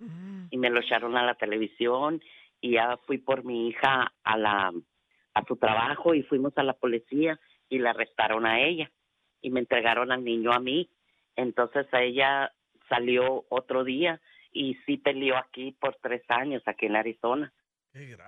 Y 0.51 0.57
me 0.57 0.71
lo 0.71 0.81
echaron 0.81 1.17
a 1.17 1.25
la 1.25 1.35
televisión 1.35 2.23
y 2.61 2.73
ya 2.73 2.97
fui 3.07 3.19
por 3.19 3.45
mi 3.45 3.69
hija 3.69 4.13
a 4.25 4.39
la 4.39 4.73
a 5.35 5.45
su 5.45 5.57
trabajo 5.57 6.15
y 6.15 6.23
fuimos 6.23 6.57
a 6.57 6.63
la 6.63 6.73
policía 6.73 7.39
y 7.69 7.79
la 7.79 7.91
arrestaron 7.91 8.47
a 8.47 8.61
ella. 8.61 8.91
Y 9.43 9.51
me 9.51 9.61
entregaron 9.61 10.11
al 10.11 10.25
niño 10.25 10.51
a 10.53 10.61
mí 10.61 10.89
entonces 11.37 11.87
a 11.93 12.03
ella 12.03 12.53
salió 12.89 13.45
otro 13.49 13.85
día 13.85 14.21
y 14.53 14.75
sí 14.87 14.97
peleó 14.97 15.37
aquí 15.37 15.73
por 15.81 15.97
tres 16.03 16.23
años 16.29 16.63
aquí 16.67 16.87
en 16.87 16.97
Arizona 16.97 17.53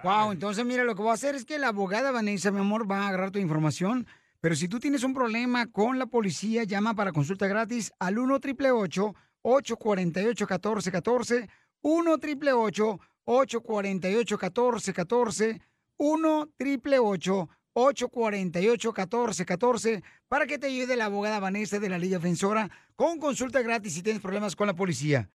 Wow, 0.02 0.32
entonces 0.32 0.64
mira, 0.64 0.85
lo 0.85 0.94
que 0.94 1.02
voy 1.02 1.10
a 1.10 1.14
hacer 1.14 1.35
es 1.35 1.44
que 1.44 1.59
la 1.59 1.68
abogada 1.68 2.10
Vanessa, 2.10 2.51
mi 2.51 2.60
amor, 2.60 2.90
va 2.90 3.01
a 3.01 3.09
agarrar 3.09 3.30
tu 3.30 3.39
información. 3.39 4.06
Pero 4.40 4.55
si 4.55 4.68
tú 4.68 4.78
tienes 4.78 5.02
un 5.02 5.12
problema 5.12 5.66
con 5.70 5.98
la 5.98 6.06
policía, 6.06 6.64
llama 6.64 6.94
para 6.94 7.12
consulta 7.12 7.47
gratis 7.48 7.93
al 7.98 8.18
1 8.18 8.35
888 8.36 9.14
848 9.43 10.47
1414 10.47 11.48
1 11.82 12.12
888 12.12 13.01
848 13.24 14.39
1414 14.39 15.60
1 15.98 16.40
888 16.40 17.43
848 17.43 17.57
1414 17.78 20.02
para 20.28 20.46
que 20.46 20.59
te 20.59 20.66
ayude 20.66 20.96
la 20.96 21.06
abogada 21.06 21.38
Vanessa 21.38 21.78
de 21.78 21.88
la 21.88 21.98
Liga 21.98 22.18
Defensora 22.18 22.68
con 22.96 23.18
consulta 23.18 23.62
gratis 23.62 23.94
si 23.94 24.02
tienes 24.02 24.20
problemas 24.20 24.56
con 24.56 24.66
la 24.66 24.74
policía. 24.74 25.26